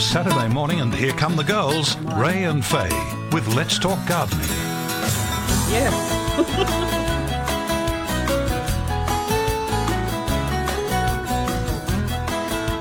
Saturday 0.00 0.48
morning, 0.48 0.80
and 0.80 0.94
here 0.94 1.12
come 1.12 1.36
the 1.36 1.44
girls, 1.44 1.96
Ray 1.98 2.44
and 2.44 2.64
Faye, 2.64 2.88
with 3.32 3.46
Let's 3.54 3.78
Talk 3.78 3.98
Gardening. 4.08 4.48
Yeah. 5.70 6.96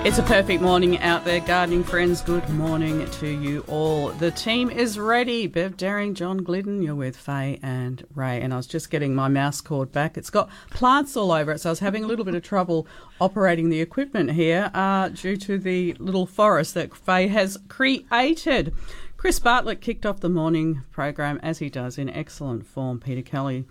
It's 0.06 0.18
a 0.18 0.24
perfect 0.24 0.62
morning 0.62 0.98
out 1.00 1.26
there, 1.26 1.42
gardening 1.42 1.84
friends. 1.84 2.22
Good 2.22 2.50
morning 2.52 3.06
to 3.06 3.28
you 3.28 3.66
all. 3.68 4.10
The 4.10 4.32
team 4.32 4.70
is 4.70 4.98
ready. 4.98 5.46
Bev 5.46 5.76
Daring, 5.76 6.16
John 6.16 6.38
Glidden, 6.38 6.82
you're 6.82 6.96
with 6.96 7.18
Faye 7.18 7.60
and 7.62 8.06
Ray. 8.16 8.40
And 8.40 8.54
I 8.54 8.58
was 8.58 8.66
just 8.66 8.90
getting 8.90 9.14
my 9.14 9.28
mouse 9.28 9.60
cord 9.60 9.92
back. 9.92 10.18
It's 10.18 10.30
got 10.30 10.50
plants 10.70 11.18
all 11.18 11.34
over 11.34 11.52
it, 11.52 11.60
so 11.60 11.70
I 11.70 11.72
was 11.72 11.80
having 11.80 12.06
a 12.06 12.08
little 12.08 12.24
bit 12.24 12.34
of 12.34 12.44
trouble 12.44 12.88
operating 13.20 13.70
the 13.70 13.82
equipment 13.82 14.32
here 14.32 14.72
uh, 14.74 15.10
due 15.10 15.36
to 15.36 15.58
the 15.58 15.94
little 16.00 16.26
forest 16.26 16.76
that 16.76 16.96
Faye 16.96 17.28
has 17.28 17.58
created. 17.68 18.74
Chris 19.18 19.38
Bartlett 19.38 19.82
kicked 19.82 20.06
off 20.06 20.22
the 20.22 20.30
morning 20.30 20.82
program 20.92 21.42
as 21.44 21.60
he 21.60 21.70
does 21.70 21.98
in 21.98 22.10
excellent 22.10 22.66
form. 22.66 23.02
Peter 23.02 23.22
Kelly 23.22 23.66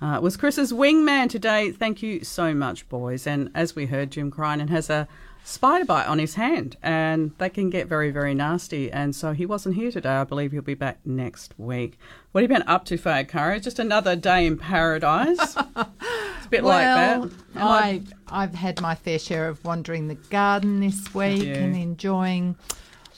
uh, 0.00 0.20
was 0.22 0.36
Chris's 0.36 0.72
wingman 0.72 1.28
today. 1.28 1.72
Thank 1.72 2.02
you 2.02 2.22
so 2.22 2.54
much, 2.54 2.88
boys. 2.88 3.26
And 3.26 3.50
as 3.52 3.74
we 3.74 3.86
heard, 3.86 4.12
Jim 4.12 4.30
Crinan 4.30 4.68
has 4.68 4.88
a 4.88 5.08
spider 5.44 5.84
bite 5.84 6.06
on 6.06 6.18
his 6.18 6.34
hand, 6.34 6.76
and 6.82 7.32
they 7.38 7.48
can 7.48 7.70
get 7.70 7.88
very, 7.88 8.10
very 8.10 8.34
nasty. 8.34 8.90
And 8.90 9.14
so 9.14 9.32
he 9.32 9.46
wasn't 9.46 9.74
here 9.76 9.90
today. 9.90 10.10
I 10.10 10.24
believe 10.24 10.52
he'll 10.52 10.62
be 10.62 10.74
back 10.74 10.98
next 11.04 11.54
week. 11.58 11.98
What 12.32 12.42
have 12.42 12.50
you 12.50 12.56
been 12.56 12.68
up 12.68 12.84
to, 12.86 12.96
Faye 12.96 13.24
Curry? 13.24 13.60
Just 13.60 13.78
another 13.78 14.16
day 14.16 14.46
in 14.46 14.56
paradise. 14.56 15.38
it's 15.76 16.46
a 16.46 16.48
bit 16.50 16.64
like 16.64 16.84
that. 16.84 17.30
I- 17.56 18.02
I've 18.28 18.54
had 18.54 18.80
my 18.80 18.94
fair 18.94 19.18
share 19.18 19.48
of 19.48 19.62
wandering 19.64 20.08
the 20.08 20.14
garden 20.14 20.80
this 20.80 21.14
week 21.14 21.42
you? 21.42 21.52
and 21.52 21.76
enjoying 21.76 22.56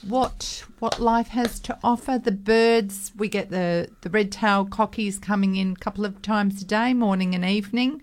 what 0.07 0.63
what 0.79 0.99
life 0.99 1.29
has 1.29 1.59
to 1.61 1.77
offer. 1.83 2.19
The 2.19 2.31
birds, 2.31 3.11
we 3.15 3.29
get 3.29 3.49
the, 3.49 3.89
the 4.01 4.09
red 4.09 4.31
tailed 4.31 4.69
cockies 4.69 5.21
coming 5.21 5.55
in 5.55 5.71
a 5.71 5.75
couple 5.75 6.05
of 6.05 6.21
times 6.21 6.61
a 6.61 6.65
day, 6.65 6.93
morning 6.93 7.33
and 7.33 7.45
evening. 7.45 8.01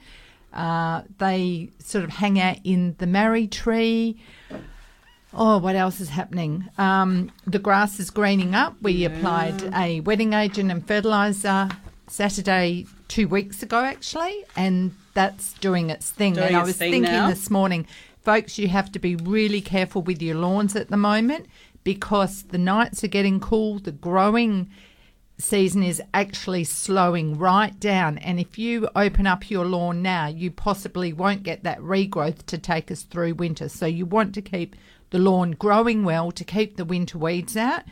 Uh, 0.52 1.02
they 1.18 1.70
sort 1.78 2.04
of 2.04 2.10
hang 2.10 2.38
out 2.38 2.58
in 2.64 2.94
the 2.98 3.06
marri 3.06 3.46
tree. 3.46 4.20
Oh, 5.34 5.58
what 5.58 5.76
else 5.76 6.00
is 6.00 6.10
happening? 6.10 6.68
Um, 6.76 7.32
the 7.46 7.58
grass 7.58 7.98
is 7.98 8.10
greening 8.10 8.54
up. 8.54 8.76
We 8.82 9.04
applied 9.04 9.62
a 9.74 10.00
wetting 10.00 10.34
agent 10.34 10.70
and 10.70 10.86
fertilizer 10.86 11.70
Saturday 12.06 12.86
two 13.08 13.28
weeks 13.28 13.62
ago, 13.62 13.82
actually, 13.82 14.44
and 14.56 14.94
that's 15.14 15.54
doing 15.54 15.88
its 15.88 16.10
thing. 16.10 16.34
Doing 16.34 16.48
and 16.48 16.56
I 16.56 16.62
was 16.62 16.76
thinking 16.76 17.02
now. 17.02 17.30
this 17.30 17.48
morning, 17.50 17.86
folks, 18.22 18.58
you 18.58 18.68
have 18.68 18.92
to 18.92 18.98
be 18.98 19.16
really 19.16 19.62
careful 19.62 20.02
with 20.02 20.20
your 20.20 20.34
lawns 20.36 20.76
at 20.76 20.88
the 20.88 20.98
moment 20.98 21.46
because 21.84 22.44
the 22.44 22.58
nights 22.58 23.02
are 23.02 23.08
getting 23.08 23.40
cool. 23.40 23.78
The 23.78 23.92
growing 23.92 24.70
season 25.42 25.82
is 25.82 26.00
actually 26.14 26.64
slowing 26.64 27.36
right 27.36 27.78
down. 27.80 28.18
And 28.18 28.38
if 28.38 28.58
you 28.58 28.88
open 28.94 29.26
up 29.26 29.50
your 29.50 29.66
lawn 29.66 30.00
now, 30.00 30.28
you 30.28 30.50
possibly 30.50 31.12
won't 31.12 31.42
get 31.42 31.64
that 31.64 31.80
regrowth 31.80 32.46
to 32.46 32.58
take 32.58 32.90
us 32.90 33.02
through 33.02 33.34
winter. 33.34 33.68
So 33.68 33.86
you 33.86 34.06
want 34.06 34.34
to 34.34 34.42
keep 34.42 34.76
the 35.10 35.18
lawn 35.18 35.52
growing 35.52 36.04
well 36.04 36.32
to 36.32 36.44
keep 36.44 36.76
the 36.76 36.84
winter 36.84 37.18
weeds 37.18 37.56
out. 37.56 37.82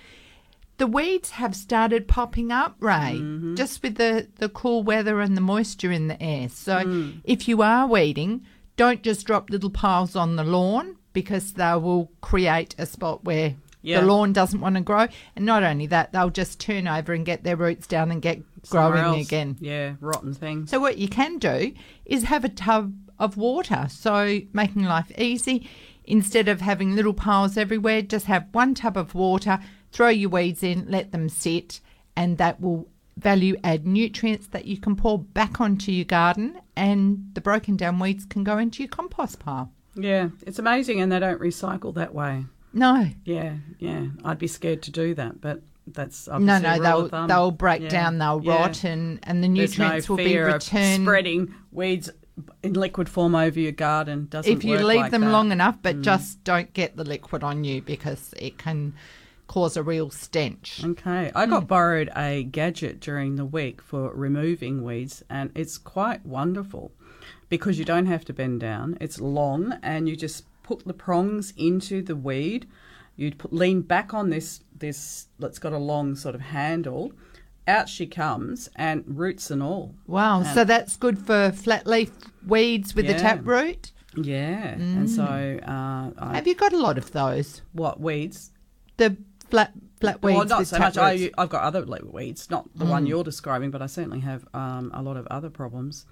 The 0.79 0.87
weeds 0.87 1.31
have 1.31 1.55
started 1.55 2.09
popping 2.09 2.51
up, 2.51 2.77
Ray, 2.81 3.19
mm-hmm. 3.19 3.55
just 3.55 3.83
with 3.83 3.97
the, 3.97 4.29
the 4.37 4.49
cool 4.49 4.83
weather 4.83 5.21
and 5.21 5.37
the 5.37 5.43
moisture 5.43 5.93
in 5.93 6.09
the 6.09 6.23
air. 6.23 6.49
So 6.49 6.77
mm. 6.79 7.21
if 7.25 7.47
you 7.47 7.61
are 7.61 7.87
weeding, 7.87 8.47
don't 8.77 9.03
just 9.03 9.27
drop 9.27 9.51
little 9.51 9.69
piles 9.69 10.17
on 10.17 10.37
the 10.37 10.45
lawn 10.45 10.97
because 11.13 11.53
they 11.53 11.75
will 11.75 12.11
create 12.23 12.75
a 12.79 12.87
spot 12.87 13.25
where 13.25 13.57
Yeah. 13.83 14.01
the 14.01 14.07
lawn 14.07 14.33
doesn't 14.33 14.61
want 14.61 14.75
to 14.77 14.83
grow. 14.83 15.07
And 15.37 15.47
not 15.47 15.63
only 15.63 15.87
that, 15.87 16.13
they'll 16.13 16.31
just 16.31 16.61
turn 16.61 16.87
over 16.87 17.13
and 17.13 17.25
get 17.25 17.45
their 17.45 17.57
roots 17.57 17.87
down 17.87 18.11
and 18.11 18.21
get 18.21 18.43
Somewhere 18.63 18.93
growing 19.03 19.19
else. 19.21 19.27
again. 19.27 19.57
Yeah, 19.61 19.95
rotten 20.01 20.35
things. 20.35 20.71
So 20.71 20.81
what 20.81 20.99
you 20.99 21.09
can 21.09 21.39
do 21.39 21.73
is 22.05 22.25
have 22.25 22.45
a 22.45 22.49
tub 22.51 22.95
of 23.19 23.37
water. 23.37 23.87
So 23.89 24.41
making 24.53 24.85
life 24.85 25.11
easy, 25.19 25.69
instead 26.05 26.49
of 26.49 26.61
having 26.61 26.95
little 26.97 27.15
piles 27.15 27.57
everywhere, 27.57 28.03
just 28.03 28.27
have 28.27 28.47
one 28.53 28.75
tub 28.75 28.97
of 28.97 29.15
water, 29.15 29.59
throw 29.93 30.09
your 30.09 30.31
weeds 30.31 30.63
in, 30.63 30.87
let 30.91 31.13
them 31.13 31.29
sit, 31.29 31.81
and 32.17 32.37
that 32.39 32.61
will 32.61 32.87
value 33.17 33.57
add 33.65 33.87
nutrients 33.87 34.47
that 34.49 34.65
you 34.65 34.79
can 34.79 34.97
pour 34.97 35.19
back 35.19 35.61
onto 35.61 35.93
your 35.93 36.05
garden 36.07 36.59
and 36.77 37.31
the 37.35 37.41
broken 37.41 37.77
down 37.77 37.99
weeds 37.99 38.25
can 38.25 38.43
go 38.45 38.57
into 38.57 38.83
your 38.83 38.89
compost 38.89 39.39
pile. 39.39 39.71
Yeah, 39.95 40.29
it's 40.47 40.59
amazing, 40.59 41.01
and 41.01 41.11
they 41.13 41.19
don't 41.19 41.41
recycle 41.41 41.93
that 41.95 42.15
way. 42.15 42.45
No. 42.73 43.09
Yeah, 43.25 43.57
yeah. 43.79 44.07
I'd 44.25 44.39
be 44.39 44.47
scared 44.47 44.83
to 44.83 44.91
do 44.91 45.15
that, 45.15 45.41
but 45.41 45.63
that's 45.87 46.29
No, 46.29 46.35
obviously 46.35 46.63
no, 46.63 46.83
they'll 47.09 47.27
they'll 47.27 47.51
break 47.51 47.83
Yeah, 47.83 47.89
down, 47.89 48.19
they'll 48.19 48.41
yeah. 48.45 48.55
rot, 48.61 48.85
and 48.85 49.19
and 49.25 49.43
the 49.43 49.49
nutrients 49.49 50.09
no 50.09 50.15
will 50.15 50.25
be 50.25 50.39
returned. 50.39 51.03
spreading 51.03 51.55
weeds 51.73 52.11
in 52.63 52.73
liquid 52.75 53.09
form 53.09 53.35
over 53.35 53.59
your 53.59 53.73
garden. 53.73 54.27
Doesn't 54.31 54.51
if 54.53 54.65
you 54.65 54.77
leave 54.79 55.01
like 55.01 55.11
them 55.11 55.23
that. 55.23 55.27
Mm. 55.29 55.33
long 55.33 55.53
enough, 55.53 55.77
but 55.83 56.01
just 56.01 56.43
don't 56.45 56.73
get 56.73 56.97
the 56.97 57.05
liquid 57.05 57.43
on 57.43 57.65
you 57.65 57.83
because 57.83 58.33
it 58.39 58.57
can 58.57 58.95
cause 59.47 59.77
a 59.77 59.83
real 59.83 60.11
stench. 60.11 60.81
Okay, 60.85 61.33
I 61.35 61.47
got 61.47 61.67
borrowed 61.67 62.09
a 62.17 62.45
gadget 62.45 63.01
during 63.01 63.35
the 63.35 63.45
week 63.45 63.83
for 63.83 64.15
removing 64.15 64.85
weeds, 64.85 65.25
and 65.29 65.51
it's 65.57 65.77
quite 65.77 66.25
wonderful 66.25 66.93
because 67.49 67.79
you 67.81 67.85
don't 67.85 68.07
have 68.07 68.25
to 68.27 68.33
bend 68.33 68.61
down. 68.61 68.97
It's 69.01 69.21
long, 69.21 69.75
and 69.83 70.09
you 70.09 70.15
just 70.15 70.45
put 70.71 70.87
the 70.87 70.95
prongs 70.95 71.53
into 71.57 72.01
the 72.01 72.15
weed. 72.15 72.69
You 73.17 73.35
put, 73.35 73.53
lean 73.53 73.83
back 73.83 74.15
on 74.15 74.31
this 74.31 74.61
this 74.77 75.27
that's 75.39 75.59
got 75.59 75.73
a 75.73 75.79
long 75.79 76.15
sort 76.15 76.35
of 76.35 76.41
handle. 76.41 77.13
Out 77.67 77.89
she 77.89 78.07
comes, 78.07 78.69
and 78.75 79.05
roots 79.07 79.51
and 79.51 79.63
all. 79.63 79.95
Wow, 80.07 80.43
so 80.43 80.65
that's 80.65 80.97
good 80.97 81.19
for 81.19 81.53
flat 81.53 81.87
leaf 81.87 82.11
weeds 82.47 82.95
with 82.95 83.07
the 83.07 83.15
tap 83.15 83.41
root. 83.45 83.93
Yeah, 84.17 84.71
and 84.71 85.09
so 85.09 85.23
uh, 85.25 86.11
I, 86.19 86.35
Have 86.35 86.47
you 86.47 86.55
got 86.55 86.73
a 86.73 86.79
lot 86.79 86.99
of 86.99 87.13
those? 87.13 87.63
what 87.73 88.01
weeds? 88.01 88.51
The 88.97 89.17
flat 89.51 89.73
flat 90.01 90.23
weeds 90.23 90.37
well, 90.37 90.47
not 90.47 90.67
so 90.67 90.79
much. 90.79 90.97
I, 90.97 91.31
I've 91.37 91.51
got 91.51 91.63
other 91.63 91.85
like, 91.85 92.03
weeds, 92.03 92.49
not 92.51 92.67
the 92.75 92.87
one 92.87 93.07
you're 93.07 93.25
describing, 93.25 93.71
but 93.71 93.83
I 93.83 93.87
certainly 93.87 94.21
have 94.21 94.47
um, 94.55 94.91
a 94.95 95.03
lot 95.03 95.17
of 95.17 95.27
other 95.27 95.51
problems. 95.51 96.07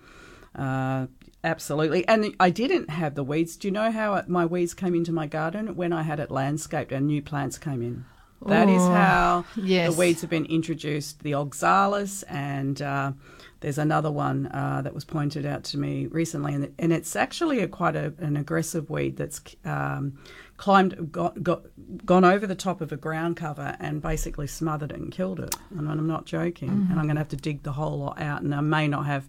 Uh, 0.55 1.07
absolutely. 1.45 2.07
And 2.09 2.35
I 2.41 2.51
didn't 2.51 2.91
have 2.91 3.15
the 3.15 3.25
weeds. 3.25 3.57
Do 3.57 3.69
you 3.69 3.73
know 3.73 3.91
how 3.91 4.23
my 4.27 4.47
weeds 4.47 4.75
came 4.75 4.95
into 4.95 5.13
my 5.13 5.27
garden? 5.27 5.77
When 5.77 5.93
I 5.93 6.03
had 6.03 6.21
it 6.21 6.31
landscaped 6.31 6.93
and 6.93 7.07
new 7.07 7.23
plants 7.23 7.59
came 7.59 7.83
in. 7.83 8.05
That 8.47 8.69
is 8.69 8.83
Oh, 8.83 8.93
how 8.93 9.45
yes. 9.57 9.93
the 9.93 9.99
weeds 9.99 10.21
have 10.21 10.31
been 10.31 10.47
introduced. 10.47 11.21
The 11.25 11.35
oxalis 11.35 12.23
and 12.25 12.81
uh, 12.81 13.13
there's 13.61 13.79
another 13.79 14.13
one 14.13 14.47
uh, 14.47 14.83
that 14.83 14.95
was 14.95 15.05
pointed 15.05 15.45
out 15.45 15.65
to 15.65 15.79
me 15.79 16.07
recently, 16.07 16.55
and, 16.55 16.73
and 16.79 16.93
it's 16.93 17.17
actually 17.17 17.59
a 17.61 17.67
quite 17.67 17.97
a, 17.97 18.15
an 18.19 18.37
aggressive 18.37 18.89
weed 18.91 19.17
that's 19.17 19.41
um, 19.65 20.19
climbed, 20.57 21.11
got, 21.11 21.43
got, 21.43 21.63
gone 22.07 22.25
over 22.25 22.47
the 22.47 22.55
top 22.55 22.81
of 22.81 22.93
a 22.93 22.97
ground 22.97 23.37
cover 23.37 23.77
and 23.81 24.01
basically 24.01 24.47
smothered 24.47 24.93
it 24.93 24.99
and 24.99 25.11
killed 25.11 25.41
it. 25.41 25.57
And 25.71 25.89
I'm 25.89 26.07
not 26.07 26.25
joking. 26.25 26.69
And 26.69 26.93
I'm 27.01 27.07
going 27.07 27.17
to 27.17 27.21
have 27.21 27.29
to 27.31 27.37
dig 27.37 27.65
the 27.65 27.73
whole 27.73 27.99
lot 27.99 28.21
out, 28.21 28.43
and 28.43 28.55
I 28.55 28.61
may 28.61 28.87
not 28.87 29.07
have 29.07 29.29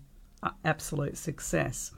absolute 0.63 1.17
success 1.17 1.91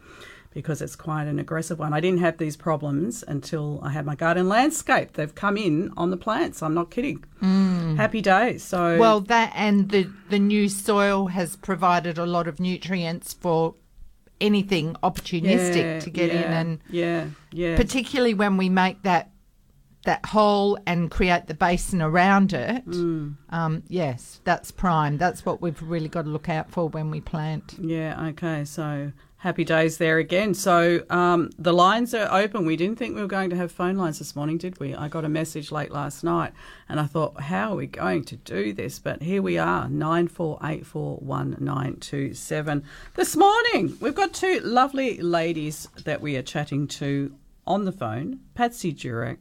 because 0.53 0.81
it's 0.81 0.95
quite 0.95 1.27
an 1.27 1.39
aggressive 1.39 1.79
one. 1.79 1.93
I 1.93 1.99
didn't 1.99 2.19
have 2.19 2.38
these 2.38 2.57
problems 2.57 3.23
until 3.27 3.79
I 3.83 3.89
had 3.89 4.05
my 4.05 4.15
garden 4.15 4.49
landscaped. 4.49 5.13
They've 5.13 5.33
come 5.33 5.57
in 5.57 5.91
on 5.95 6.11
the 6.11 6.17
plants. 6.17 6.61
I'm 6.61 6.73
not 6.73 6.91
kidding. 6.91 7.23
Mm. 7.41 7.95
Happy 7.95 8.21
days. 8.21 8.63
So 8.63 8.97
Well, 8.97 9.21
that 9.21 9.53
and 9.55 9.89
the 9.89 10.09
the 10.29 10.39
new 10.39 10.67
soil 10.67 11.27
has 11.27 11.55
provided 11.55 12.17
a 12.17 12.25
lot 12.25 12.47
of 12.47 12.59
nutrients 12.59 13.33
for 13.33 13.75
anything 14.41 14.95
opportunistic 15.03 15.75
yeah, 15.75 15.99
to 15.99 16.09
get 16.09 16.31
in, 16.31 16.43
and 16.43 16.79
yeah, 16.89 17.27
yeah, 17.51 17.77
particularly 17.77 18.33
when 18.33 18.57
we 18.57 18.69
make 18.69 19.03
that 19.03 19.30
that 20.06 20.25
hole 20.25 20.77
and 20.86 21.12
create 21.12 21.48
the 21.48 21.53
basin 21.53 22.01
around 22.01 22.53
it. 22.53 22.86
Mm. 22.88 23.36
Um, 23.50 23.83
yes, 23.88 24.42
that's 24.44 24.71
prime. 24.71 25.18
That's 25.18 25.45
what 25.45 25.62
we've 25.62 25.81
really 25.81 26.09
got 26.09 26.24
to 26.24 26.30
look 26.30 26.50
out 26.50 26.71
for 26.71 26.89
when 26.89 27.12
we 27.12 27.21
plant. 27.21 27.75
yeah. 27.80 28.30
Okay, 28.30 28.65
so 28.65 29.12
Happy 29.42 29.63
days 29.63 29.98
there 29.98 30.19
again. 30.19 30.53
So 30.53 31.03
um, 31.09 31.50
the 31.57 31.74
lines 31.74 32.13
are 32.13 32.31
open. 32.31 32.63
We 32.63 32.75
didn't 32.75 33.00
think 33.00 33.15
we 33.15 33.21
were 33.21 33.27
going 33.27 33.50
to 33.50 33.56
have 33.56 33.71
phone 33.71 33.98
lines 33.98 34.19
this 34.19 34.36
morning, 34.36 34.59
did 34.59 34.80
we? 34.80 34.94
I 34.94 35.07
got 35.07 35.25
a 35.25 35.30
message 35.30 35.71
late 35.71 35.89
last 35.89 36.24
night 36.24 36.53
and 36.88 37.00
I 37.00 37.07
thought, 37.07 37.42
how 37.42 37.71
are 37.71 37.75
we 37.75 37.88
going 37.88 38.24
to 38.25 38.36
do 38.36 38.71
this? 38.71 39.00
But 39.00 39.24
here 39.24 39.42
we 39.42 39.57
are, 39.57 39.88
94841927. 39.88 42.83
This 43.15 43.36
morning, 43.36 43.98
we've 44.00 44.13
got 44.13 44.31
two 44.31 44.59
lovely 44.59 45.19
ladies 45.19 45.88
that 46.06 46.21
we 46.21 46.38
are 46.38 46.44
chatting 46.44 46.88
to 46.89 47.33
on 47.65 47.86
the 47.86 47.92
phone 47.92 48.42
Patsy 48.53 48.94
Durack, 48.94 49.38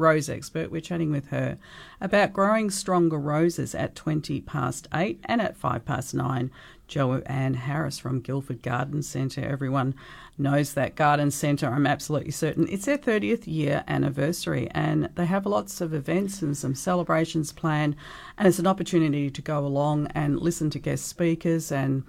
rose 0.00 0.28
expert. 0.28 0.70
We're 0.70 0.80
chatting 0.80 1.12
with 1.12 1.28
her 1.28 1.58
about 2.00 2.32
growing 2.32 2.70
stronger 2.70 3.18
roses 3.18 3.74
at 3.74 3.94
20 3.94 4.40
past 4.40 4.88
8 4.92 5.20
and 5.24 5.40
at 5.40 5.56
5 5.56 5.84
past 5.84 6.14
9. 6.14 6.50
Joanne 6.88 7.54
Harris 7.54 8.00
from 8.00 8.20
Guildford 8.20 8.62
Garden 8.62 9.02
Centre. 9.02 9.44
Everyone 9.44 9.94
knows 10.36 10.74
that 10.74 10.96
garden 10.96 11.30
centre, 11.30 11.68
I'm 11.68 11.86
absolutely 11.86 12.32
certain. 12.32 12.66
It's 12.68 12.86
their 12.86 12.98
30th 12.98 13.46
year 13.46 13.84
anniversary 13.86 14.68
and 14.72 15.08
they 15.14 15.26
have 15.26 15.46
lots 15.46 15.80
of 15.80 15.94
events 15.94 16.42
and 16.42 16.56
some 16.56 16.74
celebrations 16.74 17.52
planned. 17.52 17.94
And 18.36 18.48
it's 18.48 18.58
an 18.58 18.66
opportunity 18.66 19.30
to 19.30 19.42
go 19.42 19.64
along 19.64 20.08
and 20.16 20.40
listen 20.40 20.68
to 20.70 20.80
guest 20.80 21.06
speakers 21.06 21.70
and 21.70 22.02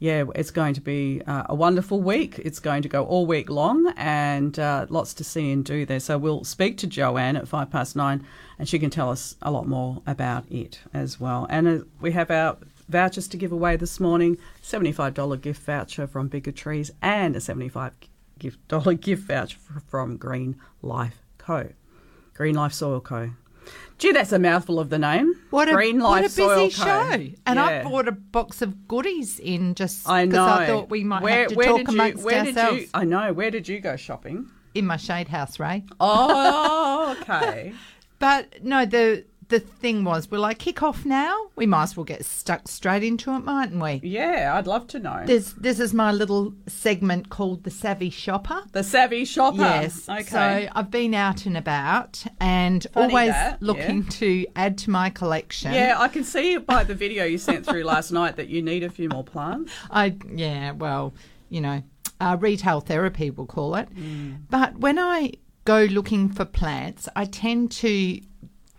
yeah, 0.00 0.24
it's 0.36 0.52
going 0.52 0.74
to 0.74 0.80
be 0.80 1.22
uh, 1.26 1.44
a 1.48 1.54
wonderful 1.54 2.00
week. 2.00 2.38
It's 2.38 2.60
going 2.60 2.82
to 2.82 2.88
go 2.88 3.04
all 3.04 3.26
week 3.26 3.50
long 3.50 3.92
and 3.96 4.56
uh, 4.58 4.86
lots 4.88 5.12
to 5.14 5.24
see 5.24 5.50
and 5.50 5.64
do 5.64 5.84
there. 5.84 5.98
So 5.98 6.16
we'll 6.18 6.44
speak 6.44 6.78
to 6.78 6.86
Joanne 6.86 7.36
at 7.36 7.48
five 7.48 7.70
past 7.70 7.96
nine 7.96 8.24
and 8.58 8.68
she 8.68 8.78
can 8.78 8.90
tell 8.90 9.10
us 9.10 9.34
a 9.42 9.50
lot 9.50 9.66
more 9.66 10.02
about 10.06 10.44
it 10.50 10.80
as 10.94 11.18
well. 11.18 11.48
And 11.50 11.66
uh, 11.66 11.84
we 12.00 12.12
have 12.12 12.30
our 12.30 12.58
vouchers 12.88 13.26
to 13.28 13.36
give 13.36 13.50
away 13.50 13.76
this 13.76 13.98
morning 13.98 14.38
$75 14.62 15.40
gift 15.40 15.62
voucher 15.62 16.06
from 16.06 16.28
Bigger 16.28 16.52
Trees 16.52 16.92
and 17.02 17.34
a 17.34 17.40
$75 17.40 17.90
gift 19.00 19.22
voucher 19.22 19.58
from 19.88 20.16
Green 20.16 20.56
Life 20.80 21.20
Co. 21.38 21.70
Green 22.34 22.54
Life 22.54 22.72
Soil 22.72 23.00
Co. 23.00 23.30
Gee, 23.98 24.12
that's 24.12 24.30
a 24.32 24.38
mouthful 24.38 24.78
of 24.78 24.90
the 24.90 24.98
name. 24.98 25.34
What 25.50 25.68
a, 25.68 25.72
Green 25.72 25.98
Life 25.98 26.38
what 26.38 26.52
a 26.52 26.58
busy 26.58 26.70
show. 26.70 26.84
Co. 26.84 27.26
And 27.46 27.58
I 27.58 27.70
Yeah. 27.72 27.82
bought 27.82 28.06
a 28.06 28.12
box 28.12 28.62
of 28.62 28.86
goodies 28.86 29.40
in 29.40 29.74
just 29.74 30.04
because 30.04 30.28
know. 30.28 30.44
I 30.46 30.66
thought 30.66 30.88
we 30.88 31.02
might 31.04 31.28
have 31.28 31.48
to 31.48 31.54
talk 31.56 31.88
amongst 31.88 32.18
you, 32.20 32.24
where 32.24 32.38
ourselves 32.46 32.76
Did 32.76 32.82
you, 32.82 32.88
I 32.94 33.04
know. 33.04 33.32
Where 33.32 33.50
did 33.50 33.66
you 33.68 33.80
go 33.80 33.96
shopping? 33.96 34.46
in 34.74 34.86
my 34.86 34.96
shade 34.96 35.26
house, 35.28 35.58
Ray. 35.58 35.82
Oh, 35.98 37.16
okay. 37.22 37.72
But 38.20 38.62
no, 38.62 38.84
the 38.86 39.24
the 39.48 39.60
thing 39.60 40.04
was, 40.04 40.30
will 40.30 40.44
I 40.44 40.54
kick 40.54 40.82
off 40.82 41.04
now? 41.04 41.34
We 41.56 41.66
might 41.66 41.84
as 41.84 41.96
well 41.96 42.04
get 42.04 42.24
stuck 42.24 42.68
straight 42.68 43.02
into 43.02 43.34
it, 43.34 43.40
mightn't 43.40 43.82
we? 43.82 44.00
yeah, 44.02 44.54
I'd 44.56 44.66
love 44.66 44.86
to 44.88 44.98
know. 44.98 45.22
This 45.26 45.52
this 45.52 45.80
is 45.80 45.94
my 45.94 46.12
little 46.12 46.54
segment 46.66 47.30
called 47.30 47.64
the 47.64 47.70
Savvy 47.70 48.10
Shopper. 48.10 48.62
the 48.72 48.84
savvy 48.84 49.24
shopper. 49.24 49.58
Yes. 49.58 50.08
Okay. 50.08 50.22
So 50.24 50.68
I've 50.72 50.90
been 50.90 51.14
out 51.14 51.46
and 51.46 51.56
about 51.56 52.24
and 52.40 52.86
Funny 52.92 53.12
always 53.12 53.30
that, 53.30 53.62
looking 53.62 54.04
to 54.04 54.46
add 54.56 54.78
to 54.78 54.90
my 54.90 55.10
collection. 55.10 55.72
yeah, 55.72 55.96
I 55.98 56.08
can 56.08 56.24
see 56.24 56.58
by 56.58 56.84
the 56.84 56.94
video 56.94 57.24
you 57.24 57.38
sent 57.38 57.64
through 57.64 57.84
last 57.84 58.10
night 58.12 58.36
that 58.36 58.48
you 58.48 58.62
need 58.62 58.82
a 58.82 58.90
few 58.90 59.08
more 59.08 59.24
plants. 59.24 59.72
I 59.90 60.16
yeah, 60.34 60.72
well, 60.72 61.14
you 61.48 61.60
know, 61.60 61.82
uh, 62.20 62.36
retail 62.38 62.80
therapy 62.80 63.30
we'll 63.30 63.46
call 63.46 63.76
it. 63.76 63.88
Mm. 63.94 64.42
But 64.50 64.78
when 64.78 64.98
I 64.98 65.32
go 65.64 65.84
looking 65.84 66.28
for 66.30 66.44
plants, 66.44 67.08
I 67.16 67.24
tend 67.26 67.70
to 67.72 68.20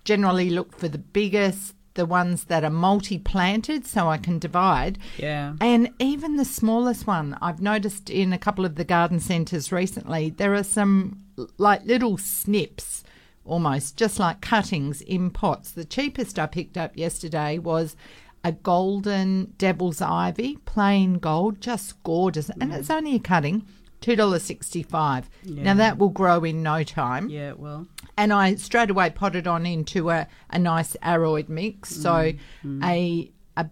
generally 0.09 0.49
look 0.49 0.75
for 0.75 0.87
the 0.87 0.97
biggest, 0.97 1.75
the 1.93 2.03
ones 2.03 2.45
that 2.45 2.63
are 2.63 2.71
multi-planted, 2.71 3.85
so 3.85 4.09
I 4.09 4.17
can 4.17 4.39
divide. 4.39 4.97
Yeah. 5.17 5.53
And 5.61 5.91
even 5.99 6.35
the 6.35 6.45
smallest 6.45 7.05
one, 7.05 7.37
I've 7.43 7.61
noticed 7.61 8.09
in 8.09 8.33
a 8.33 8.39
couple 8.39 8.65
of 8.65 8.73
the 8.73 8.83
garden 8.83 9.19
centres 9.19 9.71
recently, 9.71 10.31
there 10.31 10.55
are 10.55 10.63
some 10.63 11.19
like 11.59 11.85
little 11.85 12.17
snips 12.17 13.03
almost, 13.45 13.97
just 13.97 14.17
like 14.17 14.41
cuttings 14.41 15.01
in 15.01 15.29
pots. 15.29 15.69
The 15.69 15.85
cheapest 15.85 16.39
I 16.39 16.47
picked 16.47 16.75
up 16.75 16.97
yesterday 16.97 17.59
was 17.59 17.95
a 18.43 18.51
golden 18.51 19.53
devil's 19.59 20.01
ivy, 20.01 20.57
plain 20.65 21.19
gold, 21.19 21.61
just 21.61 22.01
gorgeous. 22.01 22.49
And 22.49 22.73
it's 22.73 22.87
mm. 22.87 22.95
only 22.95 23.13
a 23.13 23.19
cutting, 23.19 23.63
$2.65. 24.01 25.25
Yeah. 25.43 25.63
Now 25.63 25.75
that 25.75 25.99
will 25.99 26.09
grow 26.09 26.43
in 26.43 26.63
no 26.63 26.81
time 26.81 27.29
Yeah, 27.29 27.53
well. 27.53 27.85
And 28.19 28.33
I 28.33 28.55
straight 28.55 28.89
away 28.89 29.11
potted 29.11 29.47
on 29.47 29.65
into 29.65 30.09
a, 30.09 30.27
a 30.49 30.59
nice 30.59 30.97
aroid 31.01 31.47
mix. 31.47 31.93
Mm, 31.93 32.01
so 32.01 32.33
mm. 32.67 32.83
a, 32.83 33.31
a 33.55 33.69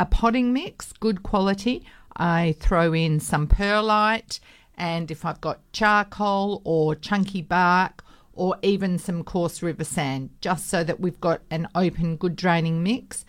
a 0.00 0.06
potting 0.06 0.52
mix, 0.52 0.92
good 0.92 1.22
quality. 1.22 1.86
I 2.16 2.56
throw 2.58 2.92
in 2.92 3.20
some 3.20 3.46
perlite, 3.46 4.40
and 4.76 5.12
if 5.12 5.24
I've 5.24 5.40
got 5.40 5.60
charcoal 5.72 6.60
or 6.64 6.96
chunky 6.96 7.40
bark, 7.40 8.04
or 8.32 8.56
even 8.62 8.98
some 8.98 9.22
coarse 9.22 9.62
river 9.62 9.84
sand, 9.84 10.30
just 10.40 10.68
so 10.68 10.82
that 10.82 10.98
we've 10.98 11.20
got 11.20 11.42
an 11.48 11.68
open, 11.76 12.16
good 12.16 12.34
draining 12.34 12.82
mix. 12.82 13.24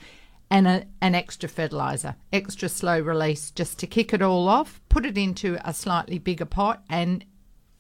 And 0.50 0.67
a, 0.67 0.85
an 1.01 1.15
extra 1.15 1.50
fertilizer, 1.50 2.15
extra 2.31 2.69
slow 2.69 3.00
release, 3.00 3.50
just 3.50 3.79
to 3.79 3.88
kick 3.88 4.13
it 4.13 4.21
all 4.21 4.47
off. 4.47 4.79
Put 4.89 5.06
it 5.06 5.17
into 5.17 5.57
a 5.63 5.73
slightly 5.73 6.19
bigger 6.19 6.45
pot, 6.45 6.83
and 6.89 7.25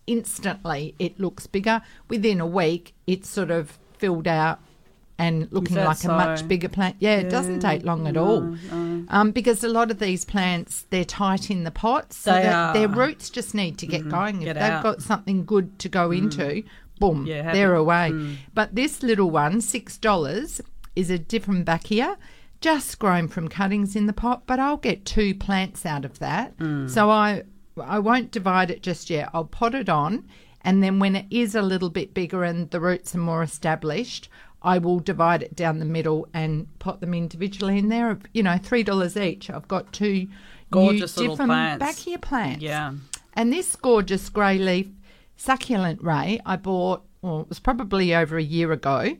instantly 0.07 0.95
it 0.99 1.19
looks 1.19 1.47
bigger. 1.47 1.81
Within 2.09 2.39
a 2.39 2.47
week, 2.47 2.93
it's 3.07 3.29
sort 3.29 3.51
of 3.51 3.77
filled 3.97 4.27
out 4.27 4.59
and 5.17 5.47
looking 5.51 5.77
like 5.77 5.97
so? 5.97 6.11
a 6.11 6.17
much 6.17 6.47
bigger 6.47 6.67
plant. 6.67 6.97
Yeah, 6.99 7.17
it 7.17 7.29
doesn't 7.29 7.61
take 7.61 7.83
long 7.83 8.07
at 8.07 8.17
all. 8.17 8.55
Um, 8.71 9.31
because 9.31 9.63
a 9.63 9.69
lot 9.69 9.91
of 9.91 9.99
these 9.99 10.25
plants, 10.25 10.85
they're 10.89 11.05
tight 11.05 11.49
in 11.49 11.63
the 11.63 11.71
pots. 11.71 12.17
So 12.17 12.31
their. 12.31 12.87
Roots 12.87 13.29
just 13.29 13.53
need 13.53 13.77
to 13.79 13.87
get 13.87 14.07
going. 14.09 14.39
Get 14.39 14.49
if 14.49 14.53
they've 14.55 14.63
out. 14.63 14.79
Mm. 14.79 14.83
got 14.83 15.01
something 15.01 15.45
good 15.45 15.79
to 15.79 15.89
go 15.89 16.11
into, 16.11 16.63
boom, 16.99 17.25
Yeah, 17.25 17.51
they're 17.51 17.75
away. 17.75 18.37
But 18.53 18.75
this 18.75 19.03
little 19.03 19.31
one, 19.31 19.55
$6, 19.55 20.61
is 20.95 21.09
a 21.09 21.17
Dieffenbachia. 21.19 22.17
Just 22.61 22.99
grown 22.99 23.27
from 23.27 23.47
cuttings 23.47 23.95
in 23.95 24.05
the 24.07 24.13
pot, 24.13 24.43
but 24.47 24.59
I'll 24.59 24.77
get 24.77 25.05
two 25.05 25.35
plants 25.35 25.85
out 25.85 26.05
of 26.05 26.19
that. 26.19 26.57
Mm. 26.57 26.89
So 26.89 27.09
I 27.09 27.43
I 27.81 27.99
won't 27.99 28.31
divide 28.31 28.71
it 28.71 28.81
just 28.81 29.09
yet. 29.09 29.29
I'll 29.33 29.45
pot 29.45 29.75
it 29.75 29.89
on, 29.89 30.27
and 30.61 30.81
then 30.83 30.99
when 30.99 31.15
it 31.15 31.25
is 31.29 31.55
a 31.55 31.61
little 31.61 31.89
bit 31.89 32.13
bigger 32.13 32.43
and 32.43 32.69
the 32.71 32.79
roots 32.79 33.13
are 33.15 33.19
more 33.19 33.43
established, 33.43 34.29
I 34.61 34.79
will 34.79 34.99
divide 34.99 35.43
it 35.43 35.55
down 35.55 35.79
the 35.79 35.85
middle 35.85 36.27
and 36.33 36.67
pot 36.79 37.01
them 37.01 37.13
individually 37.13 37.77
in 37.77 37.89
there. 37.89 38.17
You 38.33 38.43
know, 38.43 38.57
three 38.57 38.83
dollars 38.83 39.15
each. 39.15 39.49
I've 39.49 39.67
got 39.67 39.93
two 39.93 40.27
Gorgeous 40.71 41.17
new 41.17 41.29
little 41.29 41.45
Dieffenbachia 41.45 42.21
plants. 42.21 42.63
Yeah. 42.63 42.93
And 43.33 43.51
this 43.53 43.75
gorgeous 43.75 44.29
grey 44.29 44.57
leaf 44.57 44.87
succulent 45.37 46.01
ray 46.01 46.39
I 46.45 46.55
bought, 46.55 47.03
well, 47.21 47.41
it 47.41 47.49
was 47.49 47.59
probably 47.59 48.15
over 48.15 48.37
a 48.37 48.43
year 48.43 48.71
ago, 48.71 49.17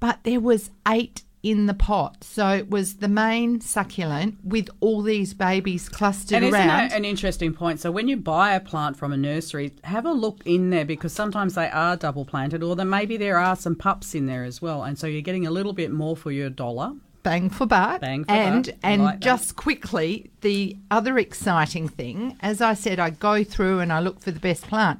but 0.00 0.20
there 0.22 0.40
was 0.40 0.70
eight 0.86 1.22
in 1.46 1.66
the 1.66 1.74
pot. 1.74 2.24
So 2.24 2.48
it 2.48 2.68
was 2.70 2.94
the 2.94 3.06
main 3.08 3.60
succulent 3.60 4.38
with 4.42 4.68
all 4.80 5.00
these 5.00 5.32
babies 5.32 5.88
clustered 5.88 6.38
And 6.38 6.44
isn't 6.46 6.60
around. 6.60 6.66
that 6.90 6.92
an 6.92 7.04
interesting 7.04 7.52
point? 7.54 7.78
So 7.78 7.92
when 7.92 8.08
you 8.08 8.16
buy 8.16 8.54
a 8.54 8.60
plant 8.60 8.96
from 8.96 9.12
a 9.12 9.16
nursery, 9.16 9.72
have 9.84 10.04
a 10.04 10.12
look 10.12 10.40
in 10.44 10.70
there 10.70 10.84
because 10.84 11.12
sometimes 11.12 11.54
they 11.54 11.70
are 11.70 11.96
double 11.96 12.24
planted, 12.24 12.64
or 12.64 12.74
then 12.74 12.90
maybe 12.90 13.16
there 13.16 13.38
are 13.38 13.54
some 13.54 13.76
pups 13.76 14.12
in 14.12 14.26
there 14.26 14.42
as 14.42 14.60
well, 14.60 14.82
and 14.82 14.98
so 14.98 15.06
you're 15.06 15.22
getting 15.22 15.46
a 15.46 15.52
little 15.52 15.72
bit 15.72 15.92
more 15.92 16.16
for 16.16 16.32
your 16.32 16.50
dollar. 16.50 16.92
bang 17.22 17.48
for 17.48 17.66
buck. 17.66 18.00
Bang 18.00 18.24
for 18.24 18.32
and 18.32 18.66
buck. 18.66 18.74
And 18.82 19.02
like 19.04 19.14
that. 19.20 19.22
just 19.22 19.54
quickly, 19.54 20.30
the 20.40 20.76
other 20.90 21.16
exciting 21.16 21.88
thing, 21.88 22.36
as 22.40 22.60
I 22.60 22.74
said, 22.74 22.98
I 22.98 23.10
go 23.10 23.44
through 23.44 23.78
and 23.80 23.92
I 23.92 24.00
look 24.00 24.20
for 24.20 24.32
the 24.32 24.40
best 24.40 24.62
plant. 24.66 24.98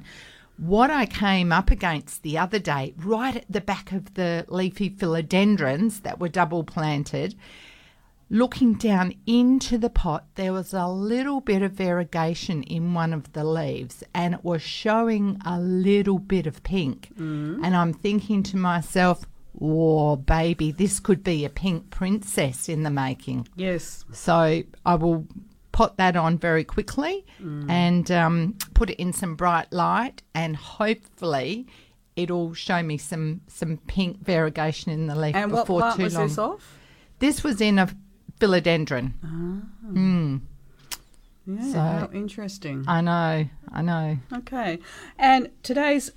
What 0.57 0.89
I 0.89 1.05
came 1.05 1.51
up 1.51 1.69
against 1.69 2.23
the 2.23 2.37
other 2.37 2.59
day, 2.59 2.93
right 2.97 3.35
at 3.35 3.45
the 3.49 3.61
back 3.61 3.91
of 3.91 4.15
the 4.15 4.45
leafy 4.47 4.89
philodendrons 4.89 6.01
that 6.01 6.19
were 6.19 6.29
double 6.29 6.63
planted, 6.63 7.35
looking 8.29 8.73
down 8.73 9.13
into 9.25 9.77
the 9.77 9.89
pot, 9.89 10.25
there 10.35 10.53
was 10.53 10.73
a 10.73 10.87
little 10.87 11.41
bit 11.41 11.61
of 11.61 11.73
variegation 11.73 12.63
in 12.63 12.93
one 12.93 13.13
of 13.13 13.31
the 13.33 13.43
leaves 13.43 14.03
and 14.13 14.33
it 14.33 14.43
was 14.43 14.61
showing 14.61 15.39
a 15.45 15.59
little 15.59 16.19
bit 16.19 16.47
of 16.47 16.63
pink. 16.63 17.09
Mm. 17.17 17.61
And 17.63 17.75
I'm 17.75 17.93
thinking 17.93 18.43
to 18.43 18.57
myself, 18.57 19.25
oh, 19.61 20.15
baby, 20.15 20.71
this 20.71 20.99
could 20.99 21.23
be 21.23 21.45
a 21.45 21.49
pink 21.49 21.89
princess 21.89 22.67
in 22.67 22.83
the 22.83 22.91
making. 22.91 23.47
Yes. 23.55 24.05
So 24.11 24.63
I 24.85 24.95
will 24.95 25.27
pot 25.77 25.97
that 25.97 26.15
on 26.15 26.37
very 26.39 26.63
quickly 26.63 27.15
Mm. 27.41 27.69
and 27.69 28.05
um, 28.11 28.55
put 28.73 28.89
it 28.89 28.97
in 28.99 29.11
some 29.13 29.35
bright 29.35 29.71
light 29.71 30.23
and 30.33 30.55
hopefully. 30.55 31.67
It'll 32.23 32.55
show 32.55 32.81
me 32.81 32.97
some 32.97 33.41
some 33.47 33.77
pink 33.85 34.13
variegation 34.25 34.91
in 34.91 35.05
the 35.05 35.15
leaf 35.15 35.35
And 35.35 35.51
what 35.51 35.63
before 35.67 35.81
plant 35.81 35.97
too 35.97 36.03
was 36.05 36.15
long. 36.15 36.27
this 36.27 36.37
off? 36.39 36.63
This 37.19 37.43
was 37.43 37.61
in 37.61 37.77
a 37.77 37.87
philodendron. 38.39 39.05
Yeah, 41.45 41.71
So- 41.71 41.79
how 41.79 42.09
interesting. 42.13 42.83
I 42.87 43.01
know, 43.01 43.45
I 43.71 43.81
know. 43.81 44.17
Okay. 44.39 44.79
And 45.17 45.49
today's 45.63 46.11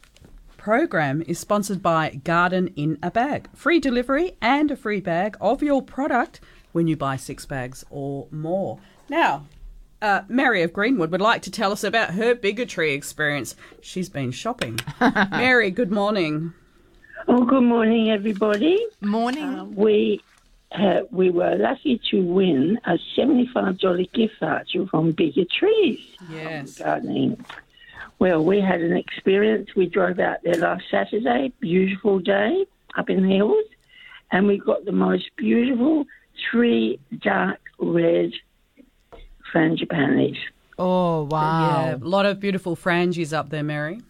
program 0.57 1.23
is 1.26 1.38
sponsored 1.38 1.83
by 1.83 2.21
Garden 2.25 2.69
in 2.76 2.99
a 3.02 3.11
Bag. 3.11 3.49
Free 3.55 3.79
delivery 3.79 4.33
and 4.40 4.71
a 4.71 4.76
free 4.76 5.00
bag 5.00 5.37
of 5.40 5.62
your 5.62 5.83
product 5.83 6.40
when 6.73 6.87
you 6.87 6.97
buy 6.97 7.17
six 7.17 7.47
bags 7.47 7.85
or 7.90 8.26
more. 8.31 8.79
Now, 9.11 9.47
uh, 10.00 10.23
Mary 10.29 10.62
of 10.62 10.73
Greenwood 10.73 11.11
would 11.11 11.21
like 11.21 11.43
to 11.43 11.50
tell 11.50 11.73
us 11.73 11.83
about 11.83 12.14
her 12.14 12.33
Bigger 12.33 12.64
Trees 12.64 12.97
experience. 12.97 13.57
She's 13.81 14.09
been 14.09 14.31
shopping. 14.31 14.79
Mary, 15.33 15.73
good 15.73 15.90
morning. 15.90 16.52
Oh, 17.26 17.45
good 17.45 17.64
morning, 17.64 18.09
everybody. 18.09 18.79
Morning. 19.00 19.43
Um, 19.43 19.75
we 19.75 20.21
uh, 20.71 21.00
we 21.11 21.31
were 21.31 21.57
lucky 21.57 22.00
to 22.12 22.23
win 22.23 22.79
a 22.85 22.97
seventy-five 23.17 23.81
dollar 23.81 24.05
gift 24.14 24.35
voucher 24.38 24.87
from 24.87 25.11
Bigger 25.11 25.45
Trees 25.59 25.99
Yes. 26.31 26.79
Gardening. 26.79 27.45
Well, 28.21 28.45
we 28.45 28.61
had 28.61 28.81
an 28.81 28.97
experience. 28.97 29.75
We 29.75 29.87
drove 29.87 30.21
out 30.21 30.38
there 30.45 30.55
last 30.55 30.85
Saturday, 30.88 31.52
beautiful 31.59 32.21
day 32.21 32.64
up 32.97 33.11
in 33.11 33.23
the 33.26 33.35
hills, 33.37 33.64
and 34.31 34.47
we 34.47 34.59
got 34.59 34.85
the 34.85 34.93
most 34.93 35.31
beautiful 35.37 36.05
three 36.49 37.00
dark 37.21 37.59
red 37.81 38.31
frangipanis. 39.52 40.37
oh, 40.78 41.25
wow. 41.25 41.85
Yeah, 41.87 41.95
a 41.97 41.99
lot 41.99 42.26
of 42.26 42.40
beautiful 42.40 42.76
frangies 42.76 43.33
up 43.37 43.50
there, 43.50 43.62
Mary. 43.62 44.00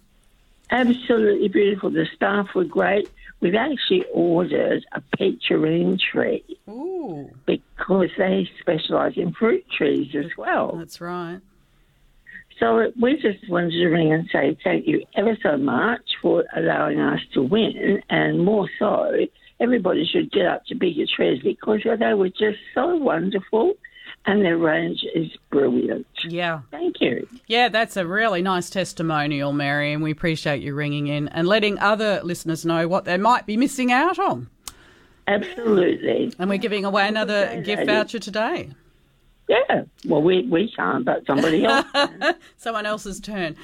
Absolutely 0.70 1.48
beautiful. 1.48 1.90
The 1.90 2.06
staff 2.14 2.48
were 2.54 2.64
great. 2.64 3.08
We've 3.40 3.54
actually 3.54 4.04
ordered 4.12 4.84
a 4.92 5.02
peacherine 5.16 5.98
tree. 5.98 6.44
Ooh, 6.68 7.30
because 7.46 8.10
they 8.18 8.48
specialise 8.60 9.14
in 9.16 9.32
fruit 9.32 9.64
trees 9.76 10.14
as 10.14 10.30
well. 10.36 10.76
that's 10.76 11.00
right. 11.00 11.40
So 12.58 12.92
we 13.00 13.14
just 13.16 13.48
wanted 13.48 13.70
to 13.70 13.86
ring 13.86 14.12
and 14.12 14.28
say 14.30 14.56
thank 14.62 14.86
you 14.86 15.02
ever 15.16 15.36
so 15.42 15.56
much 15.56 16.02
for 16.20 16.44
allowing 16.54 17.00
us 17.00 17.20
to 17.32 17.42
win, 17.42 18.02
and 18.10 18.44
more 18.44 18.68
so, 18.78 19.10
everybody 19.58 20.04
should 20.06 20.30
get 20.30 20.46
up 20.46 20.66
to 20.66 20.74
bigger 20.74 21.06
trees 21.16 21.40
because 21.42 21.80
they 21.98 22.12
were 22.14 22.28
just 22.28 22.58
so 22.74 22.96
wonderful, 22.96 23.72
and 24.26 24.44
their 24.44 24.58
range 24.58 25.04
is 25.14 25.28
brilliant. 25.50 26.06
Yeah. 26.24 26.60
Thank 26.70 27.00
you. 27.00 27.26
Yeah, 27.46 27.68
that's 27.68 27.96
a 27.96 28.06
really 28.06 28.42
nice 28.42 28.70
testimonial, 28.70 29.52
Mary, 29.52 29.92
and 29.92 30.02
we 30.02 30.10
appreciate 30.10 30.62
you 30.62 30.74
ringing 30.74 31.06
in 31.06 31.28
and 31.28 31.48
letting 31.48 31.78
other 31.78 32.20
listeners 32.22 32.64
know 32.64 32.86
what 32.86 33.04
they 33.04 33.16
might 33.16 33.46
be 33.46 33.56
missing 33.56 33.90
out 33.92 34.18
on. 34.18 34.48
Absolutely. 35.26 36.32
And 36.38 36.50
we're 36.50 36.58
giving 36.58 36.84
away 36.84 37.06
another 37.08 37.62
gift 37.62 37.80
lady. 37.80 37.86
voucher 37.86 38.18
today. 38.18 38.70
Yeah. 39.48 39.84
Well, 40.06 40.22
we, 40.22 40.46
we 40.46 40.70
can't, 40.70 41.04
but 41.04 41.26
somebody 41.26 41.64
else. 41.64 41.86
Someone 42.56 42.86
else's 42.86 43.20
turn. 43.20 43.56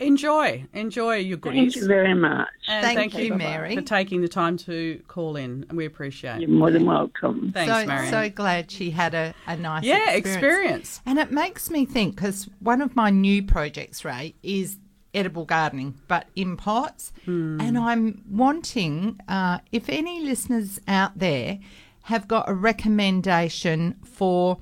Enjoy, 0.00 0.64
enjoy 0.72 1.16
your 1.16 1.36
Thank 1.36 1.76
you 1.76 1.86
very 1.86 2.14
much. 2.14 2.48
And 2.66 2.84
Thank 2.84 2.98
thank, 2.98 3.18
you, 3.18 3.24
you, 3.26 3.34
Mary. 3.34 3.74
for 3.74 3.82
taking 3.82 4.22
the 4.22 4.28
time 4.28 4.56
to 4.58 5.00
call 5.08 5.36
in. 5.36 5.66
We 5.70 5.84
appreciate 5.84 6.40
You're 6.40 6.48
more 6.48 6.70
than 6.70 6.86
welcome. 6.86 7.52
Thanks, 7.52 7.70
so, 7.70 7.86
Mary. 7.86 8.08
so 8.08 8.30
glad 8.30 8.70
she 8.70 8.90
had 8.90 9.14
a, 9.14 9.34
a 9.46 9.56
nice 9.56 9.84
yeah, 9.84 10.10
experience. 10.12 10.26
experience. 10.26 11.00
And 11.04 11.18
it 11.18 11.30
makes 11.30 11.70
me 11.70 11.84
think 11.84 12.16
because 12.16 12.48
one 12.60 12.80
of 12.80 12.96
my 12.96 13.10
new 13.10 13.42
projects, 13.42 14.02
Ray, 14.02 14.34
is 14.42 14.78
edible 15.12 15.44
gardening, 15.44 15.98
but 16.08 16.26
in 16.34 16.56
pots. 16.56 17.12
And 17.26 17.76
I'm 17.76 18.24
wanting, 18.28 19.20
uh, 19.28 19.58
if 19.70 19.88
any 19.88 20.20
listeners 20.20 20.80
out 20.88 21.18
there 21.18 21.58
have 22.04 22.26
got 22.26 22.48
a 22.48 22.54
recommendation 22.54 23.96
for 24.04 24.58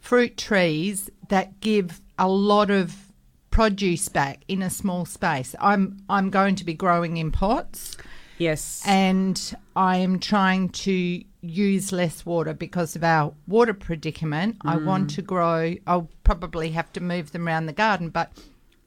fruit 0.00 0.36
trees 0.36 1.08
that 1.28 1.60
give 1.60 2.00
a 2.18 2.28
lot 2.28 2.70
of 2.70 3.11
produce 3.52 4.08
back 4.08 4.42
in 4.48 4.62
a 4.62 4.70
small 4.70 5.04
space. 5.04 5.54
I'm 5.60 5.98
I'm 6.08 6.30
going 6.30 6.56
to 6.56 6.64
be 6.64 6.74
growing 6.74 7.18
in 7.18 7.30
pots 7.30 7.96
Yes. 8.38 8.82
and 8.84 9.54
I 9.76 9.98
am 9.98 10.18
trying 10.18 10.70
to 10.70 11.22
use 11.42 11.92
less 11.92 12.26
water 12.26 12.54
because 12.54 12.96
of 12.96 13.04
our 13.04 13.34
water 13.46 13.74
predicament. 13.74 14.56
I 14.62 14.76
want 14.76 15.10
mm. 15.10 15.14
to 15.16 15.22
grow. 15.22 15.74
I'll 15.86 16.08
probably 16.24 16.70
have 16.72 16.92
to 16.94 17.00
move 17.00 17.30
them 17.30 17.46
around 17.46 17.66
the 17.66 17.72
garden, 17.72 18.08
but 18.08 18.32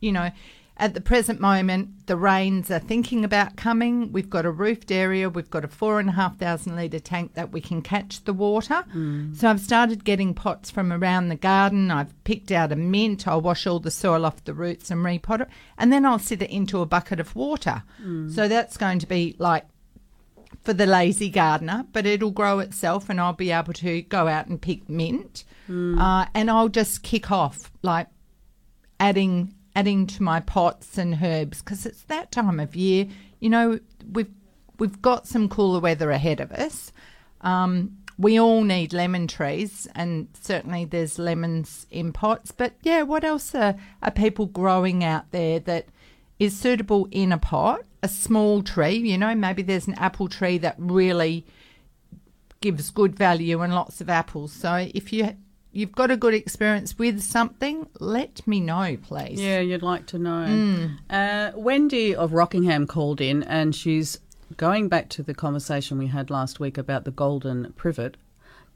you 0.01 0.11
know, 0.11 0.31
at 0.77 0.93
the 0.93 0.99
present 0.99 1.39
moment, 1.39 2.05
the 2.05 2.17
rains 2.17 2.69
are 2.69 2.79
thinking 2.79 3.23
about 3.23 3.55
coming. 3.55 4.11
We've 4.11 4.29
got 4.29 4.45
a 4.45 4.51
roofed 4.51 4.91
area. 4.91 5.29
We've 5.29 5.49
got 5.49 5.63
a 5.63 5.69
four 5.69 6.01
and 6.01 6.09
a 6.09 6.11
half 6.11 6.37
thousand 6.37 6.75
litre 6.75 6.99
tank 6.99 7.33
that 7.35 7.53
we 7.53 7.61
can 7.61 7.81
catch 7.81 8.23
the 8.25 8.33
water. 8.33 8.83
Mm. 8.93 9.35
So 9.37 9.49
I've 9.49 9.61
started 9.61 10.03
getting 10.03 10.33
pots 10.33 10.69
from 10.69 10.91
around 10.91 11.29
the 11.29 11.37
garden. 11.37 11.91
I've 11.91 12.13
picked 12.25 12.51
out 12.51 12.73
a 12.73 12.75
mint. 12.75 13.25
I'll 13.25 13.39
wash 13.39 13.65
all 13.65 13.79
the 13.79 13.89
soil 13.89 14.25
off 14.25 14.43
the 14.43 14.53
roots 14.53 14.91
and 14.91 14.99
repot 15.05 15.41
it, 15.41 15.47
and 15.77 15.93
then 15.93 16.05
I'll 16.05 16.19
sit 16.19 16.41
it 16.41 16.49
into 16.49 16.81
a 16.81 16.85
bucket 16.85 17.21
of 17.21 17.35
water. 17.35 17.83
Mm. 18.03 18.33
So 18.33 18.49
that's 18.49 18.75
going 18.75 18.99
to 18.99 19.07
be 19.07 19.37
like 19.39 19.63
for 20.61 20.73
the 20.73 20.85
lazy 20.85 21.29
gardener, 21.29 21.85
but 21.93 22.05
it'll 22.05 22.31
grow 22.31 22.59
itself, 22.59 23.09
and 23.09 23.21
I'll 23.21 23.33
be 23.33 23.51
able 23.51 23.73
to 23.73 24.01
go 24.01 24.27
out 24.27 24.47
and 24.47 24.61
pick 24.61 24.89
mint, 24.89 25.45
mm. 25.69 25.97
uh, 25.97 26.27
and 26.33 26.51
I'll 26.51 26.69
just 26.69 27.01
kick 27.01 27.31
off 27.31 27.71
like 27.81 28.07
adding 28.99 29.54
adding 29.75 30.07
to 30.07 30.23
my 30.23 30.39
pots 30.39 30.97
and 30.97 31.19
herbs 31.21 31.61
because 31.61 31.85
it's 31.85 32.03
that 32.03 32.31
time 32.31 32.59
of 32.59 32.75
year. 32.75 33.07
You 33.39 33.49
know, 33.49 33.79
we've 34.11 34.31
we've 34.79 35.01
got 35.01 35.27
some 35.27 35.49
cooler 35.49 35.79
weather 35.79 36.11
ahead 36.11 36.39
of 36.39 36.51
us. 36.51 36.91
Um, 37.41 37.97
we 38.17 38.39
all 38.39 38.63
need 38.63 38.93
lemon 38.93 39.27
trees, 39.27 39.87
and 39.93 40.27
certainly 40.39 40.85
there's 40.85 41.19
lemons 41.19 41.85
in 41.91 42.13
pots. 42.13 42.51
But 42.51 42.73
yeah, 42.81 43.01
what 43.01 43.23
else 43.23 43.53
are, 43.53 43.75
are 44.01 44.11
people 44.11 44.45
growing 44.45 45.03
out 45.03 45.31
there 45.31 45.59
that 45.61 45.87
is 46.39 46.57
suitable 46.57 47.07
in 47.11 47.31
a 47.31 47.37
pot? 47.37 47.81
A 48.01 48.07
small 48.07 48.61
tree, 48.61 48.95
you 48.95 49.17
know, 49.17 49.33
maybe 49.35 49.63
there's 49.63 49.87
an 49.87 49.95
apple 49.95 50.29
tree 50.29 50.57
that 50.59 50.75
really 50.77 51.45
gives 52.61 52.89
good 52.89 53.15
value 53.15 53.61
and 53.61 53.73
lots 53.73 53.99
of 53.99 54.09
apples. 54.09 54.53
So 54.53 54.87
if 54.93 55.11
you 55.11 55.35
you've 55.75 55.91
got 55.91 56.09
a 56.09 56.17
good 56.17 56.33
experience 56.33 56.97
with 56.97 57.21
something, 57.21 57.87
let 57.99 58.47
me 58.47 58.61
know, 58.61 58.97
please. 59.03 59.41
Yeah, 59.41 59.59
you'd 59.59 59.83
like 59.83 60.05
to 60.07 60.17
know. 60.17 60.89
Uh, 61.09 61.51
Wendy 61.53 62.15
of 62.15 62.31
Rockingham 62.31 62.87
called 62.87 63.19
in, 63.19 63.43
and 63.43 63.75
she's 63.75 64.19
going 64.55 64.87
back 64.87 65.09
to 65.09 65.21
the 65.23 65.33
conversation 65.33 65.97
we 65.97 66.07
had 66.07 66.29
last 66.29 66.59
week 66.61 66.77
about 66.77 67.03
the 67.03 67.11
golden 67.11 67.73
privet 67.73 68.15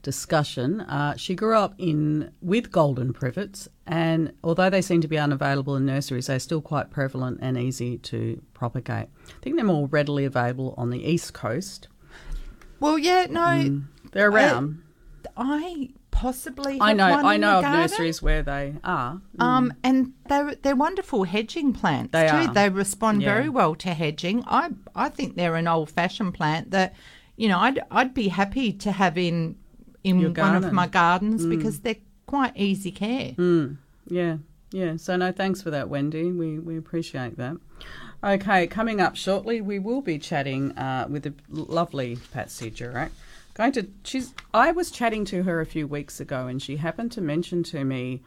discussion. 0.02 0.82
Uh, 0.82 1.16
she 1.16 1.34
grew 1.34 1.56
up 1.56 1.74
in 1.78 2.32
with 2.42 2.70
golden 2.70 3.14
privets, 3.14 3.66
and 3.86 4.32
although 4.44 4.68
they 4.68 4.82
seem 4.82 5.00
to 5.00 5.08
be 5.08 5.18
unavailable 5.18 5.76
in 5.76 5.86
nurseries, 5.86 6.26
they're 6.26 6.38
still 6.38 6.60
quite 6.60 6.90
prevalent 6.90 7.38
and 7.40 7.56
easy 7.56 7.96
to 7.98 8.42
propagate. 8.52 9.08
I 9.28 9.32
think 9.40 9.56
they're 9.56 9.64
more 9.64 9.86
readily 9.86 10.26
available 10.26 10.74
on 10.76 10.90
the 10.90 11.02
east 11.02 11.32
coast. 11.32 11.88
Well, 12.78 12.98
yeah, 12.98 13.26
no, 13.28 13.82
They're 14.12 14.30
around. 14.30 14.82
I 15.36 15.90
possibly 16.10 16.74
have 16.74 16.82
I 16.82 16.92
know. 16.92 17.04
I 17.04 17.36
know 17.36 17.58
of 17.58 17.62
garden. 17.62 17.80
nurseries 17.80 18.20
where 18.22 18.42
they 18.42 18.74
are. 18.84 19.20
Um, 19.38 19.72
and 19.82 20.12
they're 20.28 20.54
they're 20.56 20.76
wonderful 20.76 21.24
hedging 21.24 21.72
plants 21.72 22.12
They 22.12 22.28
too. 22.28 22.34
are. 22.36 22.54
They 22.54 22.68
respond 22.68 23.22
Yeah. 23.22 23.34
very 23.34 23.48
well 23.48 23.74
to 23.76 23.94
hedging. 23.94 24.42
I 24.46 24.70
I 24.94 25.08
think 25.08 25.36
they're 25.36 25.56
an 25.56 25.68
old 25.68 25.90
fashioned 25.90 26.34
plant 26.34 26.70
that, 26.72 26.94
you 27.36 27.48
know, 27.48 27.58
I'd 27.58 27.80
I'd 27.90 28.14
be 28.14 28.28
happy 28.28 28.72
to 28.74 28.92
have 28.92 29.16
in 29.18 29.56
in 30.04 30.22
one. 30.22 30.34
Mm. 30.34 30.64
of 30.66 30.72
my 30.72 30.86
gardens 30.86 31.46
because 31.46 31.80
they're 31.80 31.96
quite 32.26 32.52
easy 32.56 32.90
care. 32.90 33.34
Yeah, 34.08 34.36
yeah. 34.72 34.96
So 34.96 35.16
no, 35.16 35.30
thanks 35.32 35.60
for 35.62 35.70
that, 35.70 35.88
Wendy. 35.88 36.30
We 36.32 36.58
we 36.58 36.76
appreciate 36.78 37.36
that. 37.36 37.56
Okay, 38.22 38.66
coming 38.66 39.00
up 39.00 39.16
shortly, 39.16 39.60
we 39.62 39.78
will 39.78 40.02
be 40.02 40.18
chatting 40.18 40.76
uh, 40.76 41.06
with 41.08 41.22
the 41.22 41.32
lovely 41.48 42.18
Patsy 42.32 42.70
Durack. 42.70 43.10
Going 43.60 43.72
to 43.72 43.88
she's. 44.04 44.34
I 44.54 44.72
was 44.72 44.90
chatting 44.90 45.26
to 45.26 45.42
her 45.42 45.60
a 45.60 45.66
few 45.66 45.86
weeks 45.86 46.18
ago, 46.18 46.46
and 46.46 46.62
she 46.62 46.76
happened 46.76 47.12
to 47.12 47.20
mention 47.20 47.62
to 47.64 47.84
me. 47.84 48.22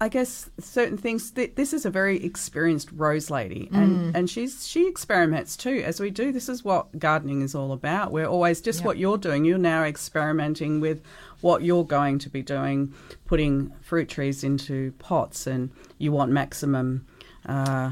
I 0.00 0.08
guess 0.08 0.48
certain 0.58 0.96
things. 0.96 1.30
Th- 1.32 1.54
this 1.54 1.74
is 1.74 1.84
a 1.84 1.90
very 1.90 2.24
experienced 2.24 2.90
rose 2.92 3.28
lady, 3.28 3.68
and 3.74 4.16
and 4.16 4.30
she's 4.30 4.66
she 4.66 4.88
experiments 4.88 5.54
too, 5.54 5.82
as 5.84 6.00
we 6.00 6.08
do. 6.08 6.32
This 6.32 6.48
is 6.48 6.64
what 6.64 6.98
gardening 6.98 7.42
is 7.42 7.54
all 7.54 7.72
about. 7.72 8.10
We're 8.10 8.24
always 8.24 8.62
just 8.62 8.82
what 8.82 8.96
you're 8.96 9.18
doing. 9.18 9.44
You're 9.44 9.58
now 9.58 9.84
experimenting 9.84 10.80
with 10.80 11.02
what 11.42 11.62
you're 11.62 11.84
going 11.84 12.18
to 12.20 12.30
be 12.30 12.40
doing, 12.40 12.94
putting 13.26 13.70
fruit 13.82 14.08
trees 14.08 14.42
into 14.42 14.92
pots, 14.92 15.46
and 15.46 15.70
you 15.98 16.10
want 16.10 16.32
maximum 16.32 17.04
uh, 17.44 17.90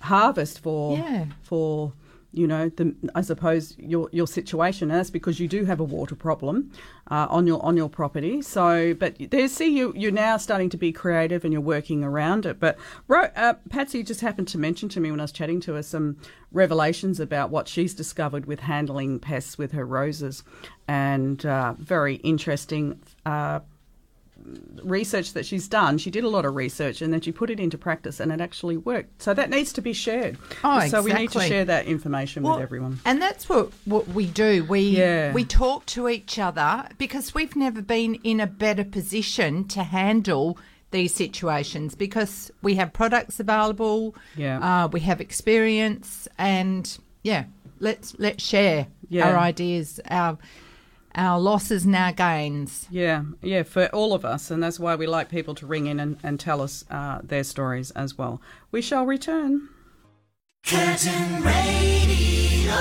harvest 0.00 0.58
for 0.58 0.98
Yeah. 0.98 1.26
for 1.44 1.92
you 2.32 2.46
know 2.46 2.68
the 2.68 2.94
I 3.14 3.22
suppose 3.22 3.74
your 3.78 4.08
your 4.12 4.26
situation. 4.26 4.90
And 4.90 4.98
that's 4.98 5.10
because 5.10 5.40
you 5.40 5.48
do 5.48 5.64
have 5.64 5.80
a 5.80 5.84
water 5.84 6.14
problem 6.14 6.70
uh, 7.10 7.26
on 7.30 7.46
your 7.46 7.64
on 7.64 7.76
your 7.76 7.88
property. 7.88 8.42
So, 8.42 8.94
but 8.94 9.16
there, 9.30 9.48
see 9.48 9.76
you 9.76 9.92
you're 9.96 10.12
now 10.12 10.36
starting 10.36 10.68
to 10.70 10.76
be 10.76 10.92
creative 10.92 11.44
and 11.44 11.52
you're 11.52 11.62
working 11.62 12.04
around 12.04 12.46
it. 12.46 12.60
But 12.60 12.78
uh, 13.10 13.54
Patsy 13.70 14.02
just 14.02 14.20
happened 14.20 14.48
to 14.48 14.58
mention 14.58 14.88
to 14.90 15.00
me 15.00 15.10
when 15.10 15.20
I 15.20 15.24
was 15.24 15.32
chatting 15.32 15.60
to 15.60 15.74
her 15.74 15.82
some 15.82 16.16
revelations 16.52 17.20
about 17.20 17.50
what 17.50 17.68
she's 17.68 17.94
discovered 17.94 18.46
with 18.46 18.60
handling 18.60 19.18
pests 19.18 19.56
with 19.56 19.72
her 19.72 19.86
roses, 19.86 20.44
and 20.86 21.44
uh, 21.44 21.74
very 21.78 22.16
interesting. 22.16 23.00
Research 24.82 25.32
that 25.34 25.44
she's 25.44 25.68
done. 25.68 25.98
She 25.98 26.10
did 26.10 26.24
a 26.24 26.28
lot 26.28 26.44
of 26.44 26.54
research 26.54 27.02
and 27.02 27.12
then 27.12 27.20
she 27.20 27.32
put 27.32 27.50
it 27.50 27.58
into 27.60 27.76
practice 27.76 28.20
and 28.20 28.32
it 28.32 28.40
actually 28.40 28.76
worked. 28.76 29.20
So 29.22 29.34
that 29.34 29.50
needs 29.50 29.72
to 29.74 29.82
be 29.82 29.92
shared. 29.92 30.38
Oh, 30.64 30.86
So 30.88 31.02
we 31.02 31.12
need 31.12 31.30
to 31.32 31.40
share 31.40 31.64
that 31.64 31.86
information 31.86 32.42
Well, 32.44 32.54
with 32.54 32.62
everyone. 32.62 33.00
And 33.04 33.20
that's 33.20 33.48
what, 33.48 33.72
what 33.84 34.08
we 34.08 34.26
do. 34.26 34.64
We 34.64 34.80
Yeah. 34.80 35.32
we 35.32 35.44
talk 35.44 35.84
to 35.86 36.08
each 36.08 36.38
other 36.38 36.88
because 36.98 37.34
we've 37.34 37.56
never 37.56 37.82
been 37.82 38.14
in 38.24 38.40
a 38.40 38.46
better 38.46 38.84
position 38.84 39.66
to 39.68 39.82
handle 39.82 40.56
these 40.90 41.14
situations 41.14 41.94
because 41.94 42.50
we 42.62 42.76
have 42.76 42.92
products 42.94 43.38
available, 43.40 44.14
Yeah. 44.36 44.84
uh, 44.84 44.88
we 44.88 45.00
have 45.00 45.20
experience, 45.20 46.26
and 46.38 46.96
yeah, 47.22 47.44
let's 47.80 48.14
let's 48.18 48.42
share 48.42 48.86
Yeah. 49.10 49.28
our 49.28 49.36
ideas, 49.38 50.00
our 50.10 50.38
our 51.18 51.38
losses 51.38 51.84
and 51.84 51.94
our 51.96 52.12
gains. 52.12 52.86
Yeah, 52.90 53.24
yeah, 53.42 53.64
for 53.64 53.86
all 53.88 54.14
of 54.14 54.24
us. 54.24 54.50
And 54.50 54.62
that's 54.62 54.78
why 54.80 54.94
we 54.94 55.06
like 55.06 55.28
people 55.28 55.54
to 55.56 55.66
ring 55.66 55.86
in 55.86 56.00
and, 56.00 56.16
and 56.22 56.40
tell 56.40 56.62
us 56.62 56.84
uh, 56.90 57.18
their 57.22 57.44
stories 57.44 57.90
as 57.90 58.16
well. 58.16 58.40
We 58.70 58.80
shall 58.80 59.04
return. 59.04 59.68
Curtin 60.64 61.42
Radio. 61.42 62.72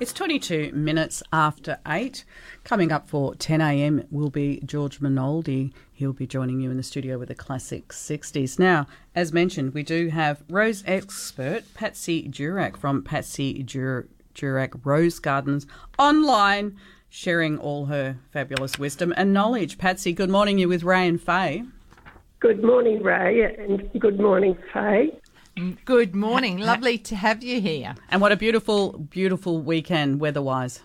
It's 0.00 0.12
22 0.12 0.72
minutes 0.72 1.22
after 1.32 1.78
8. 1.86 2.24
Coming 2.64 2.90
up 2.90 3.08
for 3.08 3.36
10 3.36 3.60
a.m. 3.60 4.04
will 4.10 4.30
be 4.30 4.60
George 4.64 4.98
Minoldi. 4.98 5.72
He'll 5.92 6.12
be 6.12 6.26
joining 6.26 6.60
you 6.60 6.72
in 6.72 6.76
the 6.76 6.82
studio 6.82 7.18
with 7.18 7.28
the 7.28 7.36
classic 7.36 7.88
60s. 7.88 8.58
Now, 8.58 8.88
as 9.14 9.32
mentioned, 9.32 9.74
we 9.74 9.84
do 9.84 10.08
have 10.08 10.42
Rose 10.48 10.82
expert 10.86 11.62
Patsy 11.74 12.28
Durack 12.28 12.76
from 12.76 13.04
Patsy 13.04 13.62
Dur- 13.62 14.08
Durack 14.34 14.80
Rose 14.84 15.20
Gardens 15.20 15.66
online, 15.98 16.76
sharing 17.16 17.58
all 17.58 17.84
her 17.86 18.16
fabulous 18.32 18.78
wisdom 18.78 19.12
and 19.18 19.34
knowledge. 19.34 19.76
Patsy, 19.76 20.14
good 20.14 20.30
morning. 20.30 20.58
You're 20.58 20.70
with 20.70 20.82
Ray 20.82 21.06
and 21.06 21.20
Faye. 21.20 21.62
Good 22.40 22.64
morning, 22.64 23.02
Ray, 23.02 23.54
and 23.54 23.88
good 24.00 24.18
morning, 24.18 24.56
Faye. 24.72 25.10
Good 25.84 26.14
morning, 26.14 26.56
lovely 26.56 26.96
to 26.98 27.14
have 27.14 27.44
you 27.44 27.60
here. 27.60 27.94
And 28.08 28.22
what 28.22 28.32
a 28.32 28.36
beautiful, 28.36 28.92
beautiful 28.94 29.60
weekend 29.60 30.20
weather-wise. 30.20 30.80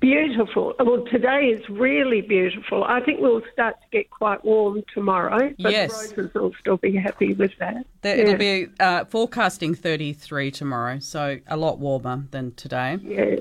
Beautiful. 0.00 0.74
Well, 0.80 1.04
today 1.12 1.48
is 1.48 1.68
really 1.68 2.22
beautiful. 2.22 2.84
I 2.84 3.00
think 3.00 3.20
we'll 3.20 3.42
start 3.52 3.76
to 3.82 3.86
get 3.92 4.08
quite 4.10 4.42
warm 4.42 4.82
tomorrow, 4.94 5.52
but 5.58 5.70
Yes. 5.72 5.92
roses 5.92 6.32
will 6.32 6.52
still 6.58 6.78
be 6.78 6.96
happy 6.96 7.34
with 7.34 7.52
that. 7.58 7.86
There, 8.00 8.16
It'll 8.16 8.36
be 8.36 8.68
uh, 8.80 9.04
forecasting 9.04 9.74
33 9.74 10.50
tomorrow, 10.50 10.98
so 10.98 11.38
a 11.46 11.56
lot 11.58 11.78
warmer 11.78 12.24
than 12.30 12.54
today. 12.54 12.98
Yes, 13.02 13.40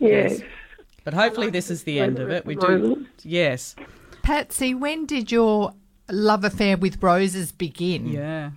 yes. 0.00 0.40
But 1.04 1.14
hopefully, 1.14 1.50
this 1.50 1.70
is 1.70 1.84
the 1.84 2.00
end 2.00 2.18
of 2.18 2.30
it. 2.30 2.44
We 2.44 2.54
do, 2.54 3.06
yes, 3.22 3.74
Patsy, 4.22 4.74
when 4.74 5.06
did 5.06 5.32
your 5.32 5.72
love 6.10 6.44
affair 6.44 6.76
with 6.76 7.02
roses 7.02 7.52
begin? 7.52 8.08
yeah, 8.08 8.50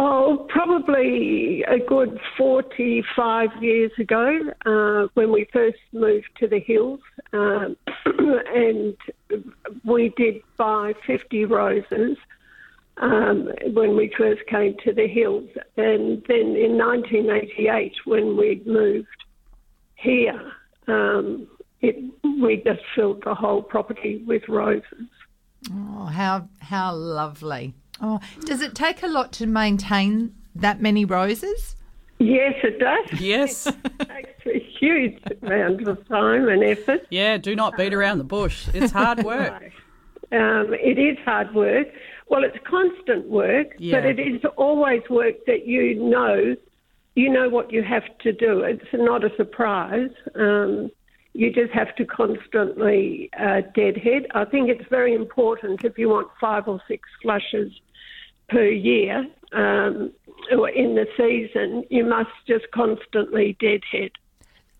Oh, 0.00 0.46
probably 0.48 1.64
a 1.64 1.80
good 1.80 2.20
45 2.36 3.48
years 3.60 3.90
ago 3.98 4.38
uh, 4.64 5.08
when 5.14 5.32
we 5.32 5.48
first 5.52 5.78
moved 5.92 6.28
to 6.38 6.46
the 6.46 6.60
hills. 6.60 7.00
Um, 7.32 7.76
and 8.06 8.96
we 9.84 10.10
did 10.16 10.36
buy 10.56 10.94
50 11.04 11.46
roses 11.46 12.16
um, 12.98 13.50
when 13.72 13.96
we 13.96 14.12
first 14.16 14.46
came 14.46 14.76
to 14.84 14.92
the 14.92 15.08
hills. 15.08 15.48
And 15.76 16.22
then 16.28 16.54
in 16.54 16.78
1988, 16.78 17.96
when 18.04 18.36
we 18.36 18.62
moved 18.66 19.08
here, 20.00 20.52
um, 20.86 21.46
it, 21.80 21.96
we 22.42 22.56
just 22.64 22.80
filled 22.94 23.22
the 23.24 23.34
whole 23.34 23.62
property 23.62 24.22
with 24.26 24.42
roses. 24.48 25.08
Oh, 25.72 26.04
how 26.06 26.48
how 26.60 26.94
lovely. 26.94 27.74
Oh, 28.00 28.20
does 28.44 28.60
it 28.62 28.74
take 28.74 29.02
a 29.02 29.08
lot 29.08 29.32
to 29.34 29.46
maintain 29.46 30.34
that 30.54 30.80
many 30.80 31.04
roses? 31.04 31.74
Yes, 32.20 32.54
it 32.64 32.78
does. 32.80 33.20
yes, 33.20 33.66
It 34.00 34.08
takes 34.08 34.46
a 34.46 34.58
huge 34.80 35.20
amount 35.42 35.86
of 35.86 36.06
time 36.08 36.48
and 36.48 36.64
effort. 36.64 37.06
yeah. 37.10 37.36
Do 37.38 37.54
not 37.54 37.76
beat 37.76 37.94
around 37.94 38.18
the 38.18 38.24
bush. 38.24 38.68
It's 38.74 38.92
hard 38.92 39.22
work. 39.24 39.62
Um, 40.32 40.74
it 40.74 40.98
is 40.98 41.16
hard 41.24 41.54
work. 41.54 41.86
Well, 42.28 42.44
it's 42.44 42.58
constant 42.68 43.28
work, 43.28 43.68
Yeah. 43.78 44.00
but 44.00 44.04
it 44.06 44.18
is 44.20 44.42
always 44.56 45.02
work 45.08 45.36
that 45.46 45.66
you 45.66 45.94
know, 45.94 46.56
you 47.18 47.28
know 47.28 47.48
what 47.48 47.72
you 47.72 47.82
have 47.82 48.04
to 48.20 48.32
do. 48.32 48.60
It's 48.60 48.92
not 48.92 49.24
a 49.24 49.30
surprise. 49.36 50.10
Um, 50.36 50.88
you 51.32 51.52
just 51.52 51.72
have 51.72 51.94
to 51.96 52.04
constantly 52.04 53.28
uh, 53.36 53.62
deadhead. 53.74 54.26
I 54.34 54.44
think 54.44 54.70
it's 54.70 54.88
very 54.88 55.14
important 55.14 55.84
if 55.84 55.98
you 55.98 56.08
want 56.10 56.28
five 56.40 56.68
or 56.68 56.80
six 56.86 57.08
flushes 57.20 57.72
per 58.48 58.64
year 58.64 59.26
um, 59.52 60.12
or 60.56 60.68
in 60.68 60.94
the 60.94 61.06
season, 61.16 61.84
you 61.90 62.04
must 62.04 62.30
just 62.46 62.70
constantly 62.72 63.56
deadhead. 63.58 64.12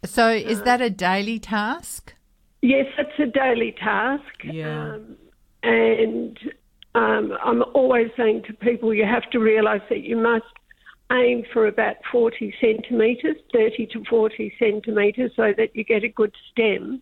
So, 0.04 0.30
is 0.30 0.62
that 0.62 0.80
a 0.80 0.90
daily 0.90 1.40
task? 1.40 2.14
Yes, 2.62 2.86
it's 2.98 3.18
a 3.18 3.26
daily 3.26 3.72
task. 3.72 4.44
Yeah. 4.44 4.94
Um, 4.94 5.16
and 5.64 6.38
um, 6.94 7.36
I'm 7.44 7.64
always 7.74 8.10
saying 8.16 8.44
to 8.46 8.52
people, 8.52 8.94
you 8.94 9.04
have 9.04 9.28
to 9.30 9.40
realise 9.40 9.82
that 9.90 10.04
you 10.04 10.16
must 10.16 10.44
aim 11.12 11.44
for 11.52 11.66
about 11.66 11.96
40 12.10 12.54
centimetres, 12.60 13.36
30 13.52 13.86
to 13.92 14.04
40 14.08 14.52
centimetres, 14.58 15.32
so 15.36 15.52
that 15.56 15.74
you 15.74 15.84
get 15.84 16.04
a 16.04 16.08
good 16.08 16.34
stem, 16.50 17.00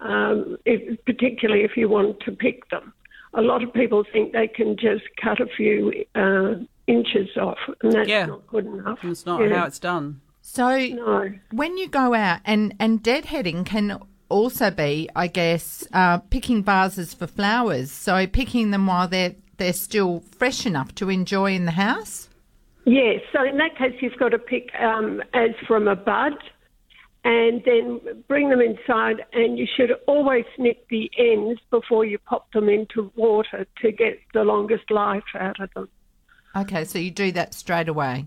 um, 0.00 0.56
if, 0.64 1.04
particularly 1.04 1.64
if 1.64 1.76
you 1.76 1.88
want 1.88 2.20
to 2.20 2.32
pick 2.32 2.68
them. 2.70 2.92
A 3.34 3.40
lot 3.40 3.62
of 3.62 3.72
people 3.72 4.04
think 4.12 4.32
they 4.32 4.46
can 4.48 4.76
just 4.76 5.04
cut 5.22 5.40
a 5.40 5.46
few 5.46 6.04
uh, 6.14 6.54
inches 6.86 7.28
off, 7.36 7.58
and 7.82 7.92
that's 7.92 8.08
Yeah. 8.08 8.26
not 8.26 8.46
good 8.46 8.66
enough. 8.66 8.98
It's 9.02 9.24
not 9.26 9.40
Yeah. 9.40 9.58
how 9.60 9.66
it's 9.66 9.78
done. 9.78 10.20
So, 10.42 10.76
No. 10.76 11.30
when 11.52 11.78
you 11.78 11.88
go 11.88 12.14
out 12.14 12.40
and 12.44 12.74
and 12.78 13.02
deadheading 13.02 13.64
can 13.64 13.98
also 14.28 14.70
be, 14.70 15.08
I 15.14 15.28
guess, 15.28 15.86
uh, 15.92 16.18
picking 16.18 16.62
vases 16.64 17.14
for 17.14 17.26
flowers. 17.26 17.90
So, 17.92 18.26
picking 18.26 18.70
them 18.70 18.86
while 18.86 19.08
they're 19.08 19.34
they're 19.58 19.72
still 19.72 20.20
fresh 20.36 20.66
enough 20.66 20.92
to 20.96 21.08
enjoy 21.08 21.52
in 21.54 21.64
the 21.66 21.72
house. 21.72 22.28
Yes, 22.84 23.20
so 23.32 23.44
in 23.44 23.58
that 23.58 23.76
case, 23.76 23.94
you've 24.00 24.18
got 24.18 24.30
to 24.30 24.38
pick 24.38 24.70
um, 24.80 25.22
as 25.34 25.50
from 25.66 25.86
a 25.86 25.94
bud 25.96 26.34
and 27.24 27.62
then 27.64 28.00
bring 28.26 28.50
them 28.50 28.60
inside, 28.60 29.24
and 29.32 29.56
you 29.56 29.66
should 29.76 29.92
always 30.08 30.44
snip 30.56 30.88
the 30.88 31.08
ends 31.16 31.60
before 31.70 32.04
you 32.04 32.18
pop 32.18 32.50
them 32.52 32.68
into 32.68 33.12
water 33.14 33.64
to 33.80 33.92
get 33.92 34.18
the 34.34 34.42
longest 34.42 34.90
life 34.90 35.22
out 35.38 35.60
of 35.60 35.72
them. 35.74 35.88
Okay, 36.56 36.84
so 36.84 36.98
you 36.98 37.12
do 37.12 37.30
that 37.32 37.54
straight 37.54 37.88
away. 37.88 38.26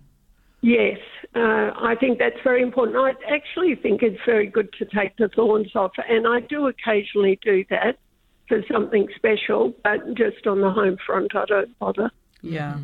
Yes, 0.62 0.98
uh, 1.36 1.72
I 1.76 1.96
think 2.00 2.18
that's 2.20 2.40
very 2.44 2.64
important. 2.64 2.98
I 2.98 3.12
actually 3.32 3.76
think 3.76 4.02
it's 4.02 4.20
very 4.26 4.48
good 4.48 4.72
to 4.80 4.86
take 4.86 5.18
the 5.18 5.28
thorns 5.28 5.76
off, 5.76 5.92
and 6.10 6.26
I 6.26 6.40
do 6.40 6.68
occasionally 6.68 7.38
do 7.44 7.66
that 7.70 8.00
for 8.48 8.64
something 8.72 9.08
special, 9.16 9.74
but 9.84 10.16
just 10.16 10.48
on 10.48 10.62
the 10.62 10.72
home 10.72 10.98
front, 11.06 11.36
I 11.36 11.46
don't 11.46 11.78
bother. 11.80 12.12
Yeah. 12.42 12.80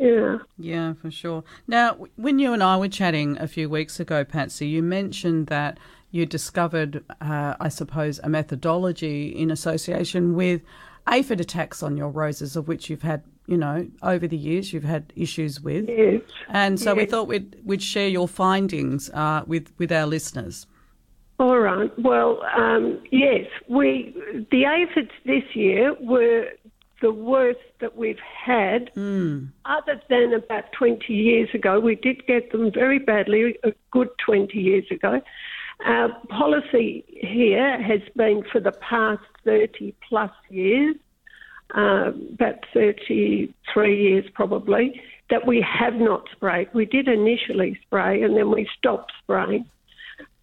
Yeah. 0.00 0.38
Yeah, 0.58 0.94
for 0.94 1.10
sure. 1.10 1.44
Now, 1.68 1.98
when 2.16 2.38
you 2.38 2.54
and 2.54 2.62
I 2.62 2.78
were 2.78 2.88
chatting 2.88 3.36
a 3.38 3.46
few 3.46 3.68
weeks 3.68 4.00
ago, 4.00 4.24
Patsy, 4.24 4.66
you 4.66 4.82
mentioned 4.82 5.48
that 5.48 5.78
you 6.10 6.24
discovered, 6.24 7.04
uh, 7.20 7.54
I 7.60 7.68
suppose, 7.68 8.18
a 8.20 8.28
methodology 8.30 9.28
in 9.28 9.50
association 9.50 10.34
with 10.34 10.62
aphid 11.06 11.38
attacks 11.38 11.82
on 11.82 11.98
your 11.98 12.08
roses, 12.08 12.56
of 12.56 12.66
which 12.66 12.88
you've 12.88 13.02
had, 13.02 13.22
you 13.46 13.58
know, 13.58 13.86
over 14.02 14.26
the 14.26 14.38
years, 14.38 14.72
you've 14.72 14.84
had 14.84 15.12
issues 15.16 15.60
with. 15.60 15.86
Yes. 15.86 16.22
And 16.48 16.80
so 16.80 16.94
we 16.94 17.04
thought 17.04 17.28
we'd, 17.28 17.60
we'd 17.62 17.82
share 17.82 18.08
your 18.08 18.26
findings 18.26 19.10
uh, 19.10 19.42
with, 19.46 19.70
with 19.76 19.92
our 19.92 20.06
listeners. 20.06 20.66
All 21.40 21.58
right. 21.58 21.90
Well, 21.98 22.42
um, 22.54 23.02
yes, 23.10 23.46
we 23.66 24.14
the 24.50 24.66
aphids 24.66 25.10
this 25.24 25.42
year 25.54 25.96
were 25.98 26.50
the 27.00 27.12
worst 27.12 27.60
that 27.80 27.96
we've 27.96 28.18
had, 28.18 28.90
other 29.64 30.00
than 30.08 30.34
about 30.34 30.64
20 30.72 31.12
years 31.12 31.48
ago. 31.54 31.80
We 31.80 31.94
did 31.94 32.26
get 32.26 32.52
them 32.52 32.70
very 32.72 32.98
badly 32.98 33.56
a 33.64 33.72
good 33.90 34.08
20 34.24 34.56
years 34.58 34.84
ago. 34.90 35.20
Our 35.84 36.10
policy 36.28 37.04
here 37.08 37.80
has 37.82 38.00
been 38.16 38.44
for 38.52 38.60
the 38.60 38.72
past 38.72 39.22
30 39.44 39.94
plus 40.08 40.30
years, 40.50 40.96
um, 41.74 42.28
about 42.34 42.66
33 42.74 44.02
years 44.02 44.24
probably, 44.34 45.00
that 45.30 45.46
we 45.46 45.62
have 45.62 45.94
not 45.94 46.24
sprayed. 46.32 46.68
We 46.74 46.84
did 46.84 47.08
initially 47.08 47.78
spray 47.86 48.22
and 48.22 48.36
then 48.36 48.50
we 48.50 48.68
stopped 48.78 49.12
spraying. 49.22 49.64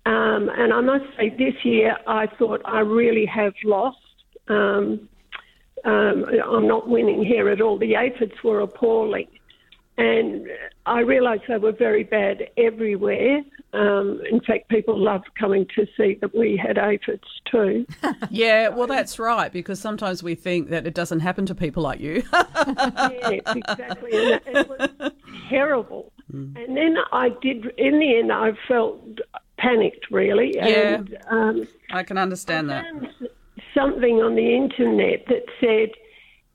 Um, 0.06 0.50
and 0.58 0.74
I 0.74 0.82
must 0.82 1.06
say, 1.18 1.30
this 1.30 1.54
year 1.64 1.98
I 2.08 2.28
thought 2.28 2.62
I 2.66 2.80
really 2.80 3.26
have 3.26 3.54
lost. 3.64 3.98
Um, 4.48 5.10
um, 5.86 6.26
I'm 6.46 6.68
not 6.68 6.88
winning 6.88 7.24
here 7.24 7.50
at 7.50 7.62
all. 7.62 7.78
The 7.78 7.96
aphids 7.96 8.34
were 8.44 8.60
appalling. 8.62 9.28
and 9.98 10.48
I 10.86 11.00
realised 11.02 11.44
they 11.48 11.58
were 11.58 11.72
very 11.72 12.04
bad 12.04 12.50
everywhere. 12.58 13.42
Um, 13.74 14.22
in 14.30 14.40
fact, 14.42 14.70
people 14.70 14.98
loved 14.98 15.28
coming 15.38 15.66
to 15.76 15.86
see 15.98 16.18
that 16.22 16.36
we 16.36 16.56
had 16.56 16.78
aphids 16.78 17.28
too. 17.52 17.86
Yeah, 18.30 18.70
well, 18.70 18.88
that's 18.88 19.20
right, 19.20 19.52
because 19.52 19.80
sometimes 19.80 20.22
we 20.22 20.36
think 20.36 20.70
that 20.70 20.86
it 20.86 20.94
doesn't 20.94 21.22
happen 21.22 21.46
to 21.48 21.56
people 21.56 21.84
like 21.84 22.00
you. 22.00 22.24
yes, 22.34 23.42
exactly. 23.46 24.34
And 24.34 24.42
it 24.46 24.70
was 24.70 25.12
terrible. 25.50 26.12
And 26.32 26.76
then 26.78 26.98
I 27.12 27.30
did, 27.42 27.66
in 27.78 28.00
the 28.00 28.18
end, 28.18 28.32
I 28.32 28.52
felt 28.68 29.02
panicked 29.58 30.08
really. 30.12 30.54
Yeah. 30.56 30.96
And 30.96 31.18
um, 31.30 31.68
I 31.92 32.04
can 32.04 32.18
understand 32.18 32.70
that. 32.70 32.86
found 32.86 33.08
something 33.78 34.16
on 34.18 34.36
the 34.36 34.56
internet 34.56 35.26
that 35.28 35.44
said 35.60 35.90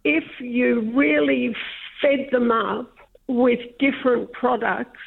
if 0.05 0.25
you 0.41 0.93
really 0.95 1.55
fed 2.01 2.29
them 2.33 2.51
up 2.51 2.93
with 3.29 3.61
different 3.79 4.33
products, 4.33 5.01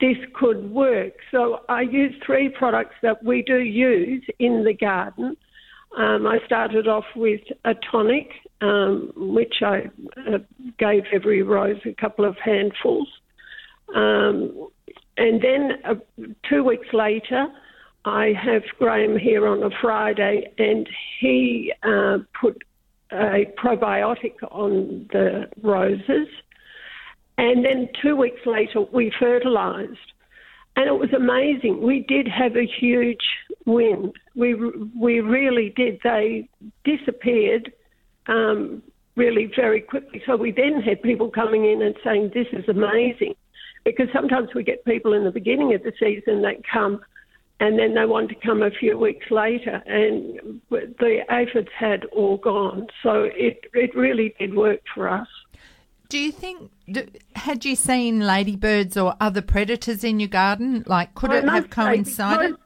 this 0.00 0.16
could 0.34 0.70
work. 0.70 1.14
So 1.30 1.60
I 1.68 1.82
used 1.82 2.22
three 2.24 2.48
products 2.48 2.94
that 3.02 3.22
we 3.24 3.42
do 3.42 3.58
use 3.58 4.24
in 4.38 4.64
the 4.64 4.74
garden. 4.74 5.36
Um, 5.96 6.26
I 6.26 6.38
started 6.46 6.88
off 6.88 7.04
with 7.14 7.40
a 7.64 7.74
tonic, 7.90 8.28
um, 8.60 9.12
which 9.16 9.56
I 9.62 9.90
uh, 10.16 10.38
gave 10.78 11.04
every 11.12 11.42
rose 11.42 11.80
a 11.84 11.94
couple 11.94 12.24
of 12.24 12.36
handfuls. 12.44 13.08
Um, 13.94 14.68
and 15.16 15.40
then 15.40 15.70
uh, 15.84 15.94
two 16.48 16.64
weeks 16.64 16.88
later, 16.92 17.46
I 18.04 18.32
have 18.32 18.62
Graham 18.78 19.18
here 19.18 19.46
on 19.46 19.62
a 19.62 19.70
Friday, 19.80 20.52
and 20.58 20.88
he 21.20 21.72
uh, 21.82 22.18
put 22.38 22.62
a 23.10 23.46
probiotic 23.56 24.34
on 24.50 25.08
the 25.12 25.48
roses. 25.62 26.28
And 27.38 27.64
then 27.64 27.88
two 28.02 28.16
weeks 28.16 28.40
later, 28.46 28.82
we 28.82 29.12
fertilised. 29.18 29.98
And 30.76 30.86
it 30.86 30.98
was 30.98 31.12
amazing. 31.12 31.82
We 31.82 32.00
did 32.00 32.28
have 32.28 32.56
a 32.56 32.66
huge 32.66 33.24
win. 33.64 34.12
We, 34.34 34.54
we 34.54 35.20
really 35.20 35.72
did. 35.76 36.00
They 36.02 36.48
disappeared 36.84 37.72
um, 38.26 38.82
really 39.16 39.50
very 39.54 39.80
quickly. 39.80 40.22
So 40.26 40.36
we 40.36 40.50
then 40.50 40.80
had 40.82 41.00
people 41.02 41.30
coming 41.30 41.64
in 41.64 41.80
and 41.80 41.94
saying, 42.02 42.32
This 42.34 42.48
is 42.52 42.68
amazing. 42.68 43.34
Because 43.84 44.08
sometimes 44.12 44.48
we 44.54 44.64
get 44.64 44.84
people 44.84 45.12
in 45.12 45.24
the 45.24 45.30
beginning 45.30 45.74
of 45.74 45.82
the 45.82 45.92
season 46.00 46.42
that 46.42 46.56
come 46.66 47.00
and 47.60 47.78
then 47.78 47.94
they 47.94 48.04
want 48.04 48.28
to 48.30 48.34
come 48.34 48.62
a 48.62 48.70
few 48.70 48.98
weeks 48.98 49.30
later, 49.30 49.82
and 49.86 50.60
the 50.70 51.20
aphids 51.30 51.68
had 51.78 52.04
all 52.06 52.36
gone. 52.36 52.86
So 53.02 53.28
it, 53.32 53.64
it 53.72 53.94
really 53.94 54.34
did 54.38 54.54
work 54.54 54.80
for 54.94 55.08
us. 55.08 55.28
Do 56.08 56.18
you 56.18 56.32
think, 56.32 56.70
had 57.34 57.64
you 57.64 57.74
seen 57.76 58.20
ladybirds 58.20 58.96
or 58.96 59.14
other 59.20 59.40
predators 59.40 60.04
in 60.04 60.20
your 60.20 60.28
garden? 60.28 60.84
Like, 60.86 61.14
could 61.14 61.30
I 61.30 61.38
it 61.38 61.48
have 61.48 61.70
coincided? 61.70 62.56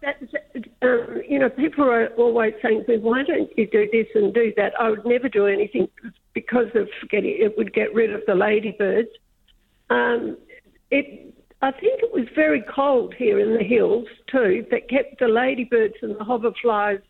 um, 0.83 1.23
you 1.29 1.39
know, 1.39 1.49
people 1.49 1.85
are 1.85 2.09
always 2.17 2.55
saying 2.63 2.85
to 2.85 2.93
me, 2.93 2.99
"Why 2.99 3.23
don't 3.23 3.51
you 3.57 3.67
do 3.67 3.89
this 3.93 4.07
and 4.15 4.35
do 4.35 4.53
that?" 4.57 4.73
I 4.81 4.91
would 4.91 5.07
never 5.07 5.29
do 5.29 5.47
anything 5.47 5.89
because 6.35 6.69
of 6.75 6.89
getting 7.11 7.37
it 7.39 7.57
would 7.57 7.73
get 7.73 7.95
rid 7.95 8.13
of 8.13 8.23
the 8.27 8.35
ladybirds. 8.35 9.09
Um, 9.91 10.37
it, 10.91 11.35
I 11.61 11.73
think 11.73 12.03
it 12.03 12.13
was 12.13 12.27
very 12.35 12.63
cold 12.63 13.15
here 13.15 13.41
in 13.41 13.57
the 13.57 13.65
hills 13.65 14.07
too 14.31 14.65
that 14.71 14.89
kept 14.89 15.19
the 15.19 15.27
ladybirds 15.29 15.95
and 16.03 16.13
the 16.17 16.25
hoverflies. 16.25 17.01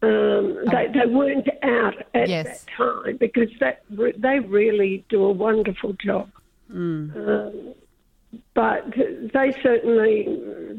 Um, 0.00 0.58
they, 0.70 0.88
they 0.92 1.06
weren't 1.06 1.48
out 1.62 1.94
at 2.14 2.28
Yes. 2.28 2.64
that 2.64 2.72
time 2.76 3.16
because 3.18 3.50
that 3.60 3.82
they 3.90 4.40
really 4.40 5.04
do 5.08 5.24
a 5.24 5.32
wonderful 5.32 5.94
job. 6.04 6.28
Um, 6.72 7.74
but 8.54 8.84
they 8.96 9.52
certainly 9.62 10.26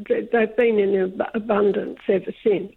they- 0.08 0.28
they've 0.32 0.56
been 0.56 0.78
in 0.78 1.20
abundance 1.34 2.00
ever 2.08 2.32
since. 2.42 2.72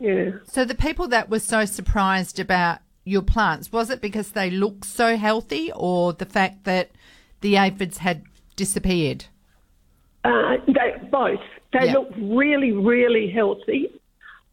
Yeah. 0.00 0.30
So 0.44 0.64
the 0.64 0.74
people 0.74 1.08
that 1.08 1.28
were 1.28 1.38
so 1.40 1.64
surprised 1.64 2.38
about 2.40 2.78
your 3.04 3.22
plants, 3.22 3.70
was 3.72 3.90
it 3.90 4.00
because 4.00 4.32
they 4.32 4.50
looked 4.50 4.84
so 4.84 5.16
healthy 5.16 5.70
or 5.74 6.12
the 6.12 6.24
fact 6.26 6.64
that 6.64 6.90
the 7.40 7.56
aphids 7.56 7.98
had 7.98 8.22
disappeared? 8.58 9.24
Uh, 10.24 10.56
they 10.66 10.90
both. 11.10 11.40
They 11.72 11.86
Yeah. 11.86 11.94
look 11.94 12.10
really, 12.18 12.72
really 12.72 13.30
healthy, 13.30 13.88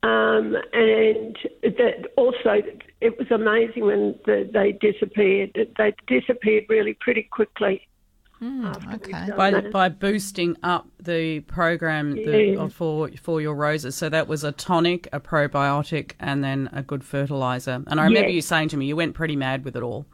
um, 0.03 0.55
and 0.73 1.35
that 1.63 2.07
also 2.15 2.61
it 3.01 3.17
was 3.19 3.29
amazing 3.31 3.83
when 3.85 4.15
the, 4.25 4.49
they 4.53 4.71
disappeared. 4.73 5.51
They 5.77 5.93
disappeared 6.07 6.65
really 6.69 6.93
pretty 6.93 7.23
quickly. 7.23 7.87
after 8.41 8.87
we'd 8.89 8.95
okay. 9.13 9.31
by 9.35 9.49
that. 9.49 9.71
by 9.71 9.87
boosting 9.89 10.55
up 10.61 10.87
the 11.01 11.39
program 11.41 12.15
Yeah. 12.15 12.61
of- 12.63 12.73
for 12.73 13.09
for 13.21 13.41
your 13.41 13.55
roses. 13.55 13.95
So 13.95 14.07
that 14.09 14.27
was 14.27 14.43
a 14.43 14.51
tonic, 14.51 15.07
a 15.13 15.19
probiotic, 15.19 16.11
and 16.19 16.43
then 16.43 16.69
a 16.73 16.83
good 16.83 17.03
fertilizer. 17.03 17.81
And 17.87 17.99
I 17.99 18.03
remember 18.03 18.29
Yes. 18.29 18.35
you 18.35 18.41
saying 18.41 18.69
to 18.69 18.77
me 18.77 18.85
you 18.85 18.95
went 18.95 19.15
pretty 19.15 19.35
mad 19.37 19.63
with 19.65 19.75
it 19.75 19.81
all. 19.83 20.05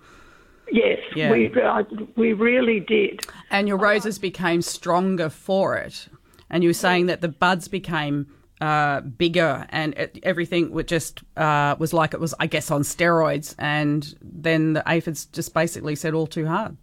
Yes, 0.72 1.00
Yeah. 1.16 1.32
we 1.32 1.52
I, 1.62 1.84
we 2.16 2.34
really 2.34 2.80
did. 2.80 3.26
And 3.50 3.68
your 3.68 3.78
roses 3.78 4.18
became 4.18 4.62
stronger 4.62 5.30
for 5.30 5.76
it. 5.76 6.08
And 6.50 6.64
you 6.64 6.70
were 6.70 6.74
saying 6.74 7.06
that 7.08 7.22
the 7.22 7.28
buds 7.28 7.68
became 7.68 8.28
uh, 8.62 9.02
bigger 9.02 9.66
and 9.70 9.94
it, 9.96 10.20
everything 10.24 10.72
would 10.72 10.88
just 10.88 11.22
uh, 11.36 11.76
was 11.80 11.94
like 11.94 12.14
it 12.14 12.20
was, 12.20 12.34
I 12.40 12.48
guess, 12.48 12.72
on 12.72 12.82
steroids. 12.82 13.56
And 13.58 14.16
then 14.22 14.74
the 14.74 14.84
aphids 14.88 15.26
just 15.26 15.54
basically 15.54 15.96
said 15.96 16.14
all 16.14 16.28
too 16.28 16.48
hard. 16.48 16.78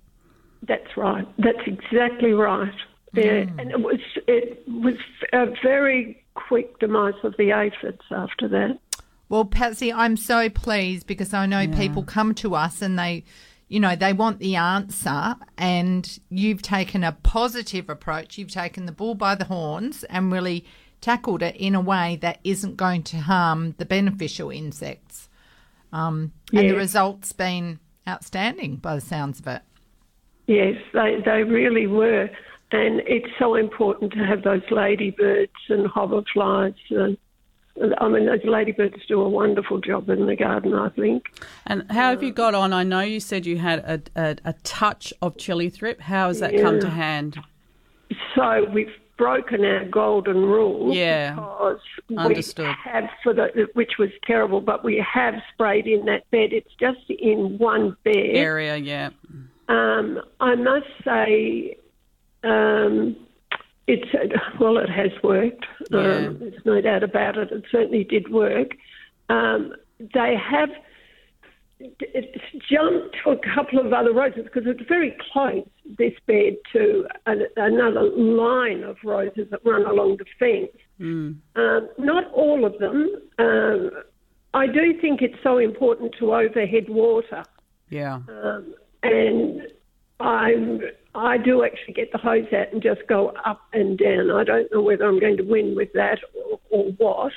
That's 0.63 0.97
right. 0.97 1.27
That's 1.39 1.67
exactly 1.67 2.33
right. 2.33 2.75
Yeah, 3.15 3.47
and 3.59 3.71
it 3.71 3.81
was 3.81 4.01
it 4.27 4.63
was 4.69 4.97
a 5.33 5.47
very 5.63 6.23
quick 6.35 6.79
demise 6.79 7.15
of 7.23 7.35
the 7.39 7.53
aphids 7.53 8.03
after 8.11 8.49
that. 8.49 8.79
Well, 9.29 9.45
Patsy, 9.45 9.93
I'm 9.93 10.17
so 10.17 10.49
pleased 10.49 11.07
because 11.07 11.35
I 11.35 11.47
know 11.47 11.69
people 11.69 12.03
come 12.03 12.35
to 12.37 12.55
us 12.55 12.81
and 12.81 12.99
they, 12.99 13.25
you 13.69 13.81
know, 13.81 13.95
they 13.95 14.13
want 14.13 14.39
the 14.39 14.57
answer, 14.57 15.37
and 15.59 16.19
you've 16.31 16.63
taken 16.63 17.05
a 17.05 17.13
positive 17.13 17.91
approach. 17.91 18.39
You've 18.39 18.51
taken 18.51 18.87
the 18.87 18.93
bull 18.93 19.15
by 19.15 19.35
the 19.35 19.45
horns 19.45 20.05
and 20.05 20.33
really 20.33 20.65
tackled 21.01 21.43
it 21.43 21.55
in 21.57 21.75
a 21.75 21.81
way 21.81 22.19
that 22.23 22.41
isn't 22.45 22.77
going 22.77 23.03
to 23.05 23.19
harm 23.19 23.75
the 23.79 23.85
beneficial 23.85 24.51
insects. 24.51 25.29
Um, 25.93 26.33
And 26.53 26.69
the 26.71 26.77
results 26.77 27.33
been 27.33 27.79
outstanding 28.09 28.77
by 28.77 28.95
the 28.95 29.01
sounds 29.01 29.39
of 29.39 29.47
it. 29.47 29.63
Yes, 30.47 30.77
they 30.95 31.21
they 31.25 31.45
really 31.45 31.87
were, 31.87 32.31
and 32.73 33.01
it's 33.07 33.29
so 33.39 33.55
important 33.55 34.13
to 34.15 34.21
have 34.21 34.43
those 34.43 34.63
ladybirds 34.71 35.53
and 35.69 35.87
hoverflies. 35.87 36.75
And 36.91 37.19
I 37.99 38.09
mean, 38.09 38.27
those 38.27 38.45
ladybirds 38.45 38.97
do 39.07 39.21
a 39.21 39.29
wonderful 39.29 39.81
job 39.81 40.09
in 40.09 40.27
the 40.27 40.37
garden. 40.37 40.75
I 40.75 40.89
think. 40.91 41.25
And 41.67 41.91
how 41.91 42.11
have 42.11 42.23
you 42.23 42.33
got 42.33 42.55
on? 42.55 42.73
I 42.73 42.83
know 42.83 43.01
you 43.01 43.21
said 43.21 43.47
you 43.47 43.59
had 43.59 43.81
a, 43.81 44.03
a, 44.17 44.37
a 44.45 44.53
touch 44.65 45.13
of 45.23 45.37
chili 45.37 45.71
thrip. 45.71 46.01
How 46.01 46.29
has 46.29 46.41
that 46.41 46.57
come 46.61 46.81
to 46.81 46.91
hand? 46.91 47.39
So 48.35 48.67
we've 48.73 48.93
broken 49.19 49.65
our 49.65 49.85
golden 49.85 50.37
rule. 50.37 50.95
Yeah. 50.95 51.35
Because 51.35 51.81
Understood. 52.17 52.67
we 52.67 52.91
have 52.91 53.05
for 53.23 53.35
the 53.35 53.69
which 53.75 53.99
was 53.99 54.09
terrible, 54.27 54.61
but 54.61 54.83
we 54.83 55.05
have 55.13 55.35
sprayed 55.53 55.87
in 55.87 56.07
that 56.07 56.31
bed. 56.31 56.53
It's 56.53 56.73
just 56.81 57.11
in 57.11 57.59
one 57.59 57.97
bed. 58.05 58.15
Area, 58.15 58.77
yeah. 58.77 59.11
Um, 59.69 60.23
I 60.41 60.55
must 60.55 60.87
say, 61.05 61.77
um, 62.45 63.17
it's 63.89 64.09
well, 64.61 64.77
it 64.79 64.89
has 64.91 65.11
worked. 65.23 65.65
Yeah. 65.91 65.99
Um, 65.99 66.39
there's 66.39 66.65
no 66.65 66.81
doubt 66.81 67.03
about 67.03 67.37
it. 67.39 67.51
It 67.51 67.65
certainly 67.73 68.05
did 68.05 68.31
work. 68.31 68.73
Um, 69.29 69.75
they 70.01 70.37
have 70.37 70.69
it's 71.81 72.43
jumped 72.69 73.17
to 73.23 73.31
a 73.31 73.37
couple 73.55 73.79
of 73.79 73.93
other 73.93 74.13
roses 74.13 74.43
because 74.45 74.65
it's 74.67 74.83
very 74.89 75.17
close, 75.33 75.65
this 75.97 76.13
bed, 76.27 76.57
to 76.73 77.07
an, 77.27 77.43
another 77.57 78.03
line 78.03 78.83
of 78.83 78.97
roses 79.05 79.47
that 79.51 79.61
run 79.65 79.87
along 79.87 80.17
the 80.19 80.25
fence. 80.39 80.73
Um, 81.01 81.89
not 81.99 82.33
all 82.33 82.65
of 82.65 82.77
them. 82.79 83.09
Um, 83.39 83.91
I 84.55 84.67
do 84.67 85.01
think 85.01 85.23
it's 85.23 85.41
so 85.43 85.59
important 85.59 86.17
to 86.19 86.35
overhead 86.35 86.89
water 86.89 87.45
Yeah. 87.91 88.21
um, 88.29 88.75
and 89.05 89.63
I 90.19 90.55
I 91.15 91.39
do 91.39 91.65
actually 91.65 91.95
get 91.95 92.13
the 92.13 92.19
hose 92.19 92.47
out 92.53 92.73
and 92.73 92.83
just 92.83 93.01
go 93.09 93.29
up 93.45 93.63
and 93.73 93.99
down. 93.99 94.31
I 94.31 94.45
don't 94.45 94.71
know 94.73 94.83
whether 94.83 95.07
I'm 95.07 95.19
going 95.19 95.37
to 95.39 95.43
win 95.43 95.75
with 95.75 95.93
that 95.95 96.19
or, 96.35 96.61
or 96.71 96.85
what, 96.93 97.33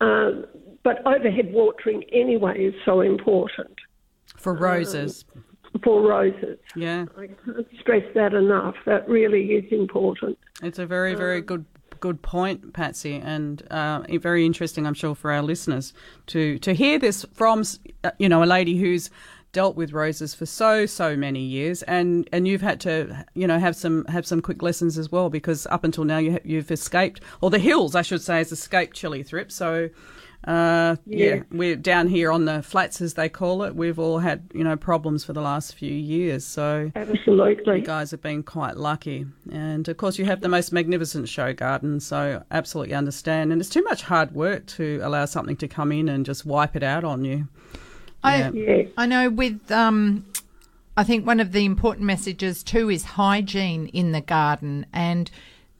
um, 0.00 0.46
but 0.82 1.04
overhead 1.06 1.52
watering 1.52 2.04
anyway 2.12 2.64
is 2.64 2.74
so 2.84 3.00
important 3.00 3.78
For 4.36 4.54
roses. 4.54 5.24
for 5.82 6.02
roses. 6.02 6.58
Yeah. 6.74 7.06
I 7.16 7.26
can't 7.26 7.66
stress 7.80 8.04
that 8.14 8.34
enough. 8.34 8.76
That 8.86 9.08
really 9.08 9.46
is 9.52 9.70
important. 9.72 10.38
It's 10.62 10.78
a 10.78 10.86
very, 10.86 11.14
very 11.14 11.40
good 11.40 11.64
good 12.00 12.22
point, 12.22 12.72
Patsy, 12.72 13.16
and 13.16 13.62
uh, 13.70 14.02
very 14.20 14.46
interesting, 14.46 14.86
I'm 14.86 14.94
sure, 14.94 15.14
for 15.14 15.30
our 15.30 15.42
listeners 15.42 15.92
to 16.28 16.58
to 16.60 16.72
hear 16.72 16.98
this 16.98 17.26
from, 17.32 17.62
uh, 18.04 18.10
you 18.18 18.28
know, 18.28 18.42
a 18.42 18.46
lady 18.46 18.78
who's 18.78 19.10
dealt 19.52 19.76
with 19.76 19.92
roses 19.92 20.34
for 20.34 20.46
so 20.46 20.86
so 20.86 21.16
many 21.16 21.40
years, 21.40 21.82
and 21.84 22.28
and 22.32 22.46
you've 22.46 22.62
had 22.62 22.80
to 22.80 23.24
you 23.34 23.46
know 23.46 23.58
have 23.58 23.76
some 23.76 24.04
have 24.06 24.26
some 24.26 24.40
quick 24.40 24.62
lessons 24.62 24.98
as 24.98 25.10
well 25.10 25.30
because 25.30 25.66
up 25.68 25.84
until 25.84 26.04
now 26.04 26.18
you, 26.18 26.38
you've 26.44 26.70
escaped, 26.70 27.20
or 27.40 27.50
the 27.50 27.58
hills 27.58 27.94
I 27.94 28.02
should 28.02 28.22
say, 28.22 28.38
has 28.38 28.52
escaped 28.52 28.96
chili 28.96 29.22
thrip. 29.22 29.50
So 29.52 29.90
uh, 30.44 30.96
yeah. 31.04 31.34
Yeah. 31.34 31.42
we're 31.50 31.76
down 31.76 32.08
here 32.08 32.32
on 32.32 32.46
the 32.46 32.62
flats, 32.62 33.00
as 33.00 33.14
they 33.14 33.28
call 33.28 33.62
it. 33.62 33.74
We've 33.74 33.98
all 33.98 34.18
had, 34.18 34.50
you 34.54 34.64
know, 34.64 34.76
problems 34.76 35.22
for 35.22 35.32
the 35.32 35.42
last 35.42 35.74
few 35.74 35.92
years. 35.92 36.46
So 36.46 36.90
absolutely 36.94 37.80
you 37.80 37.84
guys 37.84 38.10
have 38.10 38.22
been 38.22 38.42
quite 38.42 38.76
lucky. 38.76 39.26
And 39.52 39.86
of 39.86 39.96
course, 39.98 40.18
you 40.18 40.24
have 40.24 40.40
the 40.40 40.48
most 40.48 40.72
magnificent 40.72 41.28
show 41.28 41.52
garden. 41.52 42.00
So 42.00 42.42
absolutely 42.50 42.94
understand. 42.94 43.52
And 43.52 43.60
it's 43.60 43.70
too 43.70 43.82
much 43.82 44.02
hard 44.02 44.32
work 44.32 44.66
to 44.66 45.00
allow 45.02 45.26
something 45.26 45.56
to 45.56 45.68
come 45.68 45.92
in 45.92 46.08
and 46.08 46.24
just 46.24 46.46
wipe 46.46 46.74
it 46.74 46.82
out 46.82 47.04
on 47.04 47.24
you. 47.24 47.48
I, 48.22 48.50
Yeah. 48.50 48.82
I 48.96 49.06
know 49.06 49.30
with 49.30 49.70
um, 49.70 50.26
I 50.96 51.04
think 51.04 51.26
one 51.26 51.40
of 51.40 51.52
the 51.52 51.64
important 51.64 52.06
messages 52.06 52.62
too 52.62 52.90
is 52.90 53.04
hygiene 53.04 53.86
in 53.88 54.12
the 54.12 54.20
garden 54.20 54.86
and 54.92 55.30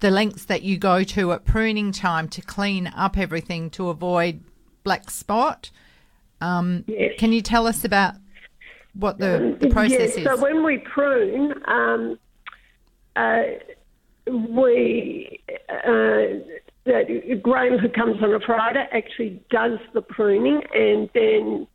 the 0.00 0.10
lengths 0.10 0.46
that 0.46 0.62
you 0.62 0.78
go 0.78 1.04
to 1.04 1.32
at 1.32 1.44
pruning 1.44 1.92
time 1.92 2.28
to 2.28 2.40
clean 2.40 2.86
up 2.96 3.18
everything 3.18 3.68
to 3.70 3.88
avoid 3.88 4.40
black 4.82 5.10
spot. 5.10 5.70
Um, 6.40 6.84
Yes. 6.86 7.12
Can 7.18 7.32
you 7.32 7.42
tell 7.42 7.66
us 7.66 7.84
about 7.84 8.14
what 8.94 9.18
the, 9.18 9.56
the 9.60 9.68
process 9.68 10.16
yes, 10.16 10.16
is? 10.16 10.24
So 10.24 10.36
when 10.40 10.64
we 10.64 10.78
prune, 10.78 11.52
um, 11.66 12.18
uh, 13.14 13.42
we 14.26 15.40
uh, 15.68 16.40
that 16.84 17.40
Graham, 17.42 17.78
who 17.78 17.88
comes 17.88 18.22
on 18.22 18.32
a 18.32 18.40
Friday, 18.40 18.86
actually 18.92 19.42
does 19.50 19.78
the 19.92 20.00
pruning, 20.00 20.62
and 20.74 21.10
then 21.14 21.66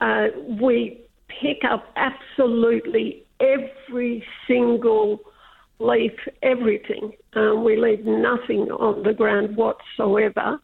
uh, 0.00 0.26
we 0.60 1.00
pick 1.28 1.58
up 1.68 1.84
absolutely 1.96 3.24
every 3.40 4.24
single 4.46 5.20
leaf, 5.78 6.12
everything. 6.42 7.12
Um, 7.34 7.64
we 7.64 7.76
leave 7.76 8.04
nothing 8.04 8.70
on 8.70 9.02
the 9.02 9.12
ground 9.12 9.56
whatsoever. 9.56 10.60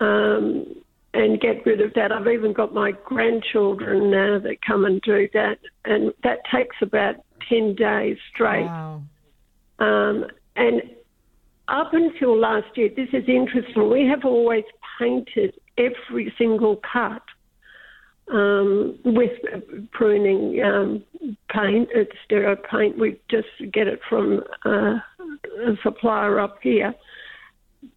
Um, 0.00 0.76
and 1.14 1.40
get 1.40 1.64
rid 1.64 1.80
of 1.80 1.94
that. 1.94 2.12
I've 2.12 2.28
even 2.28 2.52
got 2.52 2.74
my 2.74 2.92
grandchildren 3.04 4.10
now 4.10 4.38
that 4.38 4.58
come 4.66 4.84
and 4.84 5.00
do 5.00 5.28
that, 5.32 5.58
and 5.86 6.12
that 6.22 6.40
takes 6.54 6.76
about 6.82 7.16
10 7.48 7.74
days 7.74 8.18
straight. 8.32 8.66
Wow. 8.66 9.02
Um, 9.78 10.26
and 10.56 10.82
up 11.68 11.92
until 11.92 12.38
last 12.38 12.66
year, 12.76 12.90
this 12.94 13.08
is 13.12 13.24
interesting, 13.28 13.90
we 13.90 14.06
have 14.06 14.24
always 14.24 14.64
painted 14.98 15.54
every 15.78 16.32
single 16.38 16.80
cut 16.92 17.22
um, 18.32 18.98
with 19.04 19.32
pruning 19.92 20.62
um, 20.62 21.02
paint. 21.50 21.88
It's 21.94 22.12
stereo 22.24 22.56
paint. 22.70 22.98
We 22.98 23.20
just 23.30 23.48
get 23.72 23.86
it 23.86 24.00
from 24.08 24.42
uh, 24.64 24.96
a 25.66 25.76
supplier 25.82 26.40
up 26.40 26.58
here. 26.62 26.94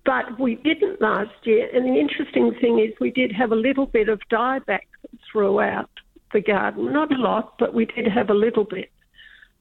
But 0.05 0.39
we 0.39 0.55
didn't 0.55 1.01
last 1.01 1.31
year. 1.43 1.69
And 1.73 1.85
the 1.85 1.99
interesting 1.99 2.53
thing 2.61 2.79
is, 2.79 2.93
we 2.99 3.11
did 3.11 3.31
have 3.31 3.51
a 3.51 3.55
little 3.55 3.87
bit 3.87 4.07
of 4.07 4.21
dieback 4.31 4.87
throughout 5.31 5.89
the 6.31 6.41
garden. 6.41 6.93
Not 6.93 7.11
a 7.11 7.19
lot, 7.19 7.55
but 7.57 7.73
we 7.73 7.85
did 7.85 8.07
have 8.07 8.29
a 8.29 8.35
little 8.35 8.65
bit. 8.65 8.91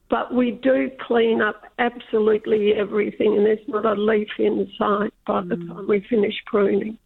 But 0.09 0.33
we 0.33 0.51
do 0.51 0.89
clean 0.99 1.41
up 1.41 1.63
absolutely 1.77 2.73
everything, 2.73 3.37
and 3.37 3.45
there's 3.45 3.59
not 3.67 3.85
a 3.85 3.93
leaf 3.93 4.29
in 4.39 4.67
sight 4.77 5.13
by 5.25 5.41
the 5.41 5.55
time 5.55 5.87
we 5.87 6.03
finish 6.09 6.33
pruning. 6.47 6.97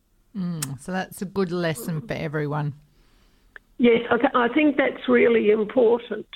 So 0.80 0.91
that's 0.91 1.21
a 1.21 1.26
good 1.26 1.52
lesson 1.52 2.02
for 2.02 2.13
everyone. 2.13 2.73
Yes, 3.78 4.02
I, 4.34 4.48
think 4.50 4.78
that's 4.78 5.10
really 5.10 5.50
important 5.52 6.28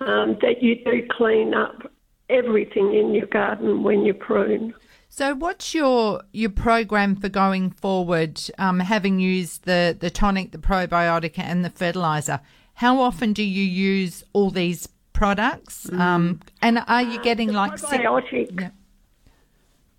um, 0.00 0.36
that 0.42 0.62
you 0.62 0.84
do 0.84 1.06
clean 1.10 1.54
up 1.54 1.90
everything 2.28 2.94
in 2.94 3.14
your 3.14 3.26
garden 3.26 3.82
when 3.82 4.04
you 4.04 4.12
prune. 4.12 4.74
So, 5.08 5.34
what's 5.34 5.74
your 5.74 6.22
your 6.32 6.50
program 6.50 7.16
for 7.16 7.28
going 7.28 7.70
forward? 7.70 8.40
Um, 8.58 8.80
having 8.80 9.18
used 9.18 9.64
the 9.64 9.96
the 9.98 10.10
tonic, 10.10 10.52
the 10.52 10.58
probiotic, 10.58 11.38
and 11.38 11.64
the 11.64 11.70
fertilizer, 11.70 12.40
how 12.74 13.00
often 13.00 13.32
do 13.32 13.42
you 13.42 13.64
use 13.64 14.22
all 14.32 14.50
these 14.50 14.88
products? 15.12 15.90
Um, 15.92 16.40
and 16.62 16.84
are 16.86 17.02
you 17.02 17.20
getting 17.22 17.52
like 17.52 17.78
sick? 17.78 18.00
Probiotic. 18.00 18.60
Yeah. 18.60 18.70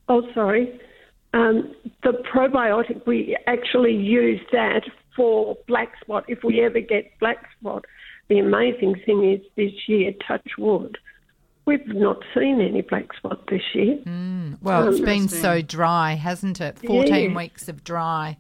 Oh, 0.07 0.23
sorry. 0.33 0.79
Um, 1.33 1.75
the 2.03 2.13
probiotic, 2.33 3.05
we 3.05 3.37
actually 3.45 3.95
use 3.95 4.41
that 4.51 4.83
for 5.15 5.57
black 5.67 5.93
spot 6.01 6.25
if 6.27 6.43
we 6.43 6.61
ever 6.61 6.79
get 6.79 7.11
black 7.19 7.37
spot. 7.59 7.85
The 8.29 8.39
amazing 8.39 8.95
thing 9.05 9.31
is 9.31 9.41
this 9.55 9.71
year, 9.87 10.13
touch 10.27 10.47
wood, 10.57 10.97
we've 11.65 11.87
not 11.87 12.17
seen 12.35 12.61
any 12.61 12.81
black 12.81 13.13
spot 13.15 13.47
this 13.47 13.61
year. 13.73 13.97
Well, 14.61 14.87
it's 14.89 14.99
been 14.99 15.27
so 15.27 15.61
dry, 15.61 16.13
hasn't 16.13 16.61
it? 16.61 16.79
Fourteen 16.79 17.31
Yeah. 17.31 17.37
weeks 17.37 17.67
of 17.69 17.83
dry. 17.83 18.37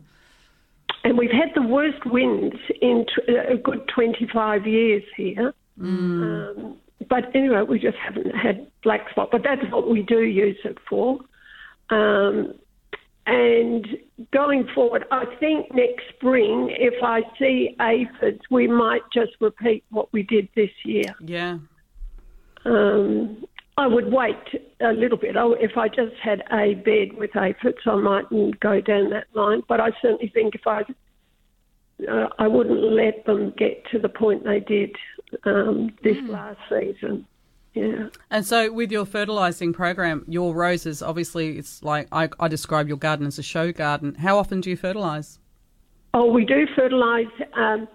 And 1.03 1.17
we've 1.17 1.31
had 1.31 1.49
the 1.55 1.61
worst 1.61 2.05
winds 2.05 2.57
in 2.81 3.05
t- 3.05 3.35
a 3.35 3.55
good 3.57 3.87
25 3.87 4.67
years 4.67 5.03
here. 5.15 5.53
Um, 5.81 6.75
but 7.07 7.33
anyway, 7.33 7.61
we 7.61 7.79
just 7.79 7.97
haven't 7.97 8.35
had 8.35 8.67
black 8.83 9.09
spot. 9.09 9.29
But 9.31 9.43
that's 9.43 9.61
what 9.71 9.89
we 9.89 10.01
do 10.01 10.21
use 10.23 10.57
it 10.65 10.77
for. 10.89 11.19
Um, 11.89 12.53
and 13.25 13.87
going 14.33 14.67
forward, 14.73 15.05
I 15.11 15.25
think 15.39 15.73
next 15.73 16.03
spring, 16.15 16.75
if 16.77 17.03
I 17.03 17.21
see 17.37 17.75
aphids, 17.79 18.41
we 18.49 18.67
might 18.67 19.01
just 19.13 19.33
repeat 19.39 19.83
what 19.89 20.11
we 20.11 20.23
did 20.23 20.49
this 20.55 20.71
year. 20.83 21.15
Yeah. 21.23 21.59
Um, 22.65 23.45
I 23.77 23.87
would 23.87 24.11
wait 24.11 24.35
a 24.81 24.91
little 24.91 25.17
bit. 25.17 25.37
I, 25.37 25.45
if 25.59 25.77
I 25.77 25.87
just 25.87 26.15
had 26.21 26.43
a 26.51 26.73
bed 26.73 27.17
with 27.17 27.35
aphids, 27.35 27.77
I 27.85 27.95
mightn't 27.95 28.59
go 28.59 28.81
down 28.81 29.09
that 29.11 29.27
line. 29.33 29.61
But 29.67 29.79
I 29.79 29.91
certainly 30.01 30.31
think 30.33 30.55
if 30.55 30.67
I, 30.67 30.81
uh, 32.11 32.27
I 32.37 32.47
wouldn't 32.47 32.81
let 32.81 33.25
them 33.25 33.53
get 33.57 33.85
to 33.91 33.99
the 33.99 34.09
point 34.09 34.43
they 34.43 34.59
did 34.59 34.95
um, 35.45 35.91
this 36.03 36.17
last 36.23 36.59
season. 36.67 37.25
Yeah. 37.79 38.09
And 38.29 38.45
so, 38.45 38.71
with 38.71 38.91
your 38.91 39.05
fertilising 39.05 39.73
program, 39.73 40.25
your 40.27 40.53
roses, 40.53 41.01
obviously, 41.01 41.57
it's 41.57 41.83
like 41.83 42.07
I, 42.11 42.29
I 42.39 42.47
describe 42.47 42.87
your 42.87 42.97
garden 42.97 43.25
as 43.25 43.39
a 43.39 43.43
show 43.43 43.71
garden. 43.71 44.15
How 44.15 44.37
often 44.37 44.61
do 44.61 44.69
you 44.69 44.77
fertilise? 44.77 45.39
Oh, 46.13 46.31
we 46.31 46.43
do 46.43 46.67
fertilise. 46.75 47.27
Um, 47.53 47.87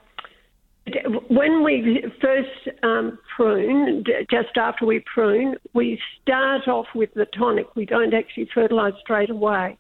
when 1.29 1.65
we 1.65 2.05
first 2.21 2.69
um, 2.83 3.19
prune, 3.37 4.05
just 4.31 4.57
after 4.57 4.87
we 4.87 5.03
prune, 5.13 5.57
we 5.73 5.99
start 6.23 6.69
off 6.69 6.87
with 6.95 7.13
the 7.15 7.27
tonic. 7.27 7.75
We 7.75 7.87
don't 7.87 8.15
actually 8.15 8.49
fertilise 8.55 8.95
straight 9.01 9.31
away. 9.31 9.77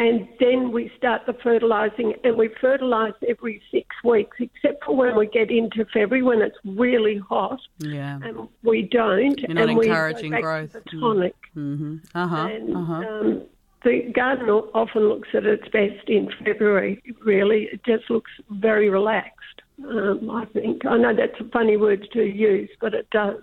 And 0.00 0.26
then 0.40 0.72
we 0.72 0.90
start 0.96 1.26
the 1.26 1.34
fertilising, 1.34 2.14
and 2.24 2.34
we 2.36 2.48
fertilise 2.58 3.12
every 3.28 3.60
six 3.70 3.86
weeks, 4.02 4.34
except 4.40 4.82
for 4.84 4.96
when 4.96 5.14
we 5.14 5.26
get 5.26 5.50
into 5.50 5.84
February 5.92 6.22
when 6.22 6.40
it's 6.40 6.56
really 6.64 7.18
hot, 7.18 7.60
Yeah. 7.80 8.18
and 8.22 8.48
we 8.62 8.82
don't. 8.82 9.38
You're 9.38 9.54
not 9.54 9.68
and 9.68 9.78
we 9.78 9.84
go 9.86 9.92
encouraging 9.92 10.32
to 10.32 10.40
growth. 10.40 10.72
The 10.72 10.80
Mm. 10.80 11.00
tonic. 11.00 11.34
Mm-hmm. 11.54 11.96
Uh 12.14 12.26
huh. 12.26 12.36
And 12.50 12.76
Uh 12.76 12.80
huh. 12.80 12.94
um, 12.94 13.42
the 13.84 14.10
garden 14.14 14.48
often 14.48 15.02
looks 15.08 15.28
at 15.34 15.44
its 15.44 15.68
best 15.68 16.08
in 16.08 16.30
February, 16.46 17.02
really. 17.22 17.64
It 17.72 17.82
just 17.84 18.08
looks 18.08 18.30
very 18.50 18.88
relaxed, 18.88 19.60
um, 19.86 20.30
I 20.30 20.46
think. 20.46 20.86
I 20.86 20.96
know 20.96 21.14
that's 21.14 21.38
a 21.40 21.44
funny 21.50 21.76
word 21.76 22.08
to 22.14 22.22
use, 22.24 22.70
but 22.80 22.94
it 22.94 23.06
does. 23.10 23.42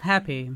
Happy. 0.00 0.52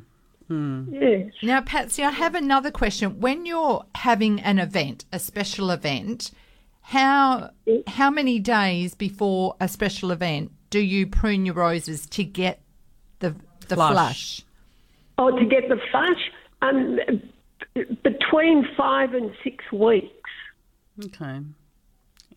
Yes. 0.91 1.33
Now, 1.43 1.61
Patsy, 1.61 2.03
I 2.03 2.11
have 2.11 2.35
another 2.35 2.71
question. 2.71 3.21
When 3.21 3.47
you're 3.47 3.85
having 3.95 4.41
an 4.41 4.59
event, 4.59 5.05
a 5.13 5.19
special 5.19 5.71
event, 5.71 6.31
how 6.83 7.51
how 7.87 8.11
many 8.11 8.39
days 8.39 8.95
before 8.95 9.57
a 9.61 9.69
special 9.69 10.11
event 10.11 10.51
do 10.71 10.81
you 10.81 11.07
prune 11.07 11.47
your 11.47 11.55
roses 11.55 12.07
to 12.07 12.25
get 12.25 12.61
the 13.21 13.35
the 13.69 13.77
Flush. 13.77 13.93
flush? 13.93 14.43
Oh, 15.19 15.31
to 15.39 15.45
get 15.45 15.69
the 15.69 15.79
flush, 15.91 16.31
um, 16.63 16.99
between 18.03 18.67
five 18.77 19.15
and 19.15 19.31
six 19.45 19.65
weeks. 19.73 20.31
Okay. 21.05 21.41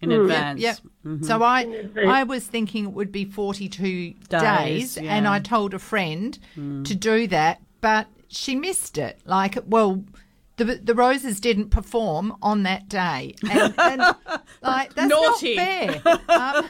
In 0.01 0.11
hmm. 0.11 0.21
advance. 0.21 0.61
Yep. 0.61 0.77
Mm-hmm. 1.05 1.23
So 1.23 1.41
I 1.41 1.87
I 2.05 2.23
was 2.23 2.45
thinking 2.45 2.85
it 2.85 2.91
would 2.91 3.11
be 3.11 3.25
42 3.25 3.79
days, 3.79 4.15
Days, 4.29 4.97
and. 4.97 5.27
I 5.27 5.39
told 5.39 5.73
a 5.73 5.79
friend 5.79 6.37
hmm. 6.53 6.83
to 6.83 6.95
do 6.95 7.27
that, 7.27 7.61
but 7.85 8.07
she 8.27 8.55
missed 8.55 8.97
it. 8.97 9.21
Like, 9.25 9.59
well, 9.67 10.03
the 10.55 10.63
the 10.63 10.95
roses 10.95 11.39
didn't 11.39 11.69
perform 11.69 12.35
on 12.41 12.63
that 12.63 12.89
day, 12.89 13.35
and, 13.47 13.75
and 13.77 14.01
like 14.63 14.95
that's 14.95 15.07
Naughty. 15.07 15.55
not 15.55 16.01
fair. 16.01 16.19
Um, 16.27 16.65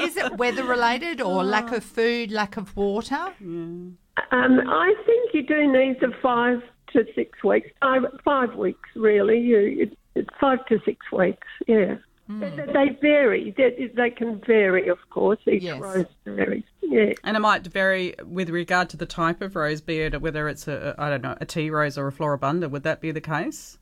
is 0.00 0.16
it 0.16 0.36
weather 0.36 0.64
related 0.64 1.20
or 1.20 1.44
lack 1.44 1.70
of 1.70 1.84
food, 1.84 2.32
lack 2.32 2.56
of 2.56 2.76
water? 2.76 3.32
Um, 3.40 3.98
I 4.32 4.94
think 5.06 5.32
you 5.32 5.44
do 5.46 5.72
need 5.72 6.00
the 6.00 6.12
five 6.20 6.60
to 6.92 7.04
six 7.14 7.44
weeks. 7.44 7.70
Five, 7.80 8.02
five 8.24 8.56
weeks, 8.56 8.88
really. 8.96 9.38
You, 9.38 9.82
it, 9.82 9.98
it's 10.16 10.28
five 10.40 10.66
to 10.66 10.80
six 10.84 11.06
weeks, 11.12 11.46
yeah. 11.68 11.98
They, 12.28 12.50
they 12.50 12.98
vary. 13.00 13.54
They, 13.56 13.90
they 13.94 14.10
can 14.10 14.40
vary, 14.46 14.88
of 14.88 14.98
course. 15.10 15.38
Each 15.50 15.62
Yes. 15.62 15.80
rose 15.80 16.04
varies. 16.24 16.64
Yeah. 16.82 17.12
And 17.24 17.36
it 17.36 17.40
might 17.40 17.66
vary 17.66 18.14
with 18.24 18.50
regard 18.50 18.90
to 18.90 18.96
the 18.96 19.06
type 19.06 19.40
of 19.40 19.56
rose, 19.56 19.80
be 19.80 20.00
it 20.00 20.20
whether 20.20 20.48
it's 20.48 20.68
a, 20.68 20.94
I 20.98 21.08
don't 21.10 21.22
know, 21.22 21.36
a 21.40 21.46
tea 21.46 21.70
rose 21.70 21.96
or 21.96 22.08
a 22.08 22.12
floribunda. 22.12 22.70
Would 22.70 22.82
that 22.82 23.00
be 23.00 23.12
the 23.12 23.20
case? 23.20 23.78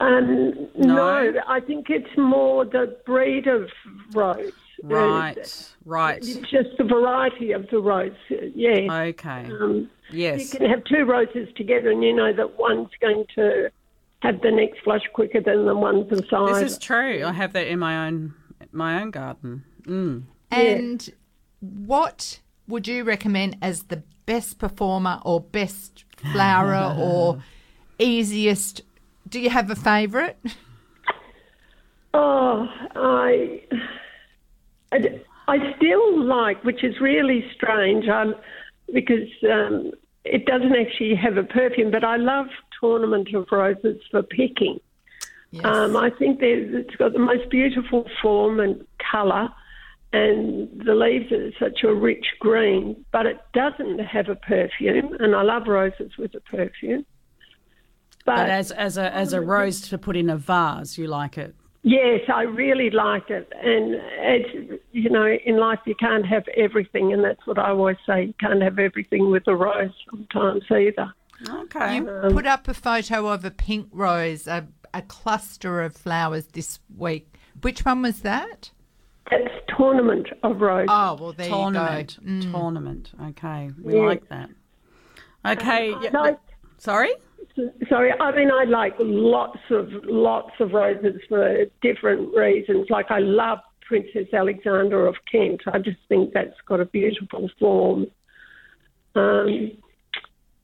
Um, 0.00 0.68
No? 0.76 1.30
no. 1.30 1.40
I 1.46 1.60
think 1.60 1.86
it's 1.90 2.16
more 2.16 2.64
the 2.64 2.96
breed 3.06 3.46
of 3.46 3.68
rose. 4.12 4.52
Right, 4.82 5.38
Uh, 5.38 5.44
right. 5.84 6.18
It's 6.18 6.34
just 6.50 6.70
the 6.76 6.82
variety 6.84 7.52
of 7.52 7.68
the 7.70 7.78
rose. 7.78 8.10
Yeah. 8.28 9.02
Okay. 9.10 9.46
Um, 9.48 9.88
you 10.10 10.44
can 10.50 10.68
have 10.68 10.82
two 10.84 11.04
roses 11.04 11.48
together, 11.56 11.90
and 11.90 12.02
you 12.02 12.12
know 12.12 12.32
that 12.32 12.58
one's 12.58 12.88
going 13.00 13.24
to 13.36 13.70
have 14.22 14.40
the 14.40 14.52
next 14.52 14.80
flush 14.84 15.02
quicker 15.12 15.40
than 15.40 15.66
the 15.66 15.74
one 15.74 16.06
beside. 16.08 16.54
This 16.54 16.72
is 16.72 16.78
true. 16.78 17.24
I 17.24 17.32
have 17.32 17.52
that 17.54 17.66
in 17.66 17.80
my 17.80 18.06
own 18.06 18.34
my 18.70 19.02
own 19.02 19.10
garden. 19.10 19.64
Mm. 19.82 20.22
And 20.50 21.10
what 21.60 22.40
would 22.68 22.86
you 22.86 23.02
recommend 23.02 23.56
as 23.60 23.84
the 23.84 24.04
best 24.24 24.58
performer 24.58 25.20
or 25.24 25.40
best 25.40 26.04
flower 26.32 26.94
or 26.98 27.42
easiest? 27.98 28.82
Do 29.28 29.40
you 29.40 29.50
have 29.50 29.70
a 29.70 29.76
favourite? 29.76 30.36
Oh, 32.14 32.68
I, 32.94 33.62
I, 34.92 35.20
I 35.48 35.74
still 35.76 36.24
like, 36.24 36.62
which 36.64 36.84
is 36.84 37.00
really 37.00 37.44
strange, 37.54 38.06
um, 38.08 38.34
because 38.92 39.28
um, 39.50 39.92
it 40.24 40.44
doesn't 40.44 40.76
actually 40.76 41.14
have 41.14 41.38
a 41.38 41.44
perfume, 41.44 41.90
but 41.90 42.04
I 42.04 42.16
love 42.16 42.46
Tournament 42.92 43.32
of 43.34 43.46
Roses 43.50 44.00
for 44.10 44.22
picking. 44.22 44.80
Yes. 45.52 45.64
Um, 45.64 45.96
I 45.96 46.10
think 46.10 46.40
it's 46.42 46.96
got 46.96 47.12
the 47.12 47.18
most 47.18 47.48
beautiful 47.50 48.06
form 48.20 48.58
and 48.58 48.84
colour, 49.10 49.50
and 50.12 50.68
the 50.84 50.94
leaves 50.94 51.30
are 51.30 51.52
such 51.58 51.84
a 51.84 51.94
rich 51.94 52.26
green, 52.40 53.04
but 53.12 53.26
it 53.26 53.38
doesn't 53.52 53.98
have 54.00 54.28
a 54.28 54.34
perfume, 54.34 55.14
and 55.20 55.34
I 55.36 55.42
love 55.42 55.66
roses 55.68 56.12
with 56.18 56.34
a 56.34 56.40
perfume. 56.40 57.04
But, 58.24 58.36
But 58.36 58.50
as 58.50 58.72
as 58.72 58.96
a 58.96 59.14
as 59.14 59.32
a 59.32 59.40
rose 59.40 59.80
to 59.88 59.98
put 59.98 60.16
in 60.16 60.30
a 60.30 60.36
vase, 60.36 60.96
you 60.96 61.06
like 61.06 61.36
it. 61.38 61.54
yes, 61.82 62.20
I 62.32 62.42
really 62.42 62.90
like 62.90 63.28
it, 63.30 63.52
and 63.62 63.96
it's 64.34 64.80
you 64.92 65.10
know 65.10 65.26
in 65.26 65.58
life 65.58 65.80
you 65.86 65.94
can't 65.96 66.24
have 66.26 66.44
everything, 66.56 67.12
and 67.12 67.22
that's 67.22 67.44
what 67.46 67.58
I 67.58 67.70
always 67.70 67.96
say. 68.06 68.24
You 68.26 68.34
can't 68.40 68.62
have 68.62 68.78
everything 68.78 69.30
with 69.30 69.46
a 69.48 69.54
rose 69.56 69.90
sometimes 70.08 70.64
either. 70.70 71.12
Okay. 71.48 71.96
You 71.96 72.04
put 72.32 72.46
up 72.46 72.68
a 72.68 72.74
photo 72.74 73.28
of 73.28 73.44
a 73.44 73.50
pink 73.50 73.88
rose, 73.92 74.46
a, 74.46 74.66
a 74.94 75.02
cluster 75.02 75.82
of 75.82 75.94
flowers 75.96 76.46
this 76.48 76.78
week. 76.96 77.34
Which 77.62 77.84
one 77.84 78.02
was 78.02 78.20
that? 78.20 78.70
That's 79.30 79.44
tournament 79.76 80.28
of 80.42 80.60
roses. 80.60 80.88
Oh, 80.90 81.16
well, 81.20 81.32
there 81.32 81.48
tournament. 81.48 82.18
you 82.22 82.42
go. 82.42 82.48
Mm. 82.48 82.52
Tournament. 82.52 83.12
Okay. 83.28 83.70
We 83.82 83.94
Yeah. 83.94 84.00
like 84.02 84.28
that. 84.28 84.50
Okay. 85.46 85.94
I 85.94 86.00
yeah, 86.02 86.10
like- 86.18 86.38
sorry. 86.78 87.12
Sorry, 87.88 88.12
I 88.18 88.34
mean 88.34 88.50
I 88.50 88.64
like 88.64 88.94
lots 88.98 89.58
of 89.70 89.88
lots 90.04 90.52
of 90.58 90.72
roses 90.72 91.20
for 91.28 91.66
different 91.82 92.34
reasons. 92.34 92.86
Like 92.88 93.10
I 93.10 93.18
love 93.18 93.58
Princess 93.82 94.32
Alexandra 94.32 95.06
of 95.06 95.16
Kent. 95.30 95.60
I 95.66 95.78
just 95.78 95.98
think 96.08 96.32
that's 96.32 96.54
got 96.66 96.80
a 96.80 96.86
beautiful 96.86 97.50
form. 97.58 98.06
Um, 99.14 99.72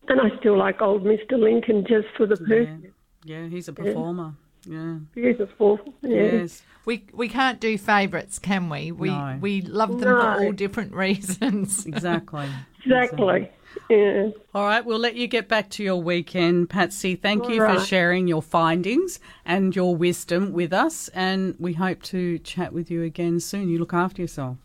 and 0.09 0.21
I 0.21 0.37
still 0.39 0.57
like 0.57 0.81
old 0.81 1.05
Mr. 1.05 1.33
Lincoln 1.33 1.85
just 1.89 2.09
for 2.17 2.27
the 2.27 2.37
Yeah. 2.49 2.91
Yeah, 3.25 3.49
he's 3.49 3.69
a 3.69 3.73
performer. 3.73 4.35
Yeah. 4.67 4.99
Beautiful. 5.15 5.81
Yeah. 6.03 6.23
Yes. 6.23 6.63
We 6.85 7.05
we 7.13 7.29
can't 7.29 7.61
do 7.61 7.77
favourites, 7.79 8.39
can 8.39 8.69
we? 8.69 8.93
We 8.93 9.11
No. 9.11 9.39
we 9.41 9.63
love 9.63 9.91
them 10.01 10.09
for 10.09 10.45
all 10.45 10.53
different 10.53 10.93
reasons. 11.07 11.87
Exactly. 11.87 12.49
Exactly. 12.85 13.51
Yeah. 13.91 14.31
All 14.55 14.65
right, 14.65 14.85
we'll 14.85 14.99
let 14.99 15.15
you 15.15 15.27
get 15.27 15.47
back 15.47 15.69
to 15.71 15.85
your 15.85 16.01
weekend, 16.03 16.71
Patsy. 16.71 17.15
Thank 17.17 17.49
you 17.49 17.63
All 17.65 17.75
for 17.79 17.85
sharing 17.85 18.27
your 18.27 18.43
findings 18.43 19.21
and 19.45 19.77
your 19.77 19.95
wisdom 19.95 20.53
with 20.53 20.73
us, 20.73 21.09
and 21.09 21.55
we 21.59 21.75
hope 21.75 22.03
to 22.05 22.39
chat 22.39 22.73
with 22.73 22.91
you 22.91 23.03
again 23.03 23.41
soon. 23.41 23.69
You 23.69 23.79
look 23.79 23.93
after 23.95 24.23
yourself. 24.23 24.57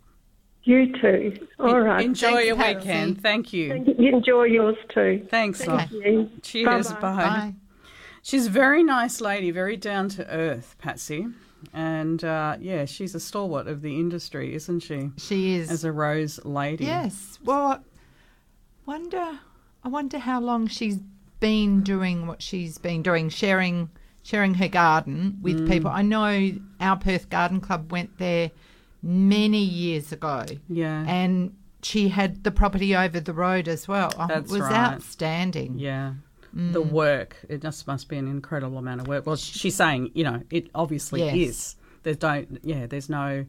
You 0.66 0.94
too. 1.02 1.46
All 1.60 1.80
right. 1.82 2.06
Enjoy 2.06 2.28
Thanks, 2.32 2.46
your 2.48 2.56
Patsy. 2.56 2.76
weekend. 2.78 3.22
Thank 3.22 3.52
you. 3.54 3.96
You 3.98 4.16
enjoy 4.16 4.44
yours 4.44 4.78
too. 4.94 5.26
Thanks, 5.30 5.66
love. 5.68 5.92
Yeah. 5.92 6.24
Cheers. 6.42 6.88
Bye-bye. 6.94 7.00
Bye. 7.02 7.24
Bye. 7.24 7.54
She's 8.22 8.48
a 8.48 8.50
very 8.50 8.84
nice 8.84 9.20
lady, 9.20 9.52
very 9.52 9.76
down 9.76 10.08
to 10.10 10.26
earth, 10.34 10.76
Patsy. 10.80 11.28
And 11.74 12.24
uh, 12.24 12.58
yeah, 12.62 12.86
she's 12.86 13.14
a 13.16 13.20
stalwart 13.20 13.68
of 13.68 13.82
the 13.82 14.00
industry, 14.00 14.54
isn't 14.56 14.80
she? 14.82 15.12
She 15.18 15.56
is. 15.56 15.70
As 15.70 15.84
a 15.84 15.92
rose 15.92 16.40
lady. 16.46 16.86
Yes. 16.86 17.40
Well, 17.44 17.66
I 17.68 17.80
wonder. 18.86 19.40
I 19.84 19.88
wonder 19.90 20.18
how 20.20 20.40
long 20.40 20.68
she's 20.68 20.98
been 21.42 21.82
doing 21.82 22.26
what 22.26 22.42
she's 22.42 22.78
been 22.78 23.02
doing, 23.02 23.28
sharing 23.28 23.90
sharing 24.26 24.54
her 24.54 24.70
garden 24.70 25.38
with 25.42 25.60
Mm. 25.60 25.70
people. 25.70 25.92
I 25.92 26.02
know 26.02 26.52
our 26.80 26.96
Perth 26.96 27.30
Garden 27.30 27.60
Club 27.60 27.92
went 27.92 28.18
there 28.18 28.52
many 29.04 29.62
years 29.64 30.12
ago, 30.12 30.46
Yeah. 30.70 31.04
and 31.08 31.54
she 31.82 32.08
had 32.10 32.44
the 32.46 32.52
property 32.52 32.96
over 32.96 33.20
the 33.20 33.34
road 33.34 33.68
as 33.68 33.88
well. 33.88 34.12
Oh, 34.18 34.28
That's 34.28 34.50
it 34.50 34.54
was 34.54 34.62
right. 34.62 34.94
outstanding. 34.94 35.78
Yeah. 35.78 36.14
The 36.54 36.82
Mm. 36.82 36.92
work, 36.92 37.38
it 37.50 37.62
just 37.62 37.86
must 37.88 38.08
be 38.08 38.16
an 38.18 38.28
incredible 38.28 38.78
amount 38.78 39.02
of 39.02 39.08
work. 39.08 39.26
Well, 39.26 39.36
she's 39.36 39.76
saying, 39.76 40.12
you 40.14 40.24
know, 40.24 40.42
it 40.52 40.70
obviously 40.74 41.22
Yes. 41.24 41.36
is. 41.50 41.76
There's 42.04 42.18
don't, 42.18 42.60
yeah, 42.64 42.86
there's 42.86 43.10
no, 43.10 43.46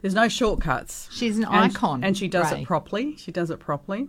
there's 0.00 0.14
no 0.14 0.28
shortcuts. 0.28 1.08
She's 1.12 1.36
an 1.38 1.44
and, 1.44 1.54
icon, 1.72 2.02
and 2.02 2.16
she 2.16 2.28
does 2.28 2.50
Ray. 2.52 2.62
it 2.62 2.66
properly. 2.66 3.16
She 3.16 3.30
does 3.30 3.50
it 3.50 3.60
properly, 3.60 4.08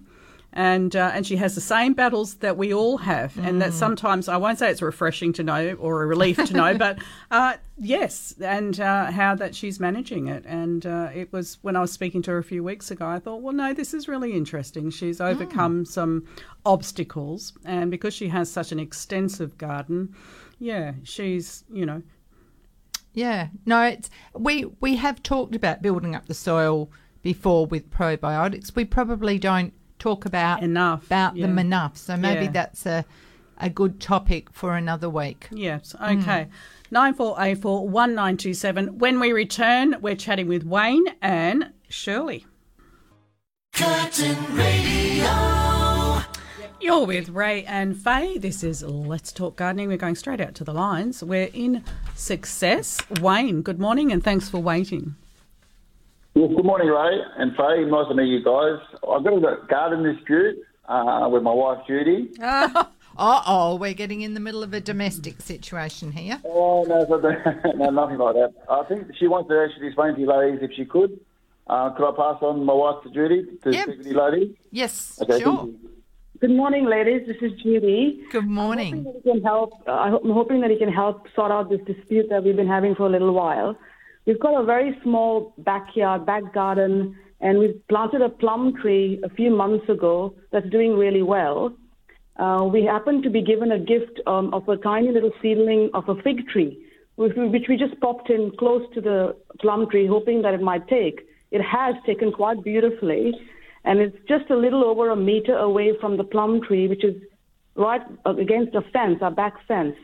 and 0.58 0.96
uh, 0.96 1.12
and 1.14 1.26
she 1.26 1.36
has 1.38 1.54
the 1.56 1.62
same 1.62 1.94
battles 1.94 2.36
that 2.36 2.58
we 2.58 2.74
all 2.74 2.98
have, 2.98 3.38
and 3.38 3.58
Mm. 3.58 3.60
that 3.60 3.74
sometimes 3.74 4.28
I 4.28 4.38
won't 4.38 4.58
say 4.60 4.72
it's 4.72 4.82
refreshing 4.82 5.32
to 5.34 5.44
know 5.44 5.74
or 5.80 6.02
a 6.04 6.08
relief 6.08 6.44
to 6.46 6.54
know, 6.54 6.76
but 6.86 6.98
uh, 7.32 7.54
yes, 7.78 8.34
and 8.42 8.80
uh, 8.80 9.12
how 9.12 9.36
that 9.36 9.54
she's 9.56 9.80
managing 9.80 10.28
it. 10.28 10.44
And 10.48 10.86
uh, 10.86 11.10
it 11.14 11.32
was 11.32 11.60
when 11.62 11.76
I 11.76 11.82
was 11.82 11.92
speaking 11.92 12.24
to 12.24 12.32
her 12.32 12.40
a 12.40 12.44
few 12.44 12.64
weeks 12.64 12.90
ago, 12.92 13.06
I 13.08 13.20
thought, 13.20 13.42
well, 13.44 13.54
no, 13.54 13.72
this 13.74 13.94
is 13.94 14.08
really 14.08 14.34
interesting. 14.34 14.90
She's 14.90 15.22
overcome 15.22 15.86
some 15.86 16.26
obstacles, 16.66 17.54
and 17.64 17.92
because 17.92 18.14
she 18.16 18.28
has 18.30 18.52
such 18.52 18.72
an 18.72 18.80
extensive 18.80 19.58
garden, 19.60 20.16
yeah, 20.60 20.94
she's 21.04 21.64
you 21.72 21.86
know 21.86 22.02
Yeah, 23.14 23.50
no, 23.66 23.84
it's 23.84 24.10
we 24.34 24.66
we 24.82 24.96
have 24.96 25.22
talked 25.22 25.56
about 25.56 25.82
building 25.84 26.16
up 26.16 26.26
the 26.26 26.34
soil 26.34 26.90
before 27.22 27.66
with 27.68 27.90
probiotics. 27.92 28.76
We 28.76 28.86
probably 28.86 29.38
don't 29.38 29.74
talk 30.00 30.26
about 30.26 30.62
Enough, 30.64 31.06
about 31.06 31.36
yeah. 31.36 31.46
them 31.48 31.60
enough. 31.60 31.98
So 31.98 32.16
maybe 32.18 32.46
Yeah. 32.46 32.52
that's 32.52 32.86
a 32.86 33.06
a 33.60 33.70
good 33.72 34.00
topic 34.00 34.52
for 34.54 34.76
another 34.78 35.10
week. 35.10 35.48
Yes, 35.52 35.96
Mm. 36.00 36.22
okay. 36.22 36.48
Nine 36.92 37.14
four 37.16 37.36
eight 37.40 37.58
four 37.60 37.88
one 37.90 38.14
nine 38.14 38.38
two 38.38 38.54
seven. 38.54 39.00
When 39.00 39.20
we 39.20 39.32
return, 39.34 39.96
we're 40.00 40.16
chatting 40.16 40.48
with 40.48 40.64
Wayne 40.64 41.06
and 41.22 41.72
Shirley. 41.90 42.46
Curtin 43.74 44.38
Radio. 44.56 46.22
You're 46.80 47.06
with 47.06 47.30
Ray 47.30 47.64
and 47.66 47.98
Faye. 47.98 48.38
This 48.38 48.64
is 48.64 48.84
Let's 48.84 49.32
Talk 49.32 49.56
Gardening. 49.56 49.88
We're 49.88 49.98
going 49.98 50.16
straight 50.16 50.40
out 50.40 50.54
to 50.56 50.64
the 50.64 50.74
lines. 50.74 51.24
We're 51.24 51.50
in 51.54 51.84
Success. 52.16 53.02
Wayne, 53.20 53.62
good 53.64 53.80
morning 53.80 54.12
and 54.12 54.24
thanks 54.24 54.48
for 54.50 54.60
waiting. 54.60 55.16
Well, 56.38 56.50
good 56.50 56.66
morning, 56.66 56.88
Ray 56.90 57.20
and 57.40 57.56
Faye. 57.56 57.84
Nice 57.86 58.08
to 58.10 58.14
meet 58.14 58.28
you 58.28 58.44
guys. 58.44 58.78
I've 59.12 59.24
got 59.24 59.34
a 59.34 59.66
garden 59.68 60.04
dispute 60.04 60.60
uh, 60.88 61.28
with 61.32 61.42
my 61.42 61.52
wife, 61.54 61.80
Judy. 61.88 62.32
Uh 63.20 63.42
oh, 63.48 63.76
we're 63.78 63.96
getting 63.96 64.22
in 64.22 64.36
the 64.36 64.40
middle 64.40 64.62
of 64.62 64.72
a 64.76 64.80
domestic 64.80 65.42
situation 65.42 66.12
here. 66.12 66.40
Oh, 66.46 66.84
no, 66.84 67.04
so- 67.08 67.72
no, 67.76 67.90
nothing 67.90 68.20
like 68.20 68.36
that. 68.36 68.54
I 68.70 68.84
think 68.84 69.08
she 69.18 69.26
wants 69.28 69.50
to 69.50 69.60
actually 69.60 69.88
explain 69.88 70.14
to 70.14 70.20
you 70.22 70.28
ladies 70.28 70.60
if 70.62 70.70
she 70.76 70.86
could. 70.86 71.20
Uh, 71.66 71.90
could 71.96 72.08
I 72.08 72.12
pass 72.12 72.44
on 72.44 72.64
my 72.64 72.74
wife 72.74 73.02
to 73.06 73.10
Judy 73.10 73.48
to 73.64 73.72
Yep. 73.74 73.84
speak 73.86 73.98
with 73.98 74.06
you 74.08 74.22
ladies? 74.22 74.56
Yes, 74.70 75.18
Okay, 75.24 75.40
sure. 75.42 75.68
Good 76.40 76.52
morning, 76.52 76.86
ladies. 76.86 77.26
This 77.26 77.38
is 77.42 77.60
Judy. 77.64 78.22
Good 78.32 78.46
morning. 78.46 78.94
I'm 78.94 79.04
Hoping 79.06 79.14
that 79.16 79.26
you 79.26 79.32
can 79.34 79.44
help. 79.44 79.72
Uh, 79.88 79.94
I 79.94 80.10
hope- 80.12 80.24
I'm 80.24 80.32
hoping 80.34 80.62
that 80.62 80.70
you 80.70 80.78
can 80.78 80.94
help 80.94 81.26
sort 81.36 81.52
out 81.52 81.72
this 81.72 81.82
dispute 81.88 82.28
that 82.30 82.44
we've 82.44 82.56
been 82.56 82.68
having 82.68 82.94
for 82.94 83.08
a 83.08 83.10
little 83.10 83.34
while. 83.34 83.76
We've 84.28 84.40
got 84.40 84.62
a 84.62 84.66
very 84.66 85.00
small 85.04 85.54
backyard, 85.60 86.26
back 86.26 86.54
garden, 86.54 87.16
and 87.40 87.60
we've 87.60 87.80
planted 87.88 88.22
a 88.22 88.28
plum 88.28 88.74
tree 88.82 89.22
a 89.24 89.30
few 89.30 89.50
months 89.50 89.88
ago 89.88 90.36
that's 90.52 90.70
doing 90.70 90.98
really 90.98 91.22
well. 91.22 91.74
Uh, 92.36 92.68
we 92.70 92.84
happened 92.84 93.24
to 93.24 93.30
be 93.30 93.42
given 93.42 93.72
a 93.72 93.80
gift 93.80 94.20
um, 94.28 94.54
of 94.54 94.68
a 94.68 94.76
tiny 94.76 95.14
little 95.14 95.32
seedling 95.42 95.90
of 95.94 96.10
a 96.10 96.22
fig 96.24 96.46
tree, 96.50 96.78
which 97.16 97.32
we, 97.38 97.48
which 97.48 97.68
we 97.70 97.78
just 97.78 97.98
popped 98.02 98.30
in 98.30 98.52
close 98.60 98.84
to 98.96 99.00
the 99.00 99.34
plum 99.62 99.90
tree, 99.90 100.06
hoping 100.06 100.42
that 100.42 100.54
it 100.54 100.62
might 100.62 100.86
take. 100.90 101.22
It 101.52 101.62
has 101.62 101.96
taken 102.06 102.34
quite 102.34 102.62
beautifully, 102.66 103.34
and 103.86 104.00
it's 104.00 104.18
just 104.28 104.50
a 104.50 104.58
little 104.58 104.84
over 104.84 105.10
a 105.10 105.16
meter 105.16 105.56
away 105.56 105.94
from 106.02 106.18
the 106.18 106.26
plum 106.26 106.60
tree, 106.68 106.90
which 106.90 107.06
is 107.06 107.16
right 107.76 108.02
against 108.26 108.74
the 108.74 108.82
fence, 108.92 109.20
our 109.22 109.32
back 109.32 109.54
fence. 109.70 109.96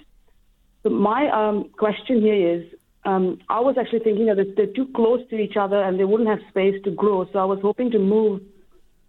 So 0.84 0.92
my 0.92 1.30
um, 1.30 1.72
question 1.78 2.22
here 2.22 2.58
is, 2.58 2.64
um, 3.06 3.40
I 3.50 3.60
was 3.60 3.78
actually 3.78 4.00
thinking 4.00 4.28
that 4.28 4.38
they're 4.56 4.68
too 4.68 4.88
close 4.96 5.20
to 5.30 5.38
each 5.38 5.58
other 5.58 5.82
and 5.82 6.00
they 6.00 6.06
wouldn't 6.06 6.30
have 6.30 6.40
space 6.50 6.82
to 6.84 6.92
grow. 6.92 7.28
So 7.32 7.40
I 7.40 7.46
was 7.46 7.60
hoping 7.62 7.92
to 7.92 8.00
move 8.00 8.42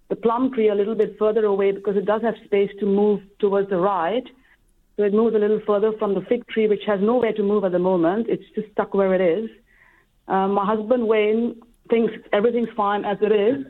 the 0.08 0.16
plum 0.16 0.52
tree 0.52 0.68
a 0.68 0.74
little 0.74 0.94
bit 0.94 1.16
further 1.18 1.44
away 1.44 1.72
because 1.72 1.96
it 1.96 2.04
does 2.04 2.22
have 2.22 2.34
space 2.44 2.70
to 2.80 2.86
move 2.86 3.20
towards 3.38 3.70
the 3.70 3.76
right. 3.76 4.24
So 4.96 5.02
it 5.02 5.12
moves 5.12 5.34
a 5.34 5.38
little 5.38 5.60
further 5.66 5.92
from 5.98 6.14
the 6.14 6.20
fig 6.22 6.46
tree, 6.48 6.68
which 6.68 6.82
has 6.86 7.00
nowhere 7.00 7.32
to 7.32 7.42
move 7.42 7.64
at 7.64 7.72
the 7.72 7.78
moment. 7.78 8.26
It's 8.28 8.44
just 8.54 8.70
stuck 8.72 8.94
where 8.94 9.14
it 9.14 9.20
is. 9.20 9.50
Um, 10.28 10.52
my 10.52 10.64
husband 10.64 11.06
Wayne 11.06 11.60
thinks 11.90 12.12
everything's 12.32 12.70
fine 12.76 13.04
as 13.04 13.18
it 13.20 13.32
is, 13.32 13.66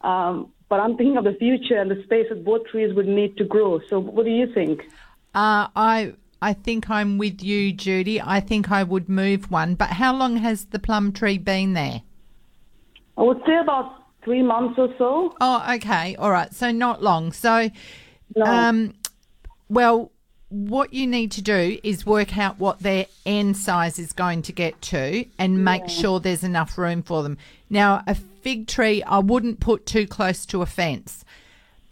um, 0.00 0.52
but 0.68 0.80
I'm 0.80 0.96
thinking 0.96 1.16
of 1.16 1.24
the 1.24 1.34
future 1.34 1.78
and 1.78 1.90
the 1.90 2.02
space 2.04 2.26
that 2.30 2.44
both 2.44 2.66
trees 2.66 2.94
would 2.94 3.06
need 3.06 3.36
to 3.38 3.44
grow. 3.44 3.80
So 3.90 3.98
what 3.98 4.24
do 4.24 4.30
you 4.30 4.52
think? 4.54 4.80
Uh, 5.34 5.68
I 5.76 6.14
I 6.42 6.52
think 6.52 6.90
I'm 6.90 7.18
with 7.18 7.42
you, 7.42 7.72
Judy. 7.72 8.20
I 8.20 8.40
think 8.40 8.70
I 8.70 8.82
would 8.82 9.08
move 9.08 9.50
one. 9.50 9.76
But 9.76 9.90
how 9.90 10.14
long 10.14 10.38
has 10.38 10.64
the 10.66 10.80
plum 10.80 11.12
tree 11.12 11.38
been 11.38 11.74
there? 11.74 12.02
I 13.16 13.22
would 13.22 13.40
say 13.46 13.56
about 13.58 14.02
three 14.24 14.42
months 14.42 14.74
or 14.76 14.88
so. 14.98 15.34
Oh, 15.40 15.74
okay. 15.76 16.16
All 16.16 16.32
right. 16.32 16.52
So 16.52 16.72
not 16.72 17.02
long. 17.02 17.32
So, 17.32 17.70
No. 18.34 18.44
um, 18.44 18.94
well, 19.68 20.10
what 20.48 20.92
you 20.92 21.06
need 21.06 21.30
to 21.32 21.42
do 21.42 21.78
is 21.82 22.04
work 22.04 22.36
out 22.36 22.58
what 22.58 22.80
their 22.80 23.06
end 23.24 23.56
size 23.56 23.98
is 23.98 24.12
going 24.12 24.42
to 24.42 24.52
get 24.52 24.82
to 24.82 25.24
and 25.38 25.64
make 25.64 25.88
sure 25.88 26.20
there's 26.20 26.44
enough 26.44 26.76
room 26.76 27.02
for 27.02 27.22
them. 27.22 27.38
Now, 27.70 28.02
a 28.06 28.14
fig 28.14 28.66
tree, 28.66 29.02
I 29.04 29.20
wouldn't 29.20 29.60
put 29.60 29.86
too 29.86 30.06
close 30.06 30.44
to 30.46 30.60
a 30.60 30.66
fence. 30.66 31.24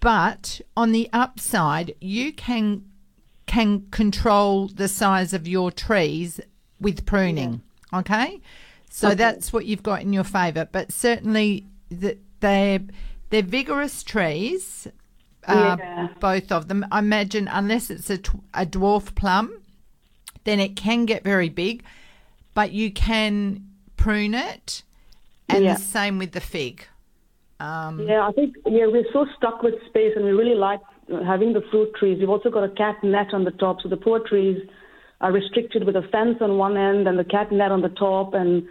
But 0.00 0.60
on 0.76 0.92
the 0.92 1.08
upside, 1.12 1.94
you 2.00 2.32
can 2.32 2.84
can 3.50 3.84
control 3.90 4.68
the 4.68 4.86
size 4.86 5.32
of 5.34 5.48
your 5.48 5.72
trees 5.72 6.40
with 6.80 7.04
pruning. 7.04 7.60
Okay? 7.92 8.40
So 8.90 9.12
that's 9.16 9.52
what 9.52 9.66
you've 9.66 9.82
got 9.82 10.02
in 10.02 10.12
your 10.12 10.22
favour. 10.22 10.68
But 10.70 10.92
certainly 10.92 11.66
that 11.90 12.18
they're 12.38 12.78
they're 13.30 13.42
vigorous 13.42 14.04
trees, 14.04 14.86
uh, 15.48 15.76
Yeah. 15.78 16.08
both 16.20 16.52
of 16.52 16.68
them. 16.68 16.86
I 16.92 17.00
imagine 17.00 17.48
unless 17.48 17.90
it's 17.90 18.08
a, 18.08 18.20
a 18.54 18.66
dwarf 18.66 19.14
plum, 19.16 19.60
then 20.44 20.60
it 20.60 20.76
can 20.76 21.04
get 21.04 21.24
very 21.24 21.48
big, 21.48 21.82
but 22.54 22.70
you 22.70 22.92
can 22.92 23.64
prune 23.96 24.34
it, 24.34 24.84
and 25.48 25.64
Yeah. 25.64 25.74
the 25.74 25.80
same 25.80 26.18
with 26.18 26.32
the 26.32 26.40
fig. 26.40 26.86
Um, 27.58 28.00
Yeah, 28.00 28.26
I 28.28 28.32
think 28.32 28.54
yeah 28.66 28.86
we're 28.86 29.10
so 29.12 29.26
stuck 29.36 29.62
with 29.64 29.74
space, 29.88 30.12
and 30.14 30.24
we 30.24 30.30
really 30.30 30.54
like 30.56 30.80
having 31.26 31.52
the 31.52 31.62
fruit 31.70 31.94
trees. 31.98 32.18
We've 32.20 32.30
also 32.30 32.50
got 32.50 32.64
a 32.64 32.68
cat 32.70 32.96
net 33.02 33.32
on 33.32 33.44
the 33.44 33.50
top, 33.52 33.82
so 33.82 33.88
the 33.88 33.96
poor 33.96 34.20
trees 34.20 34.58
are 35.20 35.32
restricted 35.32 35.84
with 35.84 35.96
a 35.96 36.02
fence 36.10 36.38
on 36.40 36.56
one 36.56 36.76
end 36.76 37.06
and 37.06 37.18
the 37.18 37.24
cat 37.24 37.52
net 37.52 37.70
on 37.70 37.82
the 37.82 37.90
top, 37.90 38.34
and 38.34 38.66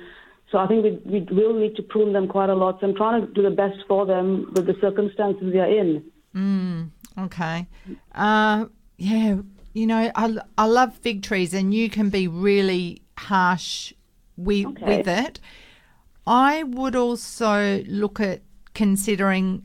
so 0.52 0.58
I 0.58 0.68
think 0.68 0.84
we 0.84 1.20
we 1.20 1.20
will 1.36 1.54
need 1.54 1.76
to 1.76 1.84
prune 1.84 2.14
them 2.14 2.28
quite 2.28 2.50
a 2.50 2.56
lot. 2.56 2.80
So 2.80 2.88
I'm 2.88 2.96
trying 2.96 3.26
to 3.26 3.34
do 3.34 3.44
the 3.44 3.52
best 3.52 3.78
for 3.88 4.06
them 4.06 4.52
with 4.56 4.66
the 4.66 4.76
circumstances 4.82 5.54
they 5.54 5.60
are 5.60 5.70
in. 5.70 6.92
Okay. 7.18 7.68
Uh, 8.16 8.66
yeah, 8.98 9.38
you 9.74 9.86
know, 9.88 10.12
I, 10.16 10.38
I 10.58 10.66
love 10.66 10.96
fig 10.96 11.22
trees, 11.24 11.54
and 11.54 11.74
you 11.74 11.90
can 11.90 12.10
be 12.10 12.28
really 12.28 13.02
harsh 13.18 13.94
with, 14.38 14.66
Okay. 14.68 14.98
with 14.98 15.08
it. 15.08 15.40
I 16.26 16.64
would 16.64 16.96
also 16.96 17.84
look 17.88 18.20
at 18.20 18.42
considering 18.74 19.64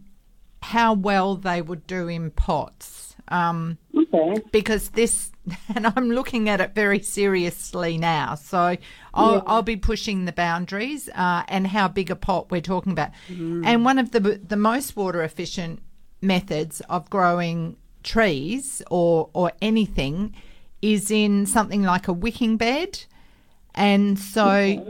how 0.64 0.94
well 0.94 1.36
they 1.36 1.60
would 1.60 1.86
do 1.86 2.08
in 2.08 2.30
pots. 2.30 3.16
Um, 3.28 3.78
Okay. 3.96 4.42
because 4.52 4.90
this, 4.90 5.32
and 5.74 5.86
I'm 5.86 6.10
looking 6.10 6.48
at 6.48 6.60
it 6.60 6.74
very 6.74 7.00
seriously 7.00 7.96
now. 7.98 8.34
So 8.34 8.76
I'll, 9.12 9.42
I'll 9.46 9.62
be 9.62 9.76
pushing 9.76 10.24
the 10.24 10.32
boundaries 10.32 11.08
uh, 11.14 11.42
and 11.48 11.66
how 11.66 11.88
big 11.88 12.10
a 12.10 12.16
pot 12.16 12.50
we're 12.50 12.60
talking 12.60 12.92
about. 12.92 13.10
And 13.28 13.84
one 13.84 13.98
of 13.98 14.10
the 14.12 14.20
the 14.20 14.56
most 14.56 14.96
water 14.96 15.22
efficient 15.22 15.80
methods 16.20 16.80
of 16.88 17.08
growing 17.10 17.76
trees 18.02 18.82
or 18.90 19.30
or 19.32 19.52
anything 19.60 20.34
is 20.82 21.10
in 21.10 21.46
something 21.46 21.82
like 21.82 22.08
a 22.08 22.12
wicking 22.12 22.56
bed. 22.56 23.04
And 23.74 24.18
so 24.18 24.46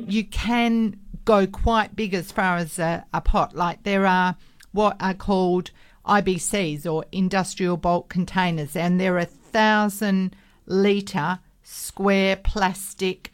you 0.08 0.24
can 0.24 0.98
go 1.24 1.46
quite 1.46 1.96
big 1.96 2.12
as 2.14 2.30
far 2.32 2.56
as 2.58 2.78
a, 2.78 3.04
a 3.14 3.20
pot. 3.20 3.54
Like 3.56 3.82
there 3.84 4.06
are 4.06 4.36
what 4.74 4.96
are 5.00 5.14
called 5.14 5.70
IBCs 6.04 6.84
or 6.84 7.04
industrial 7.12 7.76
bulk 7.78 8.08
containers, 8.10 8.76
and 8.76 9.00
they're 9.00 9.18
a 9.18 9.24
thousand 9.24 10.36
litre 10.66 11.38
square 11.62 12.36
plastic 12.36 13.32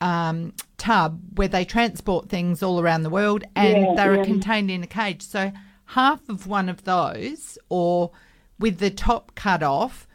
um, 0.00 0.52
tub 0.78 1.20
where 1.36 1.46
they 1.46 1.64
transport 1.64 2.28
things 2.28 2.62
all 2.62 2.80
around 2.80 3.02
the 3.02 3.10
world 3.10 3.44
and 3.54 3.82
Yeah, 3.82 3.94
they're 3.94 4.16
yeah. 4.16 4.24
contained 4.24 4.70
in 4.70 4.82
a 4.82 4.86
cage. 4.86 5.22
So 5.22 5.52
half 5.84 6.28
of 6.28 6.46
one 6.46 6.68
of 6.68 6.82
those, 6.84 7.56
or 7.68 8.10
with 8.58 8.78
the 8.78 8.90
top 8.90 9.34
cut 9.36 9.62
off, 9.62 10.08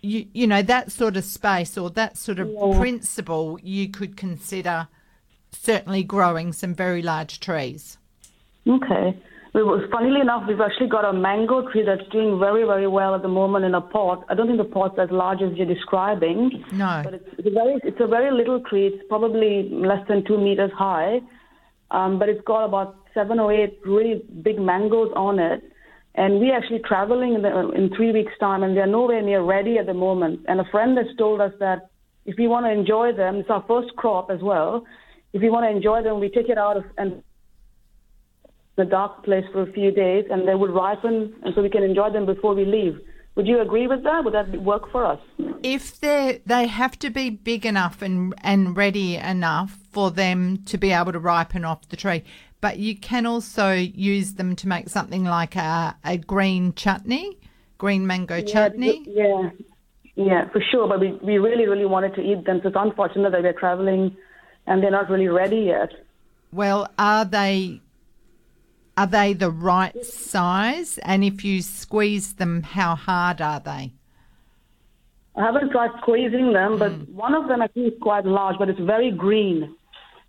you 0.00 0.26
you 0.32 0.46
know 0.46 0.62
that 0.62 0.90
sort 0.90 1.16
of 1.16 1.24
space 1.24 1.78
or 1.78 1.90
that 1.90 2.16
sort 2.16 2.38
of 2.38 2.48
principle, 2.76 3.58
you 3.62 3.88
could 3.88 4.16
consider 4.16 4.88
certainly 5.52 6.02
growing 6.02 6.52
some 6.52 6.74
very 6.74 7.02
large 7.02 7.38
trees. 7.38 7.98
Okay. 8.66 9.16
We 9.54 9.62
was, 9.62 9.88
funnily 9.92 10.20
enough, 10.20 10.48
we've 10.48 10.60
actually 10.60 10.88
got 10.88 11.04
a 11.04 11.12
mango 11.12 11.70
tree 11.70 11.84
that's 11.86 12.02
doing 12.10 12.40
very, 12.40 12.64
very 12.64 12.88
well 12.88 13.14
at 13.14 13.22
the 13.22 13.28
moment 13.28 13.64
in 13.64 13.72
a 13.76 13.80
pot. 13.80 14.24
I 14.28 14.34
don't 14.34 14.48
think 14.48 14.58
the 14.58 14.64
pot's 14.64 14.98
as 14.98 15.08
large 15.12 15.42
as 15.42 15.56
you're 15.56 15.72
describing. 15.72 16.64
No. 16.72 17.02
But 17.04 17.14
it's, 17.14 17.28
it's 17.38 17.46
a 17.46 17.50
very, 17.52 17.80
it's 17.84 18.00
a 18.00 18.08
very 18.08 18.32
little 18.32 18.60
tree. 18.68 18.88
It's 18.88 19.04
probably 19.08 19.70
less 19.70 20.04
than 20.08 20.24
two 20.26 20.38
meters 20.38 20.72
high, 20.76 21.20
um, 21.92 22.18
but 22.18 22.28
it's 22.28 22.42
got 22.44 22.64
about 22.64 22.96
seven 23.14 23.38
or 23.38 23.52
eight 23.52 23.78
really 23.86 24.24
big 24.42 24.58
mangoes 24.58 25.12
on 25.14 25.38
it. 25.38 25.62
And 26.16 26.40
we're 26.40 26.56
actually 26.56 26.80
traveling 26.80 27.34
in, 27.34 27.42
the, 27.42 27.70
in 27.70 27.94
three 27.94 28.10
weeks' 28.10 28.32
time, 28.40 28.64
and 28.64 28.76
they're 28.76 28.88
nowhere 28.88 29.22
near 29.22 29.42
ready 29.42 29.78
at 29.78 29.86
the 29.86 29.94
moment. 29.94 30.40
And 30.48 30.60
a 30.60 30.64
friend 30.64 30.98
has 30.98 31.06
told 31.16 31.40
us 31.40 31.52
that 31.60 31.90
if 32.26 32.34
we 32.38 32.48
want 32.48 32.66
to 32.66 32.72
enjoy 32.72 33.12
them, 33.12 33.36
it's 33.36 33.50
our 33.50 33.64
first 33.68 33.94
crop 33.94 34.30
as 34.32 34.40
well. 34.42 34.84
If 35.32 35.42
we 35.42 35.48
want 35.50 35.64
to 35.64 35.70
enjoy 35.70 36.02
them, 36.02 36.18
we 36.18 36.28
take 36.28 36.48
it 36.48 36.58
out 36.58 36.76
of, 36.76 36.84
and 36.98 37.22
the 38.76 38.84
dark 38.84 39.24
place 39.24 39.44
for 39.52 39.62
a 39.62 39.72
few 39.72 39.90
days, 39.90 40.24
and 40.30 40.48
they 40.48 40.54
would 40.54 40.70
ripen, 40.70 41.34
and 41.42 41.54
so 41.54 41.62
we 41.62 41.70
can 41.70 41.82
enjoy 41.82 42.10
them 42.10 42.26
before 42.26 42.54
we 42.54 42.64
leave. 42.64 42.98
Would 43.36 43.46
you 43.46 43.60
agree 43.60 43.86
with 43.86 44.04
that? 44.04 44.24
Would 44.24 44.34
that 44.34 44.62
work 44.62 44.90
for 44.92 45.04
us? 45.04 45.18
If 45.62 46.00
they 46.00 46.40
they 46.46 46.66
have 46.66 46.98
to 47.00 47.10
be 47.10 47.30
big 47.30 47.66
enough 47.66 48.00
and 48.02 48.34
and 48.42 48.76
ready 48.76 49.16
enough 49.16 49.78
for 49.90 50.10
them 50.10 50.58
to 50.66 50.78
be 50.78 50.92
able 50.92 51.12
to 51.12 51.18
ripen 51.18 51.64
off 51.64 51.88
the 51.88 51.96
tree, 51.96 52.22
but 52.60 52.78
you 52.78 52.96
can 52.96 53.26
also 53.26 53.72
use 53.72 54.34
them 54.34 54.54
to 54.56 54.68
make 54.68 54.88
something 54.88 55.24
like 55.24 55.56
a, 55.56 55.96
a 56.04 56.16
green 56.16 56.74
chutney, 56.74 57.38
green 57.78 58.06
mango 58.06 58.40
chutney. 58.40 59.02
Yeah, 59.06 59.50
yeah, 60.14 60.48
for 60.48 60.60
sure. 60.70 60.88
But 60.88 61.00
we, 61.00 61.12
we 61.22 61.38
really, 61.38 61.66
really 61.66 61.86
wanted 61.86 62.14
to 62.14 62.22
eat 62.22 62.44
them. 62.46 62.60
So 62.62 62.68
it's 62.68 62.76
unfortunate 62.78 63.32
that 63.32 63.42
we're 63.42 63.52
traveling, 63.52 64.16
and 64.66 64.82
they're 64.82 64.92
not 64.92 65.10
really 65.10 65.28
ready 65.28 65.58
yet. 65.58 65.90
Well, 66.52 66.88
are 66.98 67.24
they 67.24 67.80
are 68.96 69.06
they 69.06 69.32
the 69.32 69.50
right 69.50 70.04
size? 70.04 70.98
And 70.98 71.24
if 71.24 71.44
you 71.44 71.62
squeeze 71.62 72.34
them, 72.34 72.62
how 72.62 72.94
hard 72.94 73.40
are 73.40 73.60
they? 73.60 73.92
I 75.36 75.42
haven't 75.42 75.70
tried 75.72 75.90
squeezing 76.00 76.52
them, 76.52 76.78
but 76.78 76.92
Hmm. 76.92 77.16
one 77.16 77.34
of 77.34 77.48
them 77.48 77.60
I 77.60 77.66
think 77.66 77.92
is 77.92 77.98
quite 78.00 78.24
large, 78.24 78.56
but 78.58 78.68
it's 78.68 78.78
very 78.80 79.10
green. 79.10 79.74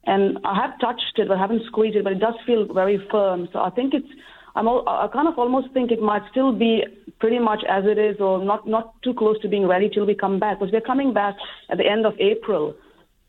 And 0.07 0.39
I 0.43 0.55
have 0.55 0.79
touched 0.79 1.17
it, 1.17 1.27
but 1.27 1.37
I 1.37 1.39
haven't 1.39 1.63
squeezed 1.65 1.95
it, 1.95 2.03
but 2.03 2.13
it 2.13 2.19
does 2.19 2.35
feel 2.45 2.65
very 2.65 2.97
firm. 3.11 3.47
So 3.53 3.59
I 3.59 3.69
think 3.69 3.93
it's, 3.93 4.07
I'm, 4.55 4.67
al- 4.67 4.87
I 4.87 5.07
kind 5.13 5.27
of 5.27 5.37
almost 5.37 5.71
think 5.73 5.91
it 5.91 6.01
might 6.01 6.23
still 6.31 6.51
be 6.51 6.83
pretty 7.19 7.39
much 7.39 7.63
as 7.69 7.85
it 7.85 7.97
is, 7.97 8.19
or 8.19 8.43
not, 8.43 8.67
not 8.67 8.99
too 9.03 9.13
close 9.13 9.39
to 9.41 9.47
being 9.47 9.67
ready 9.67 9.89
till 9.89 10.05
we 10.05 10.15
come 10.15 10.39
back, 10.39 10.59
because 10.59 10.71
we're 10.71 10.81
coming 10.81 11.13
back 11.13 11.35
at 11.69 11.77
the 11.77 11.87
end 11.87 12.05
of 12.05 12.13
April. 12.19 12.75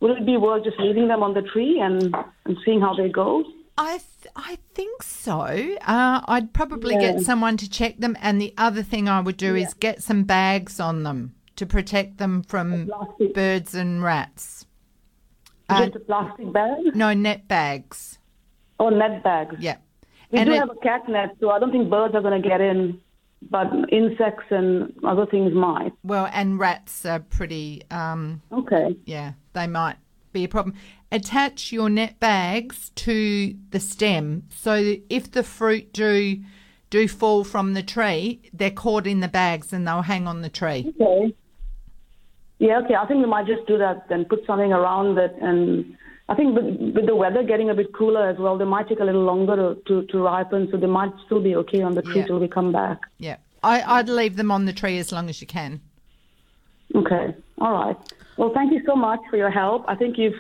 Would 0.01 0.13
it 0.19 0.27
be 0.27 0.37
worth 0.37 0.65
just 0.65 0.79
leaving 0.79 1.09
them 1.09 1.23
on 1.23 1.33
the 1.35 1.43
tree 1.43 1.81
and, 1.81 2.15
and 2.45 2.57
seeing 2.65 2.81
how 2.81 2.95
they 2.95 3.09
go? 3.09 3.45
I 3.79 3.99
th- 3.99 4.33
I 4.35 4.59
think 4.75 5.03
so. 5.03 5.33
Uh, 5.87 6.21
I'd 6.27 6.53
probably 6.55 6.97
get 6.97 7.21
someone 7.21 7.57
to 7.59 7.69
check 7.69 7.99
them, 7.99 8.17
and 8.21 8.41
the 8.41 8.55
other 8.57 8.83
thing 8.83 9.09
I 9.09 9.21
would 9.21 9.37
do 9.37 9.55
is 9.55 9.75
get 9.75 10.03
some 10.03 10.25
bags 10.25 10.81
on 10.81 11.03
them 11.03 11.35
to 11.57 11.67
protect 11.67 12.19
them 12.19 12.43
from 12.43 12.91
birds 13.35 13.75
and 13.75 14.03
rats. 14.03 14.67
Uh, 15.69 15.85
Just 15.87 15.97
a 15.97 16.01
plastic 16.01 16.53
bag 16.53 16.95
no 16.95 17.13
net 17.13 17.49
bags. 17.49 18.19
or 18.79 18.91
net 18.91 19.23
bags? 19.25 19.57
Yeah, 19.59 19.77
We 20.31 20.39
And 20.39 20.49
do 20.49 20.55
it- 20.55 20.59
have 20.59 20.71
a 20.71 20.77
cat 20.77 21.09
net, 21.09 21.37
so 21.41 21.51
I 21.51 21.59
don't 21.59 21.73
think 21.73 21.91
birds 21.91 22.15
are 22.15 22.21
going 22.23 22.41
to 22.41 22.49
get 22.49 22.61
in, 22.61 23.01
but 23.51 23.67
insects 23.91 24.45
and 24.51 24.93
other 25.05 25.27
things 25.27 25.53
might. 25.55 25.93
well, 26.05 26.29
and 26.33 26.59
rats 26.59 27.05
are 27.05 27.21
pretty. 27.21 27.83
Um, 27.91 28.41
Okay. 28.53 28.97
yeah, 29.07 29.33
they 29.55 29.67
might 29.67 29.97
be 30.33 30.45
a 30.45 30.49
problem. 30.49 30.77
Attach 31.13 31.73
your 31.73 31.89
net 31.89 32.19
bags 32.19 32.91
to 32.97 33.55
the 33.71 33.79
stem 33.79 34.43
so 34.51 34.97
if 35.09 35.31
the 35.31 35.43
fruit 35.43 35.93
do 35.93 36.43
do 36.91 37.09
fall 37.09 37.45
from 37.45 37.75
the 37.75 37.83
tree, 37.83 38.41
they're 38.53 38.71
caught 38.71 39.07
in 39.07 39.21
the 39.21 39.29
bags 39.29 39.73
and 39.73 39.87
they'll 39.87 40.03
hang 40.03 40.27
on 40.27 40.43
the 40.43 40.49
tree. 40.49 40.93
Okay. 41.01 41.35
Yeah, 42.59 42.79
okay. 42.85 42.95
I 42.95 43.07
think 43.07 43.21
we 43.21 43.27
might 43.27 43.47
just 43.47 43.67
do 43.67 43.77
that 43.79 44.09
then. 44.09 44.25
Put 44.25 44.47
something 44.47 44.73
around 44.73 45.19
it, 45.19 45.35
and 45.43 45.97
I 46.29 46.35
think 46.35 46.55
with, 46.57 46.95
with 46.95 47.07
the 47.07 47.15
weather 47.15 47.43
getting 47.43 47.71
a 47.71 47.75
bit 47.75 47.93
cooler 47.93 48.29
as 48.29 48.39
well, 48.39 48.57
they 48.57 48.65
might 48.65 48.89
take 48.89 49.01
a 49.01 49.05
little 49.05 49.25
longer 49.25 49.57
to, 49.57 49.83
to, 49.87 50.07
to 50.07 50.19
ripen, 50.19 50.69
so 50.71 50.77
they 50.79 50.87
might 50.87 51.13
still 51.27 51.43
be 51.43 51.55
okay 51.57 51.83
on 51.83 51.95
the 51.95 52.03
tree 52.03 52.21
Yeah. 52.21 52.27
till 52.27 52.39
we 52.39 52.49
come 52.49 52.73
back. 52.73 53.01
Yeah. 53.19 53.37
I, 53.63 53.83
I'd 53.99 54.09
leave 54.09 54.37
them 54.37 54.51
on 54.51 54.65
the 54.65 54.73
tree 54.73 54.99
as 54.99 55.13
long 55.13 55.29
as 55.29 55.41
you 55.41 55.47
can. 55.47 55.81
Okay. 56.95 57.35
All 57.59 57.73
right. 57.73 57.97
Well, 58.37 58.53
thank 58.55 58.73
you 58.73 58.81
so 58.87 58.95
much 58.95 59.21
for 59.29 59.37
your 59.37 59.51
help. 59.51 59.85
I 59.89 59.95
think 59.97 60.17
you've 60.19 60.35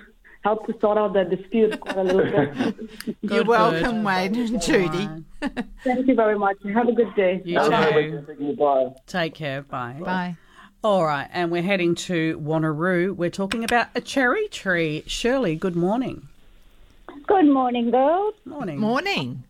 helped 0.46 0.68
to 0.68 0.78
sort 0.80 0.96
out 0.96 1.12
the 1.12 1.24
dispute 1.24 1.80
quite 1.80 1.96
a 1.96 2.04
little 2.04 2.22
bit. 2.22 3.16
You're 3.20 3.44
welcome, 3.44 3.96
good. 3.96 4.04
Wade 4.04 4.36
and 4.36 4.62
Judy. 4.62 5.08
thank 5.82 6.06
you 6.06 6.14
very 6.14 6.38
much. 6.38 6.56
Have 6.72 6.88
a 6.88 6.92
good 6.92 7.12
day. 7.16 7.42
You 7.44 7.58
Have 7.58 7.72
a 7.72 7.92
good 7.92 8.26
too. 8.26 8.44
weekend. 8.44 8.56
Bye. 8.56 8.94
Take 9.08 9.34
care. 9.34 9.62
Bye. 9.62 9.96
Bye. 10.00 10.36
All 10.84 11.04
right, 11.04 11.28
and 11.32 11.50
we're 11.50 11.62
heading 11.62 11.96
to 11.96 12.38
Wanneroo. 12.38 13.16
We're 13.16 13.28
talking 13.28 13.64
about 13.64 13.88
a 13.96 14.00
cherry 14.00 14.46
tree. 14.46 15.02
Shirley, 15.08 15.56
good 15.56 15.74
morning. 15.74 16.28
Good 17.26 17.48
morning, 17.48 17.90
girls. 17.90 18.34
Morning. 18.44 18.78
Morning. 18.78 19.42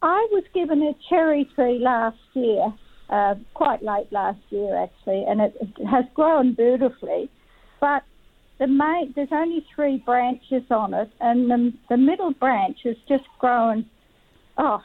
I 0.00 0.26
was 0.32 0.44
given 0.54 0.80
a 0.80 0.94
cherry 1.10 1.44
tree 1.54 1.78
last 1.78 2.16
year, 2.32 2.72
uh, 3.10 3.34
quite 3.52 3.82
late 3.82 4.10
last 4.10 4.40
year 4.48 4.82
actually, 4.82 5.24
and 5.28 5.42
it, 5.42 5.56
it 5.60 5.86
has 5.86 6.06
grown 6.14 6.54
beautifully. 6.54 7.28
But 7.80 8.02
the 8.58 8.66
main, 8.66 9.12
there's 9.14 9.32
only 9.32 9.66
three 9.74 9.98
branches 9.98 10.62
on 10.70 10.94
it, 10.94 11.10
and 11.20 11.50
the, 11.50 11.72
the 11.88 11.96
middle 11.96 12.32
branch 12.32 12.78
has 12.84 12.96
just 13.08 13.24
grown. 13.38 13.84
Oh, 14.58 14.82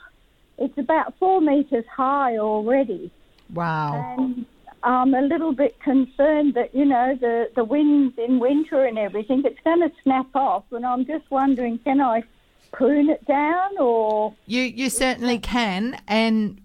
it's 0.57 0.77
about 0.77 1.17
four 1.17 1.41
metres 1.41 1.85
high 1.93 2.37
already, 2.37 3.11
Wow. 3.53 4.15
and 4.17 4.45
I'm 4.83 5.13
a 5.13 5.21
little 5.21 5.53
bit 5.53 5.79
concerned 5.79 6.53
that 6.55 6.73
you 6.75 6.85
know 6.85 7.15
the 7.19 7.49
the 7.55 7.63
winds 7.63 8.17
in 8.17 8.39
winter 8.39 8.83
and 8.83 8.97
everything, 8.97 9.43
it's 9.45 9.59
going 9.63 9.79
to 9.81 9.91
snap 10.03 10.27
off, 10.35 10.63
and 10.71 10.85
I'm 10.85 11.05
just 11.05 11.29
wondering, 11.31 11.77
can 11.79 12.01
I 12.01 12.23
prune 12.73 13.09
it 13.09 13.25
down 13.25 13.77
or? 13.79 14.33
You 14.47 14.63
you 14.63 14.89
certainly 14.89 15.39
can, 15.39 16.01
and 16.07 16.59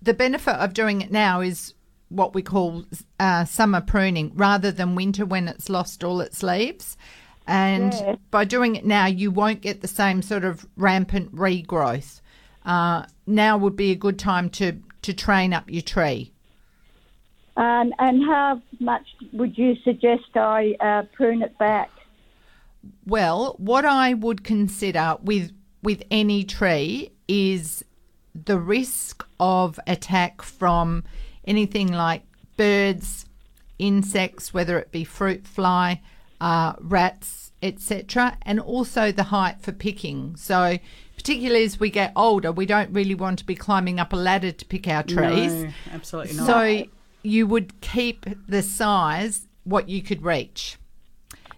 the 0.00 0.14
benefit 0.14 0.54
of 0.54 0.72
doing 0.72 1.02
it 1.02 1.10
now 1.12 1.40
is 1.40 1.74
what 2.10 2.34
we 2.34 2.42
call 2.42 2.84
uh, 3.18 3.44
summer 3.44 3.80
pruning, 3.80 4.32
rather 4.34 4.70
than 4.70 4.94
winter 4.94 5.24
when 5.24 5.48
it's 5.48 5.68
lost 5.70 6.04
all 6.04 6.20
its 6.20 6.42
leaves. 6.42 6.96
And 7.46 7.92
Yes. 7.94 8.18
by 8.30 8.44
doing 8.44 8.76
it 8.76 8.84
now, 8.84 9.06
you 9.06 9.30
won't 9.30 9.60
get 9.62 9.80
the 9.80 9.88
same 9.88 10.20
sort 10.22 10.44
of 10.44 10.66
rampant 10.76 11.34
regrowth. 11.34 12.20
Uh, 12.64 13.06
now 13.26 13.56
would 13.56 13.76
be 13.76 13.90
a 13.90 13.96
good 13.96 14.18
time 14.18 14.50
to 14.50 14.78
to 15.02 15.14
train 15.14 15.54
up 15.54 15.70
your 15.70 15.82
tree. 15.82 16.30
And 17.56 17.94
and 17.98 18.22
how 18.24 18.60
much 18.78 19.06
would 19.32 19.56
you 19.56 19.76
suggest 19.82 20.36
I 20.36 20.76
uh, 20.80 21.02
prune 21.14 21.42
it 21.42 21.56
back? 21.58 21.90
Well, 23.06 23.54
what 23.58 23.84
I 23.84 24.14
would 24.14 24.44
consider 24.44 25.16
with 25.22 25.52
with 25.82 26.02
any 26.10 26.44
tree 26.44 27.12
is 27.28 27.84
the 28.34 28.58
risk 28.58 29.26
of 29.38 29.80
attack 29.86 30.42
from 30.42 31.04
anything 31.50 31.92
like 31.92 32.22
birds, 32.56 33.26
insects, 33.78 34.54
whether 34.54 34.78
it 34.78 34.92
be 34.92 35.02
fruit 35.02 35.46
fly, 35.46 36.00
uh, 36.40 36.74
rats, 36.78 37.52
etc., 37.60 38.38
and 38.42 38.60
also 38.60 39.10
the 39.10 39.24
height 39.24 39.60
for 39.60 39.72
picking. 39.72 40.36
So, 40.36 40.78
particularly 41.16 41.64
as 41.64 41.80
we 41.80 41.90
get 41.90 42.12
older, 42.14 42.52
we 42.52 42.66
don't 42.66 42.90
really 42.92 43.16
want 43.16 43.40
to 43.40 43.44
be 43.44 43.56
climbing 43.56 43.98
up 43.98 44.12
a 44.12 44.16
ladder 44.16 44.52
to 44.52 44.64
pick 44.64 44.86
our 44.86 45.02
trees. 45.02 45.64
No, 45.64 45.70
absolutely 45.92 46.36
not. 46.36 46.46
So 46.46 46.84
you 47.22 47.46
would 47.48 47.80
keep 47.80 48.26
the 48.48 48.62
size 48.62 49.48
what 49.64 49.88
you 49.88 50.02
could 50.02 50.22
reach. 50.22 50.78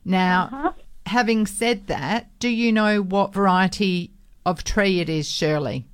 Now, 0.04 0.74
having 1.06 1.46
said 1.46 1.86
that, 1.86 2.36
do 2.40 2.48
you 2.48 2.72
know 2.72 3.02
what 3.02 3.32
variety 3.34 4.10
of 4.44 4.64
tree 4.64 5.00
it 5.00 5.08
is, 5.08 5.30
Shirley? 5.30 5.84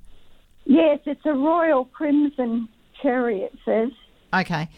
Yes, 0.65 0.99
it's 1.05 1.25
a 1.25 1.33
royal 1.33 1.85
crimson 1.85 2.69
cherry. 3.01 3.41
It 3.41 3.57
says. 3.65 3.89
Okay. 4.33 4.69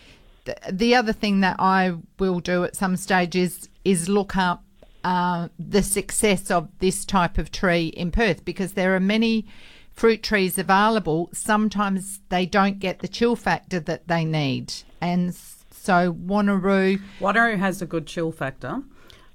The, 0.46 0.56
the 0.72 0.96
other 0.96 1.14
thing 1.14 1.42
that 1.42 1.58
I 1.60 1.96
will 2.18 2.40
do 2.40 2.64
at 2.64 2.76
some 2.76 2.98
stage 2.98 3.36
is, 3.36 3.70
is 3.86 4.10
look 4.10 4.36
up 4.36 4.64
uh, 5.04 5.48
the 5.60 5.84
success 5.84 6.52
of 6.52 6.70
this 6.80 7.06
type 7.06 7.38
of 7.38 7.52
tree 7.52 7.88
in 7.88 8.12
Perth 8.12 8.46
because 8.46 8.74
there 8.74 8.96
are 8.96 9.00
many 9.00 9.46
fruit 9.94 10.24
trees 10.24 10.58
available. 10.58 11.30
Sometimes 11.34 12.22
they 12.30 12.46
don't 12.46 12.80
get 12.80 13.00
the 13.00 13.08
chill 13.08 13.36
factor 13.36 13.80
that 13.80 14.08
they 14.08 14.26
need. 14.26 14.74
And 15.00 15.36
so 15.72 16.14
Wanneroo, 16.14 17.02
Wanneroo 17.20 17.58
has 17.58 17.82
a 17.82 17.86
good 17.86 18.08
chill 18.08 18.32
factor. 18.32 18.82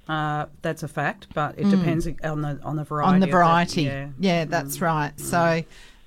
Uh, 0.07 0.45
that's 0.61 0.83
a 0.83 0.87
fact, 0.87 1.27
but 1.33 1.59
it 1.59 1.69
depends 1.69 2.07
on 2.23 2.41
the 2.41 2.59
on 2.63 2.77
the 2.77 2.85
variety. 2.85 3.09
Mm. 3.09 3.13
on 3.13 3.19
the 3.19 3.25
of 3.25 3.31
variety. 3.31 3.81
yeah. 3.83 4.07
yeah, 4.19 4.45
that's 4.45 4.79
right. 4.79 5.11
So, 5.19 5.63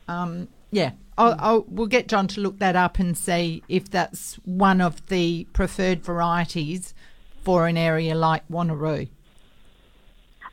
um, 0.09 0.49
yeah, 0.71 0.93
I'll, 1.21 1.37
I'll, 1.39 1.65
we'll 1.69 1.87
get 1.87 2.09
John 2.09 2.27
to 2.29 2.41
look 2.41 2.59
that 2.61 2.77
up 2.77 2.99
and 2.99 3.17
see 3.17 3.63
if 3.69 3.91
that's 3.91 4.37
one 4.45 4.81
of 4.81 5.07
the 5.09 5.47
preferred 5.53 6.03
varieties 6.03 6.95
for 7.43 7.67
an 7.67 7.77
area 7.77 8.15
like 8.15 8.47
Wanneroo. 8.49 9.09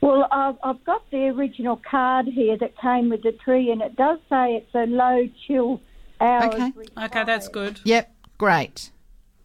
Well, 0.01 0.28
I've, 0.32 0.57
I've 0.63 0.84
got 0.84 1.09
the 1.09 1.28
original 1.30 1.82
card 1.89 2.28
here 2.28 2.57
that 2.57 2.78
came 2.78 3.09
with 3.09 3.24
the 3.24 3.32
tree, 3.32 3.72
and 3.72 3.82
it 3.82 3.95
does 3.95 4.20
say 4.30 4.55
it's 4.55 4.76
a 4.76 4.86
low 4.86 5.28
chill 5.47 5.82
hours. 6.20 6.53
Okay. 6.53 6.72
Okay, 7.05 7.24
that's 7.24 7.47
good. 7.47 7.80
Yep, 7.84 8.13
great. 8.38 8.91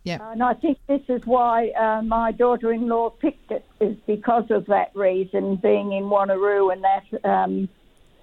And 0.05 0.43
I 0.43 0.55
think 0.55 0.79
this 0.89 1.03
is 1.09 1.25
why 1.25 1.69
uh, 1.71 2.03
my 2.03 2.33
daughter-in-law 2.33 3.11
picked 3.11 3.53
it, 3.53 3.65
is 3.81 3.97
because 4.07 4.51
of 4.51 4.67
that 4.67 4.91
reason, 4.95 5.57
being 5.57 5.93
in 5.93 6.05
Wanneroo, 6.05 6.73
and 6.73 6.83
that 6.83 7.25
um, 7.25 7.69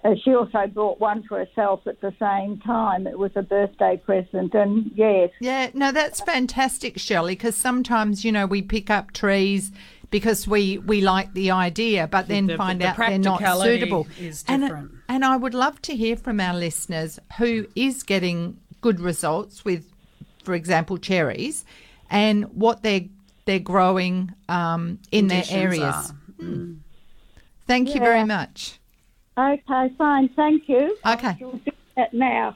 uh, 0.04 0.16
she 0.24 0.34
also 0.34 0.66
bought 0.68 1.00
one 1.00 1.24
for 1.24 1.44
herself 1.44 1.86
at 1.88 2.00
the 2.02 2.14
same 2.20 2.60
time. 2.60 3.06
It 3.08 3.18
was 3.18 3.32
a 3.36 3.42
birthday 3.42 3.98
present, 3.98 4.54
and 4.54 4.92
yes, 4.96 5.30
Yeah, 5.40 5.70
no, 5.74 5.92
that's 5.92 6.22
fantastic, 6.22 6.98
Shelley, 6.98 7.34
because 7.36 7.56
sometimes, 7.56 8.24
you 8.24 8.32
know, 8.32 8.46
we 8.46 8.62
pick 8.62 8.90
up 8.90 9.12
trees 9.12 9.72
because 10.10 10.48
we, 10.48 10.78
we 10.80 11.02
like 11.02 11.34
the 11.34 11.52
idea, 11.52 12.08
but 12.08 12.28
then 12.28 12.48
The- 12.48 12.58
find 12.58 12.82
the 12.82 12.88
out 12.88 12.98
they're 12.98 13.20
not 13.20 13.42
suitable. 13.62 14.08
is 14.20 14.44
And, 14.48 14.64
different. 14.64 14.92
and 15.08 15.24
I 15.24 15.36
would 15.36 15.54
love 15.54 15.82
to 15.84 15.96
hear 15.96 16.16
from 16.16 16.40
our 16.40 16.54
listeners 16.56 17.20
who 17.38 17.68
is 17.76 18.02
getting 18.04 18.58
good 18.82 19.00
results 19.00 19.64
with, 19.64 19.86
for 20.44 20.56
example, 20.56 20.98
cherries, 20.98 21.64
and 22.10 22.46
what 22.46 22.82
they're 22.84 23.06
they're 23.46 23.60
growing 23.60 24.32
um, 24.48 25.00
in 25.12 25.28
their 25.28 25.44
areas. 25.50 26.14
Mm. 26.40 26.78
Thank 27.68 27.94
you 27.96 28.00
very 28.00 28.24
much. 28.24 28.79
Okay, 29.38 29.94
fine, 29.98 30.30
thank 30.30 30.68
you. 30.68 30.98
Okay. 31.06 31.38
I'll 31.42 31.52
do 31.52 31.72
that 31.96 32.14
now. 32.14 32.56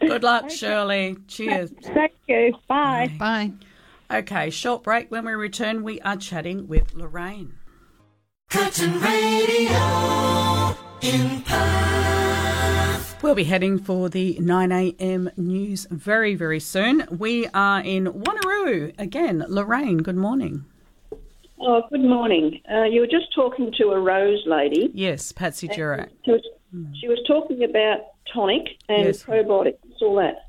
Good 0.00 0.22
luck, 0.22 0.50
Shirley. 0.50 1.16
Cheers. 1.26 1.72
Thank 1.82 2.12
you. 2.28 2.54
Bye. 2.68 3.10
Bye. 3.18 3.52
Okay, 4.10 4.50
short 4.50 4.84
break. 4.84 5.10
When 5.10 5.24
we 5.24 5.32
return, 5.32 5.82
we 5.82 6.00
are 6.02 6.16
chatting 6.16 6.68
with 6.68 6.94
Lorraine. 6.94 7.54
Curtin 8.50 9.00
Radio 9.00 10.76
in 11.00 11.42
Perth. 11.42 13.22
We'll 13.22 13.34
be 13.34 13.44
heading 13.44 13.78
for 13.78 14.08
the 14.08 14.38
9 14.38 14.70
a.m. 14.70 15.30
news 15.36 15.86
very, 15.90 16.36
very 16.36 16.60
soon. 16.60 17.08
We 17.10 17.48
are 17.48 17.80
in 17.80 18.04
Wanneroo 18.06 18.94
again. 18.98 19.44
Lorraine, 19.48 19.98
good 19.98 20.16
morning. 20.16 20.64
Oh, 21.58 21.82
good 21.90 22.02
morning. 22.02 22.60
Uh, 22.70 22.84
you 22.84 23.00
were 23.00 23.06
just 23.06 23.32
talking 23.34 23.72
to 23.78 23.88
a 23.90 24.00
rose 24.00 24.42
lady. 24.46 24.90
Yes, 24.92 25.32
Patsy 25.32 25.68
Durack. 25.68 26.10
She 26.24 26.32
was, 26.32 26.42
she 27.00 27.08
was 27.08 27.18
talking 27.26 27.64
about 27.64 28.00
tonic 28.32 28.62
and 28.88 29.06
Yes. 29.06 29.22
probiotics, 29.22 29.78
all 30.02 30.16
that. 30.16 30.48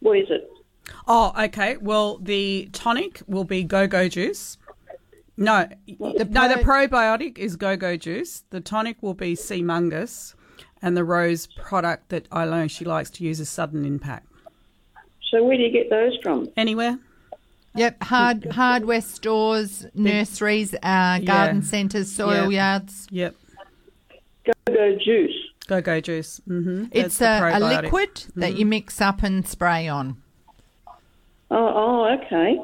What 0.00 0.18
is 0.18 0.26
it? 0.30 0.48
Oh, 1.06 1.32
okay. 1.44 1.76
Well, 1.76 2.18
the 2.18 2.68
tonic 2.72 3.22
will 3.26 3.44
be 3.44 3.62
go-go 3.62 4.08
juice. 4.08 4.56
No, 5.36 5.68
no, 5.98 6.12
the 6.18 6.24
probiotic 6.24 7.38
is 7.38 7.56
go-go 7.56 7.96
juice. 7.96 8.44
The 8.50 8.60
tonic 8.60 9.02
will 9.02 9.14
be 9.14 9.34
Seamungus, 9.34 10.34
and 10.80 10.96
the 10.96 11.04
rose 11.04 11.46
product 11.46 12.08
that 12.10 12.26
I 12.32 12.44
know 12.44 12.66
she 12.68 12.84
likes 12.84 13.10
to 13.10 13.24
use 13.24 13.40
is 13.40 13.48
sudden 13.48 13.84
impact. 13.84 14.26
So 15.30 15.42
where 15.42 15.56
do 15.56 15.62
you 15.62 15.70
get 15.70 15.88
those 15.88 16.16
from? 16.22 16.48
Anywhere? 16.56 16.98
Yep, 17.74 18.02
hard 18.02 18.44
hardware 18.52 19.00
stores, 19.00 19.86
nurseries, 19.94 20.74
uh, 20.82 21.18
garden 21.20 21.62
centres, 21.62 22.12
soil 22.12 22.52
Yeah. 22.52 22.72
yards. 22.74 23.06
Yep. 23.10 23.34
Go-go 24.44 24.98
juice. 25.02 25.34
Go-go 25.68 26.00
juice. 26.00 26.40
Mm-hmm. 26.48 26.86
It's 26.92 27.20
a, 27.22 27.50
a 27.54 27.60
liquid 27.60 28.24
that 28.36 28.56
you 28.58 28.66
mix 28.66 29.00
up 29.00 29.22
and 29.22 29.46
spray 29.46 29.88
on. 29.88 30.20
Oh, 31.50 31.72
oh, 31.74 32.18
okay. 32.18 32.58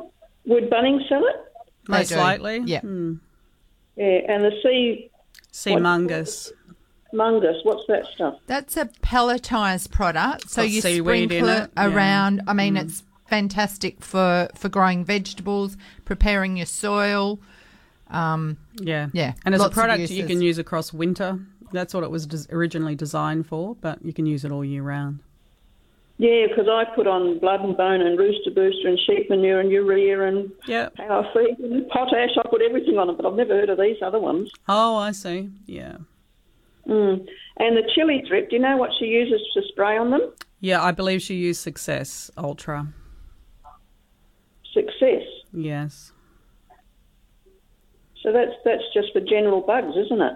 Would 0.47 0.69
Bunnings 0.71 1.09
sell 1.09 1.25
it? 1.27 1.37
They 1.89 1.99
Most 1.99 2.09
do. 2.11 2.17
likely. 2.17 2.63
Yeah. 2.67 2.81
Hmm. 2.81 3.15
Yeah, 3.97 4.21
and 4.29 4.45
the 4.45 4.53
sea 4.63 5.11
Sea 5.53 5.73
What- 5.75 5.83
mungus. 5.83 6.53
mungus, 7.15 7.65
what's 7.65 7.85
that 7.89 8.07
stuff? 8.15 8.35
That's 8.47 8.77
a 8.77 8.87
pelletized 9.03 9.91
product, 9.91 10.51
so 10.51 10.63
got 10.63 10.71
you 10.71 10.81
seaweed 10.83 11.33
in 11.33 11.45
sprinkle 11.45 11.49
it, 11.49 11.63
it 11.65 11.71
yeah. 11.77 11.87
around. 11.87 12.43
I 12.47 12.53
mean, 12.53 12.77
it's 12.77 13.03
fantastic 13.29 14.03
for 14.03 14.49
for 14.55 14.69
growing 14.69 15.05
vegetables, 15.05 15.77
preparing 16.05 16.57
your 16.57 16.67
soil. 16.67 17.39
Um, 18.11 18.57
Yeah. 18.81 19.09
Yeah, 19.13 19.35
And 19.45 19.55
as 19.55 19.63
a 19.63 19.69
product 19.69 20.11
you 20.11 20.25
can 20.27 20.41
use 20.41 20.59
across 20.59 20.93
winter. 20.93 21.39
That's 21.73 21.93
what 21.93 22.03
it 22.03 22.11
was 22.11 22.27
des- 22.27 22.51
originally 22.51 22.95
designed 22.95 23.47
for, 23.47 23.77
but 23.83 24.03
you 24.03 24.15
can 24.15 24.25
use 24.25 24.43
it 24.47 24.51
all 24.51 24.65
year 24.65 24.83
round. 24.83 25.19
Yeah, 26.17 26.47
because 26.49 26.67
I 26.67 26.85
put 26.97 27.07
on 27.07 27.39
blood 27.39 27.61
and 27.61 27.77
bone 27.77 28.01
and 28.01 28.19
rooster 28.19 28.51
booster 28.51 28.89
and 28.89 28.99
sheep 28.99 29.29
manure 29.29 29.61
and 29.61 29.71
urea 29.71 30.23
and 30.27 30.51
Yeah. 30.67 30.89
power 30.97 31.29
feed 31.35 31.59
and 31.59 31.87
potash. 31.91 32.31
I 32.39 32.49
put 32.49 32.63
everything 32.63 32.97
on 32.99 33.11
it, 33.11 33.17
but 33.19 33.27
I've 33.27 33.35
never 33.37 33.55
heard 33.55 33.69
of 33.69 33.79
these 33.79 33.99
other 34.03 34.19
ones. 34.19 34.51
Oh, 34.69 34.97
I 34.97 35.13
see. 35.13 35.51
Yeah. 35.67 35.99
Mm. 36.89 37.27
And 37.59 37.77
the 37.77 37.83
chili 37.95 38.25
thrip, 38.27 38.49
do 38.49 38.57
you 38.57 38.63
know 38.63 38.79
what 38.79 38.91
she 38.99 39.05
uses 39.05 39.43
to 39.53 39.61
spray 39.69 39.99
on 39.99 40.11
them? 40.11 40.23
Yeah, 40.61 40.83
I 40.83 40.91
believe 40.93 41.21
she 41.21 41.35
used 41.35 41.61
Success 41.61 42.31
Ultra. 42.39 42.89
Success. 44.79 45.23
Yes. 45.53 46.13
So 48.23 48.33
that's 48.33 48.53
that's 48.65 48.83
just 48.93 49.13
for 49.13 49.21
general 49.21 49.61
bugs, 49.61 49.97
isn't 49.97 50.21
it? 50.21 50.35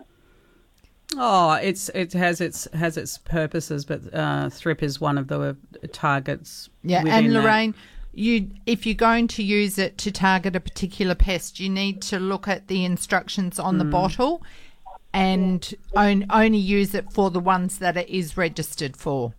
Oh, 1.17 1.53
it's 1.55 1.89
it 1.91 2.13
has 2.15 2.41
its 2.41 2.67
has 2.73 2.97
its 2.97 3.19
purposes, 3.19 3.85
but 3.85 4.01
uh, 4.15 4.49
thrip 4.51 4.83
is 4.83 5.01
one 5.01 5.19
of 5.19 5.29
the 5.29 5.57
targets. 5.93 6.71
Yeah, 6.83 7.03
within 7.03 7.27
and 7.27 7.35
that. 7.35 7.43
Lorraine, 7.43 7.75
you 8.15 8.49
if 8.67 8.87
you're 8.87 8.95
going 8.95 9.29
to 9.29 9.43
use 9.43 9.79
it 9.79 9.99
to 9.99 10.11
target 10.13 10.57
a 10.57 10.61
particular 10.61 11.15
pest, 11.15 11.61
you 11.61 11.69
need 11.69 12.01
to 12.03 12.19
look 12.19 12.49
at 12.49 12.69
the 12.69 12.85
instructions 12.85 13.59
on 13.59 13.79
the 13.79 13.85
Mm. 13.85 13.91
bottle 13.91 14.43
and 15.13 15.75
on, 15.95 16.25
only 16.31 16.59
use 16.59 16.95
it 16.95 17.13
for 17.13 17.31
the 17.31 17.41
ones 17.41 17.79
that 17.79 17.97
it 17.97 18.09
is 18.09 18.37
registered 18.37 18.97
for. 18.97 19.35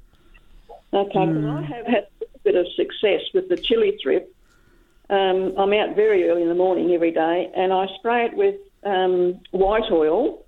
Okay, 0.94 1.26
Hmm. 1.26 1.50
I 1.50 1.62
have 1.64 1.86
had 1.88 2.08
a 2.22 2.40
bit 2.44 2.56
of 2.56 2.68
success 2.76 3.22
with 3.34 3.50
the 3.50 3.58
chili 3.58 3.98
thrip. 4.04 4.30
Um, 5.10 5.54
I'm 5.58 5.74
out 5.74 5.96
very 5.96 6.30
early 6.30 6.42
in 6.42 6.50
the 6.50 6.56
morning 6.56 6.92
every 6.92 7.12
day, 7.12 7.52
and 7.56 7.74
I 7.74 7.88
spray 8.00 8.26
it 8.26 8.36
with 8.36 8.56
um, 8.84 9.40
white 9.52 9.92
oil, 9.92 10.46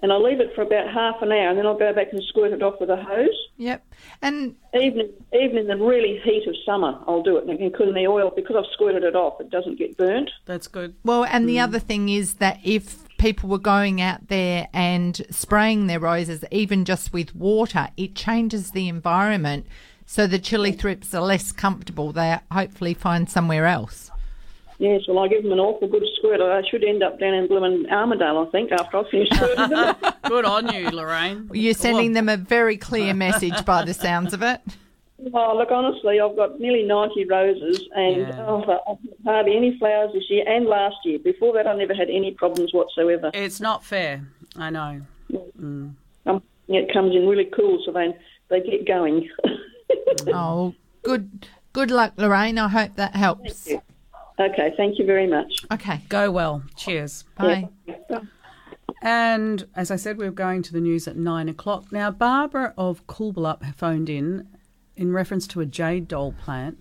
and 0.00 0.12
I 0.12 0.16
leave 0.16 0.40
it 0.40 0.54
for 0.54 0.62
about 0.62 0.92
half 0.92 1.22
an 1.22 1.32
hour, 1.32 1.48
and 1.48 1.58
then 1.58 1.66
I'll 1.66 1.78
go 1.78 1.92
back 1.92 2.08
and 2.12 2.22
squirt 2.28 2.52
it 2.52 2.62
off 2.62 2.80
with 2.80 2.90
a 2.90 2.96
hose. 2.96 3.28
Yep, 3.56 3.84
and 4.22 4.56
even 4.74 5.12
even 5.32 5.58
in 5.58 5.66
the 5.66 5.76
really 5.76 6.20
heat 6.24 6.46
of 6.46 6.54
summer, 6.64 6.98
I'll 7.06 7.22
do 7.22 7.36
it 7.36 7.48
and 7.48 7.58
because 7.58 7.94
the 7.94 8.06
oil 8.06 8.32
because 8.34 8.56
I've 8.56 8.72
squirted 8.72 9.04
it 9.04 9.16
off, 9.16 9.40
it 9.40 9.50
doesn't 9.50 9.78
get 9.78 9.96
burnt. 9.96 10.30
That's 10.44 10.68
good. 10.68 10.94
Well, 11.04 11.24
and 11.24 11.48
the 11.48 11.60
other 11.60 11.78
thing 11.78 12.08
is 12.08 12.34
that 12.34 12.58
if 12.64 13.08
people 13.18 13.48
were 13.48 13.58
going 13.58 14.00
out 14.00 14.28
there 14.28 14.68
and 14.72 15.20
spraying 15.30 15.88
their 15.88 16.00
roses, 16.00 16.44
even 16.50 16.84
just 16.84 17.12
with 17.12 17.34
water, 17.34 17.88
it 17.96 18.14
changes 18.14 18.70
the 18.70 18.88
environment. 18.88 19.66
So 20.10 20.26
the 20.26 20.38
chili 20.38 20.72
thrips 20.72 21.12
are 21.12 21.20
less 21.20 21.52
comfortable. 21.52 22.12
They 22.12 22.38
hopefully 22.50 22.94
find 22.94 23.28
somewhere 23.28 23.66
else. 23.66 24.10
Yes, 24.78 25.02
well, 25.06 25.18
I 25.18 25.28
give 25.28 25.42
them 25.42 25.52
an 25.52 25.58
awful 25.60 25.86
good 25.86 26.02
squirt. 26.16 26.40
I 26.40 26.66
should 26.66 26.82
end 26.82 27.02
up 27.02 27.20
down 27.20 27.34
in 27.34 27.46
Bloomin' 27.46 27.86
Armadale, 27.90 28.38
I 28.38 28.50
think, 28.50 28.72
after 28.72 28.96
I 28.96 29.10
finish 29.10 29.28
squirting 29.28 29.68
them. 29.68 29.96
Good 30.24 30.46
on 30.46 30.72
you, 30.72 30.88
Lorraine. 30.90 31.50
You're 31.52 31.74
sending 31.74 32.14
them 32.14 32.30
a 32.30 32.38
very 32.38 32.78
clear 32.78 33.12
message 33.12 33.66
by 33.66 33.84
the 33.84 33.92
sounds 33.92 34.32
of 34.32 34.42
it. 34.42 34.62
Oh, 35.34 35.54
look, 35.54 35.70
honestly, 35.70 36.20
I've 36.20 36.36
got 36.36 36.58
nearly 36.58 36.84
90 36.84 37.26
roses 37.26 37.86
and 37.94 38.16
Yeah. 38.16 38.46
oh, 38.46 38.98
hardly 39.26 39.56
any 39.58 39.78
flowers 39.78 40.12
this 40.14 40.24
year 40.30 40.44
and 40.48 40.64
last 40.64 40.96
year. 41.04 41.18
Before 41.18 41.52
that, 41.52 41.66
I 41.66 41.74
never 41.76 41.92
had 41.92 42.08
any 42.08 42.30
problems 42.30 42.72
whatsoever. 42.72 43.30
It's 43.34 43.60
not 43.60 43.84
fair. 43.84 44.26
I 44.56 44.70
know. 44.70 45.02
Mm. 45.30 45.92
Um, 46.24 46.42
it 46.68 46.90
comes 46.94 47.14
in 47.14 47.28
really 47.28 47.50
cool, 47.54 47.82
so 47.84 47.92
they, 47.92 48.16
they 48.48 48.60
get 48.60 48.86
going. 48.86 49.28
Oh, 50.28 50.74
good 51.02 51.46
good 51.72 51.90
luck, 51.90 52.14
Lorraine. 52.16 52.58
I 52.58 52.68
hope 52.68 52.96
that 52.96 53.14
helps. 53.14 53.68
okay, 54.38 54.72
thank 54.76 54.98
you 54.98 55.06
very 55.06 55.26
much. 55.26 55.64
Okay, 55.72 56.00
Go 56.08 56.30
well. 56.30 56.62
Cheers. 56.76 57.24
bye. 57.36 57.68
And 59.00 59.66
as 59.76 59.90
I 59.90 59.96
said, 59.96 60.18
we 60.18 60.24
we're 60.24 60.32
going 60.32 60.62
to 60.62 60.72
the 60.72 60.80
news 60.80 61.06
at 61.06 61.16
nine 61.16 61.48
o'clock. 61.48 61.92
Now, 61.92 62.10
Barbara 62.10 62.74
of 62.76 63.06
Coolbellup 63.06 63.74
phoned 63.76 64.10
in 64.10 64.48
in 64.96 65.12
reference 65.12 65.46
to 65.48 65.60
a 65.60 65.66
jade 65.66 66.08
doll 66.08 66.32
plant 66.32 66.78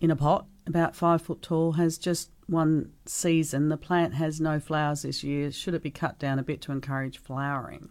in 0.00 0.10
a 0.10 0.16
pot, 0.16 0.46
about 0.66 0.96
five 0.96 1.20
foot 1.20 1.42
tall, 1.42 1.72
has 1.72 1.98
just 1.98 2.30
one 2.46 2.92
season. 3.04 3.68
The 3.68 3.76
plant 3.76 4.14
has 4.14 4.40
no 4.40 4.58
flowers 4.58 5.02
this 5.02 5.22
year. 5.22 5.52
Should 5.52 5.74
it 5.74 5.82
be 5.82 5.90
cut 5.90 6.18
down 6.18 6.38
a 6.38 6.42
bit 6.42 6.62
to 6.62 6.72
encourage 6.72 7.18
flowering? 7.18 7.90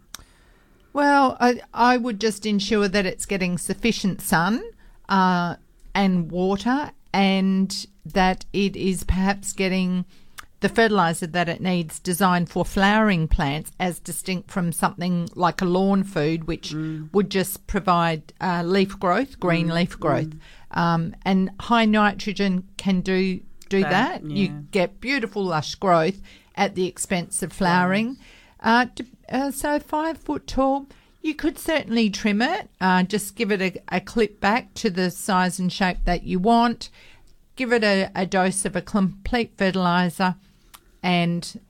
Well, 0.94 1.36
I, 1.40 1.60
I 1.74 1.96
would 1.98 2.20
just 2.20 2.46
ensure 2.46 2.88
that 2.88 3.04
it's 3.04 3.26
getting 3.26 3.58
sufficient 3.58 4.20
sun 4.22 4.62
uh, 5.08 5.56
and 5.94 6.30
water 6.30 6.92
and 7.12 7.86
that 8.06 8.46
it 8.52 8.76
is 8.76 9.04
perhaps 9.04 9.52
getting 9.52 10.04
the 10.60 10.68
fertilizer 10.68 11.26
that 11.26 11.48
it 11.48 11.60
needs 11.60 11.98
designed 11.98 12.48
for 12.48 12.64
flowering 12.64 13.28
plants 13.28 13.70
as 13.78 13.98
distinct 13.98 14.50
from 14.50 14.72
something 14.72 15.28
like 15.34 15.60
a 15.60 15.64
lawn 15.66 16.04
food, 16.04 16.44
which 16.46 16.72
would 17.12 17.28
just 17.30 17.66
provide 17.66 18.32
uh, 18.40 18.62
leaf 18.64 18.98
growth, 18.98 19.38
green 19.40 19.68
leaf 19.68 19.98
growth. 20.00 20.32
Um, 20.70 21.14
and 21.24 21.50
high 21.60 21.84
nitrogen 21.84 22.66
can 22.78 23.00
do 23.02 23.40
do 23.68 23.80
That, 23.80 24.22
that. 24.22 24.30
yeah. 24.30 24.36
You 24.36 24.48
get 24.70 25.00
beautiful 25.00 25.44
lush 25.44 25.74
growth 25.74 26.20
at 26.54 26.74
the 26.76 26.86
expense 26.86 27.42
of 27.42 27.52
flowering. 27.52 28.16
Uh, 28.64 28.86
uh, 29.28 29.50
so 29.50 29.78
five 29.78 30.18
foot 30.18 30.46
tall. 30.46 30.86
You 31.22 31.34
could 31.34 31.58
certainly 31.58 32.10
trim 32.10 32.42
it. 32.42 32.68
Uh, 32.80 33.02
just 33.02 33.36
give 33.36 33.52
it 33.52 33.62
a, 33.62 33.96
a 33.96 34.00
clip 34.00 34.40
back 34.40 34.74
to 34.74 34.90
the 34.90 35.10
size 35.10 35.58
and 35.58 35.72
shape 35.72 35.98
that 36.04 36.24
you 36.24 36.38
want. 36.38 36.90
Give 37.56 37.72
it 37.72 37.84
a, 37.84 38.10
a 38.14 38.26
dose 38.26 38.64
of 38.64 38.74
a 38.74 38.82
complete 38.82 39.52
fertilizer, 39.56 40.34
and 41.02 41.60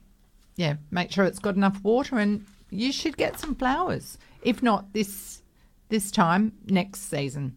yeah, 0.55 0.75
make 0.89 1.11
sure 1.11 1.25
it's 1.25 1.39
got 1.39 1.55
enough 1.55 1.83
water, 1.83 2.17
and 2.17 2.45
you 2.71 2.91
should 2.91 3.17
get 3.17 3.39
some 3.39 3.55
flowers. 3.55 4.17
If 4.41 4.63
not 4.63 4.93
this 4.93 5.41
this 5.89 6.09
time, 6.09 6.53
next 6.65 7.01
season. 7.09 7.55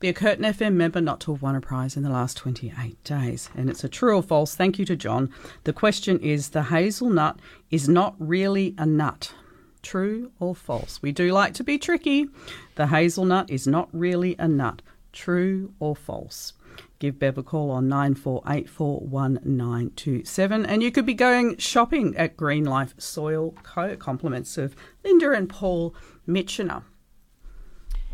be 0.00 0.08
a 0.08 0.14
Curtin 0.14 0.46
FM 0.46 0.76
member 0.76 1.02
not 1.02 1.20
to 1.20 1.34
have 1.34 1.42
won 1.42 1.54
a 1.54 1.60
prize 1.60 1.94
in 1.94 2.02
the 2.02 2.08
last 2.08 2.38
28 2.38 3.04
days. 3.04 3.50
And 3.54 3.68
it's 3.68 3.84
a 3.84 3.88
true 3.90 4.16
or 4.16 4.22
false. 4.22 4.54
Thank 4.54 4.78
you 4.78 4.86
to 4.86 4.96
John. 4.96 5.30
The 5.64 5.74
question 5.74 6.18
is 6.20 6.48
the 6.48 6.62
hazelnut 6.62 7.38
is 7.70 7.86
not 7.86 8.14
really 8.18 8.74
a 8.78 8.86
nut. 8.86 9.34
True 9.82 10.32
or 10.40 10.54
false? 10.54 11.02
We 11.02 11.12
do 11.12 11.32
like 11.32 11.52
to 11.52 11.64
be 11.64 11.76
tricky. 11.76 12.28
The 12.76 12.86
hazelnut 12.86 13.50
is 13.50 13.66
not 13.66 13.90
really 13.92 14.36
a 14.38 14.48
nut. 14.48 14.80
True 15.12 15.74
or 15.80 15.94
false? 15.94 16.54
Give 16.98 17.18
Bev 17.18 17.38
a 17.38 17.42
call 17.42 17.70
on 17.70 17.88
94841927 17.88 20.66
and 20.68 20.82
you 20.82 20.90
could 20.90 21.06
be 21.06 21.14
going 21.14 21.56
shopping 21.56 22.14
at 22.16 22.36
Green 22.36 22.64
Life 22.64 22.94
Soil 22.98 23.54
Co. 23.62 23.96
Compliments 23.96 24.58
of 24.58 24.76
Linda 25.04 25.30
and 25.30 25.48
Paul 25.48 25.94
Mitchener. 26.26 26.82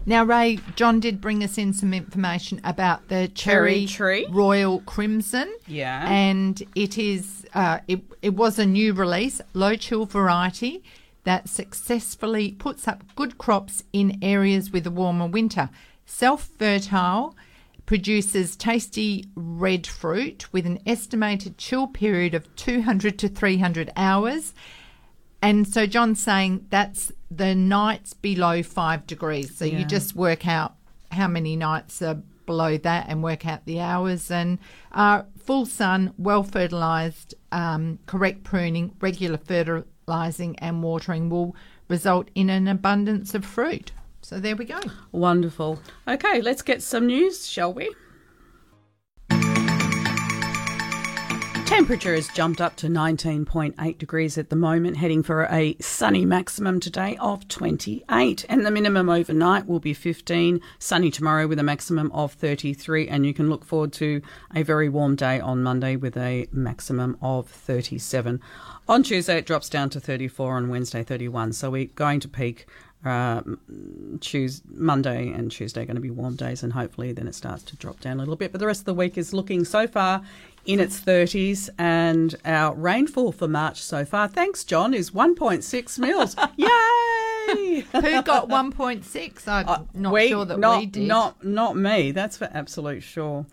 Now, 0.07 0.23
Ray, 0.23 0.59
John 0.77 1.01
did 1.01 1.23
bring 1.23 1.43
us 1.43 1.57
in 1.57 1.73
some 1.73 1.95
information 1.95 2.61
about 2.63 3.09
the 3.09 3.29
cherry, 3.29 3.87
Cherry 3.87 3.89
tree. 4.27 4.27
Royal 4.31 4.81
Crimson. 4.81 5.51
Yeah. 5.67 6.07
And 6.07 6.63
it 6.75 6.99
is, 6.99 7.47
uh, 7.55 7.79
it, 7.89 8.03
it 8.21 8.35
was 8.35 8.59
a 8.59 8.67
new 8.67 8.93
release, 8.93 9.41
low 9.55 9.77
chill 9.77 10.05
variety 10.05 10.85
that 11.25 11.49
successfully 11.49 12.53
puts 12.53 12.87
up 12.87 13.03
good 13.17 13.39
crops 13.39 13.85
in 13.95 14.19
areas 14.21 14.71
with 14.71 14.87
a 14.87 14.91
warmer 14.91 15.27
winter. 15.27 15.71
Self 16.05 16.51
fertile, 16.59 17.35
produces 17.87 18.57
tasty 18.57 19.27
red 19.35 19.87
fruit 19.87 20.47
with 20.53 20.67
an 20.67 20.79
estimated 20.87 21.59
chill 21.59 21.87
period 21.87 22.35
of 22.35 22.55
200 22.57 23.19
to 23.19 23.29
300 23.29 23.91
hours. 23.97 24.55
And 25.43 25.69
so 25.69 25.87
John's 25.87 26.21
saying 26.21 26.67
that's 26.71 27.13
the 27.31 27.55
nights 27.55 28.15
below 28.15 28.63
five 28.63 29.07
degrees. 29.07 29.57
So 29.57 29.65
Yeah. 29.67 29.81
you 29.81 29.85
just 29.85 30.17
work 30.17 30.47
out 30.47 30.75
how 31.11 31.29
many 31.29 31.57
nights 31.57 32.01
are 32.01 32.23
below 32.47 32.77
that 32.79 33.07
and 33.09 33.23
work 33.23 33.47
out 33.47 33.65
the 33.67 33.81
hours. 33.81 34.31
And 34.31 34.59
uh, 34.93 35.23
full 35.39 35.67
sun, 35.67 36.15
well 36.17 36.43
fertilized, 36.43 37.35
um, 37.53 37.99
correct 38.07 38.45
pruning, 38.45 38.95
regular 39.01 39.37
fertilizing 39.39 40.59
and 40.59 40.83
watering 40.83 41.29
will 41.29 41.55
result 41.89 42.29
in 42.35 42.49
an 42.49 42.67
abundance 42.67 43.35
of 43.35 43.45
fruit. 43.45 43.93
So 44.25 44.41
there 44.41 44.57
we 44.57 44.65
go. 44.65 44.81
Wonderful. 45.13 45.81
Okay, 46.09 46.41
let's 46.41 46.63
get 46.63 46.83
some 46.83 47.07
news, 47.07 47.47
shall 47.47 47.75
we? 47.75 47.95
Temperature 51.67 52.15
has 52.15 52.29
jumped 52.29 52.61
up 52.61 52.77
to 52.77 52.87
19.8 52.87 53.99
degrees 53.99 54.39
at 54.39 54.49
the 54.49 54.57
moment, 54.57 54.97
heading 54.97 55.23
for 55.23 55.47
a 55.51 55.77
sunny 55.79 56.25
maximum 56.25 56.81
today 56.81 57.19
of 57.21 57.47
28. 57.49 58.47
And 58.49 58.65
the 58.65 58.71
minimum 58.71 59.11
overnight 59.11 59.67
will 59.67 59.81
be 59.81 59.93
15. 59.93 60.59
Sunny 60.79 61.11
tomorrow 61.11 61.47
with 61.47 61.59
a 61.59 61.63
maximum 61.63 62.11
of 62.13 62.33
33. 62.33 63.09
And 63.09 63.27
you 63.27 63.35
can 63.35 63.51
look 63.51 63.65
forward 63.65 63.93
to 63.95 64.23
a 64.55 64.63
very 64.63 64.89
warm 64.89 65.17
day 65.17 65.39
on 65.39 65.63
Monday 65.63 65.97
with 65.97 66.17
a 66.17 66.47
maximum 66.51 67.19
of 67.21 67.47
37. 67.49 68.41
On 68.89 69.03
Tuesday, 69.03 69.37
it 69.37 69.47
drops 69.47 69.69
down 69.69 69.91
to 69.91 70.01
34. 70.01 70.57
On 70.57 70.69
Wednesday, 70.71 71.03
31. 71.03 71.53
So 71.53 71.71
we're 71.71 71.87
going 71.87 72.21
to 72.21 72.29
peak 72.29 72.67
uh, 73.05 73.43
Tues 74.21 74.63
Monday 74.69 75.31
and 75.31 75.51
Tuesday 75.51 75.83
are 75.83 75.87
going 75.87 75.97
to 75.97 76.01
be 76.01 76.11
warm 76.11 76.37
days, 76.37 76.63
and 76.63 76.73
hopefully 76.73 77.13
then 77.13 77.29
it 77.29 77.35
starts 77.35 77.63
to 77.65 77.77
drop 77.77 78.01
down 78.01 78.17
a 78.17 78.21
little 78.21 78.37
bit. 78.37 78.53
But 78.53 78.61
the 78.61 78.67
rest 78.67 78.81
of 78.81 78.87
the 78.87 78.95
week 78.95 79.19
is 79.19 79.33
looking 79.33 79.65
so 79.65 79.87
far 79.87 80.23
in 80.67 80.81
its 80.81 81.01
30s, 81.01 81.69
and 81.79 82.35
our 82.45 82.75
rainfall 82.75 83.33
for 83.33 83.49
March 83.49 83.83
so 83.83 84.05
far, 84.05 84.29
thanks 84.29 84.65
John, 84.65 84.95
is 84.95 85.11
1.6 85.11 85.99
mils. 85.99 86.37
Yay! 86.57 87.81
Who 87.93 88.23
got 88.23 88.49
1.6? 88.49 89.49
I'm 89.49 89.89
not 89.95 90.13
we, 90.13 90.29
sure 90.29 90.45
that 90.45 90.59
not, 90.59 90.81
we 90.81 90.87
did. 90.87 91.07
Not, 91.07 91.45
not 91.45 91.77
me. 91.77 92.11
That's 92.13 92.37
for 92.37 92.49
absolute 92.53 93.03
sure. 93.03 93.47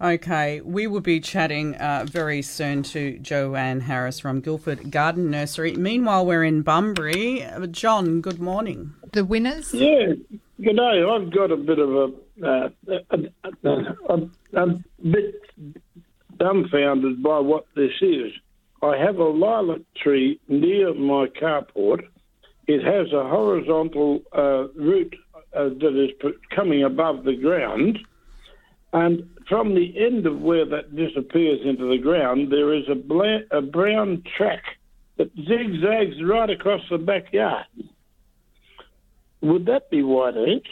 Okay, 0.00 0.60
we 0.62 0.86
will 0.86 1.00
be 1.00 1.20
chatting 1.20 1.74
uh, 1.76 2.06
very 2.08 2.42
soon 2.42 2.82
to 2.84 3.18
Joanne 3.18 3.80
Harris 3.80 4.18
from 4.20 4.40
Guildford 4.40 4.90
Garden 4.90 5.30
Nursery. 5.30 5.74
Meanwhile, 5.74 6.26
we're 6.26 6.44
in 6.44 6.62
Bunbury. 6.62 7.44
Uh, 7.44 7.66
John, 7.66 8.20
good 8.20 8.40
morning. 8.40 8.92
the 9.12 9.24
winners? 9.24 9.72
Yeah, 9.74 10.14
good 10.62 10.76
day. 10.76 11.02
I've 11.08 11.30
got 11.32 11.50
a 11.50 11.56
bit 11.56 11.78
of 11.78 11.90
a, 11.90 12.12
uh, 12.44 12.68
a, 13.10 13.18
a, 13.64 14.14
a, 14.14 14.62
a 14.62 14.66
bit 15.02 15.42
dumbfounded 16.38 17.22
by 17.22 17.38
what 17.38 17.66
this 17.74 17.92
is. 18.00 18.32
I 18.82 18.96
have 18.96 19.16
a 19.18 19.24
lilac 19.24 19.80
tree 19.96 20.40
near 20.48 20.94
my 20.94 21.26
carport. 21.40 22.06
It 22.66 22.84
has 22.84 23.12
a 23.12 23.28
horizontal 23.28 24.20
uh, 24.36 24.68
root 24.74 25.14
uh, 25.56 25.70
that 25.70 26.08
is 26.22 26.32
coming 26.54 26.84
above 26.84 27.24
the 27.24 27.34
ground, 27.34 27.98
and 28.92 29.28
from 29.48 29.74
the 29.74 29.94
end 29.98 30.26
of 30.26 30.40
where 30.40 30.66
that 30.66 30.94
disappears 30.94 31.60
into 31.64 31.88
the 31.88 31.98
ground, 31.98 32.52
there 32.52 32.74
is 32.74 32.84
a, 32.90 32.94
bla- 32.94 33.46
a 33.50 33.62
brown 33.62 34.22
track 34.36 34.62
that 35.16 35.30
zigzags 35.34 36.22
right 36.22 36.50
across 36.50 36.82
the 36.90 36.98
backyard. 36.98 37.66
Would 39.40 39.66
that 39.66 39.90
be 39.90 40.02
white 40.02 40.36
ants? 40.36 40.68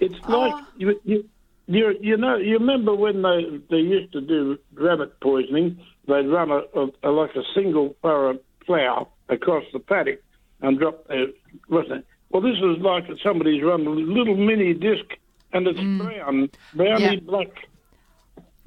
It's 0.00 0.14
oh. 0.28 0.38
like 0.38 0.64
you, 0.76 1.00
you, 1.04 1.28
you, 1.66 1.94
you 2.00 2.16
know, 2.16 2.36
you 2.36 2.54
remember 2.54 2.94
when 2.94 3.22
they 3.22 3.60
they 3.70 3.82
used 3.82 4.12
to 4.12 4.20
do 4.20 4.58
rabbit 4.74 5.18
poisoning? 5.20 5.80
They'd 6.06 6.26
run 6.26 6.50
a, 6.50 6.62
a, 6.78 6.88
a 7.02 7.10
like 7.10 7.34
a 7.36 7.42
single 7.54 7.96
furrow 8.02 8.38
plough 8.64 9.08
across 9.28 9.64
the 9.72 9.78
paddock 9.78 10.22
and 10.60 10.78
drop 10.78 11.06
their 11.08 11.26
wasn't 11.68 12.00
it? 12.00 12.06
Well, 12.30 12.42
this 12.42 12.56
is 12.56 12.82
like 12.82 13.04
somebody's 13.22 13.62
run 13.62 13.86
a 13.86 13.90
little 13.90 14.36
mini 14.36 14.74
disc, 14.74 15.04
and 15.52 15.66
it's 15.66 15.78
brown, 15.78 16.50
browny 16.74 17.02
Yeah. 17.02 17.20
black. 17.20 17.48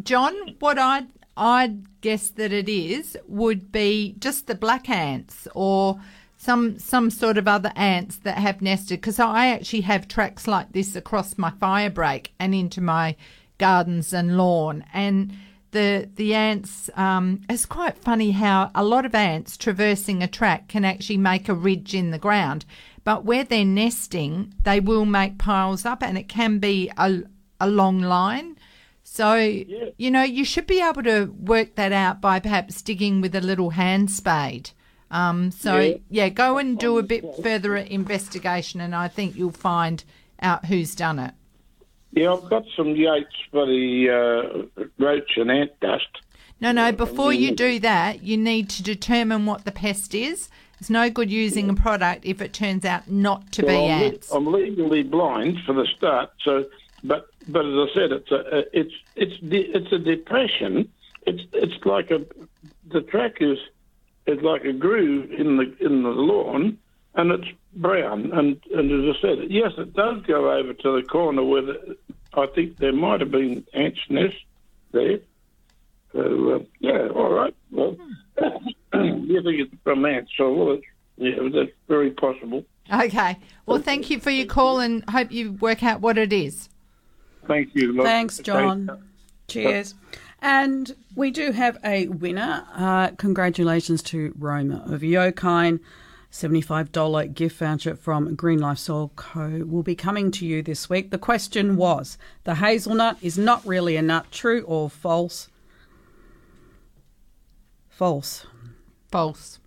John, 0.03 0.33
what 0.59 0.79
I'd, 0.79 1.07
I'd 1.37 2.01
guess 2.01 2.29
that 2.31 2.51
it 2.51 2.67
is 2.67 3.17
would 3.27 3.71
be 3.71 4.15
just 4.19 4.47
the 4.47 4.55
black 4.55 4.89
ants 4.89 5.47
or 5.53 5.99
some 6.37 6.79
some 6.79 7.11
sort 7.11 7.37
of 7.37 7.47
other 7.47 7.71
ants 7.75 8.17
that 8.17 8.39
have 8.39 8.61
nested. 8.63 8.99
Because 8.99 9.19
I 9.19 9.47
actually 9.47 9.81
have 9.81 10.07
tracks 10.07 10.47
like 10.47 10.71
this 10.71 10.95
across 10.95 11.37
my 11.37 11.51
fire 11.51 11.91
break 11.91 12.33
and 12.39 12.55
into 12.55 12.81
my 12.81 13.15
gardens 13.59 14.11
and 14.11 14.37
lawn. 14.37 14.83
And 14.91 15.33
the 15.69 16.09
the 16.15 16.33
ants, 16.33 16.89
um, 16.95 17.41
it's 17.47 17.67
quite 17.67 17.97
funny 17.99 18.31
how 18.31 18.71
a 18.73 18.83
lot 18.83 19.05
of 19.05 19.13
ants 19.13 19.55
traversing 19.55 20.23
a 20.23 20.27
track 20.27 20.67
can 20.67 20.83
actually 20.83 21.17
make 21.17 21.47
a 21.47 21.53
ridge 21.53 21.93
in 21.93 22.09
the 22.09 22.17
ground. 22.17 22.65
But 23.03 23.25
where 23.25 23.43
they're 23.43 23.65
nesting, 23.65 24.53
they 24.63 24.79
will 24.79 25.05
make 25.05 25.37
piles 25.37 25.85
up, 25.85 26.03
and 26.03 26.17
it 26.17 26.29
can 26.29 26.59
be 26.59 26.91
a, 26.97 27.23
a 27.59 27.67
long 27.67 27.99
line. 27.99 28.57
So, 29.03 29.35
you 29.35 30.11
know, 30.11 30.23
you 30.23 30.45
should 30.45 30.67
be 30.67 30.81
able 30.81 31.03
to 31.03 31.25
work 31.39 31.75
that 31.75 31.91
out 31.91 32.21
by 32.21 32.39
perhaps 32.39 32.81
digging 32.81 33.19
with 33.19 33.35
a 33.35 33.41
little 33.41 33.71
hand 33.71 34.11
spade. 34.11 34.71
Um, 35.09 35.51
so, 35.51 35.79
Yeah. 35.79 35.97
yeah. 36.09 36.29
go 36.29 36.57
and 36.57 36.77
do 36.77 36.97
a 36.97 37.03
bit 37.03 37.25
further 37.43 37.75
investigation, 37.75 38.79
and 38.79 38.95
I 38.95 39.07
think 39.07 39.35
you'll 39.35 39.51
find 39.51 40.03
out 40.41 40.65
who's 40.65 40.95
done 40.95 41.19
it. 41.19 41.33
Yeah, 42.13 42.33
I've 42.33 42.49
got 42.49 42.63
some 42.75 42.95
yates 42.95 43.35
for 43.51 43.65
the 43.65 44.67
uh, 44.77 44.83
roach 44.97 45.31
and 45.37 45.49
ant 45.49 45.71
dust. 45.79 46.07
No, 46.59 46.71
no, 46.71 46.91
before 46.91 47.33
you 47.33 47.55
do 47.55 47.79
that, 47.79 48.21
you 48.21 48.37
need 48.37 48.69
to 48.69 48.83
determine 48.83 49.47
what 49.47 49.65
the 49.65 49.71
pest 49.71 50.13
is. 50.13 50.47
It's 50.81 50.89
no 50.89 51.11
good 51.11 51.29
using 51.29 51.69
a 51.69 51.75
product 51.75 52.25
if 52.25 52.41
it 52.41 52.53
turns 52.53 52.85
out 52.85 53.07
not 53.07 53.51
to 53.51 53.63
Well, 53.63 53.85
be 53.85 53.91
I'm, 53.91 53.99
le- 53.99 54.05
ants. 54.07 54.31
I'm 54.31 54.51
legally 54.51 55.03
blind 55.03 55.59
for 55.63 55.73
the 55.73 55.85
start. 55.85 56.31
So, 56.43 56.65
but 57.03 57.27
but 57.47 57.67
as 57.67 57.87
I 57.87 57.93
said, 57.93 58.11
it's 58.11 58.31
a 58.31 58.79
it's 58.79 58.93
it's 59.15 59.39
de- 59.41 59.71
it's 59.77 59.91
a 59.91 59.99
depression. 59.99 60.91
It's 61.27 61.43
it's 61.53 61.85
like 61.85 62.09
a 62.09 62.25
the 62.91 63.01
track 63.01 63.35
is 63.41 63.59
is 64.25 64.41
like 64.41 64.63
a 64.65 64.73
groove 64.73 65.29
in 65.31 65.57
the 65.57 65.71
in 65.85 66.01
the 66.01 66.09
lawn, 66.09 66.79
and 67.13 67.31
it's 67.31 67.49
brown. 67.75 68.31
And 68.31 68.59
and 68.73 69.07
as 69.07 69.15
I 69.15 69.21
said, 69.21 69.51
yes, 69.51 69.73
it 69.77 69.93
does 69.93 70.23
go 70.23 70.51
over 70.51 70.73
to 70.73 70.95
the 70.99 71.03
corner 71.07 71.43
where 71.43 71.61
the, 71.61 71.95
I 72.33 72.47
think 72.47 72.77
there 72.77 72.91
might 72.91 73.19
have 73.19 73.29
been 73.29 73.67
ants' 73.75 73.99
nest 74.09 74.33
there. 74.93 75.19
So 76.11 76.55
uh, 76.55 76.59
yeah, 76.79 77.09
all 77.09 77.31
right. 77.31 77.55
Well, 77.69 77.97
you 78.93 79.41
think 79.43 79.59
it's 79.59 79.73
from 79.83 80.05
ants? 80.05 80.31
So 80.37 80.53
well, 80.53 80.71
it's, 80.73 80.85
yeah, 81.17 81.49
that's 81.53 81.71
very 81.87 82.11
possible. 82.11 82.65
Okay. 82.91 83.37
Well, 83.65 83.81
thank 83.81 84.09
you 84.09 84.19
for 84.19 84.31
your 84.31 84.47
call 84.47 84.79
and 84.79 85.03
hope 85.09 85.31
you 85.31 85.53
work 85.53 85.83
out 85.83 86.01
what 86.01 86.17
it 86.17 86.33
is. 86.33 86.69
Thank 87.47 87.69
you. 87.73 87.93
Look, 87.93 88.05
Thanks, 88.05 88.39
John. 88.39 89.03
Cheers. 89.47 89.95
And 90.41 90.95
we 91.15 91.31
do 91.31 91.51
have 91.51 91.77
a 91.83 92.07
winner. 92.07 92.65
Uh, 92.73 93.11
congratulations 93.11 94.01
to 94.03 94.33
Roma 94.37 94.83
of 94.87 95.01
Yokine. 95.01 95.79
$75 96.31 97.33
gift 97.33 97.57
voucher 97.57 97.95
from 97.95 98.35
Green 98.35 98.59
Life 98.59 98.77
Soil 98.77 99.11
Co. 99.17 99.65
will 99.65 99.83
be 99.83 99.95
coming 99.95 100.31
to 100.31 100.45
you 100.45 100.61
this 100.61 100.89
week. 100.89 101.11
The 101.11 101.17
question 101.17 101.75
was 101.75 102.17
the 102.45 102.55
hazelnut 102.55 103.17
is 103.21 103.37
not 103.37 103.65
really 103.65 103.97
a 103.97 104.01
nut, 104.01 104.31
true 104.31 104.61
or 104.61 104.89
false? 104.89 105.49
False. 108.01 108.47
False. 109.11 109.59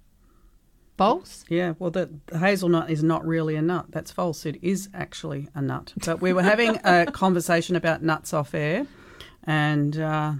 False? 0.98 1.44
Yeah, 1.48 1.74
well, 1.78 1.92
the, 1.92 2.10
the 2.26 2.40
hazelnut 2.40 2.90
is 2.90 3.00
not 3.00 3.24
really 3.24 3.54
a 3.54 3.62
nut. 3.62 3.86
That's 3.90 4.10
false. 4.10 4.44
It 4.44 4.58
is 4.60 4.88
actually 4.92 5.48
a 5.54 5.62
nut. 5.62 5.92
But 6.04 6.20
we 6.20 6.32
were 6.32 6.42
having 6.42 6.80
a 6.82 7.06
conversation 7.12 7.76
about 7.76 8.02
nuts 8.02 8.34
off 8.34 8.52
air, 8.52 8.88
and 9.44 9.96
uh, 10.00 10.32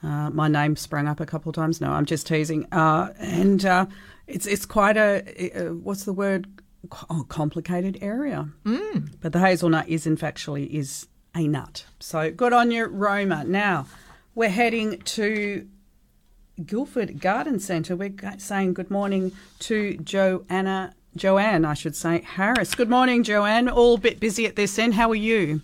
uh, 0.00 0.30
my 0.30 0.46
name 0.46 0.76
sprang 0.76 1.08
up 1.08 1.18
a 1.18 1.26
couple 1.26 1.50
of 1.50 1.56
times. 1.56 1.80
No, 1.80 1.90
I'm 1.90 2.04
just 2.04 2.28
teasing. 2.28 2.68
Uh, 2.70 3.12
and 3.18 3.64
uh, 3.64 3.86
it's 4.28 4.46
it's 4.46 4.64
quite 4.64 4.96
a 4.96 5.24
uh, 5.56 5.74
what's 5.74 6.04
the 6.04 6.12
word? 6.12 6.46
Oh, 7.10 7.26
complicated 7.28 7.98
area. 8.00 8.48
Mm. 8.64 9.12
But 9.20 9.32
the 9.32 9.40
hazelnut 9.40 9.88
is 9.88 10.06
in 10.06 10.16
factually 10.16 10.70
is 10.70 11.08
a 11.34 11.48
nut. 11.48 11.84
So 11.98 12.30
good 12.30 12.52
on 12.52 12.70
you, 12.70 12.84
Roma. 12.84 13.42
Now 13.42 13.86
we're 14.36 14.50
heading 14.50 15.00
to 15.00 15.66
Guildford 16.64 17.20
Garden 17.20 17.58
Centre. 17.58 17.96
We're 17.96 18.14
saying 18.38 18.74
good 18.74 18.90
morning 18.90 19.32
to 19.60 19.96
Joanna 19.96 20.94
Joanne, 21.16 21.64
I 21.64 21.74
should 21.74 21.96
say, 21.96 22.22
Harris. 22.22 22.74
Good 22.74 22.90
morning, 22.90 23.22
Joanne. 23.22 23.68
All 23.68 23.94
a 23.94 23.98
bit 23.98 24.20
busy 24.20 24.46
at 24.46 24.56
this 24.56 24.78
end. 24.78 24.94
How 24.94 25.10
are 25.10 25.14
you? 25.14 25.62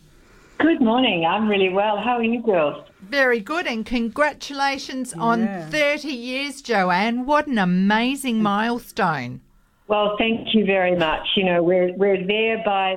Good 0.58 0.80
morning. 0.80 1.24
I'm 1.24 1.48
really 1.48 1.70
well. 1.70 1.96
How 1.96 2.18
are 2.18 2.22
you 2.22 2.42
girls? 2.42 2.84
Very 3.00 3.40
good, 3.40 3.66
and 3.66 3.84
congratulations 3.84 5.14
on 5.14 5.48
30 5.70 6.08
years, 6.08 6.60
Joanne. 6.60 7.24
What 7.24 7.46
an 7.46 7.58
amazing 7.58 8.42
milestone. 8.42 9.40
Well, 9.88 10.16
thank 10.18 10.54
you 10.54 10.64
very 10.64 10.94
much. 10.96 11.26
You 11.34 11.44
know, 11.44 11.62
we're 11.62 11.92
we're 11.96 12.24
there 12.24 12.62
by 12.64 12.96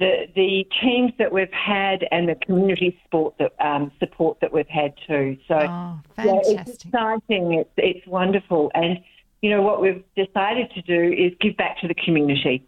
the 0.00 0.26
the 0.34 0.66
teams 0.82 1.12
that 1.18 1.30
we've 1.30 1.52
had 1.52 2.08
and 2.10 2.28
the 2.28 2.34
community 2.34 2.98
sport 3.04 3.34
that 3.38 3.52
um, 3.64 3.92
support 4.00 4.40
that 4.40 4.52
we've 4.52 4.68
had 4.68 4.94
too. 5.06 5.36
So 5.46 5.54
Oh, 5.54 6.00
yeah, 6.18 6.40
it's 6.42 6.84
exciting. 6.84 7.52
It's 7.52 7.70
it's 7.76 8.06
wonderful, 8.06 8.72
and 8.74 8.98
you 9.42 9.50
know 9.50 9.62
what 9.62 9.80
we've 9.80 10.02
decided 10.16 10.70
to 10.72 10.82
do 10.82 11.12
is 11.12 11.32
give 11.40 11.56
back 11.56 11.78
to 11.80 11.88
the 11.88 11.94
community. 11.94 12.66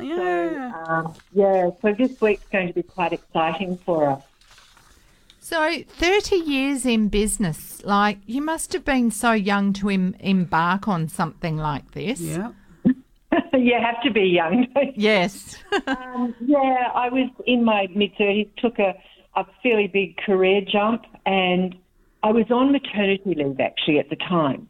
Yeah. 0.00 0.84
So, 0.84 0.92
um, 0.92 1.14
yeah. 1.32 1.70
So 1.80 1.94
this 1.96 2.20
week's 2.20 2.44
going 2.52 2.66
to 2.66 2.74
be 2.74 2.82
quite 2.82 3.12
exciting 3.12 3.78
for 3.78 4.10
us. 4.10 4.22
So, 5.38 5.82
30 5.86 6.36
years 6.36 6.86
in 6.86 7.08
business, 7.08 7.84
like, 7.84 8.16
you 8.24 8.40
must 8.40 8.72
have 8.72 8.82
been 8.82 9.10
so 9.10 9.32
young 9.32 9.74
to 9.74 9.90
em- 9.90 10.16
embark 10.18 10.88
on 10.88 11.06
something 11.06 11.58
like 11.58 11.90
this. 11.90 12.18
Yeah. 12.18 12.52
you 13.54 13.74
have 13.80 14.02
to 14.02 14.10
be 14.10 14.22
young. 14.22 14.66
Yes. 14.94 15.56
um, 15.86 16.34
yeah, 16.40 16.90
I 16.94 17.08
was 17.08 17.30
in 17.46 17.64
my 17.64 17.88
mid 17.94 18.12
thirties, 18.16 18.48
took 18.58 18.78
a, 18.78 18.94
a 19.36 19.44
fairly 19.62 19.88
big 19.88 20.16
career 20.18 20.60
jump, 20.60 21.04
and 21.26 21.74
I 22.22 22.32
was 22.32 22.50
on 22.50 22.72
maternity 22.72 23.34
leave 23.34 23.60
actually 23.60 23.98
at 23.98 24.10
the 24.10 24.16
time. 24.16 24.68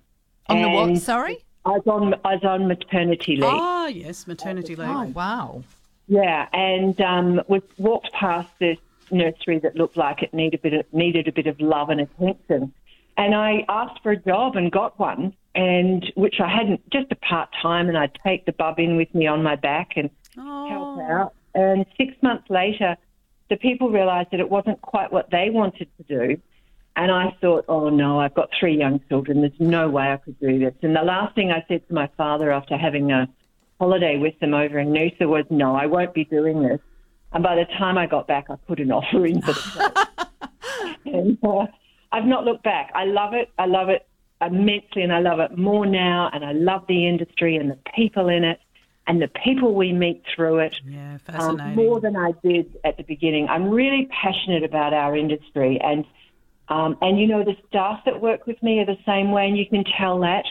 On 0.49 0.61
the 0.61 0.69
what, 0.69 0.99
sorry? 0.99 1.45
I 1.65 1.71
was 1.71 1.87
on 1.87 2.15
I 2.25 2.35
was 2.35 2.45
on 2.45 2.69
maternity 2.69 3.37
leave. 3.37 3.45
Ah, 3.45 3.87
yes, 3.87 4.27
maternity 4.27 4.77
leave. 4.77 4.89
Oh, 4.89 5.05
wow. 5.15 5.65
Yeah, 6.07 6.49
and 6.53 7.01
um, 7.01 7.41
was 7.49 7.63
walked 7.79 8.13
past 8.13 8.51
this 8.59 8.79
nursery 9.11 9.59
that 9.61 9.75
looked 9.75 9.97
like 9.97 10.23
it 10.23 10.35
needed 10.35 10.61
a 10.61 10.63
bit 10.63 10.75
of, 10.75 10.93
needed 10.93 11.29
a 11.29 11.33
bit 11.33 11.47
of 11.47 11.59
love 11.61 11.89
and 11.89 12.01
attention, 12.01 12.75
and 13.17 13.35
I 13.35 13.65
asked 13.69 14.03
for 14.03 14.13
a 14.13 14.17
job 14.17 14.57
and 14.57 14.71
got 14.71 14.99
one, 14.99 15.35
and 15.55 16.05
which 16.17 16.37
I 16.41 16.49
hadn't 16.49 16.89
just 16.91 17.13
a 17.13 17.17
part 17.17 17.49
time, 17.63 17.89
and 17.89 17.97
I'd 17.97 18.19
take 18.25 18.45
the 18.45 18.53
bub 18.53 18.79
in 18.79 18.97
with 18.97 19.15
me 19.15 19.27
on 19.27 19.43
my 19.43 19.57
back 19.57 19.93
and 19.97 20.11
help 20.37 21.01
out. 21.01 21.35
And 21.55 21.87
six 21.97 22.15
months 22.23 22.51
later, 22.51 22.97
the 23.51 23.57
people 23.57 23.91
realised 23.91 24.31
that 24.33 24.41
it 24.41 24.51
wasn't 24.51 24.81
quite 24.83 25.13
what 25.13 25.31
they 25.31 25.51
wanted 25.51 25.89
to 25.99 26.03
do. 26.03 26.41
And 26.97 27.11
I 27.11 27.37
thought, 27.41 27.65
oh 27.69 27.89
no, 27.89 28.21
I've 28.21 28.35
got 28.35 28.51
three 28.59 28.77
young 28.77 29.01
children. 29.09 29.41
There's 29.41 29.53
no 29.59 29.89
way 29.89 30.13
I 30.13 30.17
could 30.17 30.39
do 30.41 30.59
this. 30.59 30.75
And 30.83 30.95
the 30.95 31.03
last 31.03 31.35
thing 31.35 31.51
I 31.51 31.65
said 31.69 31.87
to 31.89 31.95
my 31.95 32.09
father 32.17 32.53
after 32.53 32.77
having 32.77 33.11
a 33.11 33.29
holiday 33.81 34.17
with 34.17 34.39
them 34.41 34.55
over 34.55 34.79
in 34.79 34.89
Noosa 34.89 35.29
was, 35.29 35.45
no, 35.51 35.75
I 35.75 35.87
won't 35.87 36.15
be 36.15 36.25
doing 36.25 36.63
this. 36.63 36.81
And 37.33 37.43
by 37.43 37.57
the 37.57 37.65
time 37.79 37.99
I 37.99 38.07
got 38.07 38.29
back, 38.29 38.47
I 38.49 38.57
put 38.57 38.79
an 38.79 38.93
offer 38.93 39.27
in 39.27 39.43
for 39.43 39.53
the 39.53 39.61
place. 40.85 40.97
and 41.05 41.39
uh, 41.43 41.67
I've 42.13 42.27
not 42.27 42.45
looked 42.45 42.63
back. 42.63 42.93
I 42.95 43.05
love 43.05 43.35
it. 43.35 43.51
I 43.59 43.67
love 43.67 43.89
it 43.89 44.07
immensely, 44.47 45.03
and 45.03 45.13
I 45.13 45.21
love 45.21 45.41
it 45.41 45.57
more 45.57 45.87
now. 45.87 46.31
And 46.33 46.45
I 46.45 46.53
love 46.53 46.87
the 46.87 47.07
industry 47.07 47.57
and 47.57 47.71
the 47.71 47.79
people 47.95 48.29
in 48.29 48.45
it, 48.45 48.61
and 49.07 49.21
the 49.21 49.29
people 49.29 49.75
we 49.75 49.93
meet 49.93 50.23
through 50.35 50.59
it. 50.59 50.77
Yeah, 50.87 51.19
um, 51.29 51.75
more 51.75 52.01
than 52.01 52.17
I 52.17 52.33
did 52.43 52.79
at 52.85 52.97
the 52.97 53.03
beginning. 53.03 53.49
I'm 53.49 53.69
really 53.69 54.09
passionate 54.11 54.65
about 54.65 54.93
our 54.93 55.17
industry, 55.17 55.81
and 55.81 56.05
um, 56.69 56.97
and 57.03 57.19
you 57.19 57.27
know 57.27 57.45
the 57.45 57.57
staff 57.69 58.05
that 58.07 58.21
work 58.21 58.47
with 58.47 58.63
me 58.63 58.81
are 58.81 58.87
the 58.87 58.99
same 59.05 59.31
way, 59.31 59.47
and 59.49 59.57
you 59.57 59.67
can 59.67 59.85
tell 59.85 60.21
that 60.21 60.47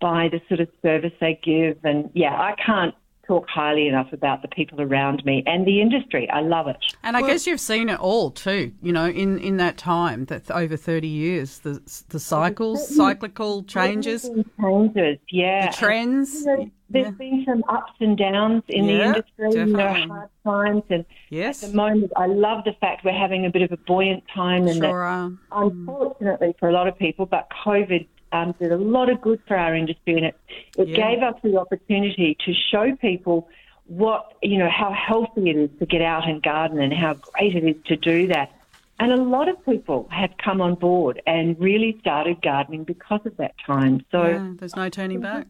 by 0.00 0.28
the 0.28 0.40
sort 0.48 0.60
of 0.60 0.68
service 0.82 1.12
they 1.20 1.38
give. 1.42 1.78
And 1.84 2.10
yeah, 2.14 2.34
I 2.34 2.54
can't 2.64 2.94
talk 3.28 3.46
highly 3.48 3.86
enough 3.86 4.12
about 4.12 4.42
the 4.42 4.48
people 4.48 4.80
around 4.80 5.24
me 5.24 5.42
and 5.46 5.66
the 5.66 5.80
industry. 5.80 6.28
I 6.30 6.40
love 6.40 6.66
it. 6.66 6.78
And 7.04 7.16
I 7.16 7.20
guess 7.20 7.46
you've 7.46 7.60
seen 7.60 7.88
it 7.90 8.00
all 8.00 8.30
too, 8.30 8.72
you 8.82 8.92
know, 8.92 9.06
in, 9.06 9.38
in 9.38 9.58
that 9.58 9.76
time, 9.76 10.24
that 10.24 10.50
over 10.50 10.76
30 10.76 11.06
years, 11.06 11.58
the 11.58 11.80
the 12.08 12.18
cycles, 12.18 12.88
cyclical 12.96 13.62
changes, 13.64 14.28
changes, 14.60 15.18
yeah. 15.30 15.70
the 15.70 15.76
trends. 15.76 16.40
You 16.40 16.46
know, 16.56 16.70
there's 16.90 17.14
been 17.16 17.44
some 17.46 17.62
ups 17.68 17.92
and 18.00 18.16
downs 18.16 18.62
in 18.68 18.86
the 18.86 18.94
Yeah, 18.94 19.06
industry, 19.08 19.50
you 19.52 19.66
know, 19.66 19.92
hard 20.08 20.30
times. 20.42 20.82
And 20.88 21.04
Yes. 21.28 21.62
at 21.62 21.70
the 21.70 21.76
moment, 21.76 22.10
I 22.16 22.24
love 22.26 22.64
the 22.64 22.72
fact 22.80 23.04
we're 23.04 23.12
having 23.12 23.44
a 23.44 23.50
bit 23.50 23.60
of 23.60 23.72
a 23.72 23.76
buoyant 23.76 24.24
time. 24.34 24.66
And 24.66 24.78
Sure 24.78 24.80
that, 24.80 24.90
are. 24.94 25.28
Mm. 25.28 25.38
unfortunately 25.52 26.54
for 26.58 26.70
a 26.70 26.72
lot 26.72 26.88
of 26.88 26.98
people, 26.98 27.26
but 27.26 27.48
COVID 27.64 28.06
um, 28.32 28.54
did 28.58 28.72
a 28.72 28.76
lot 28.76 29.10
of 29.10 29.20
good 29.20 29.40
for 29.46 29.56
our 29.56 29.74
industry, 29.74 30.14
and 30.16 30.24
it, 30.26 30.36
it 30.76 30.88
Yeah. 30.88 30.96
gave 31.14 31.22
us 31.22 31.34
the 31.42 31.56
opportunity 31.58 32.36
to 32.44 32.52
show 32.70 32.94
people 32.96 33.48
what 33.86 34.34
you 34.42 34.58
know 34.58 34.68
how 34.68 34.92
healthy 34.92 35.48
it 35.50 35.56
is 35.56 35.70
to 35.78 35.86
get 35.86 36.02
out 36.02 36.28
and 36.28 36.42
garden, 36.42 36.78
and 36.80 36.92
how 36.92 37.14
great 37.14 37.54
it 37.56 37.64
is 37.64 37.76
to 37.86 37.96
do 37.96 38.26
that. 38.28 38.50
And 39.00 39.12
a 39.12 39.16
lot 39.16 39.48
of 39.48 39.64
people 39.64 40.08
have 40.10 40.30
come 40.44 40.60
on 40.60 40.74
board 40.74 41.22
and 41.24 41.56
really 41.60 41.96
started 42.00 42.42
gardening 42.42 42.82
because 42.82 43.20
of 43.24 43.36
that 43.36 43.54
time. 43.64 44.04
So 44.10 44.26
Yeah, 44.26 44.52
there's 44.58 44.74
no 44.74 44.88
turning 44.88 45.20
back. 45.20 45.46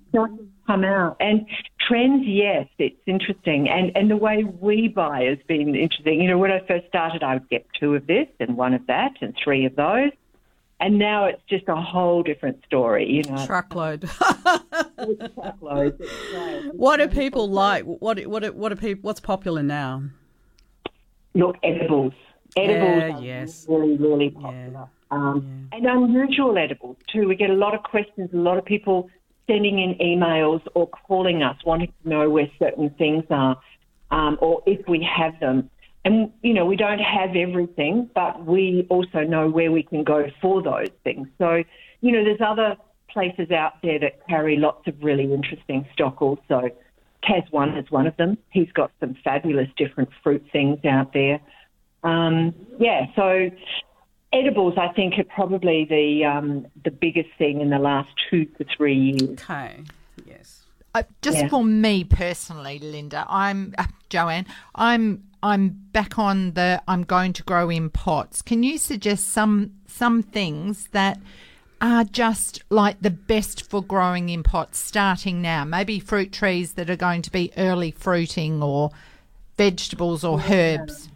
come 0.66 0.85
out. 0.85 1.16
And 1.18 1.47
trends, 1.81 2.26
yes, 2.26 2.66
it's 2.79 3.01
interesting. 3.07 3.68
And 3.70 3.91
and 3.97 4.11
the 4.11 4.18
way 4.18 4.45
we 4.45 4.89
buy 4.89 5.22
has 5.22 5.39
been 5.49 5.74
interesting. 5.74 6.20
You 6.20 6.29
know, 6.29 6.39
when 6.39 6.53
I 6.53 6.61
first 6.68 6.87
started, 6.89 7.22
I 7.22 7.35
would 7.35 7.49
get 7.49 7.66
two 7.81 7.95
of 7.95 8.07
this 8.07 8.29
and 8.39 8.57
one 8.57 8.74
of 8.74 8.87
that 8.87 9.12
and 9.22 9.35
three 9.43 9.64
of 9.64 9.74
those. 9.76 10.11
And 10.81 10.99
now 10.99 11.24
it's 11.24 11.43
just 11.49 11.64
a 11.68 11.74
whole 11.74 12.22
different 12.22 12.64
story, 12.64 13.05
you 13.11 13.22
know. 13.24 13.45
Truckload. 13.47 14.09
Truckloads. 15.35 15.97
It's. 16.01 16.12
What 16.72 16.99
do 16.99 17.09
people 17.09 17.49
like? 17.51 17.85
What 17.85 18.24
what 18.26 18.55
what 18.55 18.72
are 18.72 18.76
people? 18.76 19.01
What's 19.03 19.20
popular 19.20 19.62
now? 19.62 20.05
Look, 21.35 21.57
edibles. 21.62 22.12
Edibles 22.57 23.03
Yeah, 23.03 23.16
are 23.16 23.20
yes. 23.22 23.66
really, 23.68 23.97
really 23.97 24.31
popular. 24.31 24.89
Um, 25.11 25.68
And 25.72 25.87
unusual 25.87 26.57
edibles 26.59 26.97
too. 27.12 27.26
We 27.29 27.35
get 27.37 27.51
a 27.51 27.55
lot 27.55 27.74
of 27.74 27.83
questions, 27.83 28.31
a 28.33 28.37
lot 28.37 28.59
of 28.59 28.64
people 28.64 29.11
sending 29.47 29.79
in 29.79 29.95
emails 29.97 30.61
or 30.74 30.87
calling 30.89 31.43
us 31.43 31.57
wanting 31.64 31.93
to 32.03 32.09
know 32.09 32.29
where 32.31 32.49
certain 32.59 32.91
things 32.91 33.24
are 33.31 33.57
um, 34.11 34.39
or 34.41 34.62
if 34.66 34.87
we 34.89 35.03
have 35.03 35.39
them. 35.41 35.70
And, 36.05 36.32
you 36.42 36.55
know, 36.55 36.64
we 36.64 36.76
don't 36.76 37.01
have 37.01 37.36
everything, 37.36 38.09
but 38.14 38.44
we 38.44 38.86
also 38.88 39.20
know 39.20 39.49
where 39.49 39.70
we 39.70 39.82
can 39.82 40.05
go 40.05 40.30
for 40.40 40.62
those 40.62 40.88
things. 41.05 41.28
So, 41.38 41.62
you 42.01 42.12
know, 42.12 42.24
there's 42.24 42.40
other 42.40 42.76
places 43.09 43.51
out 43.51 43.74
there 43.82 43.99
that 43.99 44.26
carry 44.28 44.57
lots 44.57 44.86
of 44.86 44.94
really 45.03 45.32
interesting 45.32 45.86
stock 45.92 46.22
also. 46.22 46.70
Tass1 47.24 47.82
is 47.82 47.90
one 47.90 48.07
of 48.07 48.16
them. 48.16 48.38
He's 48.51 48.70
got 48.72 48.92
some 49.01 49.16
fabulous 49.24 49.68
different 49.76 50.11
fruit 50.22 50.44
things 50.53 50.84
out 50.84 51.12
there. 51.12 51.40
Um, 52.05 52.55
yeah, 52.78 53.07
so 53.16 53.51
edibles, 54.32 54.74
I 54.78 54.88
think, 54.88 55.18
are 55.18 55.24
probably 55.24 55.84
the 55.84 56.24
um, 56.24 56.66
the 56.84 56.90
biggest 56.90 57.30
thing 57.38 57.61
in 57.61 57.70
the 57.70 57.78
last 57.78 58.09
two 58.30 58.44
to 58.44 58.64
three 58.76 58.94
years. 58.94 59.40
Okay, 59.40 59.82
Uh, 60.95 61.03
just 61.22 61.39
Yeah. 61.39 61.49
for 61.49 61.62
me 61.64 62.03
personally, 62.05 62.78
Linda, 62.78 63.26
I'm 63.28 63.74
uh, 63.78 63.84
Joanne. 64.09 64.47
I'm 64.74 65.24
I'm 65.43 65.68
back 65.93 66.18
on 66.18 66.53
the. 66.53 66.82
I'm 66.89 67.05
going 67.05 67.32
to 67.34 67.43
grow 67.45 67.70
in 67.70 67.91
pots. 67.91 68.43
Can 68.43 68.62
you 68.62 68.78
suggest 68.78 69.28
some 69.28 69.72
some 69.86 70.22
things 70.22 70.89
that 70.93 71.20
are 71.80 72.03
just 72.05 72.62
like 72.70 73.01
the 73.01 73.11
best 73.11 73.68
for 73.70 73.82
growing 73.82 74.30
in 74.30 74.43
pots 74.43 74.78
starting 74.78 75.41
now? 75.43 75.64
Maybe 75.64 76.01
fruit 76.01 76.32
trees 76.32 76.72
that 76.72 76.91
are 76.91 76.97
going 76.97 77.22
to 77.22 77.30
be 77.30 77.53
early 77.57 77.91
fruiting, 77.93 78.62
or 78.62 78.91
vegetables 79.57 80.24
or 80.24 80.41
herbs. 80.49 81.09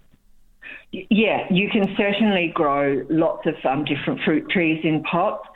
Yeah, 0.93 1.47
you 1.51 1.71
can 1.71 1.95
certainly 1.97 2.53
grow 2.55 3.03
lots 3.09 3.47
of 3.47 3.55
um, 3.65 3.85
different 3.85 4.21
fruit 4.25 4.49
trees 4.51 4.81
in 4.85 5.03
pots. 5.05 5.49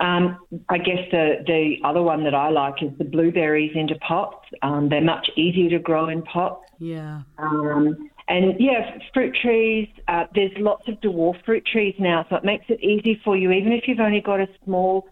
Um, 0.00 0.38
I 0.68 0.78
guess 0.78 0.98
the, 1.10 1.36
the 1.46 1.76
other 1.84 2.02
one 2.02 2.24
that 2.24 2.34
I 2.34 2.50
like 2.50 2.82
is 2.82 2.90
the 2.98 3.04
blueberries 3.04 3.72
into 3.74 3.94
pots. 4.06 4.46
Um, 4.60 4.88
they're 4.90 5.00
much 5.00 5.30
easier 5.36 5.70
to 5.70 5.78
grow 5.78 6.08
in 6.08 6.22
pots. 6.22 6.66
Yeah. 6.78 7.22
Um, 7.38 8.10
and 8.28 8.54
yeah, 8.58 8.98
fruit 9.14 9.34
trees, 9.40 9.88
uh, 10.08 10.24
there's 10.34 10.52
lots 10.58 10.86
of 10.88 11.00
dwarf 11.00 11.42
fruit 11.44 11.64
trees 11.64 11.94
now, 11.98 12.26
so 12.28 12.36
it 12.36 12.44
makes 12.44 12.66
it 12.68 12.82
easy 12.82 13.20
for 13.24 13.36
you, 13.36 13.50
even 13.50 13.72
if 13.72 13.84
you've 13.86 14.00
only 14.00 14.20
got 14.20 14.40
a 14.40 14.48
small 14.64 15.06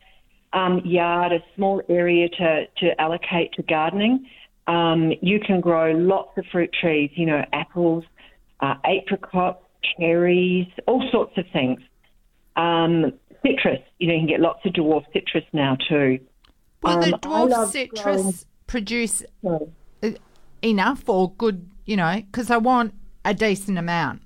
um, 0.53 0.83
yard, 0.85 1.33
a 1.33 1.39
small 1.57 1.81
area 1.89 2.29
to, 2.29 2.67
to 2.79 3.01
allocate 3.01 3.53
to 3.55 3.63
gardening. 3.63 4.27
Um, 4.67 5.13
you 5.23 5.41
can 5.41 5.61
grow 5.61 5.93
lots 5.93 6.37
of 6.37 6.45
fruit 6.53 6.71
trees, 6.79 7.11
you 7.15 7.27
know, 7.27 7.45
apples, 7.53 8.05
uh, 8.61 8.75
apricots, 8.85 9.65
cherries, 9.99 10.67
all 10.87 11.03
sorts 11.11 11.37
of 11.37 11.45
things. 11.53 11.81
Um, 12.57 13.13
citrus, 13.43 13.81
you 13.99 14.09
know, 14.09 14.15
you 14.15 14.21
can 14.21 14.29
get 14.29 14.41
lots 14.41 14.61
of 14.67 14.73
dwarf 14.73 15.05
citrus 15.13 15.45
now 15.53 15.77
too. 15.89 16.19
Will 16.83 17.01
the 17.01 17.07
Um, 17.07 17.15
I 17.15 17.19
dwarf 17.19 17.67
citrus 17.69 18.03
growing- 18.03 18.33
produce 18.67 19.23
enough 20.63 21.09
or 21.09 21.31
good? 21.33 21.67
You 21.87 21.97
know, 21.97 22.23
because 22.27 22.51
I 22.51 22.57
want 22.59 22.95
a 23.25 23.35
decent 23.35 23.79
amount. 23.79 24.23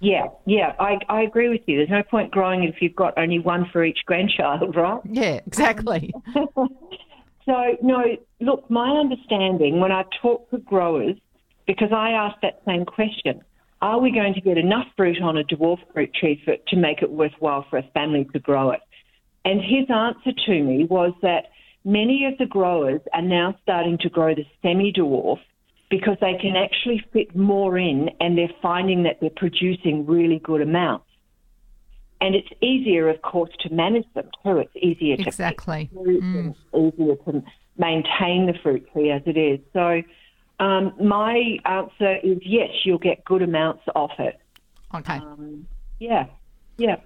Yeah, 0.00 0.26
yeah, 0.46 0.74
I, 0.80 0.98
I 1.08 1.20
agree 1.22 1.48
with 1.48 1.60
you. 1.66 1.76
There's 1.76 1.88
no 1.90 2.02
point 2.02 2.32
growing 2.32 2.64
if 2.64 2.82
you've 2.82 2.96
got 2.96 3.16
only 3.16 3.38
one 3.38 3.66
for 3.72 3.84
each 3.84 4.00
grandchild, 4.06 4.74
right? 4.76 5.00
Yeah, 5.04 5.40
exactly. 5.46 6.12
So, 7.44 7.76
no, 7.82 8.04
look, 8.40 8.70
my 8.70 8.88
understanding 9.00 9.80
when 9.80 9.90
I 9.90 10.04
talk 10.22 10.48
to 10.50 10.58
growers, 10.58 11.16
because 11.66 11.90
I 11.92 12.10
asked 12.10 12.36
that 12.42 12.62
same 12.64 12.84
question, 12.84 13.42
are 13.82 13.98
we 14.00 14.12
going 14.12 14.32
to 14.34 14.40
get 14.40 14.56
enough 14.56 14.86
fruit 14.96 15.20
on 15.20 15.36
a 15.36 15.44
dwarf 15.44 15.78
fruit 15.92 16.14
tree 16.14 16.40
for, 16.44 16.54
to 16.68 16.76
make 16.76 17.02
it 17.02 17.10
worthwhile 17.10 17.66
for 17.68 17.78
a 17.78 17.82
family 17.92 18.26
to 18.32 18.38
grow 18.38 18.70
it? 18.70 18.80
And 19.44 19.60
his 19.60 19.90
answer 19.90 20.30
to 20.46 20.62
me 20.62 20.84
was 20.84 21.12
that 21.22 21.50
many 21.84 22.24
of 22.24 22.38
the 22.38 22.46
growers 22.46 23.00
are 23.12 23.22
now 23.22 23.56
starting 23.62 23.98
to 23.98 24.08
grow 24.08 24.34
the 24.34 24.46
semi 24.62 24.92
dwarf 24.92 25.40
because 25.90 26.16
they 26.20 26.34
can 26.40 26.54
actually 26.56 27.04
fit 27.12 27.36
more 27.36 27.76
in 27.76 28.08
and 28.20 28.38
they're 28.38 28.48
finding 28.62 29.02
that 29.02 29.18
they're 29.20 29.30
producing 29.36 30.06
really 30.06 30.38
good 30.38 30.62
amounts. 30.62 31.04
And 32.20 32.36
it's 32.36 32.48
easier, 32.62 33.08
of 33.08 33.20
course, 33.20 33.50
to 33.60 33.74
manage 33.74 34.06
them 34.14 34.30
too. 34.44 34.58
It's 34.58 34.76
easier 34.76 35.16
to 35.16 35.22
Exactly. 35.26 35.90
and 35.92 36.54
mm. 36.54 36.92
easier 36.94 37.16
to 37.26 37.42
maintain 37.76 38.46
the 38.46 38.54
fruit 38.62 38.86
tree 38.92 39.10
as 39.10 39.22
it 39.26 39.36
is. 39.36 39.58
So, 39.72 40.02
um, 40.62 40.92
my 41.00 41.58
answer 41.64 42.16
is 42.22 42.38
yes, 42.42 42.70
you'll 42.84 42.98
get 42.98 43.24
good 43.24 43.42
amounts 43.42 43.82
off 43.96 44.12
it. 44.18 44.38
Okay. 44.94 45.16
Um, 45.16 45.66
yeah, 45.98 46.26
yeah. 46.76 46.96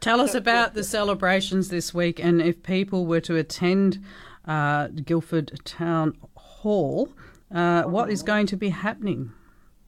Tell 0.00 0.20
us 0.20 0.34
about 0.34 0.74
the 0.74 0.84
celebrations 0.84 1.70
this 1.70 1.92
week, 1.92 2.20
and 2.20 2.40
if 2.40 2.62
people 2.62 3.06
were 3.06 3.20
to 3.22 3.36
attend 3.36 3.98
uh, 4.46 4.88
Guildford 4.88 5.58
Town 5.64 6.16
Hall, 6.36 7.08
uh, 7.52 7.82
what 7.84 8.10
is 8.10 8.22
going 8.22 8.46
to 8.46 8.56
be 8.56 8.68
happening? 8.68 9.32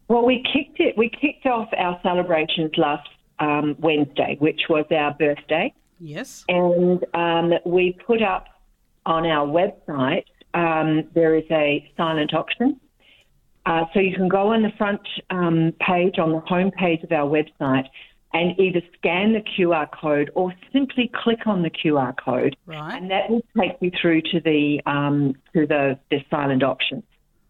Well, 0.08 0.24
we 0.24 0.42
kicked 0.52 0.80
it. 0.80 0.96
We 0.96 1.10
kicked 1.10 1.46
off 1.46 1.68
our 1.76 2.00
celebrations 2.02 2.72
last 2.76 3.08
um, 3.38 3.76
Wednesday, 3.78 4.36
which 4.40 4.62
was 4.68 4.86
our 4.90 5.12
birthday. 5.14 5.72
Yes. 6.02 6.46
and 6.48 7.04
um, 7.12 7.52
we 7.66 7.98
put 8.06 8.22
up 8.22 8.46
on 9.04 9.26
our 9.26 9.46
website 9.46 10.24
um, 10.54 11.08
there 11.14 11.34
is 11.36 11.44
a 11.50 11.88
silent 11.96 12.34
auction. 12.34 12.80
Uh, 13.70 13.84
so 13.94 14.00
you 14.00 14.12
can 14.12 14.26
go 14.26 14.48
on 14.52 14.62
the 14.62 14.72
front 14.76 15.00
um, 15.30 15.72
page, 15.78 16.18
on 16.18 16.32
the 16.32 16.40
home 16.40 16.72
page 16.72 17.04
of 17.04 17.12
our 17.12 17.28
website, 17.30 17.86
and 18.32 18.58
either 18.58 18.80
scan 18.98 19.32
the 19.32 19.40
QR 19.40 19.88
code 19.92 20.28
or 20.34 20.52
simply 20.72 21.08
click 21.14 21.46
on 21.46 21.62
the 21.62 21.70
QR 21.70 22.12
code, 22.16 22.56
Right. 22.66 23.00
and 23.00 23.08
that 23.12 23.30
will 23.30 23.44
take 23.56 23.76
you 23.80 23.92
through 24.00 24.22
to 24.32 24.40
the 24.40 24.80
um, 24.86 25.34
to 25.54 25.68
the, 25.68 26.00
the 26.10 26.18
silent 26.28 26.64
auction. 26.64 27.04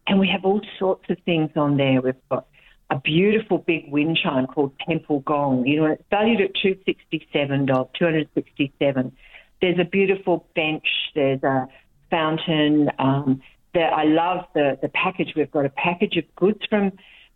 And 0.05 0.19
we 0.19 0.27
have 0.27 0.45
all 0.45 0.61
sorts 0.77 1.05
of 1.09 1.17
things 1.25 1.49
on 1.55 1.77
there. 1.77 2.01
We've 2.01 2.13
got 2.29 2.45
a 2.91 2.99
beautiful 2.99 3.57
big 3.57 3.91
wind 3.91 4.19
chime 4.21 4.45
called 4.45 4.73
Temple 4.87 5.21
Gong. 5.21 5.65
You 5.65 5.77
know, 5.77 5.85
it's 5.87 6.03
valued 6.11 6.41
at 6.41 6.51
two 6.61 6.77
sixty 6.85 7.27
seven 7.33 7.65
dollars, 7.65 7.87
two 7.97 8.05
hundred 8.05 8.29
sixty 8.35 8.71
seven. 8.77 9.11
There's 9.59 9.79
a 9.79 9.85
beautiful 9.85 10.45
bench. 10.53 10.85
There's 11.15 11.41
a 11.41 11.67
fountain. 12.11 12.91
Um, 12.99 13.41
that 13.73 13.93
I 13.93 14.03
love 14.03 14.45
the 14.53 14.77
the 14.81 14.89
package. 14.89 15.33
We've 15.35 15.51
got 15.51 15.65
a 15.65 15.69
package 15.69 16.17
of 16.17 16.23
goods 16.35 16.59
from 16.69 16.93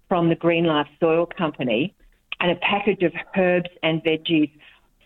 from 0.08 0.30
the 0.30 0.36
Green 0.36 0.66
Life 0.66 0.88
Soil 1.00 1.26
Company, 1.26 1.96
and 2.40 2.52
a 2.52 2.56
package 2.56 3.04
of 3.04 3.14
herbs 3.36 3.70
and 3.82 4.04
veggies 4.04 4.52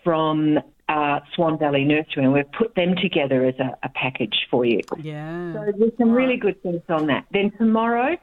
from 0.04 0.60
uh, 0.90 1.20
Swan 1.36 1.58
Valley 1.60 1.86
Nursery, 1.86 2.24
and 2.24 2.34
we've 2.34 2.52
put 2.52 2.74
them 2.76 2.96
together 2.96 3.46
as 3.46 3.56
a, 3.60 3.78
a 3.84 3.90
package 3.90 4.48
for 4.50 4.66
you. 4.66 4.82
Yeah. 5.02 5.54
So 5.54 5.72
there's 5.78 5.92
some 5.98 6.12
really 6.12 6.38
good 6.38 6.62
things 6.64 6.82
on 6.90 7.08
that. 7.08 7.26
Then 7.32 7.52
tomorrow, 7.58 8.18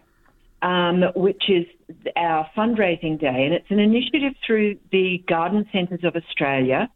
um, 0.62 1.04
which 1.14 1.44
is 1.48 1.66
our 2.16 2.48
fundraising 2.56 3.20
day, 3.20 3.44
and 3.44 3.54
it's 3.54 3.70
an 3.70 3.78
initiative 3.78 4.32
through 4.44 4.78
the 4.90 5.22
Garden 5.28 5.68
Centres 5.72 6.00
of 6.02 6.16
Australia, 6.16 6.90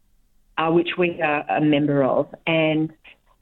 uh, 0.57 0.71
which 0.71 0.89
we 0.97 1.21
are 1.21 1.45
a 1.49 1.61
member 1.61 2.03
of, 2.03 2.33
and 2.45 2.91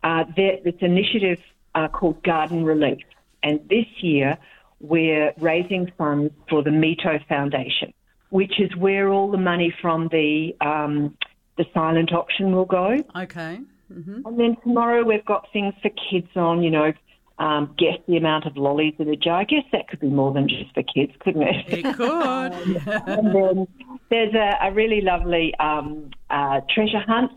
uh, 0.03 0.25
there, 0.35 0.57
this 0.63 0.75
initiative 0.81 1.39
uh, 1.75 1.87
called 1.87 2.23
Garden 2.23 2.63
Relief. 2.63 2.99
And 3.43 3.59
this 3.69 3.85
year, 4.01 4.37
we're 4.79 5.33
raising 5.39 5.91
funds 5.97 6.33
for 6.49 6.63
the 6.63 6.69
Mito 6.69 7.25
Foundation, 7.27 7.93
which 8.29 8.59
is 8.59 8.75
where 8.75 9.09
all 9.09 9.31
the 9.31 9.37
money 9.37 9.73
from 9.81 10.09
the 10.11 10.55
um, 10.61 11.17
the 11.57 11.65
silent 11.73 12.13
auction 12.13 12.55
will 12.55 12.65
go. 12.65 13.03
Okay. 13.15 13.59
hmm 13.91 14.21
And 14.25 14.39
then 14.39 14.55
tomorrow 14.63 15.03
we've 15.03 15.25
got 15.25 15.47
things 15.51 15.73
for 15.81 15.91
kids 16.09 16.29
on, 16.35 16.63
you 16.63 16.71
know, 16.71 16.93
um, 17.39 17.73
guess 17.77 17.97
the 18.07 18.17
amount 18.17 18.45
of 18.45 18.57
lollies 18.57 18.93
in 18.99 19.09
a 19.09 19.15
jar. 19.15 19.39
I 19.39 19.43
guess 19.45 19.63
that 19.71 19.87
could 19.87 19.99
be 19.99 20.09
more 20.09 20.33
than 20.33 20.47
just 20.47 20.73
for 20.73 20.83
kids, 20.83 21.13
couldn't 21.19 21.43
it? 21.43 21.65
It 21.67 21.95
could. 21.95 22.07
and 23.07 23.35
then 23.35 23.67
there's 24.09 24.33
a, 24.33 24.67
a 24.67 24.73
really 24.73 25.01
lovely 25.01 25.53
um, 25.59 26.11
uh, 26.29 26.61
treasure 26.73 26.99
hunt. 27.05 27.31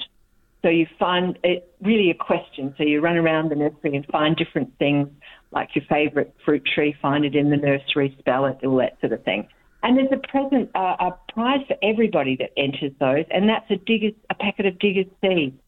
So 0.62 0.68
you 0.68 0.86
find 0.98 1.38
it 1.42 1.74
really 1.82 2.10
a 2.10 2.14
question. 2.14 2.74
So 2.78 2.84
you 2.84 3.00
run 3.00 3.16
around 3.16 3.50
the 3.50 3.56
nursery 3.56 3.96
and 3.96 4.06
find 4.06 4.36
different 4.36 4.78
things, 4.78 5.08
like 5.50 5.70
your 5.74 5.84
favourite 5.88 6.32
fruit 6.44 6.62
tree, 6.64 6.94
find 7.02 7.24
it 7.24 7.34
in 7.34 7.50
the 7.50 7.56
nursery, 7.56 8.16
spell 8.20 8.46
it, 8.46 8.58
all 8.64 8.76
that 8.76 8.98
sort 9.00 9.12
of 9.12 9.24
thing. 9.24 9.48
And 9.82 9.98
there's 9.98 10.12
a 10.12 10.28
present, 10.28 10.70
uh, 10.76 10.96
a 11.00 11.32
prize 11.32 11.66
for 11.66 11.76
everybody 11.82 12.36
that 12.36 12.50
enters 12.56 12.92
those, 13.00 13.24
and 13.30 13.48
that's 13.48 13.68
a 13.70 13.76
digger's, 13.76 14.14
a 14.30 14.34
packet 14.34 14.66
of 14.66 14.78
digger's 14.78 15.06
seeds. 15.20 15.58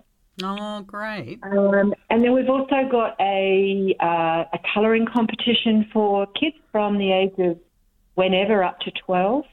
Oh, 0.43 0.83
great. 0.83 1.41
Um, 1.43 1.95
and 2.11 2.25
then 2.25 2.33
we've 2.33 2.49
also 2.49 2.89
got 2.91 3.17
a 3.21 3.95
uh, 4.01 4.45
a 4.53 4.59
colouring 4.73 5.07
competition 5.07 5.89
for 5.93 6.27
kids 6.39 6.57
from 6.73 6.99
the 6.99 7.13
age 7.13 7.35
of 7.39 7.59
whenever 8.15 8.63
up 8.63 8.81
to 8.81 8.93
12, 9.07 9.45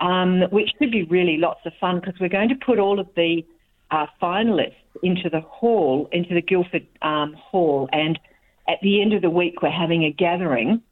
um, 0.00 0.42
which 0.50 0.70
should 0.78 0.90
be 0.90 1.04
really 1.04 1.36
lots 1.36 1.60
of 1.64 1.72
fun 1.80 2.00
because 2.00 2.14
we're 2.20 2.28
going 2.28 2.48
to 2.48 2.56
put 2.56 2.78
all 2.78 2.98
of 2.98 3.08
the 3.14 3.44
uh, 3.90 4.06
finalists 4.20 4.74
into 5.02 5.28
the 5.30 5.40
hall, 5.40 6.08
into 6.12 6.34
the 6.34 6.42
Guildford 6.42 6.86
um, 7.02 7.34
Hall, 7.34 7.88
and 7.92 8.18
at 8.68 8.78
the 8.82 9.00
end 9.00 9.12
of 9.12 9.22
the 9.22 9.30
week 9.30 9.62
we're 9.62 9.70
having 9.70 10.04
a 10.04 10.10
gathering, 10.10 10.82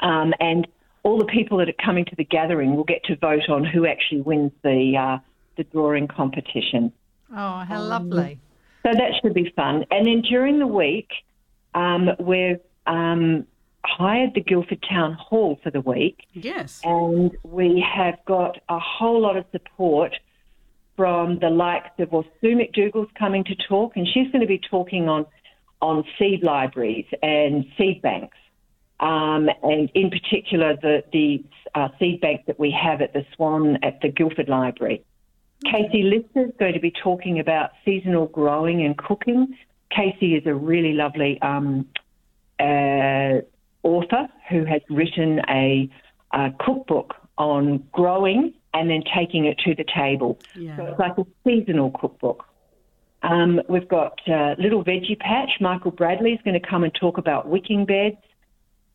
um, 0.00 0.34
and 0.40 0.66
all 1.02 1.18
the 1.18 1.24
people 1.26 1.58
that 1.58 1.68
are 1.68 1.84
coming 1.84 2.04
to 2.04 2.16
the 2.16 2.24
gathering 2.24 2.74
will 2.76 2.84
get 2.84 3.04
to 3.04 3.16
vote 3.16 3.48
on 3.48 3.64
who 3.64 3.86
actually 3.86 4.20
wins 4.20 4.52
the 4.62 4.94
uh, 4.98 5.18
the 5.56 5.64
drawing 5.64 6.08
competition. 6.08 6.92
Oh, 7.32 7.64
how 7.66 7.80
lovely. 7.80 8.38
So 8.82 8.92
that 8.92 9.12
should 9.20 9.34
be 9.34 9.52
fun. 9.56 9.84
And 9.90 10.06
then 10.06 10.20
during 10.22 10.58
the 10.58 10.66
week, 10.66 11.08
um, 11.74 12.10
we've 12.20 12.60
um, 12.86 13.46
hired 13.84 14.34
the 14.34 14.40
Guildford 14.42 14.84
Town 14.88 15.14
Hall 15.14 15.58
for 15.62 15.70
the 15.70 15.80
week, 15.80 16.26
Yes. 16.34 16.80
and 16.84 17.36
we 17.42 17.84
have 17.96 18.16
got 18.26 18.58
a 18.68 18.78
whole 18.78 19.20
lot 19.20 19.36
of 19.36 19.44
support 19.50 20.14
from 20.96 21.38
the 21.40 21.50
likes 21.50 21.90
of 21.98 22.10
well, 22.10 22.24
McDougall's 22.42 23.10
coming 23.18 23.44
to 23.44 23.54
talk, 23.68 23.96
and 23.96 24.06
she's 24.12 24.30
going 24.30 24.40
to 24.40 24.46
be 24.46 24.60
talking 24.70 25.08
on 25.08 25.26
on 25.82 26.04
seed 26.18 26.42
libraries 26.42 27.06
and 27.22 27.66
seed 27.76 28.00
banks, 28.00 28.38
um, 29.00 29.48
and 29.62 29.90
in 29.94 30.10
particular 30.10 30.76
the 30.80 31.04
the 31.12 31.44
uh, 31.74 31.88
seed 31.98 32.20
bank 32.20 32.46
that 32.46 32.58
we 32.58 32.70
have 32.70 33.00
at 33.02 33.12
the 33.12 33.24
Swan 33.34 33.78
at 33.82 34.00
the 34.00 34.08
Guildford 34.08 34.48
Library. 34.48 35.04
Casey 35.64 36.02
Lister 36.02 36.46
is 36.48 36.52
going 36.58 36.74
to 36.74 36.80
be 36.80 36.92
talking 37.02 37.40
about 37.40 37.70
seasonal 37.84 38.26
growing 38.26 38.84
and 38.84 38.96
cooking. 38.96 39.56
Casey 39.90 40.34
is 40.34 40.46
a 40.46 40.54
really 40.54 40.92
lovely 40.92 41.40
um, 41.40 41.88
uh, 42.60 43.40
author 43.82 44.28
who 44.50 44.64
has 44.64 44.82
written 44.90 45.40
a, 45.48 45.88
a 46.32 46.50
cookbook 46.60 47.14
on 47.38 47.84
growing 47.92 48.54
and 48.80 48.90
then 48.90 49.02
taking 49.14 49.44
it 49.46 49.58
to 49.58 49.74
the 49.74 49.84
table. 49.84 50.38
Yeah. 50.54 50.76
So 50.76 50.86
it's 50.86 50.98
like 50.98 51.18
a 51.18 51.26
seasonal 51.44 51.90
cookbook. 51.90 52.44
Um, 53.22 53.60
we've 53.68 53.88
got 53.88 54.20
uh, 54.28 54.54
Little 54.58 54.84
Veggie 54.84 55.18
Patch. 55.18 55.50
Michael 55.60 55.90
Bradley 55.90 56.32
is 56.32 56.40
going 56.44 56.60
to 56.60 56.66
come 56.66 56.84
and 56.84 56.94
talk 56.94 57.18
about 57.18 57.48
wicking 57.48 57.84
beds. 57.86 58.16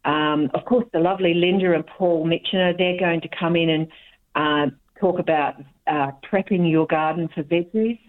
Um, 0.05 0.49
of 0.53 0.65
course, 0.65 0.85
the 0.93 0.99
lovely 0.99 1.33
Linda 1.33 1.73
and 1.73 1.85
Paul 1.85 2.25
Mitchener, 2.25 2.77
they're 2.77 2.99
going 2.99 3.21
to 3.21 3.29
come 3.29 3.55
in 3.55 3.69
and 3.69 3.87
uh, 4.35 4.75
talk 4.99 5.19
about 5.19 5.55
uh, 5.87 6.11
prepping 6.23 6.69
your 6.69 6.87
garden 6.87 7.29
for 7.33 7.43
veggies. 7.43 7.99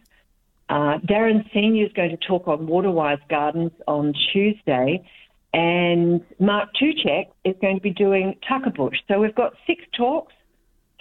Uh, 0.68 0.98
Darren 1.00 1.50
Senior 1.52 1.86
is 1.86 1.92
going 1.92 2.10
to 2.10 2.16
talk 2.16 2.48
on 2.48 2.66
Waterwise 2.66 3.18
Gardens 3.28 3.72
on 3.86 4.14
Tuesday, 4.32 5.06
and 5.52 6.22
Mark 6.38 6.70
Tuchek 6.80 7.26
is 7.44 7.54
going 7.60 7.76
to 7.76 7.82
be 7.82 7.90
doing 7.90 8.38
Tucker 8.48 8.70
Bush. 8.70 8.96
So 9.08 9.20
we've 9.20 9.34
got 9.34 9.52
six 9.66 9.84
talks 9.94 10.32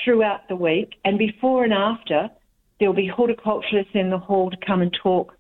throughout 0.04 0.48
the 0.48 0.56
week, 0.56 0.96
and 1.06 1.18
before 1.18 1.64
and 1.64 1.74
after, 1.74 2.30
there'll 2.80 2.94
be 2.94 3.08
horticulturists 3.08 3.94
in 3.94 4.10
the 4.10 4.18
hall 4.18 4.50
to 4.50 4.58
come 4.58 4.82
and 4.82 4.96
talk 5.02 5.36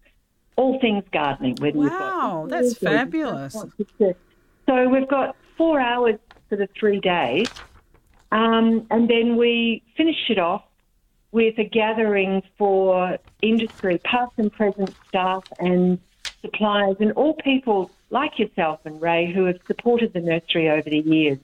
all 0.56 0.80
things 0.80 1.04
gardening. 1.12 1.56
Whether 1.56 1.78
you've 1.78 1.90
got 1.90 2.18
Wow, 2.18 2.48
that's 2.50 2.78
fabulous. 2.78 3.54
so 3.54 4.90
we've 4.90 5.08
got 5.08 5.36
four 5.58 5.80
hours 5.80 6.20
for 6.50 6.56
the 6.56 6.68
three 6.80 7.00
days, 7.00 7.48
um, 8.32 8.86
and 8.92 9.10
then 9.10 9.38
we 9.38 9.84
finish 9.98 10.30
it 10.30 10.40
off 10.40 10.64
with 11.32 11.58
a 11.58 11.64
gathering 11.64 12.44
for 12.58 13.18
industry, 13.42 13.98
past 14.00 14.34
and 14.38 14.52
present 14.52 14.94
staff 15.08 15.44
and 15.60 15.98
suppliers, 16.42 16.98
and 17.00 17.12
all 17.14 17.34
people 17.36 17.92
like 18.10 18.38
yourself 18.38 18.82
and 18.86 19.02
Ray 19.02 19.32
who 19.32 19.46
have 19.46 19.58
supported 19.66 20.14
the 20.14 20.20
nursery 20.20 20.70
over 20.70 20.90
the 20.90 21.00
years. 21.00 21.40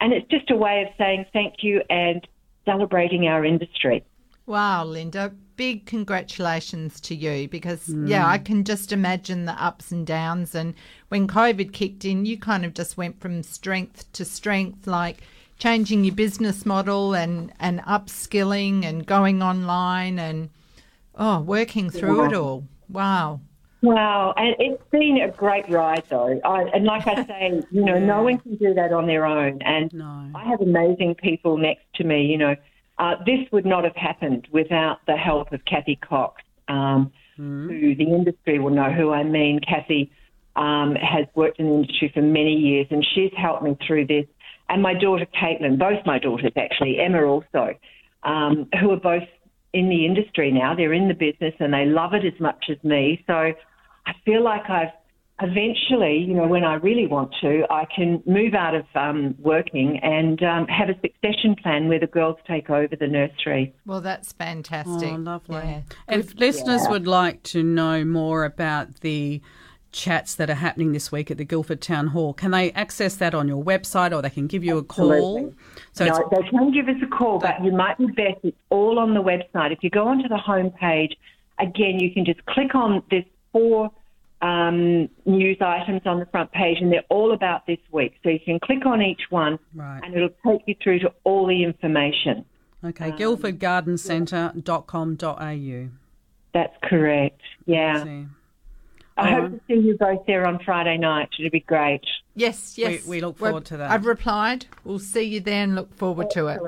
And 0.00 0.12
it's 0.12 0.28
just 0.28 0.50
a 0.50 0.56
way 0.56 0.82
of 0.82 0.88
saying 0.98 1.26
thank 1.32 1.62
you 1.62 1.82
and 1.88 2.26
celebrating 2.66 3.26
our 3.26 3.44
industry. 3.44 4.04
Wow, 4.46 4.84
Linda. 4.84 5.32
big 5.56 5.86
congratulations 5.86 7.00
to 7.00 7.14
you 7.14 7.48
because, 7.48 7.86
hmm. 7.86 8.06
yeah, 8.06 8.28
I 8.28 8.38
can 8.38 8.62
just 8.62 8.92
imagine 8.92 9.46
the 9.46 9.60
ups 9.62 9.90
and 9.90 10.06
downs. 10.06 10.54
And 10.54 10.74
when 11.08 11.26
COVID 11.26 11.72
kicked 11.72 12.04
in, 12.04 12.26
you 12.26 12.38
kind 12.38 12.64
of 12.64 12.74
just 12.74 12.96
went 12.96 13.20
from 13.20 13.42
strength 13.42 14.12
to 14.12 14.24
strength, 14.24 14.86
like 14.86 15.22
changing 15.58 16.04
your 16.04 16.14
business 16.14 16.66
model 16.66 17.14
and, 17.14 17.52
and 17.58 17.80
upskilling 17.80 18.84
and 18.84 19.06
going 19.06 19.42
online 19.42 20.18
and, 20.18 20.50
oh, 21.14 21.40
working 21.40 21.88
through 21.90 22.26
it 22.26 22.34
all. 22.34 22.68
Wow. 22.88 23.40
Wow, 23.82 24.32
and 24.36 24.56
it's 24.58 24.82
been 24.90 25.18
a 25.22 25.30
great 25.30 25.68
ride, 25.68 26.04
though. 26.08 26.40
I, 26.44 26.62
and 26.74 26.84
like 26.84 27.06
I 27.06 27.24
say, 27.26 27.62
you 27.70 27.84
know, 27.84 27.98
no 27.98 28.22
one 28.22 28.38
can 28.38 28.56
do 28.56 28.74
that 28.74 28.92
on 28.92 29.06
their 29.06 29.26
own. 29.26 29.60
And 29.62 29.90
I 30.34 30.44
have 30.44 30.60
amazing 30.60 31.16
people 31.16 31.56
next 31.58 31.84
to 31.96 32.04
me. 32.04 32.24
You 32.24 32.38
know, 32.38 32.56
uh, 32.98 33.16
this 33.24 33.40
would 33.52 33.66
not 33.66 33.84
have 33.84 33.96
happened 33.96 34.48
without 34.50 34.98
the 35.06 35.16
help 35.16 35.52
of 35.52 35.64
Kathy 35.64 35.96
Cox, 35.96 36.42
um, 36.68 37.12
who 37.36 37.94
the 37.94 38.04
industry 38.04 38.58
will 38.58 38.70
know 38.70 38.90
who 38.90 39.12
I 39.12 39.22
mean. 39.22 39.60
Kathy 39.60 40.10
um, 40.56 40.94
has 40.94 41.26
worked 41.34 41.60
in 41.60 41.66
the 41.66 41.74
industry 41.74 42.10
for 42.12 42.22
many 42.22 42.54
years, 42.54 42.86
and 42.90 43.06
she's 43.14 43.32
helped 43.36 43.62
me 43.62 43.76
through 43.86 44.06
this. 44.06 44.24
And 44.68 44.82
my 44.82 44.94
daughter 44.94 45.26
Caitlin, 45.26 45.78
both 45.78 46.04
my 46.06 46.18
daughters 46.18 46.52
actually, 46.56 46.98
Emma 46.98 47.22
also, 47.22 47.74
um, 48.22 48.68
who 48.80 48.90
are 48.90 48.96
both 48.96 49.28
in 49.76 49.88
the 49.88 50.06
industry 50.06 50.50
now. 50.50 50.74
They're 50.74 50.92
in 50.92 51.08
the 51.08 51.14
business 51.14 51.54
and 51.60 51.72
they 51.72 51.84
love 51.84 52.12
it 52.14 52.24
as 52.24 52.38
much 52.40 52.64
as 52.70 52.78
me. 52.82 53.22
So 53.26 53.34
I 53.34 54.12
feel 54.24 54.42
like 54.42 54.70
I've 54.70 54.94
eventually, 55.42 56.24
you 56.26 56.34
know, 56.34 56.46
when 56.46 56.64
I 56.64 56.74
really 56.76 57.06
want 57.06 57.34
to, 57.42 57.64
I 57.70 57.84
can 57.94 58.22
move 58.26 58.54
out 58.54 58.74
of 58.74 58.86
um, 58.94 59.34
working 59.38 60.00
and 60.02 60.42
um, 60.42 60.66
have 60.68 60.88
a 60.88 60.98
succession 61.00 61.56
plan 61.62 61.88
where 61.88 62.00
the 62.00 62.06
girls 62.06 62.36
take 62.48 62.70
over 62.70 62.96
the 62.96 63.06
nursery. 63.06 63.74
Well, 63.84 64.00
that's 64.00 64.32
fantastic. 64.32 65.12
Oh, 65.12 65.16
lovely. 65.16 65.56
Yeah. 65.56 65.80
If 66.08 66.28
Good. 66.28 66.40
listeners 66.40 66.82
Yeah. 66.84 66.90
would 66.90 67.06
like 67.06 67.42
to 67.44 67.62
know 67.62 68.04
more 68.04 68.44
about 68.44 69.00
the 69.00 69.42
chats 69.96 70.34
that 70.34 70.50
are 70.50 70.54
happening 70.54 70.92
this 70.92 71.10
week 71.10 71.30
at 71.30 71.38
the 71.38 71.44
Guildford 71.44 71.80
Town 71.80 72.08
Hall, 72.08 72.34
can 72.34 72.50
they 72.50 72.70
access 72.72 73.16
that 73.16 73.34
on 73.34 73.48
your 73.48 73.64
website 73.64 74.14
or 74.14 74.20
they 74.20 74.28
can 74.30 74.46
give 74.46 74.62
you 74.62 74.76
a 74.76 74.84
call? 74.84 75.10
Absolutely. 75.12 75.54
So 75.92 76.04
no, 76.04 76.28
they 76.30 76.42
can 76.48 76.70
give 76.70 76.86
us 76.88 76.96
a 77.02 77.06
call, 77.06 77.38
but 77.38 77.64
you 77.64 77.72
might 77.72 77.96
be 77.96 78.04
best. 78.06 78.40
It's 78.44 78.56
all 78.68 78.98
on 78.98 79.14
the 79.14 79.22
website. 79.22 79.72
If 79.72 79.82
you 79.82 79.88
go 79.88 80.06
onto 80.06 80.28
the 80.28 80.36
homepage, 80.36 81.12
again, 81.58 81.98
you 81.98 82.12
can 82.12 82.26
just 82.26 82.44
click 82.44 82.74
on 82.74 83.02
this 83.10 83.24
four 83.52 83.90
um, 84.42 85.08
news 85.24 85.56
items 85.62 86.02
on 86.04 86.18
the 86.20 86.26
front 86.26 86.52
page, 86.52 86.76
and 86.82 86.92
they're 86.92 87.02
all 87.08 87.32
about 87.32 87.66
this 87.66 87.78
week. 87.90 88.16
So 88.22 88.28
you 88.28 88.38
can 88.38 88.60
click 88.60 88.84
on 88.84 89.00
each 89.00 89.22
one, 89.30 89.58
Right. 89.74 90.02
and 90.04 90.14
it'll 90.14 90.28
take 90.46 90.60
you 90.66 90.74
through 90.82 90.98
to 91.00 91.10
all 91.24 91.46
the 91.46 91.64
information. 91.64 92.44
okay, 92.84 93.12
Um, 93.12 93.16
guildfordgardencentre.com.au. 93.18 95.88
That's 96.52 96.76
correct. 96.84 97.40
Yeah. 97.64 98.04
See. 99.16 99.22
I 99.22 99.30
hope 99.30 99.44
uh-huh. 99.44 99.48
to 99.48 99.60
see 99.66 99.86
you 99.86 99.96
both 99.98 100.26
there 100.26 100.46
on 100.46 100.58
Friday 100.64 100.98
night. 100.98 101.28
It'll 101.38 101.50
be 101.50 101.60
great. 101.60 102.02
Yes, 102.34 102.76
yes. 102.76 103.06
we 103.06 103.20
look 103.20 103.40
We're- 103.40 103.52
forward 103.52 103.64
to 103.66 103.78
that. 103.78 103.90
I've 103.90 104.06
replied. 104.06 104.66
We'll 104.84 104.98
see 104.98 105.22
you 105.22 105.40
there 105.40 105.64
and 105.64 105.74
look 105.74 105.94
forward 105.96 106.30
to 106.32 106.48
it. 106.48 106.60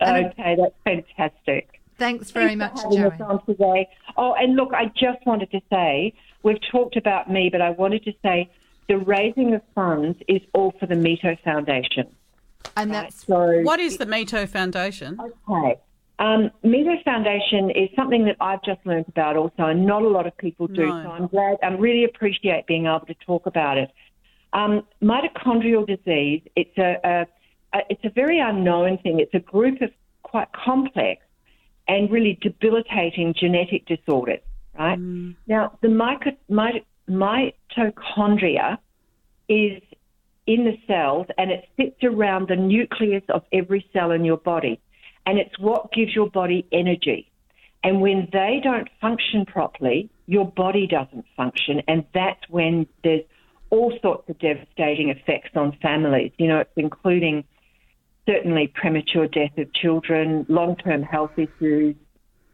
And- 0.00 0.26
Okay, 0.26 0.56
that's 0.56 0.74
fantastic. 0.84 1.80
Thanks 1.98 2.30
very 2.30 2.54
Thanks 2.54 2.76
much, 2.76 2.82
for 2.82 2.96
having 2.96 3.12
us 3.12 3.18
Joey. 3.18 3.26
on 3.28 3.46
today. 3.46 3.88
Oh, 4.16 4.34
and 4.34 4.54
look, 4.54 4.72
I 4.72 4.86
just 4.96 5.26
wanted 5.26 5.50
to 5.50 5.60
say 5.68 6.14
we've 6.44 6.60
talked 6.70 6.96
about 6.96 7.28
me, 7.28 7.48
but 7.50 7.60
I 7.60 7.70
wanted 7.70 8.04
to 8.04 8.12
say 8.22 8.48
the 8.88 8.98
raising 8.98 9.54
of 9.54 9.62
funds 9.74 10.16
is 10.28 10.40
all 10.54 10.72
for 10.78 10.86
the 10.86 10.94
Mito 10.94 11.36
Foundation. 11.42 12.06
And 12.76 12.94
that's 12.94 13.26
so. 13.26 13.62
What 13.62 13.80
is 13.80 13.98
the 13.98 14.06
Mito 14.06 14.48
Foundation? 14.48 15.18
Okay. 15.20 15.80
Um, 16.18 16.50
Mito 16.64 17.02
Foundation 17.04 17.70
is 17.70 17.88
something 17.94 18.24
that 18.24 18.36
I've 18.40 18.62
just 18.64 18.80
learned 18.84 19.06
about 19.08 19.36
also, 19.36 19.66
and 19.66 19.86
not 19.86 20.02
a 20.02 20.08
lot 20.08 20.26
of 20.26 20.36
people 20.36 20.66
do. 20.66 20.86
No. 20.86 21.02
So 21.04 21.10
I'm 21.10 21.26
glad, 21.28 21.58
I 21.62 21.68
really 21.68 22.04
appreciate 22.04 22.66
being 22.66 22.86
able 22.86 23.06
to 23.06 23.14
talk 23.24 23.46
about 23.46 23.78
it. 23.78 23.90
Um, 24.52 24.82
mitochondrial 25.02 25.86
disease, 25.86 26.42
it's 26.56 26.76
a, 26.76 26.96
a, 27.04 27.26
a, 27.76 27.80
it's 27.90 28.04
a 28.04 28.10
very 28.10 28.40
unknown 28.40 28.98
thing. 28.98 29.20
It's 29.20 29.34
a 29.34 29.38
group 29.38 29.80
of 29.80 29.90
quite 30.22 30.48
complex 30.52 31.22
and 31.86 32.10
really 32.10 32.38
debilitating 32.42 33.34
genetic 33.38 33.86
disorders, 33.86 34.40
right? 34.78 34.98
Now, 35.46 35.78
the 35.82 35.88
mito, 35.88 36.36
mitochondria 37.08 38.78
is 39.48 39.80
in 40.46 40.64
the 40.64 40.76
cells 40.86 41.26
and 41.36 41.50
it 41.50 41.66
sits 41.76 42.02
around 42.02 42.48
the 42.48 42.56
nucleus 42.56 43.22
of 43.28 43.42
every 43.52 43.86
cell 43.92 44.10
in 44.10 44.24
your 44.24 44.38
body. 44.38 44.80
And 45.28 45.38
it's 45.38 45.58
what 45.58 45.92
gives 45.92 46.14
your 46.14 46.30
body 46.30 46.66
energy. 46.72 47.30
And 47.84 48.00
when 48.00 48.28
they 48.32 48.62
don't 48.64 48.88
function 48.98 49.44
properly, 49.44 50.08
your 50.24 50.46
body 50.46 50.86
doesn't 50.86 51.26
function. 51.36 51.82
And 51.86 52.06
that's 52.14 52.40
when 52.48 52.86
there's 53.04 53.24
all 53.68 53.92
sorts 54.00 54.26
of 54.30 54.38
devastating 54.38 55.10
effects 55.10 55.50
on 55.54 55.76
families. 55.82 56.32
You 56.38 56.48
know, 56.48 56.60
it's 56.60 56.70
including 56.76 57.44
certainly 58.26 58.72
premature 58.74 59.28
death 59.28 59.58
of 59.58 59.70
children, 59.74 60.46
long 60.48 60.76
term 60.76 61.02
health 61.02 61.32
issues, 61.36 61.94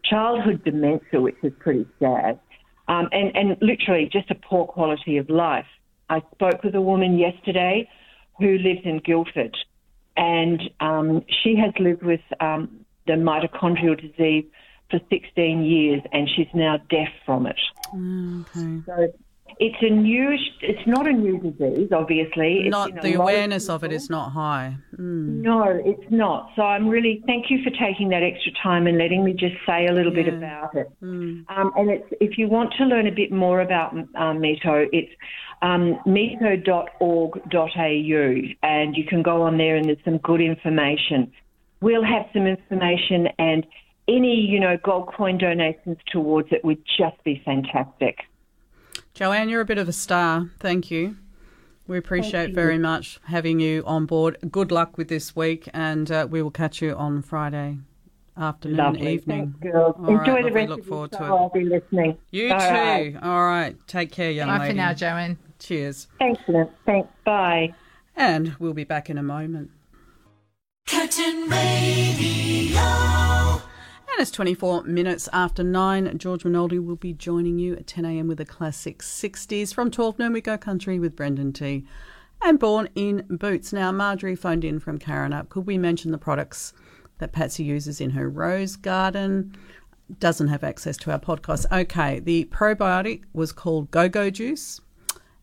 childhood 0.05 0.65
dementia, 0.65 1.21
which 1.21 1.37
is 1.45 1.53
pretty 1.61 1.87
sad, 2.01 2.41
um, 2.89 3.09
and, 3.13 3.37
and 3.37 3.57
literally 3.63 4.11
just 4.13 4.33
a 4.33 4.35
poor 4.35 4.67
quality 4.67 5.17
of 5.19 5.31
life. 5.31 5.67
I 6.11 6.23
spoke 6.35 6.65
with 6.65 6.75
a 6.75 6.81
woman 6.81 7.19
yesterday 7.19 7.89
who 8.41 8.59
lives 8.59 8.81
in 8.83 8.99
Guildford, 8.99 9.57
and 10.17 10.63
um, 10.81 11.23
she 11.43 11.57
has 11.57 11.73
lived 11.79 12.03
with 12.03 12.21
um, 12.41 12.85
the 13.07 13.15
mitochondrial 13.15 14.01
disease 14.01 14.45
for 14.91 15.01
16 15.11 15.65
years, 15.65 16.03
and 16.13 16.29
she's 16.29 16.49
now 16.55 16.79
deaf 16.91 17.09
from 17.25 17.47
it. 17.47 17.59
Okay. 17.95 18.83
So 18.87 19.13
it's 19.59 19.77
a 19.83 19.91
new, 19.91 20.37
it's 20.63 20.87
not 20.87 21.07
a 21.07 21.13
new 21.13 21.39
disease, 21.39 21.91
obviously. 21.93 22.63
It's 22.65 22.71
Not 22.71 22.91
the 22.91 22.97
lot 22.97 23.15
of 23.15 23.21
awareness 23.21 23.69
of 23.69 23.85
it 23.85 23.93
is 23.93 24.11
not 24.11 24.31
high. 24.31 24.77
Mm. 24.97 25.43
no, 25.43 25.63
it's 25.65 26.11
not. 26.11 26.51
So 26.57 26.63
I'm 26.63 26.89
really 26.89 27.23
thank 27.27 27.51
you 27.51 27.63
for 27.63 27.71
taking 27.71 28.09
that 28.09 28.23
extra 28.23 28.53
time 28.63 28.87
and 28.87 28.99
letting 28.99 29.25
me 29.25 29.33
just 29.33 29.55
say 29.67 29.87
a 29.87 29.93
little 29.93 30.13
bit 30.13 30.29
about 30.29 30.75
it. 30.75 30.91
Mm. 31.03 31.45
Um, 31.49 31.73
and 31.77 31.91
it's, 31.91 32.07
if 32.21 32.37
you 32.37 32.49
want 32.49 32.73
to 32.79 32.85
learn 32.85 33.07
a 33.07 33.13
bit 33.13 33.31
more 33.31 33.61
about 33.61 33.93
um, 33.93 34.09
Mito, 34.17 34.89
it's 34.93 35.13
um, 35.63 35.99
mito.org.au, 36.07 37.49
and 38.63 38.97
you 38.97 39.05
can 39.05 39.23
go 39.23 39.43
on 39.43 39.57
there 39.57 39.77
and 39.77 39.89
there's 39.89 40.05
some 40.05 40.19
good 40.19 40.41
information. 40.41 41.33
We'll 41.81 42.05
have 42.05 42.27
some 42.33 42.47
information, 42.47 43.29
and 43.39 43.67
any 44.09 44.35
you 44.35 44.59
know 44.59 44.77
gold 44.83 45.11
coin 45.17 45.39
donations 45.39 45.99
towards 46.11 46.49
it 46.51 46.65
would 46.65 46.83
just 46.99 47.23
be 47.25 47.41
fantastic. 47.45 48.19
Joanne, 49.15 49.49
you're 49.49 49.61
a 49.61 49.65
bit 49.65 49.79
of 49.79 49.89
a 49.89 49.93
star. 49.93 50.51
Thank 50.59 50.91
you. 50.91 51.17
We 51.87 51.99
appreciate 51.99 52.49
you. 52.51 52.55
very 52.55 52.79
much 52.79 53.21
having 53.25 53.61
you 53.61 53.83
on 53.87 54.07
board. 54.07 54.39
Good 54.51 54.73
luck 54.73 54.97
with 54.99 55.09
this 55.09 55.37
week, 55.37 55.69
and 55.75 56.11
uh, 56.11 56.27
we 56.29 56.43
will 56.43 56.51
catch 56.51 56.81
you 56.83 56.95
on 56.95 57.23
Friday 57.23 57.77
afternoon, 58.37 58.77
Lovely. 58.79 59.13
evening. 59.15 59.55
Thanks, 59.61 59.73
girls. 59.75 59.95
All 59.99 60.05
right, 60.07 60.19
Enjoy 60.21 60.37
the 60.37 60.43
lovely. 60.49 60.53
rest 60.53 60.69
Look 60.71 60.81
of 60.81 60.87
forward 60.87 61.13
to 61.13 61.19
show. 61.19 61.25
it. 61.25 61.29
I'll 61.29 61.49
be 61.51 61.65
listening. 61.65 62.19
You 62.31 62.53
All 62.53 62.59
too. 62.59 62.67
right. 62.67 63.17
All 63.23 63.45
right. 63.45 63.77
Take 63.87 64.11
care, 64.13 64.31
young 64.31 64.49
Bye 64.49 64.59
lady. 64.59 64.71
for 64.73 64.77
now, 64.77 64.93
Joanne. 64.95 65.39
Cheers. 65.59 66.09
Thanks, 66.19 66.41
Lynn. 66.49 66.69
Thanks. 66.87 67.09
Bye. 67.25 67.75
And 68.17 68.57
we'll 68.59 68.73
be 68.75 68.85
back 68.85 69.11
in 69.11 69.19
a 69.19 69.23
moment. 69.23 69.71
Curtin 70.89 71.49
Radio. 71.49 72.81
And 74.15 74.23
it's 74.23 74.31
24 74.31 74.85
minutes 74.85 75.29
after 75.33 75.65
9. 75.65 76.19
George 76.19 76.45
Minoldi 76.45 76.79
will 76.79 76.95
be 76.95 77.13
joining 77.13 77.59
you 77.59 77.75
at 77.75 77.89
10 77.89 78.05
a.m. 78.05 78.29
with 78.29 78.39
the 78.39 78.45
classic 78.45 79.01
60s. 79.01 79.75
From 79.75 79.91
12 79.91 80.21
noon, 80.21 80.33
we 80.33 80.41
go 80.41 80.57
country 80.57 81.01
with 81.01 81.17
Brendan 81.17 81.53
T. 81.53 81.85
And 82.41 82.57
Born 82.57 82.89
in 82.95 83.27
Boots. 83.29 83.73
Now, 83.73 83.91
Marjorie 83.91 84.37
phoned 84.37 84.65
in 84.65 84.79
from 84.79 85.01
Karrinyup. 85.01 85.49
Could 85.49 85.67
we 85.67 85.79
mention 85.79 86.13
the 86.13 86.19
products 86.19 86.73
that 87.19 87.33
Patsy 87.33 87.65
uses 87.65 88.01
in 88.01 88.11
her 88.11 88.31
rose 88.31 88.77
garden? 88.77 89.57
Doesn't 90.21 90.47
have 90.47 90.63
access 90.63 90.97
to 90.99 91.11
our 91.11 91.19
podcast. 91.19 91.67
Okay, 91.73 92.21
the 92.21 92.45
probiotic 92.53 93.25
was 93.33 93.51
called 93.51 93.91
Go 93.91 94.09
Go 94.09 94.31
Juice. 94.31 94.81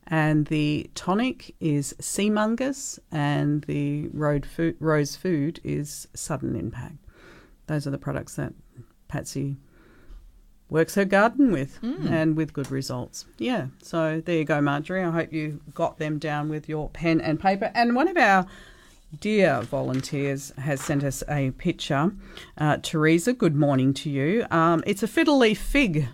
And 0.08 0.46
the 0.46 0.90
tonic 0.96 1.54
is 1.60 1.94
Seamungus, 2.00 3.00
and 3.12 3.66
the 3.66 4.08
road 4.14 4.46
food, 4.46 4.78
rose 4.80 5.18
food 5.18 5.60
is 5.62 6.08
Sudden 6.14 6.56
Impact. 6.56 6.96
Those 7.72 7.88
are 7.88 7.92
the 7.92 7.98
products 7.98 8.36
that 8.36 8.54
Patsy 9.12 9.58
works 10.70 10.96
her 10.96 11.04
garden 11.04 11.52
with, 11.52 11.80
and 11.84 12.38
with 12.38 12.54
good 12.54 12.72
results. 12.72 13.26
Yeah, 13.38 13.68
so 13.84 14.22
there 14.26 14.38
you 14.38 14.46
go, 14.46 14.62
Marjorie. 14.62 15.04
I 15.04 15.12
hope 15.12 15.34
you 15.34 15.60
got 15.74 16.00
them 16.00 16.18
down 16.18 16.48
with 16.48 16.70
your 16.70 16.90
pen 16.90 17.20
and 17.20 17.38
paper. 17.38 17.72
And 17.76 17.94
one 17.94 18.08
of 18.08 18.16
our 18.16 18.48
dear 19.20 19.62
volunteers 19.64 20.54
has 20.58 20.80
sent 20.80 21.04
us 21.04 21.24
a 21.28 21.52
picture. 21.52 22.14
Uh, 22.58 22.78
Teresa, 22.78 23.34
good 23.34 23.54
morning 23.54 23.94
to 23.96 24.10
you. 24.10 24.48
Um, 24.50 24.82
it's 24.88 25.04
a 25.04 25.08
fiddle 25.08 25.40
leaf 25.40 25.60
fig. 25.60 26.08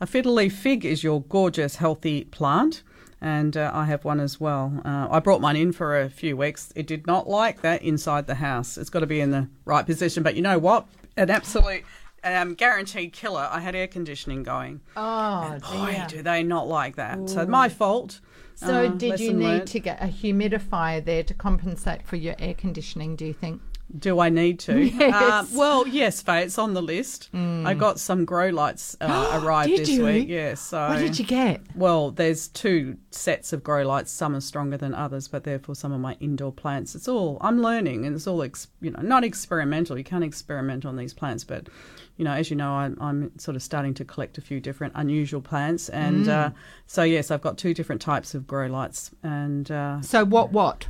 A 0.00 0.06
fiddle 0.06 0.34
leaf 0.34 0.54
fig 0.54 0.84
is 0.84 1.02
your 1.02 1.22
gorgeous, 1.22 1.76
healthy 1.76 2.24
plant 2.24 2.82
and 3.24 3.56
uh, 3.56 3.70
I 3.72 3.86
have 3.86 4.04
one 4.04 4.20
as 4.20 4.38
well. 4.38 4.82
Uh, 4.84 5.08
I 5.10 5.18
brought 5.18 5.40
mine 5.40 5.56
in 5.56 5.72
for 5.72 5.98
a 5.98 6.10
few 6.10 6.36
weeks. 6.36 6.74
It 6.76 6.86
did 6.86 7.06
not 7.06 7.26
like 7.26 7.62
that 7.62 7.82
inside 7.82 8.26
the 8.26 8.34
house. 8.34 8.76
It's 8.76 8.90
got 8.90 9.00
to 9.00 9.06
be 9.06 9.18
in 9.18 9.30
the 9.30 9.48
right 9.64 9.86
position. 9.86 10.22
But 10.22 10.34
you 10.34 10.42
know 10.42 10.58
what? 10.58 10.86
An 11.16 11.30
absolute 11.30 11.84
um, 12.24 12.54
guaranteed 12.54 13.12
killer. 13.12 13.48
I 13.50 13.60
had 13.60 13.74
air 13.74 13.86
conditioning 13.86 14.42
going. 14.42 14.80
Oh, 14.96 15.58
Boy, 15.72 15.92
dear. 15.92 16.06
do 16.08 16.22
they 16.22 16.42
not 16.42 16.66
like 16.68 16.96
that. 16.96 17.28
So 17.30 17.46
my 17.46 17.68
fault. 17.68 18.20
So 18.56 18.86
Uh, 18.86 18.88
did 18.88 19.18
you 19.20 19.32
need 19.32 19.44
learnt. 19.46 19.68
to 19.68 19.80
get 19.80 20.00
a 20.02 20.06
humidifier 20.06 21.04
there 21.04 21.22
to 21.24 21.34
compensate 21.34 22.06
for 22.06 22.16
your 22.16 22.34
air 22.38 22.54
conditioning? 22.54 23.16
Do 23.16 23.24
you 23.26 23.32
think? 23.32 23.60
Do 23.96 24.18
I 24.18 24.28
need 24.28 24.58
to? 24.60 24.80
Yes. 25.04 25.14
Uh, 25.14 25.46
well, 25.56 25.86
yes, 25.86 26.20
Faye, 26.20 26.42
it's 26.42 26.58
on 26.58 26.74
the 26.74 26.82
list. 26.82 27.28
I 27.34 27.74
got 27.74 28.00
some 28.00 28.24
grow 28.24 28.48
lights 28.48 28.96
uh, 29.00 29.40
arrived 29.44 29.68
Did 29.70 29.80
this 29.80 29.88
you? 29.90 30.04
week. 30.04 30.28
Yes. 30.28 30.60
so 30.60 30.88
What 30.88 30.98
did 30.98 31.18
you 31.18 31.24
get? 31.24 31.60
Well, 31.76 32.10
there's 32.10 32.48
two 32.48 32.96
sets 33.10 33.52
of 33.52 33.62
grow 33.62 33.82
lights. 33.86 34.10
Some 34.10 34.34
are 34.34 34.40
stronger 34.40 34.76
than 34.76 34.94
others, 34.94 35.28
but 35.28 35.44
they're 35.44 35.58
for 35.60 35.74
some 35.74 35.92
of 35.92 36.00
my 36.00 36.16
indoor 36.20 36.52
plants. 36.52 36.94
It's 36.96 37.06
all 37.08 37.38
I'm 37.40 37.60
learning, 37.62 38.04
and 38.06 38.16
it's 38.16 38.26
all 38.26 38.42
ex, 38.42 38.66
you 38.80 38.90
know 38.90 39.00
not 39.02 39.22
experimental. 39.24 39.96
You 39.96 40.04
can't 40.04 40.24
experiment 40.24 40.84
on 40.84 40.96
these 40.96 41.14
plants, 41.14 41.44
but 41.44 41.68
you 42.16 42.24
know, 42.24 42.32
as 42.32 42.48
you 42.50 42.56
know, 42.56 42.72
I'm, 42.72 42.96
I'm 43.00 43.38
sort 43.38 43.56
of 43.56 43.62
starting 43.62 43.92
to 43.94 44.04
collect 44.04 44.38
a 44.38 44.40
few 44.40 44.60
different 44.60 44.92
unusual 44.96 45.40
plants, 45.40 45.88
and 45.88 46.26
Mm. 46.26 46.28
uh, 46.28 46.50
so 46.86 47.02
yes, 47.02 47.30
I've 47.30 47.42
got 47.42 47.58
two 47.58 47.74
different 47.74 48.00
types 48.00 48.34
of 48.34 48.46
grow 48.46 48.66
lights, 48.66 49.10
and 49.22 49.70
uh, 49.70 50.00
So 50.00 50.24
what? 50.24 50.52
What? 50.52 50.86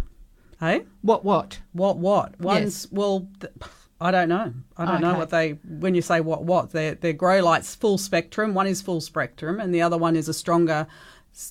Hey, 0.64 0.84
What? 1.02 1.24
What? 1.24 1.58
what 1.72 1.96
what 1.98 2.40
one's 2.40 2.88
well. 2.90 3.26
Th- 3.40 3.52
I 4.00 4.10
don't 4.10 4.28
know. 4.28 4.52
I 4.76 4.84
don't 4.84 5.00
know 5.00 5.14
what 5.16 5.30
they. 5.30 5.52
When 5.84 5.94
you 5.94 6.02
say 6.02 6.20
what 6.20 6.44
what, 6.44 6.72
they're 6.72 6.94
they're 6.94 7.12
grow 7.12 7.42
lights 7.42 7.74
full 7.74 7.96
spectrum. 7.98 8.52
One 8.54 8.66
is 8.66 8.82
full 8.82 9.00
spectrum, 9.00 9.60
and 9.60 9.74
the 9.74 9.82
other 9.82 9.96
one 9.96 10.16
is 10.16 10.28
a 10.28 10.34
stronger 10.34 10.86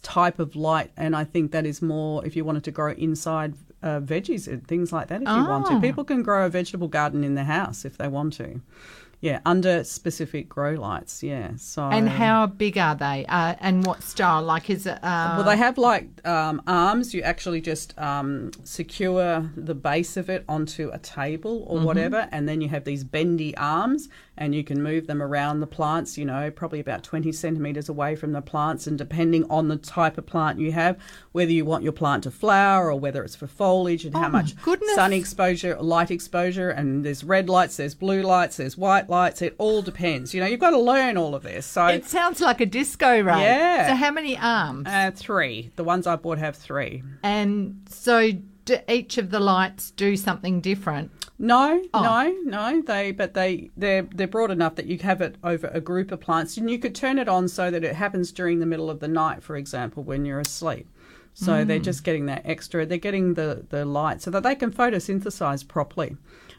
type 0.01 0.39
of 0.39 0.55
light. 0.55 0.91
And 0.97 1.15
I 1.15 1.23
think 1.23 1.51
that 1.51 1.65
is 1.65 1.81
more 1.81 2.25
if 2.25 2.35
you 2.35 2.45
wanted 2.45 2.63
to 2.65 2.71
grow 2.71 2.91
inside 2.91 3.53
uh, 3.81 3.99
veggies 3.99 4.47
and 4.47 4.65
things 4.67 4.91
like 4.93 5.07
that. 5.07 5.21
If 5.21 5.27
you 5.27 5.45
want 5.47 5.65
to, 5.67 5.73
Oh. 5.73 5.81
people 5.81 6.03
can 6.03 6.21
grow 6.23 6.45
a 6.45 6.49
vegetable 6.49 6.87
garden 6.87 7.23
in 7.23 7.35
their 7.35 7.43
house 7.45 7.85
if 7.85 7.97
they 7.97 8.07
want 8.07 8.33
to. 8.33 8.61
Yeah, 9.23 9.39
under 9.45 9.85
specific 9.85 10.49
grow 10.49 10.71
lights. 10.73 11.23
Yeah. 11.23 11.51
So 11.55 11.83
And 11.83 12.09
how 12.09 12.45
big 12.47 12.77
are 12.77 12.93
they? 12.93 13.25
Uh, 13.29 13.55
and 13.61 13.85
what 13.85 14.03
style? 14.03 14.41
Like, 14.43 14.69
is 14.69 14.85
it? 14.85 14.99
Uh, 15.01 15.35
well, 15.37 15.45
they 15.45 15.55
have 15.55 15.77
like 15.77 16.09
um, 16.27 16.61
arms. 16.67 17.13
You 17.13 17.21
actually 17.21 17.61
just 17.61 17.97
um, 17.97 18.51
secure 18.65 19.49
the 19.55 19.75
base 19.75 20.17
of 20.17 20.29
it 20.29 20.43
onto 20.49 20.89
a 20.91 20.99
table 20.99 21.63
or 21.69 21.79
Mhm. 21.79 21.83
whatever, 21.85 22.27
and 22.33 22.49
then 22.49 22.59
you 22.59 22.67
have 22.67 22.83
these 22.83 23.05
bendy 23.05 23.55
arms, 23.55 24.09
and 24.37 24.55
you 24.55 24.63
can 24.63 24.81
move 24.81 25.07
them 25.07 25.21
around 25.21 25.59
the 25.59 25.67
plants. 25.67 26.17
You 26.17 26.25
know, 26.25 26.49
probably 26.51 26.79
about 26.79 27.03
twenty 27.03 27.31
centimeters 27.31 27.89
away 27.89 28.15
from 28.15 28.31
the 28.31 28.41
plants, 28.41 28.87
and 28.87 28.97
depending 28.97 29.45
on 29.49 29.67
the 29.67 29.77
type 29.77 30.17
of 30.17 30.25
plant 30.25 30.59
you 30.59 30.71
have, 30.71 30.97
whether 31.31 31.51
you 31.51 31.65
want 31.65 31.83
your 31.83 31.93
plant 31.93 32.23
to 32.23 32.31
flower 32.31 32.91
or 32.91 32.99
whether 32.99 33.23
it's 33.23 33.35
for 33.35 33.47
foliage, 33.47 34.05
and 34.05 34.15
Oh, 34.15 34.19
how 34.19 34.29
much 34.29 34.59
goodness. 34.63 34.95
sun 34.95 35.13
exposure, 35.13 35.75
light 35.79 36.11
exposure, 36.11 36.69
and 36.69 37.05
there's 37.05 37.23
red 37.23 37.49
lights, 37.49 37.77
there's 37.77 37.95
blue 37.95 38.21
lights, 38.21 38.57
there's 38.57 38.77
white 38.77 39.09
lights. 39.09 39.41
It 39.41 39.55
all 39.57 39.81
depends. 39.81 40.33
You 40.33 40.41
know, 40.41 40.47
you've 40.47 40.59
got 40.59 40.71
to 40.71 40.79
learn 40.79 41.17
all 41.17 41.35
of 41.35 41.43
this. 41.43 41.65
So 41.65 41.85
It 41.87 42.05
sounds 42.05 42.41
like 42.41 42.59
a 42.61 42.65
disco 42.65 43.21
ray. 43.21 43.41
Yeah. 43.41 43.87
So 43.89 43.95
how 43.95 44.11
many 44.11 44.37
arms? 44.37 44.87
uh, 44.87 45.11
three. 45.15 45.71
The 45.75 45.83
ones 45.83 46.07
I 46.07 46.15
bought 46.15 46.37
have 46.39 46.55
three. 46.55 47.03
and 47.21 47.81
so 47.89 48.31
do 48.65 48.77
each 48.87 49.17
of 49.17 49.29
the 49.29 49.39
lights 49.39 49.91
do 49.91 50.15
something 50.15 50.61
different? 50.61 51.11
No, 51.39 51.81
Oh. 51.93 52.01
no, 52.03 52.35
no. 52.71 52.81
They, 52.81 53.11
but 53.11 53.33
they, 53.33 53.71
they're 53.75 54.03
they're 54.03 54.27
broad 54.27 54.51
enough 54.51 54.75
that 54.75 54.85
you 54.85 54.97
have 54.99 55.19
it 55.21 55.35
over 55.43 55.67
a 55.73 55.81
group 55.81 56.11
of 56.11 56.19
plants, 56.21 56.57
and 56.57 56.69
you 56.69 56.77
could 56.79 56.95
turn 56.95 57.17
it 57.19 57.27
on 57.27 57.47
so 57.47 57.69
that 57.71 57.83
it 57.83 57.95
happens 57.95 58.31
during 58.31 58.59
the 58.59 58.65
middle 58.65 58.89
of 58.89 58.99
the 58.99 59.07
night, 59.07 59.43
for 59.43 59.55
example, 59.57 60.03
when 60.03 60.25
you're 60.25 60.39
asleep. 60.39 60.87
So 61.33 61.65
they're 61.65 61.79
Mm. 61.79 61.83
just 61.83 62.03
getting 62.03 62.27
that 62.27 62.43
extra. 62.45 62.85
They're 62.85 62.97
getting 62.99 63.33
the 63.33 63.65
the 63.69 63.83
light 63.85 64.21
so 64.21 64.29
that 64.31 64.43
they 64.43 64.53
can 64.55 64.71
photosynthesize 64.71 65.67
properly, 65.67 66.15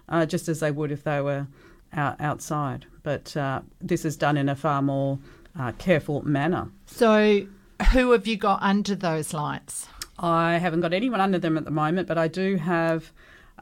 uh, 0.09 0.27
just 0.27 0.49
as 0.49 0.59
they 0.61 0.73
would 0.73 0.91
if 0.91 1.05
they 1.05 1.21
were 1.21 1.47
out, 1.93 2.21
outside. 2.21 2.87
But 3.05 3.37
uh, 3.37 3.61
this 3.81 4.05
is 4.05 4.17
done 4.17 4.37
in 4.37 4.49
a 4.49 4.57
far 4.57 4.83
more 4.83 5.21
uh, 5.59 5.71
careful 5.79 6.23
manner. 6.27 6.71
So 6.87 7.47
who 7.93 8.11
have 8.11 8.27
you 8.27 8.37
got 8.37 8.61
under 8.63 8.97
those 8.97 9.33
lights? 9.33 9.89
I 10.19 10.59
haven't 10.59 10.81
got 10.81 10.93
anyone 10.93 11.21
under 11.21 11.39
them 11.39 11.57
at 11.57 11.65
the 11.65 11.71
moment, 11.71 12.09
but 12.09 12.19
I 12.19 12.29
do 12.29 12.57
have. 12.57 13.13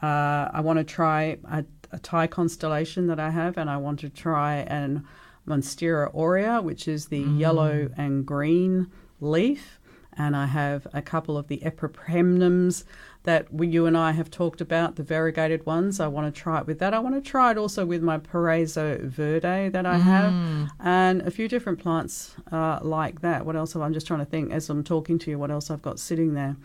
Uh, 0.03 0.51
I 0.53 0.61
want 0.61 0.79
to 0.79 0.85
try 0.85 1.39
a, 1.45 1.65
a 1.93 1.99
Thai 1.99 2.27
constellation 2.27 3.07
that 3.07 3.21
I 3.21 3.31
have, 3.31 3.57
and 3.57 3.71
I 3.71 3.77
want 3.77 4.01
to 4.01 4.09
try 4.09 4.57
an 4.57 5.07
Monstera 5.47 6.15
aurea, 6.15 6.61
which 6.61 6.87
is 6.87 7.07
the 7.07 7.21
yellow 7.21 7.91
and 7.97 8.25
green 8.27 8.91
leaf. 9.21 9.79
And 10.15 10.37
I 10.37 10.47
have 10.47 10.87
a 10.93 11.01
couple 11.01 11.39
of 11.39 11.49
the 11.49 11.59
epipremnums 11.65 12.85
that 13.25 13.55
we, 13.55 13.69
you 13.69 13.87
and 13.87 13.97
I 13.97 14.11
have 14.13 14.31
talked 14.31 14.61
about, 14.61 14.97
the 14.97 15.03
variegated 15.05 15.65
ones. 15.65 16.01
I 16.01 16.09
want 16.09 16.35
to 16.35 16.41
try 16.41 16.59
it 16.61 16.67
with 16.67 16.81
that. 16.81 16.93
I 16.93 16.99
want 16.99 17.15
to 17.15 17.21
try 17.21 17.53
it 17.53 17.57
also 17.59 17.87
with 17.87 18.03
my 18.03 18.19
Paraiso 18.19 19.01
verde 19.01 19.69
that 19.69 19.87
I 19.87 19.99
have, 19.99 20.33
Mm. 20.33 20.69
and 20.81 21.23
a 21.23 21.31
few 21.31 21.47
different 21.49 21.79
plants 21.79 22.35
uh, 22.51 22.81
like 22.83 23.21
that. 23.21 23.47
What 23.47 23.55
else? 23.55 23.75
Have, 23.75 23.83
I'm 23.83 23.93
just 23.93 24.07
trying 24.09 24.19
to 24.21 24.27
think 24.27 24.51
as 24.51 24.69
I'm 24.69 24.83
talking 24.83 25.19
to 25.21 25.31
you. 25.31 25.39
What 25.39 25.51
else 25.53 25.71
I've 25.71 25.83
got 25.83 26.01
sitting 26.01 26.35
there? 26.35 26.57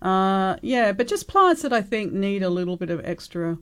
Uh, 0.00 0.56
yeah, 0.62 0.92
but 0.92 1.08
just 1.08 1.26
plants 1.26 1.62
that 1.62 1.72
I 1.72 1.82
think 1.82 2.12
need 2.12 2.42
a 2.44 2.50
little 2.50 2.76
bit 2.76 2.90
of 2.90 3.00
extra 3.04 3.58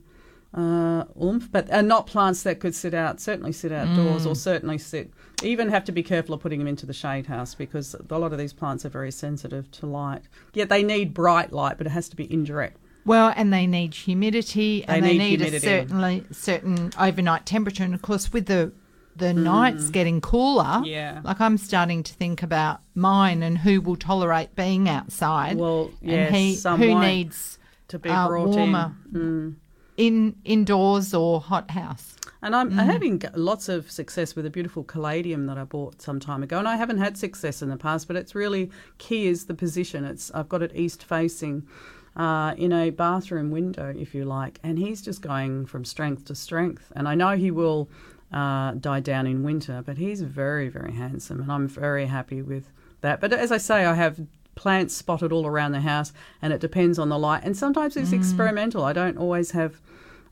uh, 0.53 1.05
oomph, 1.19 1.51
but 1.51 1.67
and 1.71 1.87
not 1.87 2.05
plants 2.05 2.43
that 2.43 2.59
could 2.59 2.75
sit 2.75 2.93
out. 2.93 3.19
Certainly 3.19 3.53
sit 3.53 3.71
outdoors, 3.71 4.25
Mm. 4.25 4.29
or 4.29 4.35
certainly 4.35 4.77
sit. 4.77 5.11
Even 5.43 5.69
have 5.69 5.83
to 5.85 5.91
be 5.91 6.03
careful 6.03 6.35
of 6.35 6.41
putting 6.41 6.59
them 6.59 6.67
into 6.67 6.85
the 6.85 6.93
shade 6.93 7.27
house 7.27 7.53
because 7.55 7.95
a 8.09 8.17
lot 8.17 8.31
of 8.31 8.37
these 8.39 8.53
plants 8.53 8.85
are 8.85 8.89
very 8.89 9.11
sensitive 9.11 9.69
to 9.71 9.85
light. 9.85 10.23
Yet 10.53 10.69
they 10.69 10.83
need 10.83 11.13
bright 11.13 11.51
light, 11.51 11.77
but 11.77 11.87
it 11.87 11.91
has 11.91 12.09
to 12.09 12.15
be 12.15 12.31
indirect. 12.31 12.77
Well, 13.05 13.33
and 13.35 13.51
they 13.51 13.67
need 13.67 13.93
humidity, 13.93 14.85
and 14.85 15.03
They 15.03 15.09
they, 15.09 15.17
need 15.17 15.41
need, 15.41 15.53
a 15.53 15.59
certainly 15.59 16.23
certain 16.31 16.91
overnight 16.97 17.45
temperature. 17.45 17.83
And 17.83 17.93
of 17.93 18.01
course, 18.01 18.31
with 18.31 18.45
the 18.45 18.71
the 19.15 19.25
Mm. 19.27 19.43
nights 19.43 19.89
getting 19.91 20.21
cooler, 20.21 20.81
Yeah. 20.83 21.21
like 21.23 21.39
I'm 21.39 21.57
starting 21.59 22.01
to 22.01 22.13
think 22.15 22.41
about 22.41 22.79
mine 22.95 23.43
and 23.43 23.59
who 23.59 23.79
will 23.79 23.95
tolerate 23.95 24.55
being 24.55 24.89
outside. 24.89 25.57
Well, 25.57 25.91
yes, 26.01 26.65
and 26.65 26.81
he, 26.81 26.91
who 26.93 26.99
needs 26.99 27.59
to 27.89 27.99
be 27.99 28.09
uh, 28.09 28.27
brought 28.27 28.49
warmer 28.49 28.95
in. 29.13 29.19
Mm. 29.21 29.55
in 29.97 30.35
indoors 30.45 31.13
or 31.13 31.39
hot 31.41 31.69
house. 31.71 32.15
And 32.43 32.53
I'm 32.55 32.71
Mm. 32.71 32.85
having 32.85 33.21
lots 33.35 33.69
of 33.69 33.89
success 33.89 34.35
with 34.35 34.45
a 34.45 34.49
beautiful 34.49 34.83
caladium 34.83 35.45
that 35.47 35.57
I 35.57 35.63
bought 35.63 36.01
some 36.01 36.19
time 36.19 36.43
ago, 36.43 36.59
and 36.59 36.67
I 36.67 36.75
haven't 36.75 36.97
had 36.97 37.17
success 37.17 37.61
in 37.61 37.69
the 37.69 37.77
past. 37.77 38.05
But 38.07 38.17
it's 38.17 38.35
really 38.35 38.69
key 38.97 39.27
is 39.27 39.45
the 39.45 39.53
position. 39.53 40.03
It's 40.03 40.29
I've 40.35 40.49
got 40.49 40.61
it 40.61 40.71
east 40.75 41.03
facing, 41.03 41.63
uh, 42.17 42.53
in 42.57 42.71
a 42.73 42.89
bathroom 42.89 43.49
window, 43.49 43.93
if 43.97 44.13
you 44.13 44.25
like, 44.25 44.59
and 44.61 44.77
he's 44.77 45.01
just 45.01 45.21
going 45.21 45.65
from 45.65 45.85
strength 45.85 46.25
to 46.25 46.35
strength. 46.35 46.91
And 46.95 47.07
I 47.07 47.15
know 47.15 47.31
he 47.37 47.49
will 47.49 47.89
uh, 48.31 48.71
die 48.71 48.99
down 48.99 49.25
in 49.27 49.43
winter, 49.43 49.81
but 49.85 49.97
he's 49.97 50.21
very 50.21 50.67
very 50.67 50.93
handsome, 50.93 51.39
and 51.41 51.51
I'm 51.51 51.67
very 51.67 52.07
happy 52.07 52.41
with 52.41 52.65
that. 53.01 53.21
But 53.21 53.31
as 53.31 53.51
I 53.51 53.57
say, 53.57 53.85
I 53.85 53.93
have 53.93 54.19
plants 54.55 54.93
spotted 54.95 55.31
all 55.31 55.47
around 55.47 55.71
the 55.71 55.81
house, 55.81 56.11
and 56.41 56.51
it 56.51 56.59
depends 56.59 56.99
on 56.99 57.09
the 57.09 57.17
light. 57.17 57.41
And 57.45 57.55
sometimes 57.55 57.95
it's 57.95 58.11
Mm. 58.11 58.17
experimental. 58.21 58.83
I 58.83 58.93
don't 58.93 59.17
always 59.17 59.51
have 59.51 59.79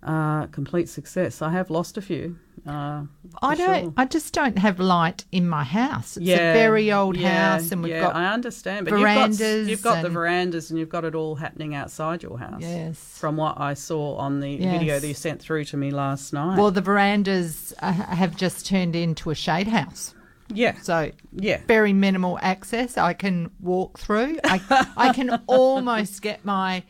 uh, 0.04 0.48
complete 0.48 0.90
success. 0.90 1.42
I 1.42 1.52
have 1.52 1.70
lost 1.70 1.98
a 1.98 2.02
few. 2.02 2.38
Uh, 2.68 3.04
I 3.42 3.56
don't. 3.56 3.84
sure. 3.86 3.94
I 3.98 4.06
just 4.06 4.34
don't 4.34 4.58
have 4.58 4.80
light 4.80 5.26
in 5.32 5.48
my 5.50 5.64
house. 5.64 6.18
It's 6.18 6.26
Yeah, 6.26 6.52
a 6.52 6.54
very 6.54 6.92
old 6.92 7.18
yeah, 7.18 7.54
house, 7.54 7.72
and 7.72 7.82
we've 7.82 7.92
yeah, 7.94 8.02
got 8.02 8.16
I 8.16 8.32
understand, 8.34 8.86
but 8.86 8.94
verandas. 8.94 9.68
you've 9.68 9.82
got, 9.82 9.96
you've 9.96 10.04
got 10.04 10.04
the 10.04 10.10
verandas 10.10 10.70
and 10.70 10.78
you've 10.80 10.90
got 10.90 11.04
it 11.06 11.16
all 11.16 11.36
happening 11.36 11.74
outside 11.74 12.22
your 12.22 12.38
house. 12.38 12.62
Yes. 12.62 12.98
From 13.18 13.36
what 13.38 13.60
I 13.60 13.74
saw 13.74 14.16
on 14.18 14.42
the 14.42 14.58
video 14.58 14.82
Yes. 14.84 15.02
that 15.02 15.08
you 15.08 15.14
sent 15.16 15.42
through 15.42 15.66
to 15.66 15.78
me 15.78 15.90
last 15.92 16.34
night. 16.34 16.58
Well, 16.58 16.70
the 16.72 16.82
verandas 16.82 17.74
uh, 17.82 17.92
have 17.92 18.36
just 18.36 18.68
turned 18.68 18.96
into 18.96 19.32
a 19.32 19.36
shade 19.36 19.68
house. 19.68 20.14
Yeah. 20.54 20.76
So 20.82 21.12
yeah, 21.32 21.62
very 21.68 21.94
minimal 21.94 22.38
access. 22.42 22.98
I 22.98 23.14
can 23.14 23.50
walk 23.62 23.98
through. 23.98 24.38
I, 24.44 24.62
I 24.98 25.14
can 25.14 25.30
almost 25.48 26.22
get 26.22 26.44
my 26.46 26.84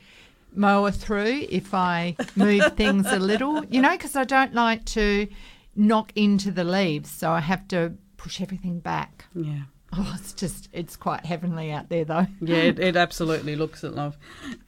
mower 0.54 0.92
through 0.92 1.46
if 1.50 1.74
I 1.74 2.16
move 2.36 2.76
things 2.76 3.08
a 3.08 3.20
little, 3.20 3.64
you 3.66 3.82
know, 3.82 3.92
because 3.92 4.16
I 4.16 4.24
don't 4.24 4.54
like 4.54 4.86
to 4.86 5.28
knock 5.76 6.12
into 6.16 6.52
the 6.52 6.64
leaves. 6.64 7.10
So 7.10 7.32
I 7.32 7.40
have 7.40 7.68
to 7.70 7.94
push 8.18 8.42
everything 8.42 8.80
back. 8.80 9.26
Yeah. 9.34 9.64
Oh, 9.94 10.16
it's 10.18 10.34
just, 10.34 10.70
it's 10.72 10.96
quite 10.96 11.26
heavenly 11.26 11.72
out 11.72 11.90
there 11.90 12.06
though. 12.06 12.28
Yeah, 12.40 12.58
it, 12.58 12.80
it 12.80 12.96
absolutely 12.96 13.56
looks 13.56 13.84
it, 13.84 13.94
love. 13.94 14.18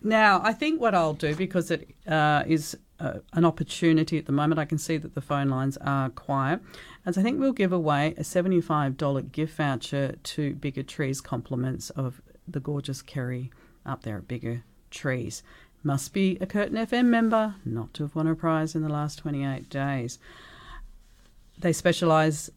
Now, 0.01 0.41
I 0.43 0.51
think 0.51 0.81
what 0.81 0.93
I'll 0.93 1.13
do, 1.13 1.33
because 1.33 1.71
it 1.71 1.95
uh, 2.05 2.43
is 2.45 2.77
uh, 2.99 3.19
an 3.31 3.45
opportunity 3.45 4.17
at 4.17 4.25
the 4.25 4.33
moment, 4.33 4.59
I 4.59 4.65
can 4.65 4.77
see 4.77 4.97
that 4.97 5.15
the 5.15 5.21
phone 5.21 5.47
lines 5.47 5.77
are 5.77 6.09
quiet, 6.09 6.59
as 7.05 7.17
I 7.17 7.23
think 7.23 7.39
we'll 7.39 7.53
give 7.53 7.71
away 7.71 8.15
a 8.17 8.21
$75 8.23 9.31
gift 9.31 9.55
voucher 9.55 10.15
to 10.21 10.55
Bigger 10.55 10.83
Trees 10.83 11.21
compliments 11.21 11.89
of 11.91 12.21
the 12.47 12.59
gorgeous 12.59 13.01
Kerry 13.01 13.49
up 13.85 14.03
there 14.03 14.17
at 14.17 14.27
Bigger 14.27 14.63
Trees. 14.91 15.41
Must 15.83 16.13
be 16.13 16.37
a 16.39 16.45
Curtin 16.45 16.77
FM 16.77 17.05
member 17.05 17.55
not 17.65 17.93
to 17.95 18.03
have 18.03 18.15
won 18.15 18.27
a 18.27 18.35
prize 18.35 18.73
in 18.75 18.83
the 18.83 18.89
last 18.89 19.19
28 19.19 19.69
days. 19.69 20.17
They 21.57 21.73
specialise 21.73 22.49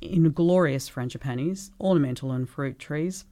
in 0.00 0.30
glorious 0.32 0.90
frangipanis, 0.90 1.70
ornamental 1.80 2.32
and 2.32 2.48
fruit 2.48 2.78
trees 2.78 3.24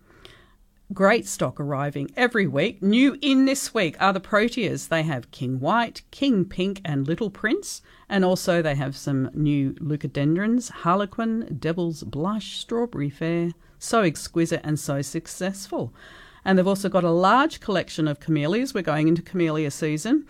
great 0.92 1.26
stock 1.26 1.60
arriving 1.60 2.10
every 2.16 2.46
week. 2.46 2.82
New 2.82 3.16
in 3.20 3.44
this 3.44 3.72
week 3.72 3.96
are 4.00 4.12
the 4.12 4.20
Proteas. 4.20 4.88
They 4.88 5.02
have 5.02 5.30
King 5.30 5.60
White, 5.60 6.02
King 6.10 6.44
Pink, 6.44 6.80
and 6.84 7.06
Little 7.06 7.30
Prince. 7.30 7.82
And 8.08 8.24
also 8.24 8.60
they 8.60 8.74
have 8.74 8.96
some 8.96 9.30
new 9.32 9.74
leucadendrons, 9.74 10.70
Harlequin, 10.70 11.56
Devil's 11.58 12.02
Blush, 12.02 12.58
Strawberry 12.58 13.10
Fair. 13.10 13.52
So 13.78 14.02
exquisite 14.02 14.60
and 14.64 14.78
so 14.78 15.00
successful. 15.02 15.92
And 16.44 16.58
they've 16.58 16.66
also 16.66 16.88
got 16.88 17.04
a 17.04 17.10
large 17.10 17.60
collection 17.60 18.08
of 18.08 18.20
camellias. 18.20 18.74
We're 18.74 18.82
going 18.82 19.08
into 19.08 19.22
camellia 19.22 19.70
season 19.70 20.26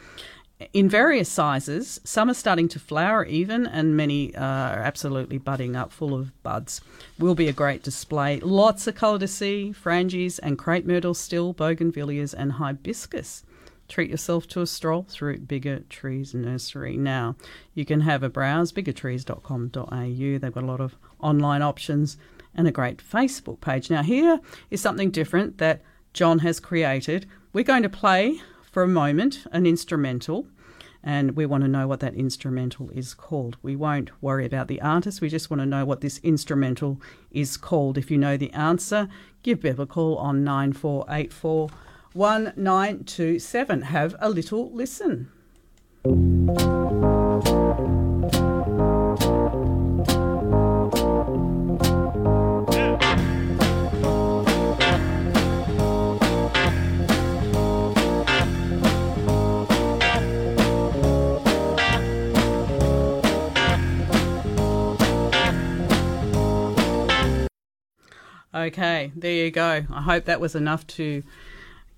in 0.72 0.88
various 0.88 1.28
sizes. 1.28 2.00
Some 2.04 2.30
are 2.30 2.34
starting 2.34 2.68
to 2.68 2.78
flower 2.78 3.24
even, 3.24 3.66
and 3.66 3.96
many 3.96 4.34
uh, 4.34 4.42
are 4.42 4.80
absolutely 4.80 5.38
budding 5.38 5.74
up, 5.76 5.92
full 5.92 6.14
of 6.14 6.42
buds. 6.42 6.80
Will 7.18 7.34
be 7.34 7.48
a 7.48 7.52
great 7.52 7.82
display. 7.82 8.40
Lots 8.40 8.86
of 8.86 8.94
colour 8.94 9.18
to 9.20 9.28
see 9.28 9.72
frangies 9.72 10.38
and 10.42 10.58
crepe 10.58 10.84
myrtle 10.84 11.14
still, 11.14 11.54
bougainvilleas, 11.54 12.34
and 12.36 12.52
hibiscus. 12.52 13.44
Treat 13.88 14.10
yourself 14.10 14.46
to 14.48 14.60
a 14.60 14.66
stroll 14.66 15.04
through 15.08 15.40
Bigger 15.40 15.80
Trees 15.90 16.32
Nursery. 16.32 16.96
Now, 16.96 17.34
you 17.74 17.84
can 17.84 18.02
have 18.02 18.22
a 18.22 18.28
browse, 18.28 18.72
biggertrees.com.au. 18.72 20.38
They've 20.38 20.52
got 20.52 20.62
a 20.62 20.66
lot 20.66 20.80
of 20.80 20.96
online 21.18 21.62
options 21.62 22.16
and 22.54 22.68
a 22.68 22.72
great 22.72 22.98
Facebook 22.98 23.60
page. 23.60 23.90
Now, 23.90 24.02
here 24.02 24.40
is 24.70 24.80
something 24.80 25.10
different 25.10 25.58
that 25.58 25.82
John 26.12 26.40
has 26.40 26.60
created. 26.60 27.26
We're 27.52 27.64
going 27.64 27.82
to 27.82 27.88
play 27.88 28.40
for 28.70 28.82
a 28.82 28.88
moment 28.88 29.44
an 29.52 29.66
instrumental, 29.66 30.46
and 31.02 31.32
we 31.36 31.46
want 31.46 31.62
to 31.64 31.68
know 31.68 31.86
what 31.86 32.00
that 32.00 32.14
instrumental 32.14 32.90
is 32.90 33.14
called. 33.14 33.56
We 33.62 33.76
won't 33.76 34.10
worry 34.22 34.44
about 34.44 34.68
the 34.68 34.80
artist, 34.80 35.20
we 35.20 35.28
just 35.28 35.50
want 35.50 35.60
to 35.60 35.66
know 35.66 35.84
what 35.84 36.00
this 36.00 36.18
instrumental 36.22 37.00
is 37.30 37.56
called. 37.56 37.98
If 37.98 38.10
you 38.10 38.18
know 38.18 38.36
the 38.36 38.52
answer, 38.52 39.08
give 39.42 39.62
Bev 39.62 39.78
a 39.78 39.86
call 39.86 40.16
on 40.18 40.44
9484 40.44 41.70
1927. 42.12 43.82
Have 43.82 44.16
a 44.18 44.28
little 44.28 44.72
listen. 44.72 45.30
Okay, 68.54 69.12
there 69.14 69.32
you 69.32 69.50
go. 69.50 69.84
I 69.92 70.02
hope 70.02 70.24
that 70.24 70.40
was 70.40 70.54
enough 70.54 70.86
to 70.88 71.22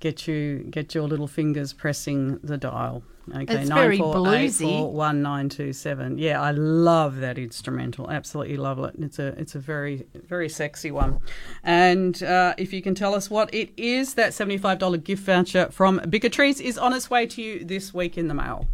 get 0.00 0.26
you 0.26 0.58
get 0.70 0.94
your 0.94 1.04
little 1.04 1.28
fingers 1.28 1.72
pressing 1.72 2.38
the 2.42 2.58
dial. 2.58 3.02
Okay, 3.32 3.54
It's 3.54 3.70
very 3.70 3.98
bluesy. 3.98 4.90
one 4.90 5.22
nine 5.22 5.48
two 5.48 5.72
seven. 5.72 6.18
Yeah, 6.18 6.42
I 6.42 6.50
love 6.50 7.20
that 7.20 7.38
instrumental. 7.38 8.10
Absolutely 8.10 8.56
love 8.56 8.80
it. 8.80 8.94
It's 8.98 9.18
a 9.18 9.28
it's 9.38 9.54
a 9.54 9.60
very 9.60 10.04
very 10.28 10.48
sexy 10.48 10.90
one. 10.90 11.20
And 11.62 12.20
uh, 12.22 12.54
if 12.58 12.72
you 12.72 12.82
can 12.82 12.94
tell 12.94 13.14
us 13.14 13.30
what 13.30 13.52
it 13.54 13.70
is, 13.76 14.14
that 14.14 14.34
seventy 14.34 14.58
five 14.58 14.78
dollar 14.78 14.98
gift 14.98 15.22
voucher 15.22 15.68
from 15.70 16.02
Bigger 16.10 16.28
Trees 16.28 16.60
is 16.60 16.76
on 16.76 16.92
its 16.92 17.08
way 17.08 17.26
to 17.28 17.40
you 17.40 17.64
this 17.64 17.94
week 17.94 18.18
in 18.18 18.28
the 18.28 18.34
mail. 18.34 18.66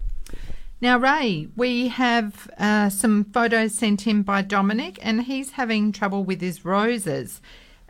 Now, 0.81 0.97
Ray, 0.97 1.49
we 1.57 1.89
have 1.89 2.49
uh, 2.57 2.89
some 2.89 3.25
photos 3.25 3.75
sent 3.75 4.07
in 4.07 4.23
by 4.23 4.43
Dominic, 4.43 4.99
and 5.03 5.25
he's 5.25 5.53
having 5.53 5.91
trouble 5.93 6.25
with 6.25 6.41
his 6.41 6.65
roses. 6.65 7.41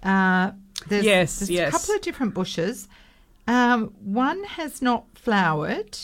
Uh, 0.03 0.53
there's, 0.89 1.05
Yes, 1.05 1.39
there's 1.41 1.51
yes. 1.51 1.69
a 1.69 1.73
couple 1.79 1.95
of 1.95 2.01
different 2.03 2.35
bushes. 2.35 2.89
Um, 3.47 3.95
one 4.03 4.45
has 4.45 4.81
not 4.83 5.05
flowered, 5.15 5.99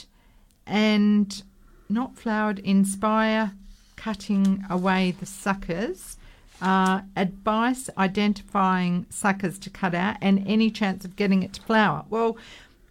and 0.66 1.42
not 1.88 2.16
flowered. 2.16 2.58
Inspire 2.60 3.52
cutting 3.96 4.64
away 4.70 5.14
the 5.18 5.26
suckers. 5.26 6.16
Uh, 6.62 7.02
advice 7.16 7.90
identifying 7.98 9.06
suckers 9.10 9.58
to 9.58 9.68
cut 9.70 9.94
out 9.94 10.16
and 10.22 10.42
any 10.46 10.70
chance 10.70 11.04
of 11.04 11.16
getting 11.16 11.42
it 11.42 11.52
to 11.52 11.60
flower. 11.62 12.04
Well, 12.08 12.38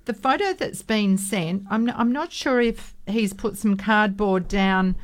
the 0.06 0.14
photo 0.14 0.54
that's 0.54 0.82
been 0.82 1.18
sent, 1.18 1.64
I'm 1.70 1.86
not, 1.86 1.98
I'm 1.98 2.12
not 2.12 2.32
sure 2.32 2.60
if 2.62 2.94
he's 3.08 3.34
put 3.34 3.58
some 3.58 3.78
cardboard 3.78 4.48
down 4.48 4.96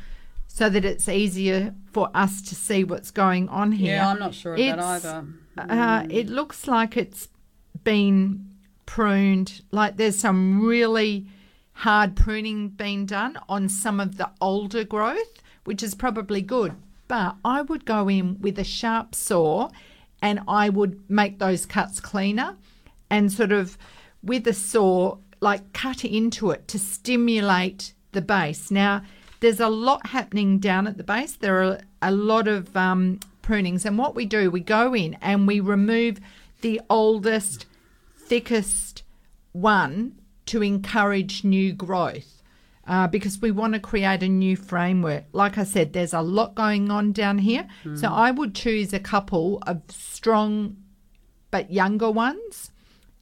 so 0.46 0.68
that 0.68 0.84
it's 0.84 1.08
easier 1.08 1.74
for 1.92 2.10
us 2.14 2.42
to 2.42 2.54
see 2.54 2.84
what's 2.84 3.10
going 3.10 3.48
on 3.48 3.72
here. 3.72 3.94
Yeah, 3.96 4.10
I'm 4.10 4.18
not 4.18 4.34
sure 4.34 4.52
of 4.52 4.58
that 4.58 4.68
It's- 4.78 5.04
either. 5.04 5.26
Uh, 5.68 6.06
it 6.10 6.28
looks 6.28 6.66
like 6.66 6.96
it's 6.96 7.28
been 7.84 8.46
pruned. 8.86 9.62
Like 9.70 9.96
there's 9.96 10.18
some 10.18 10.64
really 10.64 11.26
hard 11.72 12.16
pruning 12.16 12.68
being 12.68 13.06
done 13.06 13.38
on 13.48 13.68
some 13.68 14.00
of 14.00 14.16
the 14.16 14.30
older 14.40 14.84
growth, 14.84 15.42
which 15.64 15.82
is 15.82 15.94
probably 15.94 16.42
good. 16.42 16.74
But 17.08 17.36
I 17.44 17.62
would 17.62 17.84
go 17.84 18.08
in 18.08 18.40
with 18.40 18.58
a 18.58 18.64
sharp 18.64 19.14
saw 19.14 19.70
and 20.22 20.40
I 20.46 20.68
would 20.68 21.08
make 21.10 21.38
those 21.38 21.66
cuts 21.66 22.00
cleaner 22.00 22.56
and 23.08 23.32
sort 23.32 23.52
of 23.52 23.78
with 24.22 24.46
a 24.46 24.52
saw, 24.52 25.16
like 25.40 25.72
cut 25.72 26.04
into 26.04 26.50
it 26.50 26.68
to 26.68 26.78
stimulate 26.78 27.94
the 28.12 28.20
base. 28.20 28.70
Now, 28.70 29.02
there's 29.40 29.60
a 29.60 29.68
lot 29.68 30.08
happening 30.08 30.58
down 30.58 30.86
at 30.86 30.98
the 30.98 31.04
base. 31.04 31.32
There 31.34 31.62
are 31.62 31.80
a 32.02 32.12
lot 32.12 32.46
of 32.46 32.76
um, 32.76 33.20
prunings, 33.50 33.84
and 33.84 33.98
what 33.98 34.14
we 34.14 34.24
do, 34.26 34.50
we 34.50 34.60
go 34.60 34.94
in 34.94 35.16
and 35.20 35.46
we 35.46 35.58
remove 35.60 36.20
the 36.60 36.80
oldest, 36.88 37.66
thickest 38.16 39.02
one 39.52 40.14
to 40.46 40.62
encourage 40.62 41.44
new 41.44 41.72
growth. 41.72 42.36
Uh, 42.86 43.06
because 43.06 43.40
we 43.40 43.52
want 43.52 43.72
to 43.74 43.78
create 43.78 44.20
a 44.22 44.28
new 44.28 44.56
framework. 44.56 45.22
Like 45.32 45.56
I 45.58 45.62
said, 45.64 45.92
there's 45.92 46.12
a 46.14 46.22
lot 46.22 46.56
going 46.56 46.90
on 46.90 47.12
down 47.12 47.38
here. 47.38 47.68
So 47.84 48.08
Mm. 48.08 48.12
I 48.12 48.30
would 48.32 48.52
choose 48.54 48.92
a 48.92 48.98
couple 48.98 49.62
of 49.64 49.82
strong 49.88 50.76
but 51.52 51.70
younger 51.70 52.10
ones 52.10 52.72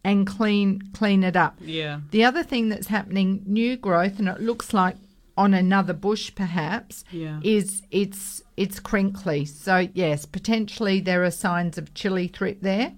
and 0.02 0.26
clean 0.26 0.80
clean 0.94 1.22
it 1.22 1.36
up. 1.36 1.58
Yeah. 1.60 2.00
The 2.12 2.24
other 2.24 2.42
thing 2.42 2.70
that's 2.70 2.86
happening, 2.86 3.42
new 3.46 3.76
growth, 3.76 4.18
and 4.18 4.28
it 4.28 4.40
looks 4.40 4.72
like 4.72 4.96
on 5.36 5.52
another 5.52 5.92
bush 5.92 6.30
perhaps, 6.34 7.04
Yeah. 7.12 7.40
is 7.42 7.82
it's 7.90 8.42
it's 8.58 8.80
crinkly. 8.80 9.44
So 9.44 9.88
yes, 9.94 10.26
potentially 10.26 11.00
there 11.00 11.24
are 11.24 11.30
signs 11.30 11.78
of 11.78 11.94
chili 11.94 12.26
thrip 12.26 12.60
there. 12.60 12.92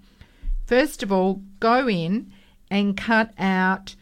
First 0.66 1.02
of 1.02 1.12
all, 1.12 1.42
go 1.60 1.86
in 1.88 2.32
and 2.70 2.96
cut 2.96 3.32
out 3.38 3.94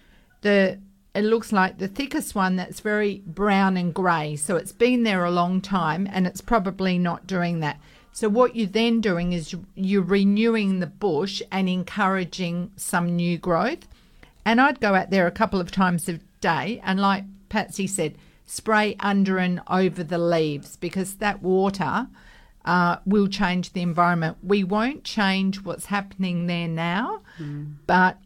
the 0.43 0.79
it 1.15 1.25
looks 1.25 1.51
like 1.51 1.79
the 1.79 1.89
thickest 1.89 2.37
one 2.37 2.55
that's 2.55 2.79
very 2.79 3.23
brown 3.27 3.77
and 3.77 3.93
grey. 3.93 4.37
So 4.37 4.55
it's 4.55 4.71
been 4.71 5.03
there 5.03 5.25
a 5.25 5.33
long 5.33 5.61
time 5.61 6.09
and 6.13 6.29
it's 6.29 6.41
probably 6.41 6.97
not 6.97 7.27
doing 7.27 7.59
that. 7.61 7.81
So 8.13 8.29
what 8.29 8.55
you're 8.55 8.69
then 8.69 9.01
doing 9.01 9.33
is 9.33 9.53
you- 9.53 9.67
you're 9.75 10.03
renewing 10.03 10.79
the 10.79 10.87
bush 10.87 11.43
and 11.51 11.69
encouraging 11.69 12.71
some 12.77 13.17
new 13.17 13.37
growth. 13.37 13.89
And 14.45 14.61
I'd 14.61 14.81
go 14.81 14.95
out 14.95 15.11
there 15.11 15.27
a 15.27 15.33
couple 15.33 15.61
of 15.61 15.73
times 15.73 16.09
a 16.09 16.21
day 16.41 16.81
and 16.85 17.01
like 17.01 17.25
Patsy 17.49 17.89
said, 17.89 18.15
spray 18.49 18.97
under 19.01 19.37
and 19.39 19.61
over 19.69 20.03
the 20.03 20.19
leaves 20.19 20.77
because 20.77 21.17
that 21.17 21.43
water 21.43 22.09
uh, 22.65 22.97
will 23.05 23.29
change 23.29 23.73
the 23.75 23.83
environment. 23.83 24.39
We 24.43 24.65
won't 24.65 25.05
change 25.05 25.63
what's 25.63 25.87
happening 25.87 26.47
there 26.47 26.67
now, 26.69 27.21
but 27.87 28.19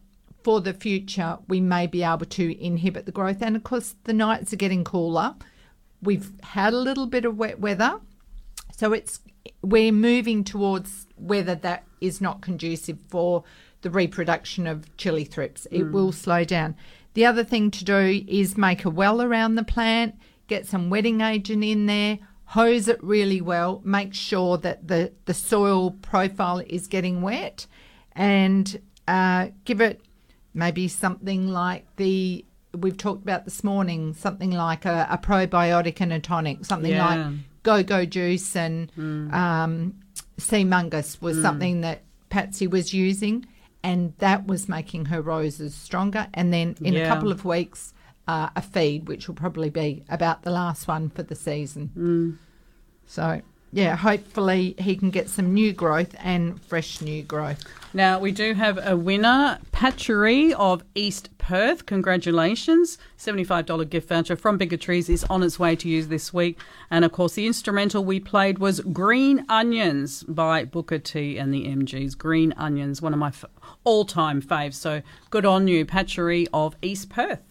for 0.43 0.59
the 0.61 0.73
future, 0.73 1.37
we 1.47 1.59
may 1.61 1.87
be 1.87 2.03
able 2.03 2.25
to 2.25 2.63
inhibit 2.63 3.05
the 3.05 3.11
growth. 3.11 3.41
And 3.41 3.55
of 3.55 3.63
course, 3.63 3.95
the 4.05 4.13
nights 4.13 4.51
are 4.53 4.57
getting 4.57 4.83
cooler. 4.83 5.35
We've 6.01 6.31
had 6.41 6.73
a 6.73 6.77
little 6.77 7.05
bit 7.05 7.25
of 7.25 7.37
wet 7.37 7.59
weather, 7.59 7.99
so 8.75 8.93
it's 8.93 9.19
we're 9.61 9.91
moving 9.91 10.43
towards 10.45 11.05
weather 11.17 11.55
that 11.55 11.83
is 11.99 12.21
not 12.21 12.41
conducive 12.41 12.97
for 13.09 13.43
the 13.81 13.89
reproduction 13.89 14.67
of 14.67 14.95
chili 14.95 15.25
thrips. 15.25 15.67
It 15.71 15.83
Mm. 15.83 15.91
will 15.91 16.11
slow 16.13 16.43
down. 16.45 16.75
The 17.13 17.25
other 17.25 17.43
thing 17.43 17.69
to 17.71 17.83
do 17.85 18.23
is 18.27 18.57
make 18.57 18.85
a 18.85 18.89
well 18.89 19.21
around 19.21 19.55
the 19.55 19.63
plant, 19.63 20.15
get 20.47 20.65
some 20.65 20.89
wetting 20.89 21.21
agent 21.21 21.63
in 21.63 21.85
there, 21.85 22.19
hose 22.45 22.87
it 22.87 23.03
really 23.03 23.41
well, 23.41 23.81
make 23.83 24.13
sure 24.13 24.57
that 24.57 24.87
the, 24.87 25.11
the 25.25 25.33
soil 25.33 25.91
profile 25.91 26.59
is 26.59 26.87
getting 26.87 27.21
wet, 27.21 27.67
and 28.13 28.79
uh, 29.07 29.47
give 29.65 29.81
it 29.81 30.01
maybe 30.53 30.87
something 30.87 31.47
like 31.49 31.85
the 31.97 32.45
we've 32.75 32.97
talked 32.97 33.21
about 33.21 33.45
this 33.45 33.63
morning, 33.63 34.13
something 34.15 34.49
like 34.51 34.83
a, 34.85 35.07
a 35.11 35.17
probiotic 35.17 36.01
and 36.01 36.11
a 36.11 36.19
tonic, 36.19 36.65
something 36.65 36.91
Yeah. 36.91 37.05
like 37.05 37.35
go 37.61 37.83
go 37.83 38.03
juice 38.05 38.55
and 38.55 38.91
um, 39.31 39.93
Seamungus 40.39 41.21
was 41.21 41.37
Mm. 41.37 41.41
something 41.43 41.81
that 41.81 42.01
Patsy 42.29 42.65
was 42.65 42.91
using, 42.93 43.45
and 43.83 44.13
that 44.19 44.47
was 44.47 44.69
making 44.69 45.05
her 45.05 45.21
roses 45.21 45.75
stronger. 45.75 46.27
And 46.33 46.53
then 46.53 46.75
in 46.81 46.95
a 46.95 47.05
couple 47.05 47.31
of 47.31 47.45
weeks, 47.45 47.93
uh, 48.27 48.49
a 48.55 48.61
feed, 48.61 49.07
which 49.07 49.27
will 49.27 49.35
probably 49.35 49.69
be 49.69 50.03
about 50.09 50.43
the 50.43 50.51
last 50.51 50.87
one 50.87 51.09
for 51.09 51.23
the 51.23 51.35
season. 51.35 51.91
Mm. 51.97 52.37
So 53.05 53.41
yeah, 53.73 53.95
hopefully 53.95 54.75
he 54.77 54.95
can 54.95 55.09
get 55.09 55.29
some 55.29 55.51
new 55.51 55.73
growth 55.73 56.15
and 56.19 56.61
fresh 56.61 57.01
new 57.01 57.23
growth. 57.23 57.63
Now, 57.91 58.19
we 58.19 58.31
do 58.31 58.53
have 58.53 58.79
a 58.85 58.95
winner, 58.95 59.57
Patchery 59.71 60.53
of 60.53 60.83
East 60.93 61.35
Perth. 61.39 61.87
Congratulations. 61.87 62.99
$75 63.17 63.89
gift 63.89 64.09
voucher 64.09 64.35
from 64.35 64.59
Bigger 64.59 64.77
Trees 64.77 65.09
is 65.09 65.23
on 65.25 65.41
its 65.41 65.57
way 65.57 65.75
to 65.75 65.89
you 65.89 66.03
this 66.05 66.31
week. 66.31 66.59
And 66.91 67.03
of 67.03 67.11
course, 67.11 67.33
the 67.33 67.47
instrumental 67.47 68.05
we 68.05 68.19
played 68.19 68.59
was 68.59 68.79
Green 68.79 69.43
Onions 69.49 70.21
by 70.23 70.65
Booker 70.65 70.99
T 70.99 71.39
and 71.39 71.51
the 71.51 71.65
MGs. 71.65 72.15
Green 72.15 72.53
Onions, 72.57 73.01
one 73.01 73.13
of 73.13 73.19
my 73.19 73.29
f- 73.29 73.45
all 73.83 74.05
time 74.05 74.41
faves. 74.41 74.75
So 74.75 75.01
good 75.29 75.45
on 75.45 75.67
you, 75.67 75.85
Patchery 75.85 76.47
of 76.53 76.75
East 76.81 77.09
Perth. 77.09 77.41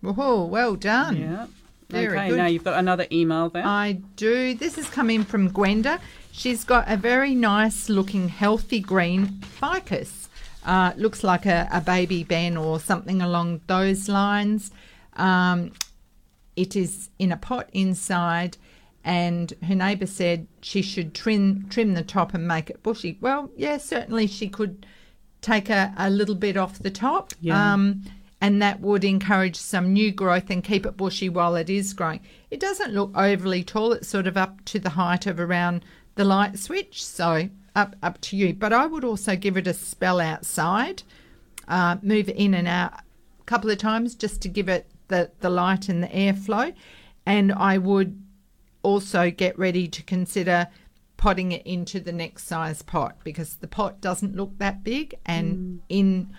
Whoa, 0.00 0.44
well 0.44 0.76
done. 0.76 1.16
Yeah. 1.16 1.46
Very 1.90 2.16
okay, 2.16 2.28
good. 2.28 2.36
now 2.36 2.46
you've 2.46 2.64
got 2.64 2.78
another 2.78 3.06
email 3.10 3.48
there. 3.48 3.66
I 3.66 4.00
do. 4.14 4.54
This 4.54 4.76
has 4.76 4.88
come 4.88 5.10
in 5.10 5.24
from 5.24 5.48
Gwenda. 5.48 6.00
She's 6.30 6.62
got 6.62 6.88
a 6.88 6.96
very 6.96 7.34
nice 7.34 7.88
looking, 7.88 8.28
healthy 8.28 8.78
green 8.78 9.26
ficus. 9.40 10.28
Uh, 10.64 10.92
looks 10.96 11.24
like 11.24 11.46
a, 11.46 11.68
a 11.72 11.80
baby 11.80 12.22
Ben 12.22 12.56
or 12.56 12.78
something 12.78 13.20
along 13.20 13.62
those 13.66 14.08
lines. 14.08 14.70
Um, 15.14 15.72
it 16.54 16.76
is 16.76 17.10
in 17.18 17.32
a 17.32 17.36
pot 17.36 17.68
inside, 17.72 18.56
and 19.02 19.52
her 19.66 19.74
neighbour 19.74 20.06
said 20.06 20.46
she 20.60 20.82
should 20.82 21.14
trim 21.14 21.66
trim 21.70 21.94
the 21.94 22.04
top 22.04 22.34
and 22.34 22.46
make 22.46 22.70
it 22.70 22.82
bushy. 22.82 23.18
Well, 23.20 23.50
yeah, 23.56 23.78
certainly 23.78 24.26
she 24.26 24.48
could 24.48 24.86
take 25.40 25.70
a, 25.70 25.92
a 25.96 26.10
little 26.10 26.34
bit 26.34 26.56
off 26.56 26.78
the 26.78 26.90
top. 26.90 27.32
Yeah. 27.40 27.72
Um, 27.72 28.02
and 28.40 28.62
that 28.62 28.80
would 28.80 29.04
encourage 29.04 29.56
some 29.56 29.92
new 29.92 30.10
growth 30.10 30.48
and 30.48 30.64
keep 30.64 30.86
it 30.86 30.96
bushy 30.96 31.28
while 31.28 31.56
it 31.56 31.68
is 31.68 31.92
growing. 31.92 32.20
It 32.50 32.58
doesn't 32.58 32.94
look 32.94 33.10
overly 33.14 33.62
tall. 33.62 33.92
It's 33.92 34.08
sort 34.08 34.26
of 34.26 34.36
up 34.36 34.64
to 34.66 34.78
the 34.78 34.90
height 34.90 35.26
of 35.26 35.38
around 35.38 35.84
the 36.14 36.24
light 36.24 36.58
switch, 36.58 37.04
so 37.04 37.50
up 37.76 37.96
up 38.02 38.20
to 38.22 38.36
you. 38.36 38.54
But 38.54 38.72
I 38.72 38.86
would 38.86 39.04
also 39.04 39.36
give 39.36 39.56
it 39.56 39.66
a 39.66 39.74
spell 39.74 40.20
outside, 40.20 41.02
uh, 41.68 41.96
move 42.02 42.28
it 42.28 42.36
in 42.36 42.54
and 42.54 42.66
out 42.66 42.94
a 43.40 43.44
couple 43.44 43.70
of 43.70 43.78
times 43.78 44.14
just 44.14 44.40
to 44.42 44.48
give 44.48 44.68
it 44.68 44.90
the, 45.08 45.30
the 45.40 45.50
light 45.50 45.88
and 45.88 46.02
the 46.02 46.08
airflow. 46.08 46.74
And 47.26 47.52
I 47.52 47.76
would 47.76 48.22
also 48.82 49.30
get 49.30 49.58
ready 49.58 49.86
to 49.86 50.02
consider 50.02 50.68
potting 51.20 51.52
it 51.52 51.64
into 51.66 52.00
the 52.00 52.12
next 52.12 52.46
size 52.46 52.80
pot 52.80 53.14
because 53.24 53.56
the 53.56 53.68
pot 53.68 54.00
doesn't 54.00 54.34
look 54.34 54.56
that 54.56 54.82
big 54.82 55.14
and 55.26 55.82
in 55.90 56.30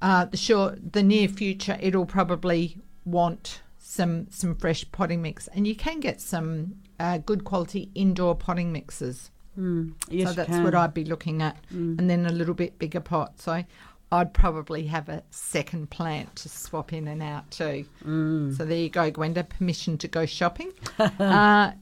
uh, 0.00 0.24
the 0.24 0.36
short, 0.38 0.92
the 0.94 1.02
near 1.02 1.28
future, 1.28 1.76
it'll 1.80 2.06
probably 2.06 2.78
want 3.04 3.60
some 3.78 4.26
some 4.30 4.54
fresh 4.54 4.84
potting 4.92 5.20
mix, 5.20 5.48
and 5.48 5.66
you 5.66 5.74
can 5.74 6.00
get 6.00 6.20
some 6.20 6.76
uh, 7.00 7.18
good 7.18 7.44
quality 7.44 7.90
indoor 7.94 8.34
potting 8.34 8.72
mixes. 8.72 9.30
Mm, 9.58 9.92
yes, 10.08 10.28
so 10.28 10.34
that's 10.34 10.56
what 10.58 10.74
I'd 10.74 10.94
be 10.94 11.04
looking 11.04 11.42
at, 11.42 11.56
Mm. 11.74 11.98
and 11.98 12.08
then 12.08 12.24
a 12.26 12.32
little 12.32 12.54
bit 12.54 12.78
bigger 12.78 13.00
pot. 13.00 13.40
So 13.40 13.64
I'd 14.12 14.32
probably 14.32 14.86
have 14.86 15.08
a 15.08 15.22
second 15.30 15.90
plant 15.90 16.34
to 16.36 16.48
swap 16.48 16.92
in 16.92 17.08
and 17.08 17.22
out 17.22 17.50
too. 17.50 17.84
Mm. 18.06 18.56
So 18.56 18.64
there 18.64 18.78
you 18.78 18.88
go, 18.90 19.10
Gwenda. 19.10 19.44
Permission 19.44 19.98
to 19.98 20.08
go 20.08 20.24
shopping. 20.26 20.72
uh, 20.98 21.72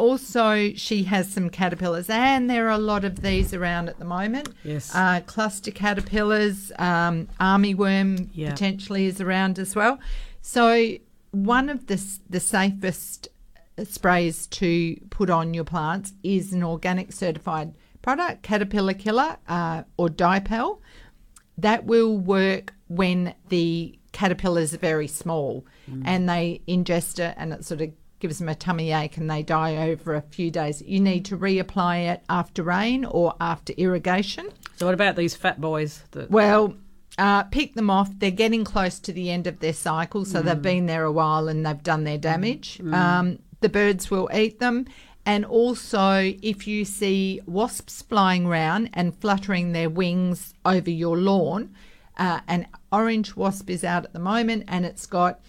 also, 0.00 0.72
she 0.74 1.04
has 1.04 1.28
some 1.30 1.50
caterpillars, 1.50 2.08
and 2.10 2.48
there 2.48 2.66
are 2.68 2.70
a 2.72 2.78
lot 2.78 3.04
of 3.04 3.20
these 3.22 3.52
around 3.54 3.88
at 3.88 3.98
the 3.98 4.04
moment. 4.04 4.48
Yes. 4.64 4.94
Uh, 4.94 5.20
cluster 5.26 5.70
caterpillars, 5.70 6.72
um, 6.78 7.28
armyworm 7.38 8.28
Yeah. 8.32 8.50
potentially 8.50 9.04
is 9.06 9.20
around 9.20 9.58
as 9.58 9.76
well. 9.76 9.98
So 10.42 10.94
one 11.32 11.68
of 11.68 11.86
the 11.86 11.98
the 12.28 12.40
safest 12.40 13.28
sprays 13.84 14.46
to 14.48 14.96
put 15.10 15.30
on 15.30 15.54
your 15.54 15.64
plants 15.64 16.12
is 16.22 16.52
an 16.52 16.62
organic 16.64 17.12
certified 17.12 17.72
product, 18.02 18.42
Caterpillar 18.42 18.94
Killer 18.94 19.36
uh, 19.48 19.82
or 19.96 20.08
Dipel. 20.08 20.80
That 21.58 21.84
will 21.84 22.16
work 22.18 22.74
when 22.88 23.34
the 23.48 23.98
caterpillars 24.12 24.74
are 24.74 24.78
very 24.78 25.06
small 25.06 25.64
and 26.04 26.28
they 26.28 26.60
ingest 26.66 27.18
it 27.18 27.34
and 27.36 27.52
it 27.52 27.64
sort 27.64 27.80
of 27.80 27.90
gives 28.20 28.38
them 28.38 28.48
a 28.48 28.54
tummy 28.54 28.92
ache 28.92 29.16
and 29.16 29.30
they 29.30 29.42
die 29.42 29.88
over 29.88 30.14
a 30.14 30.20
few 30.20 30.50
days. 30.50 30.82
You 30.82 31.00
need 31.00 31.24
to 31.26 31.36
reapply 31.36 32.12
it 32.12 32.22
after 32.28 32.62
rain 32.62 33.04
or 33.04 33.34
after 33.40 33.72
irrigation. 33.76 34.48
So 34.76 34.86
what 34.86 34.94
about 34.94 35.16
these 35.16 35.34
fat 35.34 35.60
boys? 35.60 36.04
That, 36.12 36.30
Well, 36.30 36.76
uh, 37.18 37.44
pick 37.44 37.74
them 37.74 37.90
off. 37.90 38.10
They're 38.18 38.30
getting 38.30 38.64
close 38.64 38.98
to 39.00 39.12
the 39.12 39.30
end 39.30 39.46
of 39.46 39.58
their 39.60 39.72
cycle, 39.72 40.24
so 40.24 40.40
they've 40.42 40.62
been 40.62 40.86
there 40.86 41.04
a 41.04 41.12
while 41.12 41.48
and 41.48 41.66
they've 41.66 41.82
done 41.82 42.04
their 42.04 42.18
damage. 42.18 42.80
Um, 42.92 43.38
the 43.60 43.68
birds 43.68 44.10
will 44.10 44.30
eat 44.32 44.60
them. 44.60 44.86
And 45.26 45.44
also, 45.44 46.32
if 46.42 46.66
you 46.66 46.84
see 46.84 47.42
wasps 47.46 48.02
flying 48.02 48.46
around 48.46 48.90
and 48.94 49.14
fluttering 49.14 49.72
their 49.72 49.90
wings 49.90 50.54
over 50.64 50.90
your 50.90 51.18
lawn, 51.18 51.74
uh, 52.16 52.40
an 52.48 52.66
orange 52.90 53.36
wasp 53.36 53.68
is 53.68 53.84
out 53.84 54.04
at 54.04 54.12
the 54.12 54.18
moment 54.18 54.64
and 54.68 54.86
it's 54.86 55.06
got 55.06 55.40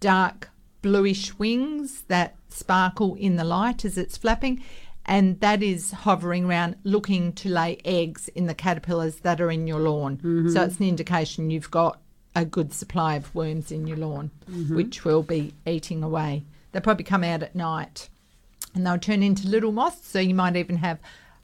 dark 0.00 0.50
bluish 0.82 1.38
wings 1.38 2.02
that 2.08 2.36
sparkle 2.48 3.14
in 3.14 3.36
the 3.36 3.44
light 3.44 3.84
as 3.84 3.98
it's 3.98 4.16
flapping, 4.16 4.62
and 5.04 5.40
that 5.40 5.62
is 5.62 5.90
hovering 5.90 6.44
around 6.44 6.76
looking 6.84 7.32
to 7.32 7.48
lay 7.48 7.78
eggs 7.84 8.28
in 8.28 8.46
the 8.46 8.54
caterpillars 8.54 9.16
that 9.20 9.40
are 9.40 9.50
in 9.50 9.66
your 9.66 9.80
lawn. 9.80 10.16
Mm-hmm. 10.18 10.50
So 10.50 10.62
it's 10.64 10.78
an 10.78 10.86
indication 10.86 11.50
you've 11.50 11.70
got 11.70 12.00
a 12.36 12.44
good 12.44 12.72
supply 12.72 13.14
of 13.14 13.34
worms 13.34 13.72
in 13.72 13.86
your 13.86 13.96
lawn, 13.96 14.30
mm-hmm. 14.50 14.76
which 14.76 15.04
will 15.04 15.22
be 15.22 15.54
eating 15.66 16.02
away. 16.02 16.44
They'll 16.72 16.82
probably 16.82 17.04
come 17.04 17.24
out 17.24 17.42
at 17.42 17.54
night 17.54 18.08
and 18.74 18.86
they'll 18.86 18.98
turn 18.98 19.22
into 19.22 19.48
little 19.48 19.72
moths, 19.72 20.06
so 20.08 20.20
you 20.20 20.34
might 20.34 20.56
even 20.56 20.76
have 20.76 20.98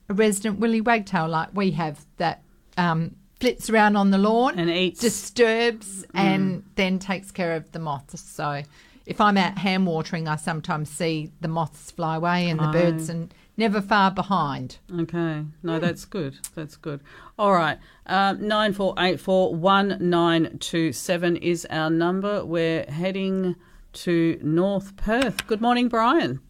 a 0.08 0.14
resident 0.14 0.58
willy 0.60 0.82
wagtail 0.82 1.26
like 1.28 1.48
we 1.54 1.70
have 1.72 2.04
that 2.18 2.42
um, 2.76 3.16
flits 3.40 3.70
around 3.70 3.96
on 3.96 4.10
the 4.10 4.18
lawn 4.18 4.58
And 4.58 4.70
eats. 4.70 5.00
disturbs 5.00 6.04
and 6.14 6.62
mm. 6.62 6.64
then 6.74 6.98
takes 6.98 7.30
care 7.30 7.56
of 7.56 7.72
the 7.72 7.78
moths. 7.78 8.20
So 8.20 8.62
if 9.06 9.20
I'm 9.20 9.36
out 9.36 9.58
hand 9.58 9.86
watering, 9.86 10.28
I 10.28 10.36
sometimes 10.36 10.88
see 10.90 11.30
the 11.40 11.48
moths 11.48 11.90
fly 11.90 12.16
away 12.16 12.48
and 12.48 12.58
the 12.60 12.68
Oh. 12.68 12.72
birds 12.72 13.08
and 13.08 13.32
never 13.56 13.80
far 13.80 14.10
behind. 14.10 14.78
Okay. 15.00 15.42
No, 15.62 15.78
that's 15.78 16.04
good. 16.04 16.36
That's 16.54 16.76
good. 16.76 17.00
All 17.38 17.52
right. 17.52 17.78
Um, 18.06 18.46
9484 18.46 19.54
1927 19.56 21.36
is 21.36 21.66
our 21.70 21.90
number. 21.90 22.44
We're 22.44 22.84
heading 22.86 23.56
to 23.94 24.38
North 24.42 24.96
Perth. 24.96 25.46
Good 25.46 25.60
morning, 25.60 25.88
Brian. 25.88 26.40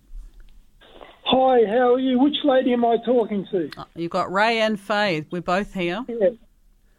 Hi, 1.27 1.65
how 1.67 1.95
are 1.95 1.99
you? 1.99 2.19
Which 2.19 2.37
lady 2.45 2.73
am 2.73 2.85
I 2.85 2.97
talking 3.05 3.47
to? 3.51 3.71
You've 3.97 4.11
got 4.11 4.33
Ray 4.33 4.61
and 4.61 4.79
Faye. 4.79 5.25
We're 5.31 5.41
both 5.43 5.73
here. 5.75 6.05
Yeah. 6.09 6.29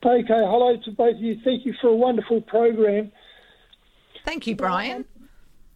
Okay, 0.04 0.24
hello 0.28 0.76
to 0.86 0.92
both 0.92 1.16
of 1.16 1.22
you. 1.22 1.40
Thank 1.44 1.66
you 1.66 1.74
for 1.82 1.88
a 1.88 1.96
wonderful 1.96 2.42
program. 2.42 3.12
Thank 4.24 4.46
you, 4.46 4.56
Brian. 4.56 5.06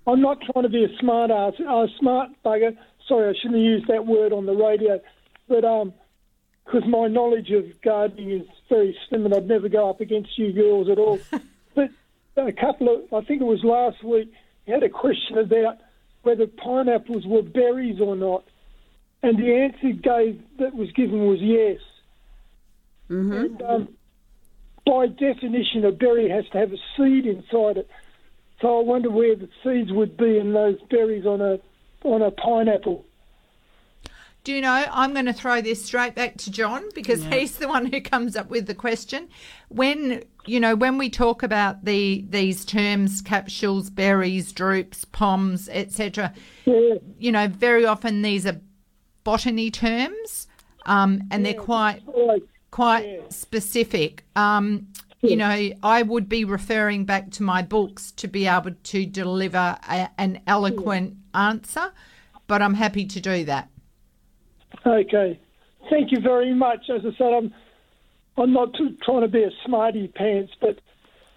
I'm 0.10 0.22
not 0.22 0.40
trying 0.41 0.64
to 0.64 0.69
be 0.69 0.84
a 0.84 0.98
smart 0.99 1.30
ass, 1.30 1.53
a 1.60 1.88
smart 1.99 2.31
bugger. 2.44 2.76
Sorry, 3.07 3.30
I 3.30 3.34
shouldn't 3.34 3.56
have 3.56 3.64
used 3.64 3.88
that 3.88 4.06
word 4.06 4.34
on 4.34 4.45
the 4.45 4.53
radio, 4.53 4.99
but 5.48 5.64
um, 5.64 5.94
because 6.65 6.88
my 6.88 7.07
knowledge 7.07 7.52
of 7.52 7.65
gardening 7.84 8.31
is 8.31 8.48
very 8.69 8.98
slim, 9.07 9.26
and 9.26 9.36
I'd 9.36 9.48
never 9.48 9.69
go 9.69 9.90
up 9.90 10.02
against 10.02 10.38
you 10.38 10.52
girls 10.52 10.90
at 10.90 10.98
all. 10.98 11.19
but 11.76 11.90
a 12.36 12.52
couple 12.52 12.90
of, 12.90 13.14
I 13.14 13.26
think 13.26 13.41
it 13.41 13.45
was 13.45 13.64
last 13.64 14.03
week, 14.03 14.31
you 14.65 14.73
had 14.73 14.84
a 14.84 14.90
question 14.90 15.38
about 15.38 15.77
whether 16.23 16.48
pineapples 16.48 17.26
were 17.26 17.44
berries 17.44 17.99
or 18.02 18.15
not, 18.15 18.45
and 19.22 19.38
the 19.38 19.53
answer 19.53 19.91
gave 19.91 20.41
that 20.57 20.73
was 20.73 20.91
given 20.94 21.27
was 21.27 21.40
yes. 21.40 21.80
Mm-hmm. 23.10 23.34
And 23.34 23.61
um, 23.61 23.88
by 24.86 25.07
definition, 25.07 25.86
a 25.86 25.91
berry 25.91 26.30
has 26.30 26.45
to 26.52 26.57
have 26.57 26.72
a 26.72 26.77
seed 26.98 27.26
inside 27.26 27.77
it. 27.77 27.90
So 28.61 28.80
I 28.80 28.84
wonder 28.84 29.10
where 29.10 29.36
the 29.36 29.49
seeds 29.64 29.91
would 29.91 30.18
be 30.18 30.38
in 30.38 30.53
those 30.53 30.77
berries 30.90 31.26
on 31.26 31.41
a 31.41 31.60
on 32.03 32.22
a 32.22 32.31
pineapple. 32.31 33.06
Do 34.45 34.53
you 34.53 34.61
know, 34.61 34.86
I'm 34.90 35.11
going 35.14 35.26
to 35.26 35.34
throw 35.34 35.60
this 35.61 35.84
straight 35.84 36.15
back 36.15 36.38
to 36.38 36.52
John 36.52 36.84
because 36.95 37.26
Yeah. 37.26 37.36
he's 37.36 37.57
the 37.57 37.68
one 37.68 37.88
who 37.88 37.99
comes 37.99 38.38
up 38.38 38.49
with 38.49 38.68
the 38.68 38.73
question. 38.73 39.27
When, 39.68 40.23
you 40.45 40.61
know, 40.61 40.76
when 40.76 40.98
we 40.98 41.10
talk 41.10 41.44
about 41.44 41.84
the 41.84 42.26
these 42.30 42.64
terms, 42.64 43.22
capsules, 43.22 43.90
berries, 43.90 44.53
drupes, 44.53 45.03
poms, 45.03 45.68
etc., 45.69 46.34
Yeah. 46.65 46.95
you 47.18 47.31
know, 47.34 47.48
very 47.48 47.86
often 47.86 48.22
these 48.22 48.45
are 48.45 48.60
botany 49.26 49.69
terms 49.69 50.48
um, 50.86 51.22
and 51.31 51.45
they're 51.45 51.53
quite 51.53 52.02
quite 52.72 53.31
specific. 53.31 54.23
Um, 54.36 54.88
you 55.21 55.35
know, 55.35 55.71
I 55.83 56.01
would 56.01 56.29
be 56.29 56.45
referring 56.45 57.05
back 57.05 57.31
to 57.31 57.43
my 57.43 57.61
books 57.61 58.11
to 58.13 58.27
be 58.27 58.47
able 58.47 58.71
to 58.71 59.05
deliver 59.05 59.77
a, 59.89 60.09
an 60.17 60.41
eloquent 60.47 61.17
answer, 61.33 61.91
but 62.47 62.61
I'm 62.61 62.75
happy 62.75 63.05
to 63.05 63.19
do 63.19 63.43
that. 63.45 63.69
Okay, 64.85 65.39
thank 65.89 66.11
you 66.11 66.21
very 66.21 66.53
much. 66.53 66.89
As 66.89 67.01
I 67.05 67.17
said, 67.17 67.33
I'm 67.33 67.53
I'm 68.37 68.53
not 68.53 68.73
too, 68.75 68.95
trying 69.03 69.21
to 69.21 69.27
be 69.27 69.43
a 69.43 69.49
smarty 69.65 70.07
pants, 70.07 70.53
but 70.61 70.79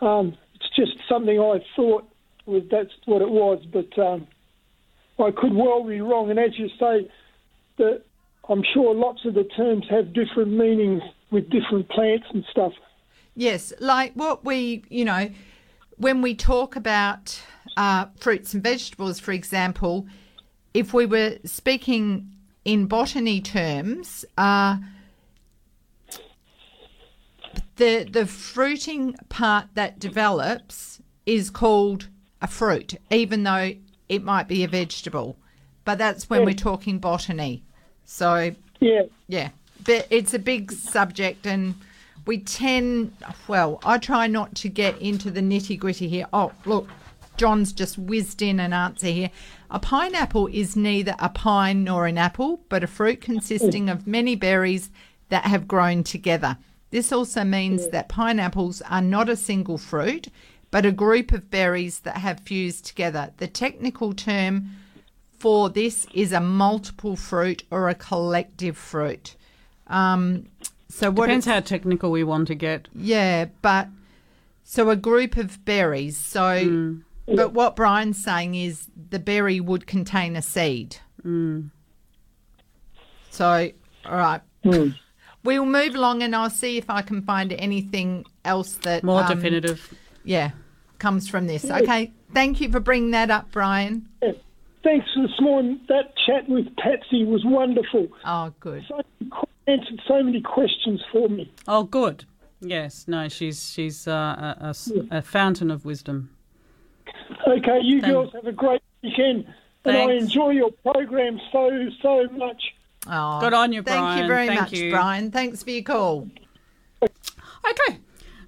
um, 0.06 0.36
it's 0.54 0.76
just 0.76 0.92
something 1.08 1.40
I 1.40 1.58
thought 1.74 2.08
was 2.46 2.62
that's 2.70 2.90
what 3.06 3.22
it 3.22 3.30
was. 3.30 3.64
But 3.72 3.98
um, 4.00 4.28
I 5.18 5.30
could 5.32 5.54
well 5.54 5.84
be 5.84 6.00
wrong. 6.00 6.30
And 6.30 6.38
as 6.38 6.56
you 6.56 6.68
say, 6.78 7.10
that 7.78 8.02
I'm 8.48 8.62
sure 8.72 8.94
lots 8.94 9.24
of 9.24 9.34
the 9.34 9.44
terms 9.44 9.86
have 9.90 10.12
different 10.12 10.52
meanings 10.52 11.02
with 11.32 11.50
different 11.50 11.88
plants 11.88 12.26
and 12.32 12.44
stuff. 12.50 12.72
Yes, 13.34 13.72
like 13.80 14.12
what 14.14 14.44
we, 14.44 14.84
you 14.90 15.04
know, 15.04 15.30
when 15.96 16.20
we 16.22 16.34
talk 16.34 16.76
about 16.76 17.40
uh, 17.76 18.06
fruits 18.18 18.52
and 18.52 18.62
vegetables, 18.62 19.18
for 19.18 19.32
example, 19.32 20.06
if 20.74 20.92
we 20.92 21.06
were 21.06 21.38
speaking 21.44 22.30
in 22.64 22.86
botany 22.86 23.40
terms, 23.40 24.24
uh, 24.36 24.76
the 27.76 28.06
the 28.10 28.26
fruiting 28.26 29.14
part 29.28 29.66
that 29.74 29.98
develops 29.98 31.00
is 31.24 31.50
called 31.50 32.08
a 32.42 32.46
fruit, 32.46 32.94
even 33.10 33.44
though 33.44 33.72
it 34.08 34.22
might 34.22 34.48
be 34.48 34.62
a 34.62 34.68
vegetable. 34.68 35.36
But 35.84 35.98
that's 35.98 36.28
when 36.28 36.40
Yeah. 36.40 36.46
we're 36.46 36.54
talking 36.54 36.98
botany. 36.98 37.62
So 38.04 38.54
Yeah. 38.80 39.02
yeah, 39.26 39.50
but 39.84 40.06
it's 40.10 40.34
a 40.34 40.38
big 40.38 40.70
subject, 40.72 41.46
and 41.46 41.74
we 42.26 42.38
tend. 42.38 43.16
Well, 43.48 43.80
I 43.84 43.98
try 43.98 44.26
not 44.26 44.54
to 44.56 44.68
get 44.68 45.00
into 45.00 45.30
the 45.30 45.40
nitty 45.40 45.78
gritty 45.78 46.08
here. 46.08 46.26
Oh, 46.32 46.52
look, 46.64 46.88
John's 47.36 47.72
just 47.72 47.98
whizzed 47.98 48.42
in 48.42 48.60
an 48.60 48.72
answer 48.72 49.08
here. 49.08 49.30
A 49.70 49.78
pineapple 49.78 50.48
is 50.48 50.76
neither 50.76 51.14
a 51.18 51.28
pine 51.28 51.84
nor 51.84 52.06
an 52.06 52.18
apple, 52.18 52.60
but 52.68 52.84
a 52.84 52.86
fruit 52.86 53.20
consisting 53.20 53.88
of 53.88 54.06
many 54.06 54.36
berries 54.36 54.90
that 55.28 55.44
have 55.44 55.66
grown 55.66 56.04
together. 56.04 56.58
This 56.90 57.10
also 57.10 57.42
means 57.42 57.88
that 57.88 58.10
pineapples 58.10 58.82
are 58.82 59.00
not 59.00 59.30
a 59.30 59.36
single 59.36 59.78
fruit, 59.78 60.28
but 60.70 60.84
a 60.84 60.92
group 60.92 61.32
of 61.32 61.50
berries 61.50 62.00
that 62.00 62.18
have 62.18 62.40
fused 62.40 62.84
together. 62.84 63.32
The 63.38 63.46
technical 63.46 64.12
term 64.12 64.70
for 65.38 65.70
this 65.70 66.06
is 66.14 66.32
a 66.32 66.40
multiple 66.40 67.16
fruit 67.16 67.64
or 67.70 67.88
a 67.88 67.94
collective 67.94 68.76
fruit. 68.76 69.36
Um, 69.86 70.46
so 70.94 71.10
what 71.10 71.26
Depends 71.26 71.46
how 71.46 71.60
technical 71.60 72.10
we 72.10 72.22
want 72.22 72.48
to 72.48 72.54
get. 72.54 72.88
yeah, 72.94 73.46
but 73.62 73.88
so 74.62 74.90
a 74.90 74.96
group 74.96 75.36
of 75.36 75.64
berries. 75.64 76.16
So, 76.18 76.62
Hmm. 76.64 76.96
but 77.34 77.52
what 77.54 77.74
Brian's 77.76 78.22
saying 78.22 78.54
is 78.54 78.88
the 79.10 79.18
berry 79.18 79.58
would 79.58 79.86
contain 79.86 80.36
a 80.36 80.42
seed. 80.42 80.96
Mm. 81.24 81.70
So, 83.30 83.70
all 84.06 84.16
right. 84.16 84.40
We'll 85.44 85.66
move 85.66 85.96
along 85.96 86.22
and 86.22 86.36
I'll 86.36 86.50
see 86.50 86.78
if 86.78 86.88
I 86.88 87.02
can 87.02 87.20
find 87.22 87.52
anything 87.54 88.24
else 88.44 88.74
that 88.84 89.02
More 89.02 89.22
um, 89.24 89.26
definitive. 89.34 89.92
Yeah, 90.22 90.52
comes 91.00 91.28
from 91.28 91.48
this. 91.48 91.64
Okay. 91.68 92.12
Thank 92.32 92.60
you 92.60 92.70
for 92.70 92.78
bringing 92.78 93.10
that 93.10 93.28
up, 93.28 93.50
Brian. 93.50 94.06
Yeah. 94.22 94.32
Thanks 94.84 95.06
for 95.12 95.22
this 95.26 95.40
morning. 95.40 95.80
That 95.88 96.14
chat 96.26 96.48
with 96.48 96.66
Patsy 96.76 97.24
was 97.24 97.42
wonderful. 97.44 98.06
Oh, 98.24 98.52
good. 98.60 98.84
So 98.88 99.00
answered 99.66 100.00
so 100.06 100.22
many 100.22 100.40
questions 100.40 101.00
for 101.12 101.28
me. 101.28 101.50
Oh, 101.68 101.84
good. 101.84 102.24
Yes. 102.60 103.06
No, 103.08 103.28
she's 103.28 103.70
she's 103.72 104.06
uh, 104.06 104.12
a, 104.12 104.56
a 104.60 104.68
s- 104.68 104.92
a 105.10 105.22
fountain 105.22 105.70
of 105.70 105.84
wisdom. 105.84 106.30
Okay, 107.46 107.80
you 107.82 108.00
Thank- 108.00 108.12
girls 108.12 108.32
have 108.34 108.46
a 108.46 108.52
great 108.52 108.82
weekend, 109.02 109.46
and 109.84 109.96
I 109.96 110.12
enjoy 110.12 110.50
your 110.50 110.70
program 110.70 111.40
so 111.50 111.88
so 112.00 112.28
much. 112.32 112.62
Oh, 113.08 113.40
Good 113.40 113.52
on 113.52 113.72
you, 113.72 113.82
Thank 113.82 114.20
you 114.22 114.28
very 114.28 114.46
Thank 114.46 114.60
much, 114.60 114.72
you. 114.72 114.90
Brian. 114.92 115.32
Thanks 115.32 115.62
for 115.64 115.70
your 115.70 115.82
call. 115.82 116.28
Okay. 117.02 117.98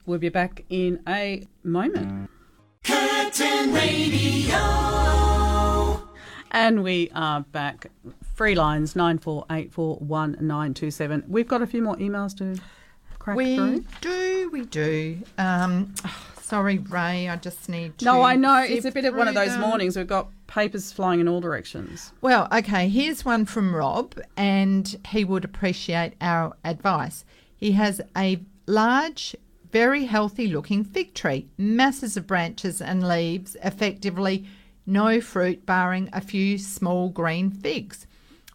We'll 0.07 0.19
be 0.21 0.29
back 0.29 0.65
in 0.69 1.01
a 1.09 1.47
moment. 1.65 2.31
Curtin 2.85 3.73
Radio. 3.73 4.59
And 6.53 6.85
we 6.85 7.11
are 7.15 7.41
back. 7.41 7.91
Free 8.35 8.57
lines 8.57 8.97
nine 8.97 9.19
four 9.19 9.47
eight 9.51 9.73
four 9.73 9.95
one 9.97 10.37
nine 10.41 10.75
two 10.75 10.91
seven. 10.91 11.23
We've 11.29 11.47
got 11.47 11.63
a 11.63 11.69
few 11.69 11.81
more 11.81 11.95
emails 11.97 12.37
to 12.39 12.61
crack 13.21 13.37
we 13.37 13.55
through. 13.55 13.85
do, 14.01 14.51
we 14.53 14.65
do. 14.65 15.19
Um, 15.39 15.95
sorry, 16.43 16.79
Ray. 16.79 17.29
I 17.29 17.37
just 17.37 17.69
need 17.69 17.97
to. 17.99 18.05
No, 18.05 18.23
I 18.23 18.35
know 18.35 18.61
it's 18.61 18.87
a 18.87 18.91
bit 18.91 19.05
of 19.05 19.15
one 19.15 19.29
of 19.29 19.35
those 19.35 19.51
them. 19.51 19.61
mornings. 19.61 19.97
We've 19.97 20.09
got 20.09 20.31
papers 20.49 20.91
flying 20.91 21.21
in 21.21 21.29
all 21.29 21.41
directions. 21.41 22.13
Well, 22.23 22.49
okay, 22.53 22.89
here's 22.89 23.25
one 23.25 23.45
from 23.45 23.73
Rob, 23.73 24.21
and 24.37 24.97
he 25.07 25.25
would 25.25 25.45
appreciate 25.45 26.15
our 26.21 26.57
advice. 26.65 27.25
He 27.57 27.71
has 27.73 28.01
a 28.17 28.43
large, 28.67 29.37
very 29.71 30.07
healthy 30.07 30.49
looking 30.49 30.83
fig 30.83 31.15
tree, 31.15 31.47
masses 31.57 32.17
of 32.17 32.27
branches 32.27 32.83
and 32.83 33.07
leaves, 33.07 33.57
effectively 33.63 34.45
no 34.87 35.21
fruit, 35.21 35.65
barring 35.65 36.11
a 36.13 36.21
few 36.21 36.59
small 36.59 37.11
green 37.11 37.49
figs. 37.51 38.09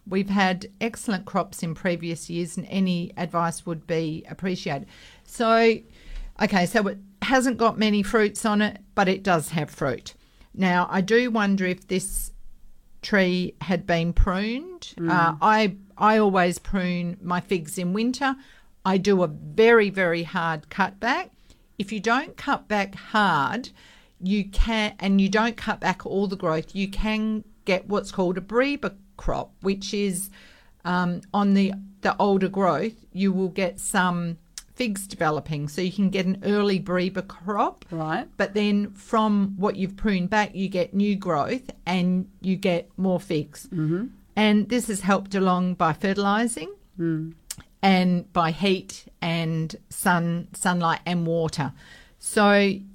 We've 0.06 0.30
had 0.30 0.66
excellent 0.80 1.24
crops 1.26 1.62
in 1.62 1.74
previous 1.74 2.28
years, 2.28 2.56
and 2.56 2.66
any 2.68 3.12
advice 3.16 3.64
would 3.66 3.86
be 3.86 4.24
appreciated. 4.28 4.88
So, 5.24 5.78
okay, 6.42 6.66
so 6.66 6.86
it 6.88 6.98
hasn't 7.22 7.58
got 7.58 7.78
many 7.78 8.02
fruits 8.02 8.44
on 8.44 8.62
it, 8.62 8.80
but 8.94 9.08
it 9.08 9.22
does 9.22 9.50
have 9.50 9.70
fruit. 9.70 10.14
Now, 10.54 10.88
I 10.90 11.00
do 11.00 11.30
wonder 11.30 11.64
if 11.64 11.86
this 11.86 12.32
tree 13.02 13.54
had 13.60 13.86
been 13.86 14.12
pruned. 14.12 14.94
Mm. 14.96 15.10
Uh, 15.10 15.34
I 15.40 15.76
I 15.96 16.18
always 16.18 16.58
prune 16.58 17.16
my 17.22 17.40
figs 17.40 17.78
in 17.78 17.92
winter. 17.92 18.36
I 18.84 18.96
do 18.96 19.22
a 19.22 19.26
very 19.26 19.90
very 19.90 20.24
hard 20.24 20.68
cut 20.70 20.98
back. 21.00 21.30
If 21.78 21.92
you 21.92 22.00
don't 22.00 22.36
cut 22.36 22.68
back 22.68 22.94
hard, 22.94 23.70
you 24.20 24.44
can 24.44 24.94
and 24.98 25.20
you 25.20 25.28
don't 25.28 25.56
cut 25.56 25.80
back 25.80 26.04
all 26.04 26.26
the 26.26 26.36
growth. 26.36 26.74
You 26.74 26.88
can 26.88 27.44
get 27.64 27.88
what's 27.88 28.10
called 28.10 28.36
a 28.36 28.40
breba 28.40 28.94
crop, 29.24 29.48
which 29.68 29.86
is 30.06 30.30
um, 30.84 31.10
on 31.32 31.54
the 31.54 31.72
the 32.02 32.14
older 32.18 32.48
growth. 32.48 32.98
You 33.12 33.30
will 33.38 33.52
get 33.62 33.78
some 33.78 34.38
figs 34.74 35.06
developing, 35.06 35.68
so 35.68 35.82
you 35.82 35.92
can 35.92 36.08
get 36.10 36.24
an 36.26 36.38
early 36.54 36.80
breba 36.80 37.22
crop. 37.36 37.84
Right. 37.90 38.26
But 38.38 38.54
then 38.54 38.76
from 39.10 39.54
what 39.58 39.76
you've 39.76 39.96
pruned 40.04 40.30
back, 40.30 40.54
you 40.54 40.68
get 40.68 40.94
new 40.94 41.14
growth 41.16 41.66
and 41.84 42.26
you 42.40 42.56
get 42.56 42.88
more 42.96 43.20
figs. 43.20 43.68
Mm-hmm. 43.72 44.06
And 44.36 44.68
this 44.70 44.88
is 44.88 45.00
helped 45.02 45.34
along 45.34 45.74
by 45.74 45.92
fertilizing 45.92 46.70
Mm. 46.98 47.32
and 47.82 48.30
by 48.32 48.50
heat 48.50 48.92
and 49.22 49.76
sun 49.88 50.48
sunlight 50.64 51.00
and 51.06 51.26
water. 51.26 51.72
So 52.18 52.46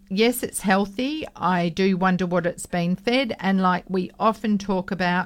yes, 0.09 0.43
it's 0.43 0.61
healthy. 0.61 1.25
I 1.35 1.69
do 1.69 1.97
wonder 1.97 2.25
what 2.27 2.45
it's 2.45 2.67
been 2.67 2.95
fed, 2.95 3.35
and 3.39 3.61
like 3.61 3.85
we 3.89 4.11
often 4.19 4.57
talk 4.57 4.91
about, 4.91 5.25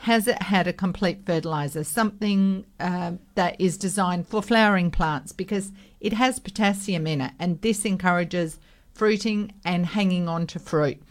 has 0.00 0.28
it 0.28 0.42
had 0.42 0.66
a 0.66 0.72
complete 0.72 1.24
fertilizer, 1.24 1.82
something 1.82 2.64
um, 2.78 3.18
that 3.34 3.60
is 3.60 3.78
designed 3.78 4.28
for 4.28 4.42
flowering 4.42 4.90
plants 4.90 5.32
because 5.32 5.72
it 6.00 6.12
has 6.12 6.38
potassium 6.38 7.06
in 7.06 7.20
it, 7.20 7.32
and 7.38 7.60
this 7.62 7.84
encourages 7.84 8.58
fruiting 8.92 9.52
and 9.64 9.86
hanging 9.86 10.28
on 10.28 10.46
to 10.48 10.58
fruit. 10.58 11.02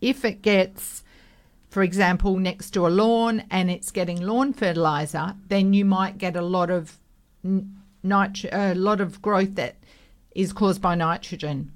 If 0.00 0.24
it 0.24 0.42
gets 0.42 1.04
for 1.70 1.84
example, 1.84 2.36
next 2.36 2.72
to 2.72 2.86
a 2.86 2.88
lawn 2.88 3.44
and 3.48 3.70
it's 3.70 3.92
getting 3.92 4.20
lawn 4.20 4.52
fertilizer, 4.52 5.36
then 5.46 5.72
you 5.72 5.84
might 5.84 6.18
get 6.18 6.34
a 6.34 6.42
lot 6.42 6.68
of 6.68 6.98
n- 7.44 7.78
nitro- 8.02 8.50
a 8.52 8.74
lot 8.74 9.00
of 9.00 9.22
growth 9.22 9.54
that 9.54 9.76
is 10.34 10.52
caused 10.52 10.82
by 10.82 10.96
nitrogen. 10.96 11.70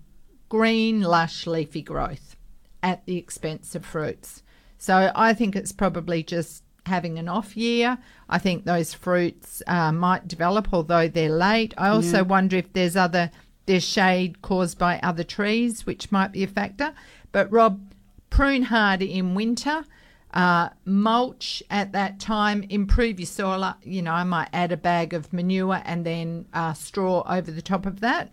Green, 0.49 1.01
lush, 1.01 1.47
leafy 1.47 1.81
growth 1.81 2.35
at 2.82 3.07
the 3.07 3.16
expense 3.16 3.77
of 3.77 3.86
fruits. 3.86 4.43
So 4.85 5.11
I 5.15 5.32
think 5.32 5.56
it's 5.56 5.73
probably 5.73 6.23
just 6.23 6.62
having 6.85 7.19
an 7.19 7.27
off 7.27 7.56
year. 7.56 7.97
I 8.28 8.39
think 8.39 8.66
those 8.66 8.93
fruits 8.93 9.62
uh, 9.66 9.93
might 9.93 10.28
develop, 10.28 10.74
although 10.74 11.09
they're 11.09 11.31
late. 11.31 11.73
I 11.78 11.89
also 11.89 12.19
Yeah. 12.19 12.23
wonder 12.35 12.59
if 12.59 12.70
there's 12.74 12.94
other 12.94 13.31
there's 13.65 13.82
shade 13.82 14.43
caused 14.43 14.77
by 14.77 15.01
other 15.02 15.24
trees, 15.24 15.86
which 15.86 16.12
might 16.12 16.32
be 16.32 16.43
a 16.44 16.47
factor. 16.47 16.93
But 17.32 17.51
Rob, 17.51 17.81
prune 18.28 18.65
hard 18.65 19.01
in 19.01 19.35
winter. 19.35 19.86
Uh, 20.35 20.69
mulch 20.85 21.62
at 21.70 21.93
that 21.93 22.20
time. 22.20 22.62
Improve 22.69 23.19
your 23.19 23.27
soil. 23.27 23.73
You 23.82 24.02
know, 24.02 24.12
I 24.12 24.24
might 24.24 24.51
add 24.52 24.70
a 24.70 24.77
bag 24.77 25.15
of 25.15 25.32
manure 25.32 25.81
and 25.86 26.05
then 26.05 26.44
uh, 26.52 26.74
straw 26.74 27.23
over 27.27 27.51
the 27.51 27.62
top 27.62 27.86
of 27.86 28.01
that. 28.01 28.32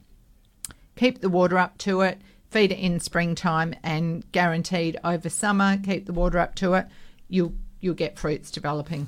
Keep 0.97 1.21
the 1.21 1.29
water 1.29 1.57
up 1.57 1.77
to 1.77 2.01
it. 2.01 2.19
Feed 2.51 2.73
it 2.73 2.79
in 2.79 2.99
springtime, 2.99 3.73
and 3.81 4.29
guaranteed 4.33 4.99
over 5.03 5.29
summer. 5.29 5.77
Keep 5.77 6.05
the 6.05 6.13
water 6.13 6.37
up 6.37 6.53
to 6.55 6.73
it. 6.73 6.85
You'll 7.29 7.53
you'll 7.79 7.95
get 7.95 8.19
fruits 8.19 8.51
developing. 8.51 9.07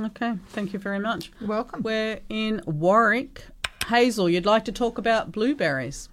Okay, 0.00 0.34
thank 0.50 0.72
you 0.72 0.78
very 0.78 1.00
much. 1.00 1.32
You're 1.40 1.48
welcome. 1.48 1.82
We're 1.82 2.20
in 2.28 2.62
Warwick. 2.64 3.44
Hazel, 3.88 4.28
you'd 4.28 4.46
like 4.46 4.64
to 4.66 4.72
talk 4.72 4.98
about 4.98 5.32
blueberries? 5.32 6.08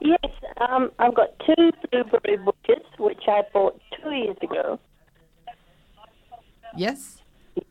Yes, 0.00 0.30
um, 0.60 0.92
I've 1.00 1.14
got 1.14 1.30
two 1.44 1.72
blueberry 1.90 2.36
bushes 2.36 2.84
which 2.98 3.22
I 3.26 3.42
bought 3.52 3.80
two 4.00 4.10
years 4.12 4.36
ago. 4.40 4.78
Yes. 6.76 7.18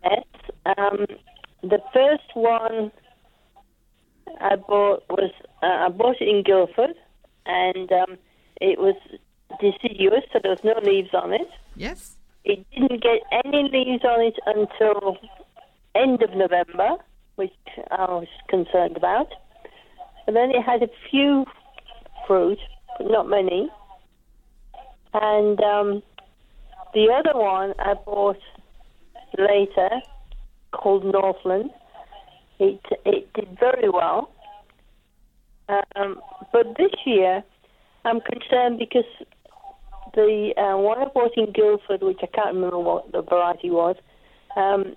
Yes. 0.03 0.25
Um, 0.65 1.05
the 1.63 1.79
first 1.93 2.29
one 2.33 2.91
I 4.41 4.57
bought 4.57 5.03
was 5.09 5.31
uh, 5.63 5.85
I 5.85 5.89
bought 5.89 6.17
it 6.19 6.27
in 6.27 6.43
Guildford, 6.43 6.95
and 7.45 7.91
um, 7.91 8.17
it 8.59 8.79
was 8.79 8.95
deciduous, 9.59 10.23
so 10.31 10.39
there 10.41 10.51
was 10.51 10.63
no 10.63 10.75
leaves 10.83 11.13
on 11.13 11.33
it. 11.33 11.49
Yes. 11.75 12.17
It 12.43 12.65
did 12.71 12.87
didn't 12.87 13.03
get 13.03 13.21
any 13.45 13.69
leaves 13.71 14.03
on 14.03 14.21
it 14.21 14.39
until 14.45 15.17
end 15.95 16.21
of 16.23 16.31
November, 16.31 16.97
which 17.35 17.53
I 17.91 18.05
was 18.05 18.27
concerned 18.47 18.97
about. 18.97 19.27
And 20.27 20.35
then 20.35 20.51
it 20.51 20.63
had 20.63 20.81
a 20.83 20.89
few 21.09 21.45
fruit, 22.27 22.59
but 22.97 23.09
not 23.09 23.27
many. 23.27 23.69
And 25.13 25.59
um, 25.61 26.03
the 26.93 27.09
other 27.11 27.37
one 27.37 27.73
I 27.79 27.93
bought 27.93 28.39
later, 29.37 29.89
called 30.71 31.05
Northland. 31.05 31.71
It 32.59 32.81
it 33.05 33.31
did 33.33 33.57
very 33.59 33.89
well. 33.89 34.31
Um, 35.69 36.21
but 36.51 36.77
this 36.77 36.91
year, 37.05 37.43
I'm 38.05 38.19
concerned 38.21 38.79
because 38.79 39.05
the 40.13 40.53
uh, 40.57 40.77
one 40.77 40.99
I 40.99 41.05
bought 41.05 41.37
in 41.37 41.51
Guildford, 41.51 42.01
which 42.01 42.19
I 42.21 42.27
can't 42.27 42.55
remember 42.55 42.79
what 42.79 43.11
the 43.11 43.21
variety 43.21 43.69
was, 43.69 43.95
um, 44.57 44.95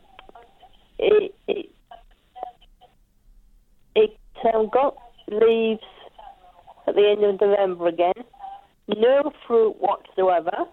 it 0.98 1.34
it, 1.46 1.70
it 3.94 4.18
um, 4.54 4.68
got 4.72 4.96
leaves 5.28 5.82
at 6.86 6.94
the 6.94 7.08
end 7.08 7.24
of 7.24 7.40
November 7.40 7.88
again, 7.88 8.24
no 8.88 9.32
fruit 9.46 9.76
whatsoever, 9.78 10.64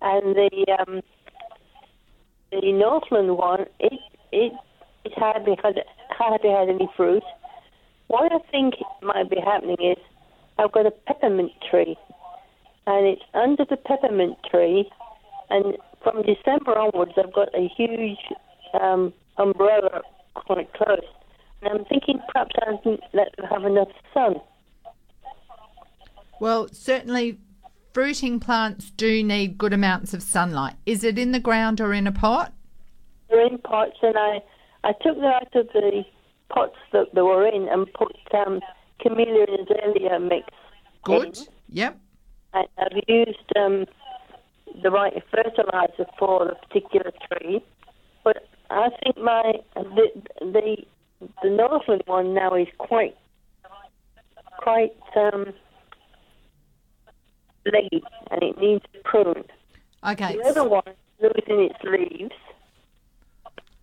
and 0.00 0.36
the 0.36 0.76
um, 0.78 1.00
the 2.50 2.72
Northland 2.72 3.36
one, 3.36 3.66
it 3.80 3.98
it 4.30 4.52
it 5.04 5.12
hardly 5.16 5.56
had 5.62 5.80
hardly 6.10 6.50
had 6.50 6.68
any 6.68 6.88
fruit. 6.96 7.22
What 8.12 8.30
I 8.30 8.40
think 8.50 8.74
might 9.00 9.30
be 9.30 9.40
happening 9.42 9.78
is 9.80 9.96
I've 10.58 10.70
got 10.70 10.84
a 10.84 10.90
peppermint 10.90 11.52
tree, 11.70 11.96
and 12.86 13.06
it's 13.06 13.22
under 13.32 13.64
the 13.64 13.78
peppermint 13.78 14.36
tree, 14.50 14.86
and 15.48 15.78
from 16.02 16.20
December 16.20 16.78
onwards 16.78 17.12
I've 17.16 17.32
got 17.32 17.48
a 17.54 17.70
huge 17.74 18.18
um, 18.78 19.14
umbrella 19.38 20.02
quite 20.34 20.70
close, 20.74 21.06
and 21.62 21.72
I'm 21.72 21.86
thinking 21.86 22.20
perhaps 22.30 22.54
I 22.60 22.72
didn't 22.84 23.00
let 23.14 23.34
them 23.38 23.46
have 23.46 23.64
enough 23.64 23.88
sun. 24.12 24.34
Well, 26.38 26.68
certainly 26.70 27.38
fruiting 27.94 28.40
plants 28.40 28.90
do 28.90 29.22
need 29.22 29.56
good 29.56 29.72
amounts 29.72 30.12
of 30.12 30.22
sunlight. 30.22 30.74
Is 30.84 31.02
it 31.02 31.18
in 31.18 31.32
the 31.32 31.40
ground 31.40 31.80
or 31.80 31.94
in 31.94 32.06
a 32.06 32.12
pot? 32.12 32.52
They're 33.30 33.46
in 33.46 33.56
pots, 33.56 33.96
and 34.02 34.18
I 34.18 34.42
I 34.84 34.92
took 35.00 35.16
them 35.16 35.24
out 35.24 35.56
of 35.56 35.68
the 35.72 36.04
pots 36.52 36.76
that 36.92 37.14
they 37.14 37.22
were 37.22 37.46
in 37.46 37.68
and 37.68 37.92
put 37.94 38.16
um, 38.34 38.60
camellia 39.00 39.46
and 39.48 39.68
azalea 39.68 40.20
mix. 40.20 40.46
Good. 41.02 41.38
In. 41.38 41.44
Yep. 41.68 42.00
And 42.54 42.68
I've 42.78 43.02
used 43.08 43.56
um, 43.56 43.86
the 44.82 44.90
right 44.90 45.14
fertilizer 45.30 46.06
for 46.18 46.46
the 46.46 46.54
particular 46.66 47.12
tree, 47.30 47.64
but 48.24 48.48
I 48.70 48.88
think 49.02 49.16
my 49.18 49.54
the 49.74 50.08
the, 50.40 50.76
the 51.42 51.50
Northland 51.50 52.02
one 52.06 52.34
now 52.34 52.54
is 52.54 52.68
quite 52.78 53.16
quite 54.58 54.94
um, 55.16 55.52
leggy 57.66 58.02
and 58.30 58.42
it 58.42 58.58
needs 58.58 58.84
pruned. 59.04 59.50
Okay. 60.06 60.36
The 60.36 60.44
other 60.44 60.68
one 60.68 60.82
losing 61.20 61.70
its 61.70 61.78
leaves. 61.84 62.34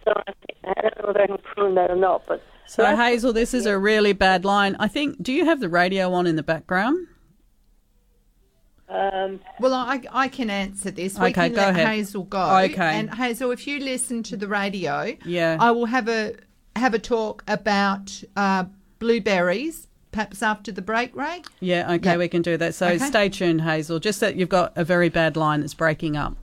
So 0.06 0.14
I, 0.16 0.24
think, 0.26 0.78
I 0.78 0.82
don't 0.82 0.98
know 0.98 1.08
whether 1.08 1.22
I 1.22 1.28
can 1.28 1.38
prune 1.38 1.76
that 1.76 1.92
or 1.92 1.96
not, 1.96 2.24
but 2.28 2.42
So 2.70 2.96
Hazel, 2.96 3.34
this 3.34 3.54
is 3.56 3.66
a 3.66 3.78
really 3.80 4.14
bad 4.14 4.46
line. 4.46 4.76
I 4.80 4.88
think. 4.88 5.22
Do 5.24 5.34
you 5.34 5.46
have 5.46 5.60
the 5.60 5.70
radio 5.70 6.14
on 6.14 6.28
in 6.28 6.36
the 6.36 6.44
background? 6.44 7.08
um, 8.88 9.40
Well, 9.60 9.74
I, 9.74 10.02
I 10.12 10.28
can 10.28 10.50
answer 10.50 10.92
this. 10.92 11.18
We 11.18 11.26
Okay, 11.28 11.34
can 11.34 11.52
go 11.54 11.58
let 11.62 11.70
ahead. 11.72 11.88
Hazel 11.88 12.24
go. 12.24 12.58
Okay. 12.66 13.00
And 13.00 13.14
Hazel, 13.14 13.52
if 13.52 13.66
you 13.68 13.80
listen 13.80 14.22
to 14.24 14.38
the 14.38 14.48
radio, 14.48 15.16
Yeah. 15.26 15.58
I 15.60 15.72
will 15.72 15.86
have 15.88 16.08
a 16.08 16.36
have 16.76 16.94
a 16.94 17.00
talk 17.00 17.44
about 17.48 18.24
uh, 18.38 18.66
blueberries, 19.00 19.88
perhaps 20.12 20.42
after 20.44 20.72
the 20.72 20.82
break, 20.82 21.16
Ray. 21.16 21.42
Yeah. 21.60 21.92
Okay, 21.94 22.12
Yeah. 22.12 22.18
we 22.18 22.28
can 22.28 22.42
do 22.42 22.56
that. 22.58 22.74
So 22.76 22.88
Okay. 22.88 22.98
stay 23.00 23.30
tuned, 23.30 23.62
Hazel. 23.62 24.00
Just 24.00 24.20
that 24.22 24.36
you've 24.36 24.50
got 24.50 24.74
a 24.76 24.84
very 24.84 25.10
bad 25.10 25.36
line 25.36 25.62
that's 25.62 25.74
breaking 25.74 26.16
up. 26.16 26.38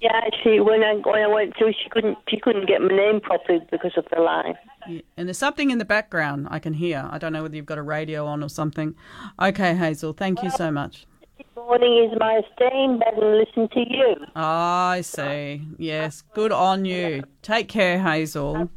Yeah, 0.00 0.20
actually, 0.26 0.60
when 0.60 0.82
I 0.82 0.94
when 0.94 1.22
I 1.22 1.26
went 1.26 1.56
through, 1.56 1.72
she 1.82 1.88
couldn't 1.90 2.18
she 2.28 2.38
couldn't 2.38 2.66
get 2.66 2.80
my 2.80 2.88
name 2.88 3.20
properly 3.20 3.60
because 3.70 3.92
of 3.96 4.04
the 4.14 4.20
line. 4.20 4.54
Yeah, 4.88 5.00
And 5.16 5.28
there's 5.28 5.38
something 5.38 5.70
in 5.70 5.78
the 5.78 5.84
background 5.84 6.48
I 6.50 6.58
can 6.58 6.74
hear. 6.74 7.08
I 7.10 7.18
don't 7.18 7.32
know 7.32 7.42
whether 7.42 7.56
you've 7.56 7.66
got 7.66 7.78
a 7.78 7.82
radio 7.82 8.26
on 8.26 8.42
or 8.42 8.48
something. 8.48 8.94
Okay, 9.40 9.74
Hazel. 9.74 10.12
Thank 10.12 10.42
you 10.42 10.50
so 10.50 10.70
much. 10.70 11.06
Good 11.38 11.46
morning 11.62 12.08
is 12.10 12.18
my 12.20 12.40
stay 12.54 12.84
in 12.84 12.98
bed 12.98 13.14
and 13.20 13.38
listen 13.38 13.68
to 13.70 13.80
you. 13.80 14.16
I 14.36 15.00
see. 15.02 15.62
Yes, 15.78 16.22
good 16.34 16.52
on 16.52 16.84
you. 16.84 17.24
Take 17.42 17.68
care, 17.68 17.98
Hazel. 18.00 18.70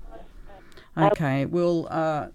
Okay, 0.97 1.45
we'll 1.45 1.87
uh, 1.89 2.27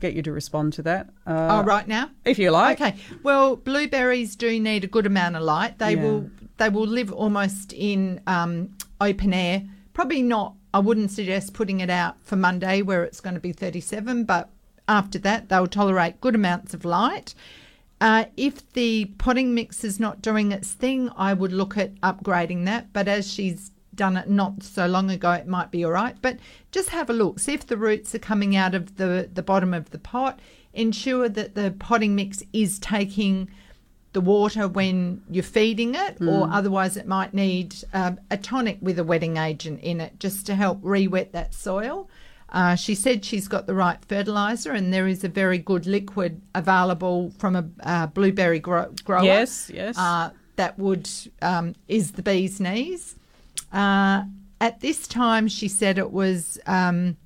get 0.00 0.14
you 0.14 0.22
to 0.22 0.32
respond 0.32 0.72
to 0.74 0.82
that. 0.82 1.08
Uh, 1.26 1.60
oh, 1.60 1.64
right 1.64 1.86
now, 1.86 2.10
if 2.24 2.38
you 2.38 2.50
like. 2.50 2.80
Okay. 2.80 2.96
Well, 3.22 3.54
blueberries 3.56 4.34
do 4.34 4.58
need 4.58 4.82
a 4.84 4.88
good 4.88 5.06
amount 5.06 5.36
of 5.36 5.42
light. 5.42 5.78
They 5.78 5.94
Yeah. 5.94 6.02
will 6.02 6.30
they 6.58 6.68
will 6.68 6.86
live 6.86 7.12
almost 7.12 7.72
in 7.72 8.20
um, 8.26 8.76
open 9.00 9.32
air. 9.32 9.64
Probably 9.94 10.22
not. 10.22 10.54
I 10.74 10.80
wouldn't 10.80 11.10
suggest 11.10 11.54
putting 11.54 11.80
it 11.80 11.90
out 11.90 12.16
for 12.22 12.36
Monday 12.36 12.82
where 12.82 13.02
it's 13.02 13.20
going 13.20 13.34
to 13.34 13.40
be 13.40 13.52
37, 13.52 14.24
but 14.24 14.50
after 14.86 15.18
that 15.20 15.48
they'll 15.48 15.66
tolerate 15.66 16.20
good 16.20 16.34
amounts 16.34 16.74
of 16.74 16.84
light. 16.84 17.34
Uh, 18.00 18.26
if 18.36 18.70
the 18.74 19.06
potting 19.18 19.54
mix 19.54 19.82
is 19.82 19.98
not 19.98 20.22
doing 20.22 20.52
its 20.52 20.72
thing, 20.72 21.10
I 21.16 21.34
would 21.34 21.52
look 21.52 21.76
at 21.76 22.00
upgrading 22.00 22.64
that. 22.66 22.92
But 22.92 23.08
as 23.08 23.32
she's 23.32 23.72
done 23.94 24.16
it 24.16 24.28
not 24.28 24.62
so 24.62 24.86
long 24.86 25.10
ago, 25.10 25.32
it 25.32 25.48
might 25.48 25.70
be 25.70 25.84
all 25.84 25.90
right. 25.90 26.16
But 26.20 26.38
just 26.70 26.90
have 26.90 27.10
a 27.10 27.12
look. 27.12 27.40
See 27.40 27.54
if 27.54 27.66
the 27.66 27.76
roots 27.76 28.14
are 28.14 28.20
coming 28.20 28.54
out 28.54 28.74
of 28.74 28.96
the, 28.96 29.28
the 29.32 29.42
bottom 29.42 29.74
of 29.74 29.90
the 29.90 29.98
pot. 29.98 30.38
Ensure 30.72 31.28
that 31.28 31.54
the 31.54 31.74
potting 31.78 32.14
mix 32.14 32.42
is 32.52 32.78
taking 32.78 33.50
the 34.18 34.24
water 34.36 34.66
when 34.66 35.22
you're 35.30 35.52
feeding 35.58 35.94
it, 35.94 36.14
or 36.20 36.40
Mm. 36.46 36.52
otherwise 36.58 36.96
it 36.96 37.06
might 37.06 37.32
need 37.34 37.68
um, 38.00 38.18
a 38.30 38.36
tonic 38.36 38.78
with 38.80 38.98
a 38.98 39.04
wetting 39.04 39.36
agent 39.36 39.78
in 39.80 40.00
it 40.00 40.12
just 40.18 40.44
to 40.46 40.54
help 40.56 40.78
re-wet 40.82 41.28
that 41.32 41.54
soil. 41.54 42.08
Uh, 42.58 42.74
she 42.74 42.94
said 42.94 43.24
she's 43.24 43.46
got 43.46 43.66
the 43.66 43.74
right 43.74 43.98
fertilizer, 44.08 44.72
and 44.72 44.92
there 44.92 45.06
is 45.06 45.22
a 45.22 45.28
very 45.28 45.58
good 45.58 45.86
liquid 45.86 46.32
available 46.54 47.30
from 47.38 47.54
a 47.54 47.64
uh, 47.92 48.06
blueberry 48.08 48.58
grow- 48.58 48.92
grower. 49.04 49.22
Yes, 49.22 49.70
yes. 49.72 49.96
Uh, 49.96 50.30
that 50.56 50.76
would 50.78 51.08
um, 51.42 51.74
is 51.86 52.12
the 52.12 52.22
bee's 52.22 52.58
knees. 52.58 53.14
Uh, 53.72 54.24
at 54.60 54.80
this 54.80 55.06
time, 55.06 55.46
she 55.46 55.68
said 55.68 55.98
it 55.98 56.10
was 56.10 56.58
um, 56.66 57.16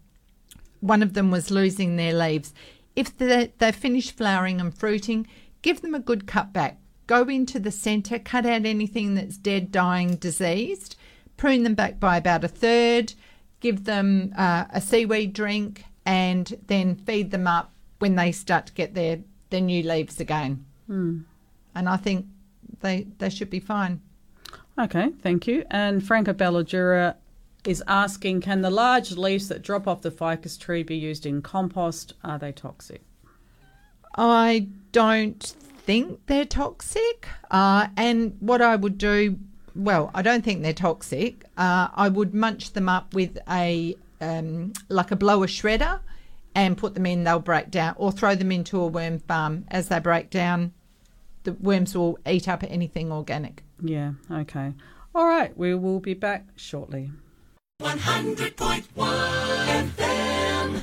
one 0.80 1.02
of 1.02 1.14
them 1.14 1.30
was 1.30 1.50
losing 1.50 1.96
their 1.96 2.12
leaves. 2.24 2.52
If 2.96 3.16
they 3.16 3.52
they 3.58 3.72
finish 3.72 4.10
flowering 4.12 4.60
and 4.60 4.76
fruiting, 4.76 5.26
give 5.62 5.80
them 5.80 5.94
a 5.94 6.00
good 6.00 6.26
cut 6.26 6.52
back. 6.52 6.74
Go 7.06 7.24
into 7.24 7.58
the 7.58 7.70
centre, 7.70 8.18
cut 8.18 8.46
out 8.46 8.64
anything 8.64 9.14
that's 9.14 9.36
dead, 9.36 9.72
dying, 9.72 10.16
diseased. 10.16 10.96
Prune 11.36 11.62
them 11.62 11.74
back 11.74 11.98
by 11.98 12.16
about 12.16 12.44
a 12.44 12.48
third. 12.48 13.14
Give 13.60 13.84
them 13.84 14.32
uh, 14.36 14.64
a 14.70 14.80
seaweed 14.80 15.32
drink, 15.32 15.84
and 16.04 16.58
then 16.66 16.96
feed 16.96 17.30
them 17.30 17.46
up 17.46 17.72
when 17.98 18.16
they 18.16 18.32
start 18.32 18.66
to 18.66 18.72
get 18.72 18.94
their 18.94 19.20
their 19.50 19.60
new 19.60 19.82
leaves 19.82 20.18
again. 20.18 20.64
Hmm. 20.86 21.20
And 21.74 21.88
I 21.88 21.96
think 21.96 22.26
they 22.80 23.06
they 23.18 23.30
should 23.30 23.50
be 23.50 23.60
fine. 23.60 24.00
Okay, 24.78 25.10
thank 25.22 25.46
you. 25.46 25.64
And 25.70 26.04
Franco 26.04 26.32
Belladura 26.32 27.16
is 27.64 27.82
asking 27.86 28.40
Can 28.40 28.62
the 28.62 28.70
large 28.70 29.12
leaves 29.12 29.48
that 29.48 29.62
drop 29.62 29.86
off 29.86 30.02
the 30.02 30.10
ficus 30.10 30.56
tree 30.56 30.82
be 30.82 30.96
used 30.96 31.26
in 31.26 31.42
compost? 31.42 32.14
Are 32.24 32.38
they 32.38 32.52
toxic? 32.52 33.02
I 34.16 34.68
don't 34.90 35.54
think 35.84 36.26
they're 36.26 36.44
toxic. 36.44 37.28
Uh, 37.50 37.88
and 37.96 38.36
what 38.40 38.62
I 38.62 38.76
would 38.76 38.98
do, 38.98 39.38
well, 39.74 40.10
I 40.14 40.22
don't 40.22 40.44
think 40.44 40.62
they're 40.62 40.72
toxic. 40.72 41.44
Uh, 41.56 41.88
I 41.94 42.08
would 42.08 42.34
munch 42.34 42.72
them 42.72 42.88
up 42.88 43.14
with 43.14 43.38
a 43.48 43.96
um, 44.20 44.72
like 44.88 45.10
a 45.10 45.16
blower 45.16 45.46
shredder 45.46 46.00
and 46.54 46.76
put 46.76 46.94
them 46.94 47.06
in. 47.06 47.24
They'll 47.24 47.40
break 47.40 47.70
down, 47.70 47.94
or 47.96 48.12
throw 48.12 48.34
them 48.34 48.52
into 48.52 48.80
a 48.80 48.86
worm 48.86 49.18
farm. 49.20 49.64
As 49.68 49.88
they 49.88 49.98
break 49.98 50.30
down, 50.30 50.72
the 51.44 51.52
worms 51.54 51.96
will 51.96 52.18
eat 52.26 52.48
up 52.48 52.62
anything 52.62 53.10
organic. 53.12 53.62
Yeah, 53.82 54.12
okay. 54.30 54.74
All 55.14 55.26
right, 55.26 55.56
we 55.56 55.74
will 55.74 56.00
be 56.00 56.14
back 56.14 56.46
shortly. 56.56 57.10
100.1 57.80 58.84
FM. 58.94 60.82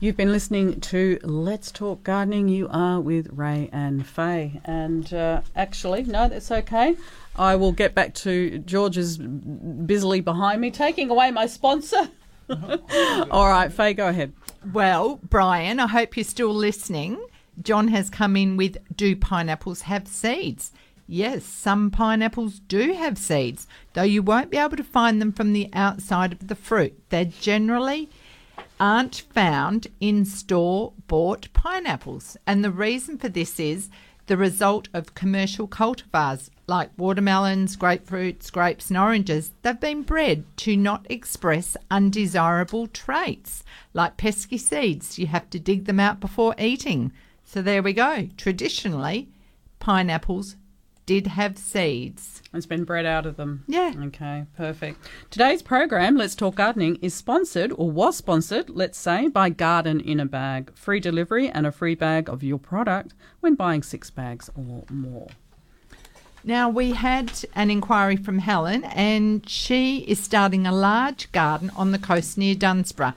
You've 0.00 0.16
been 0.16 0.30
listening 0.30 0.80
to 0.82 1.18
Let's 1.24 1.72
Talk 1.72 2.04
Gardening. 2.04 2.48
You 2.48 2.68
are 2.70 3.00
with 3.00 3.30
Ray 3.32 3.68
and 3.72 4.06
Faye. 4.06 4.60
And 4.64 5.12
uh, 5.12 5.40
actually, 5.56 6.04
no, 6.04 6.28
that's 6.28 6.52
okay. 6.52 6.96
I 7.34 7.56
will 7.56 7.72
get 7.72 7.96
back 7.96 8.14
to 8.16 8.58
George's 8.60 9.18
busily 9.18 10.20
behind 10.20 10.60
me, 10.60 10.70
taking 10.70 11.10
away 11.10 11.32
my 11.32 11.46
sponsor. 11.46 12.10
All 12.48 13.48
right, 13.48 13.72
Faye, 13.72 13.92
go 13.92 14.06
ahead. 14.06 14.32
Well, 14.72 15.18
Brian, 15.24 15.80
I 15.80 15.88
hope 15.88 16.16
you're 16.16 16.22
still 16.22 16.54
listening. 16.54 17.20
John 17.60 17.88
has 17.88 18.08
come 18.08 18.36
in 18.36 18.56
with 18.56 18.78
Do 18.94 19.16
pineapples 19.16 19.82
have 19.82 20.06
seeds? 20.06 20.70
yes, 21.08 21.42
some 21.44 21.90
pineapples 21.90 22.60
do 22.60 22.92
have 22.92 23.18
seeds, 23.18 23.66
though 23.94 24.02
you 24.02 24.22
won't 24.22 24.50
be 24.50 24.58
able 24.58 24.76
to 24.76 24.84
find 24.84 25.20
them 25.20 25.32
from 25.32 25.52
the 25.54 25.70
outside 25.72 26.32
of 26.32 26.46
the 26.46 26.54
fruit. 26.54 26.96
They're 27.08 27.24
generally 27.24 28.10
aren't 28.80 29.24
found 29.32 29.88
in 30.00 30.24
store 30.24 30.92
bought 31.06 31.52
pineapples. 31.52 32.36
And 32.46 32.64
the 32.64 32.70
reason 32.70 33.18
for 33.18 33.28
this 33.28 33.58
is 33.58 33.88
the 34.26 34.36
result 34.36 34.88
of 34.92 35.14
commercial 35.14 35.66
cultivars 35.66 36.50
like 36.66 36.90
watermelons, 36.98 37.76
grapefruits, 37.76 38.52
grapes, 38.52 38.90
and 38.90 38.98
oranges. 38.98 39.52
They've 39.62 39.80
been 39.80 40.02
bred 40.02 40.44
to 40.58 40.76
not 40.76 41.06
express 41.08 41.76
undesirable 41.90 42.86
traits 42.88 43.64
like 43.94 44.18
pesky 44.18 44.58
seeds. 44.58 45.18
You 45.18 45.28
have 45.28 45.48
to 45.50 45.58
dig 45.58 45.86
them 45.86 45.98
out 45.98 46.20
before 46.20 46.54
eating. 46.58 47.10
So 47.44 47.62
there 47.62 47.82
we 47.82 47.94
go. 47.94 48.28
Traditionally, 48.36 49.28
pineapples 49.80 50.56
did 51.08 51.26
have 51.26 51.56
seeds. 51.56 52.42
It's 52.52 52.66
been 52.66 52.84
bred 52.84 53.06
out 53.06 53.24
of 53.24 53.38
them. 53.38 53.64
Yeah. 53.66 53.94
Okay, 53.98 54.44
perfect. 54.58 55.08
Today's 55.30 55.62
program, 55.62 56.18
Let's 56.18 56.34
Talk 56.34 56.56
Gardening, 56.56 56.96
is 56.96 57.14
sponsored 57.14 57.72
or 57.78 57.90
was 57.90 58.18
sponsored, 58.18 58.68
let's 58.68 58.98
say, 58.98 59.28
by 59.28 59.48
Garden 59.48 60.00
in 60.00 60.20
a 60.20 60.26
Bag. 60.26 60.70
Free 60.74 61.00
delivery 61.00 61.48
and 61.48 61.66
a 61.66 61.72
free 61.72 61.94
bag 61.94 62.28
of 62.28 62.42
your 62.42 62.58
product 62.58 63.14
when 63.40 63.54
buying 63.54 63.82
six 63.82 64.10
bags 64.10 64.50
or 64.54 64.84
more. 64.90 65.28
Now, 66.44 66.68
we 66.68 66.90
had 66.90 67.32
an 67.54 67.70
inquiry 67.70 68.16
from 68.16 68.40
Helen, 68.40 68.84
and 68.84 69.48
she 69.48 70.00
is 70.00 70.22
starting 70.22 70.66
a 70.66 70.72
large 70.72 71.32
garden 71.32 71.70
on 71.74 71.92
the 71.92 71.98
coast 71.98 72.36
near 72.36 72.54
Dunsborough 72.54 73.14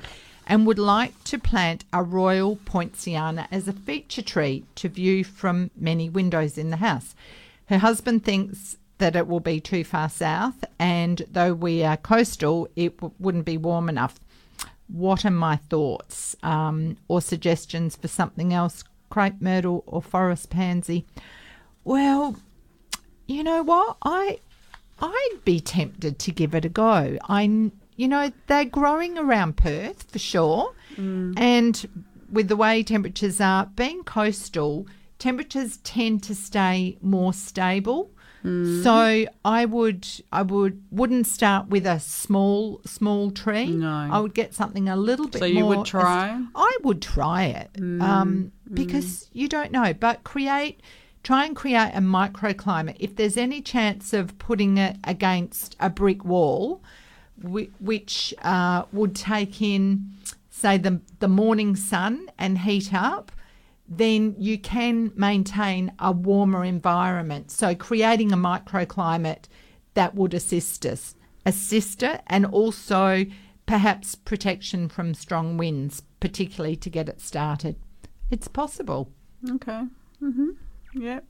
and 0.47 0.65
would 0.65 0.79
like 0.79 1.21
to 1.25 1.37
plant 1.37 1.83
a 1.91 2.01
royal 2.01 2.55
poinciana 2.55 3.49
as 3.51 3.67
a 3.67 3.73
feature 3.73 4.21
tree 4.21 4.63
to 4.75 4.87
view 4.87 5.25
from 5.25 5.71
many 5.75 6.09
windows 6.09 6.57
in 6.57 6.69
the 6.69 6.77
house. 6.77 7.15
Her 7.71 7.77
husband 7.77 8.25
thinks 8.25 8.75
that 8.97 9.15
it 9.15 9.29
will 9.29 9.39
be 9.39 9.61
too 9.61 9.85
far 9.85 10.09
south, 10.09 10.65
and 10.77 11.21
though 11.31 11.53
we 11.53 11.85
are 11.85 11.95
coastal, 11.95 12.67
it 12.75 12.97
w- 12.97 13.13
wouldn't 13.17 13.45
be 13.45 13.55
warm 13.55 13.87
enough. 13.87 14.19
What 14.89 15.23
are 15.23 15.31
my 15.31 15.55
thoughts 15.55 16.35
um, 16.43 16.97
or 17.07 17.21
suggestions 17.21 17.95
for 17.95 18.09
something 18.09 18.53
else? 18.53 18.83
Crepe 19.09 19.39
myrtle 19.39 19.85
or 19.87 20.01
forest 20.01 20.49
pansy? 20.49 21.05
Well, 21.85 22.35
you 23.25 23.41
know 23.41 23.63
what? 23.63 23.95
I 24.03 24.39
I'd 25.01 25.39
be 25.45 25.61
tempted 25.61 26.19
to 26.19 26.31
give 26.33 26.53
it 26.53 26.65
a 26.65 26.69
go. 26.69 27.17
I 27.29 27.43
you 27.95 28.07
know 28.09 28.33
they're 28.47 28.65
growing 28.65 29.17
around 29.17 29.55
Perth 29.55 30.11
for 30.11 30.19
sure, 30.19 30.73
and 31.37 32.05
with 32.29 32.49
the 32.49 32.57
way 32.57 32.83
temperatures 32.83 33.39
are, 33.39 33.67
being 33.67 34.03
coastal, 34.03 34.87
temperatures 35.21 35.77
tend 35.83 36.23
to 36.23 36.33
stay 36.33 36.97
more 37.01 37.31
stable. 37.31 38.09
Mm. 38.43 38.81
So 38.83 39.31
I 39.45 39.65
would 39.65 40.07
I 40.31 40.41
would 40.41 40.81
wouldn't 40.89 41.27
start 41.27 41.67
with 41.67 41.85
a 41.85 41.99
small 41.99 42.81
small 42.85 43.29
tree. 43.29 43.67
No. 43.67 44.09
I 44.11 44.19
would 44.19 44.33
get 44.33 44.55
something 44.55 44.89
a 44.89 44.95
little 44.95 45.27
bit 45.27 45.39
So 45.39 45.45
you 45.45 45.65
would 45.67 45.75
more- 45.75 45.85
try? 45.85 46.43
I 46.55 46.77
would 46.83 47.03
try 47.03 47.43
it 47.45 47.69
um, 48.01 48.51
because 48.73 49.29
you 49.31 49.47
don't 49.47 49.71
know, 49.71 49.93
but 49.93 50.23
create. 50.23 50.81
Try 51.23 51.45
and 51.45 51.55
create 51.55 51.91
a 51.93 52.01
microclimate. 52.01 52.97
If 52.99 53.15
there's 53.15 53.37
any 53.37 53.61
chance 53.61 54.11
of 54.11 54.35
putting 54.39 54.79
it 54.79 54.97
against 55.03 55.75
a 55.79 55.87
brick 55.87 56.25
wall, 56.25 56.81
which 57.79 58.33
uh, 58.41 58.85
would 58.91 59.15
take 59.15 59.61
in, 59.61 60.13
say, 60.49 60.79
the 60.79 60.99
the 61.19 61.27
morning 61.27 61.75
sun 61.75 62.31
and 62.39 62.57
heat 62.59 62.91
up, 62.91 63.31
then 63.93 64.35
you 64.39 64.57
can 64.57 65.11
maintain 65.15 65.91
a 65.99 66.13
warmer 66.13 66.63
environment. 66.63 67.51
So 67.51 67.75
creating 67.75 68.31
a 68.31 68.37
microclimate 68.37 69.45
that 69.95 70.15
would 70.15 70.33
assist 70.33 70.85
us, 70.85 71.13
assist 71.45 72.01
it, 72.01 72.21
and 72.27 72.45
also 72.45 73.25
perhaps 73.65 74.15
protection 74.15 74.87
from 74.87 75.13
strong 75.13 75.57
winds, 75.57 76.03
particularly 76.21 76.77
to 76.77 76.89
get 76.89 77.09
it 77.09 77.19
started. 77.19 77.75
It's 78.29 78.47
possible. 78.47 79.11
Okay. 79.49 79.83
Mm-hmm. 80.23 80.49
Yep. 80.93 81.25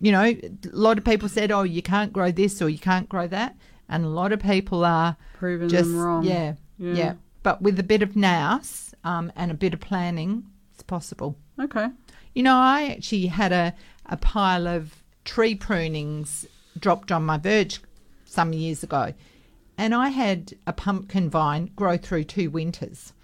You 0.00 0.12
know, 0.12 0.22
a 0.24 0.50
lot 0.72 0.96
of 0.98 1.04
people 1.04 1.28
said, 1.28 1.50
"Oh, 1.50 1.62
you 1.64 1.82
can't 1.82 2.12
grow 2.14 2.30
this 2.30 2.62
or 2.62 2.68
you 2.70 2.78
can't 2.78 3.08
grow 3.08 3.26
that," 3.28 3.56
and 3.90 4.04
a 4.04 4.08
lot 4.08 4.32
of 4.32 4.40
people 4.40 4.84
are 4.86 5.16
Proving 5.34 5.68
just 5.68 5.90
them 5.90 5.98
wrong. 5.98 6.24
Yeah, 6.24 6.54
Yeah. 6.78 6.92
yeah, 6.94 7.14
But 7.42 7.60
with 7.62 7.78
a 7.78 7.82
bit 7.82 8.02
of 8.02 8.16
nous 8.16 8.94
um, 9.04 9.32
and 9.36 9.50
a 9.50 9.54
bit 9.54 9.74
of 9.74 9.80
planning, 9.80 10.44
it's 10.74 10.82
possible. 10.82 11.36
Okay. 11.58 11.88
You 12.36 12.42
know, 12.42 12.54
I 12.54 12.88
actually 12.90 13.28
had 13.28 13.50
a, 13.50 13.72
a 14.04 14.18
pile 14.18 14.68
of 14.68 15.02
tree 15.24 15.54
prunings 15.54 16.44
dropped 16.78 17.10
on 17.10 17.24
my 17.24 17.38
verge 17.38 17.80
some 18.26 18.52
years 18.52 18.82
ago, 18.82 19.14
and 19.78 19.94
I 19.94 20.10
had 20.10 20.52
a 20.66 20.74
pumpkin 20.74 21.30
vine 21.30 21.70
grow 21.74 21.96
through 21.96 22.24
two 22.24 22.50
winters. 22.50 23.14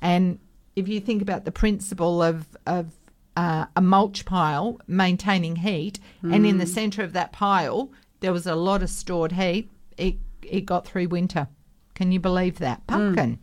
And 0.00 0.38
if 0.76 0.88
you 0.88 1.00
think 1.00 1.22
about 1.22 1.46
the 1.46 1.52
principle 1.52 2.22
of 2.22 2.54
of 2.66 2.88
uh, 3.34 3.64
a 3.74 3.80
mulch 3.80 4.26
pile 4.26 4.78
maintaining 4.86 5.56
heat, 5.56 5.98
and 6.22 6.44
in 6.44 6.58
the 6.58 6.66
Mm. 6.66 6.74
centre 6.74 7.02
of 7.02 7.14
that 7.14 7.32
pile 7.32 7.90
there 8.20 8.32
was 8.34 8.46
a 8.46 8.54
lot 8.54 8.82
of 8.82 8.90
stored 8.90 9.32
heat, 9.32 9.70
it 9.96 10.16
it 10.42 10.66
got 10.66 10.86
through 10.86 11.08
winter. 11.08 11.48
Can 11.94 12.12
you 12.12 12.20
believe 12.20 12.58
that 12.58 12.86
pumpkin? 12.86 13.38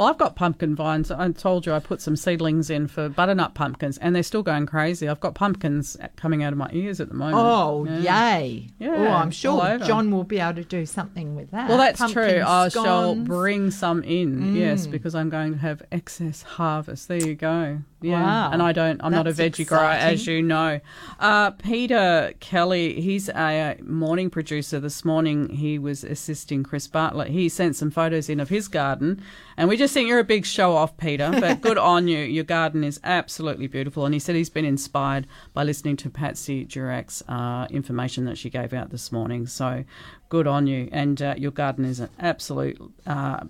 Well, 0.00 0.08
I've 0.08 0.16
got 0.16 0.34
pumpkin 0.34 0.74
vines. 0.74 1.10
I 1.10 1.30
told 1.32 1.66
you 1.66 1.74
I 1.74 1.78
put 1.78 2.00
some 2.00 2.16
seedlings 2.16 2.70
in 2.70 2.86
for 2.88 3.10
butternut 3.10 3.52
pumpkins, 3.52 3.98
and 3.98 4.16
they're 4.16 4.22
still 4.22 4.42
going 4.42 4.64
crazy. 4.64 5.06
I've 5.06 5.20
got 5.20 5.34
pumpkins 5.34 5.94
coming 6.16 6.42
out 6.42 6.54
of 6.54 6.58
my 6.58 6.70
ears 6.72 7.00
at 7.02 7.10
the 7.10 7.14
moment. 7.14 7.36
Oh, 7.36 7.84
Yeah. 7.84 8.38
yay! 8.38 8.68
Yeah, 8.78 8.94
oh, 8.96 9.08
I'm 9.08 9.30
sure. 9.30 9.76
John 9.76 10.10
will 10.10 10.24
be 10.24 10.38
able 10.38 10.54
to 10.54 10.64
do 10.64 10.86
something 10.86 11.36
with 11.36 11.50
that. 11.50 11.68
Well, 11.68 11.76
that's 11.76 12.00
Pumpkin 12.00 12.36
true. 12.36 12.42
I 12.46 12.70
shall 12.70 13.14
bring 13.14 13.70
some 13.70 14.02
in, 14.02 14.56
yes, 14.56 14.86
Mm. 14.86 14.90
because 14.90 15.14
I'm 15.14 15.28
going 15.28 15.52
to 15.52 15.58
have 15.58 15.82
excess 15.92 16.40
harvest. 16.40 17.06
There 17.08 17.18
you 17.18 17.34
go. 17.34 17.80
Yeah, 18.02 18.22
Wow. 18.22 18.50
and 18.52 18.62
I 18.62 18.72
don't. 18.72 18.98
I'm 19.04 19.12
not 19.12 19.26
a 19.26 19.34
That's 19.34 19.58
veggie 19.58 19.66
grower, 19.66 19.82
as 19.90 20.26
you 20.26 20.40
know. 20.40 20.80
Uh, 21.18 21.50
Peter 21.50 22.32
Kelly, 22.40 22.98
he's 23.02 23.28
a 23.28 23.76
morning 23.82 24.30
producer. 24.30 24.80
This 24.80 25.04
morning, 25.04 25.50
he 25.50 25.78
was 25.78 26.02
assisting 26.02 26.62
Chris 26.62 26.86
Bartlett. 26.86 27.28
He 27.28 27.50
sent 27.50 27.76
some 27.76 27.90
photos 27.90 28.30
in 28.30 28.40
of 28.40 28.48
his 28.48 28.68
garden, 28.68 29.20
and 29.58 29.68
we 29.68 29.76
just 29.76 29.89
think 29.90 30.08
you're 30.08 30.18
a 30.18 30.24
big 30.24 30.46
show 30.46 30.74
off, 30.74 30.96
Peter. 30.96 31.30
But 31.30 31.60
good 31.60 31.78
on 31.92 32.08
you. 32.08 32.18
Your 32.18 32.44
garden 32.44 32.84
is 32.84 33.00
absolutely 33.04 33.66
beautiful. 33.66 34.04
And 34.04 34.14
he 34.14 34.20
said 34.20 34.36
he's 34.36 34.50
been 34.50 34.64
inspired 34.64 35.26
by 35.52 35.64
listening 35.64 35.96
to 35.98 36.10
Patsy 36.10 36.64
Durack's 36.64 37.22
uh, 37.28 37.66
information 37.70 38.24
that 38.24 38.38
she 38.38 38.50
gave 38.50 38.72
out 38.72 38.90
this 38.90 39.12
morning. 39.12 39.46
So 39.46 39.84
good 40.28 40.46
on 40.46 40.66
you. 40.66 40.88
And 40.92 41.20
uh, 41.20 41.34
your 41.36 41.50
garden 41.50 41.84
is 41.84 42.00
an 42.00 42.10
absolute. 42.18 42.80
Uh, 43.06 43.44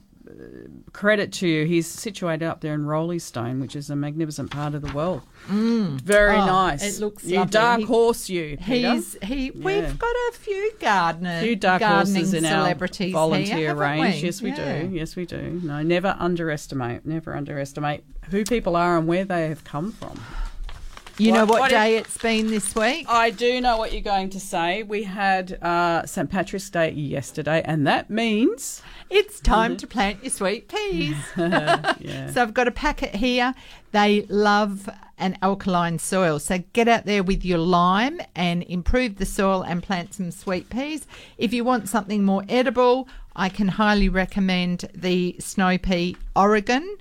credit 0.93 1.33
to 1.33 1.47
you. 1.49 1.65
He's 1.67 1.87
situated 1.87 2.45
up 2.47 2.61
there 2.61 2.75
in 2.75 2.83
Roleystone, 2.85 3.61
which 3.61 3.75
is 3.77 3.91
a 3.91 3.97
magnificent 3.97 4.51
part 4.51 4.75
of 4.75 4.83
the 4.83 4.93
world. 4.93 5.23
Mm. 5.49 6.01
Very 6.01 6.37
Oh, 6.37 6.47
nice. 6.47 6.83
It 6.99 7.01
looks 7.01 7.25
you 7.25 7.37
lovely. 7.39 7.51
dark 7.53 7.81
He- 7.81 7.87
horse, 7.87 8.29
you. 8.29 8.57
Peter. 8.63 8.93
He's 8.93 9.17
he. 9.23 9.47
Yeah. 9.47 9.65
We've 9.65 9.99
got 9.99 10.15
a 10.29 10.33
few 10.35 10.73
gardeners, 10.81 11.43
few 11.43 11.57
dark 11.57 11.83
horses 11.83 12.35
in 12.35 12.45
our 12.45 12.51
celebrities 12.63 13.13
volunteer 13.13 13.57
here, 13.57 13.75
range. 13.75 14.17
we? 14.17 14.27
Yes, 14.27 14.43
we 14.43 14.51
Yeah. 14.51 14.83
do. 14.83 14.89
Yes, 14.93 15.17
we 15.17 15.27
do. 15.27 15.61
No, 15.63 15.83
never 15.83 16.17
underestimate. 16.19 17.07
Never 17.07 17.35
underestimate 17.35 18.05
who 18.31 18.45
people 18.45 18.77
are 18.77 18.99
and 18.99 19.07
where 19.07 19.25
they 19.25 19.49
have 19.49 19.65
come 19.65 19.93
from. 19.93 20.21
You 21.21 21.33
know 21.33 21.45
what, 21.45 21.61
what 21.61 21.71
day 21.71 21.99
it's 21.99 22.17
been 22.17 22.47
this 22.47 22.75
week? 22.75 23.07
I 23.09 23.29
do 23.31 23.61
know 23.61 23.77
what 23.77 23.93
you're 23.93 24.01
going 24.01 24.31
to 24.31 24.41
say. 24.41 24.83
We 24.83 25.03
had 25.03 25.63
uh, 25.63 26.07
St 26.07 26.31
Patrick's 26.31 26.71
Day 26.71 26.93
yesterday, 26.93 27.61
and 27.65 27.87
that 27.87 28.09
means 28.09 28.81
It's 29.11 29.39
time 29.39 29.77
to 29.77 29.87
plant 29.87 30.23
your 30.23 30.31
sweet 30.31 30.69
peas. 30.69 31.17
Yeah. 32.01 32.31
So 32.31 32.41
I've 32.43 32.55
got 32.55 32.69
a 32.69 32.71
packet 32.71 33.15
here. 33.15 33.55
They 33.93 34.23
love 34.29 34.89
an 35.19 35.37
alkaline 35.43 35.99
soil. 35.99 36.39
So 36.39 36.63
get 36.73 36.89
out 36.89 37.05
there 37.05 37.23
with 37.23 37.45
your 37.45 37.59
lime 37.59 38.21
and 38.35 38.63
improve 38.63 39.17
the 39.17 39.27
soil 39.27 39.63
and 39.63 39.83
plant 39.83 40.15
some 40.15 40.31
sweet 40.31 40.71
peas. 40.71 41.07
If 41.37 41.53
you 41.53 41.65
want 41.65 41.89
something 41.89 42.25
more 42.25 42.45
edible, 42.49 43.09
I 43.37 43.51
can 43.51 43.69
highly 43.69 44.09
recommend 44.09 44.89
the 44.95 45.37
snow 45.39 45.77
pea 45.77 46.17
Oregon. 46.35 46.97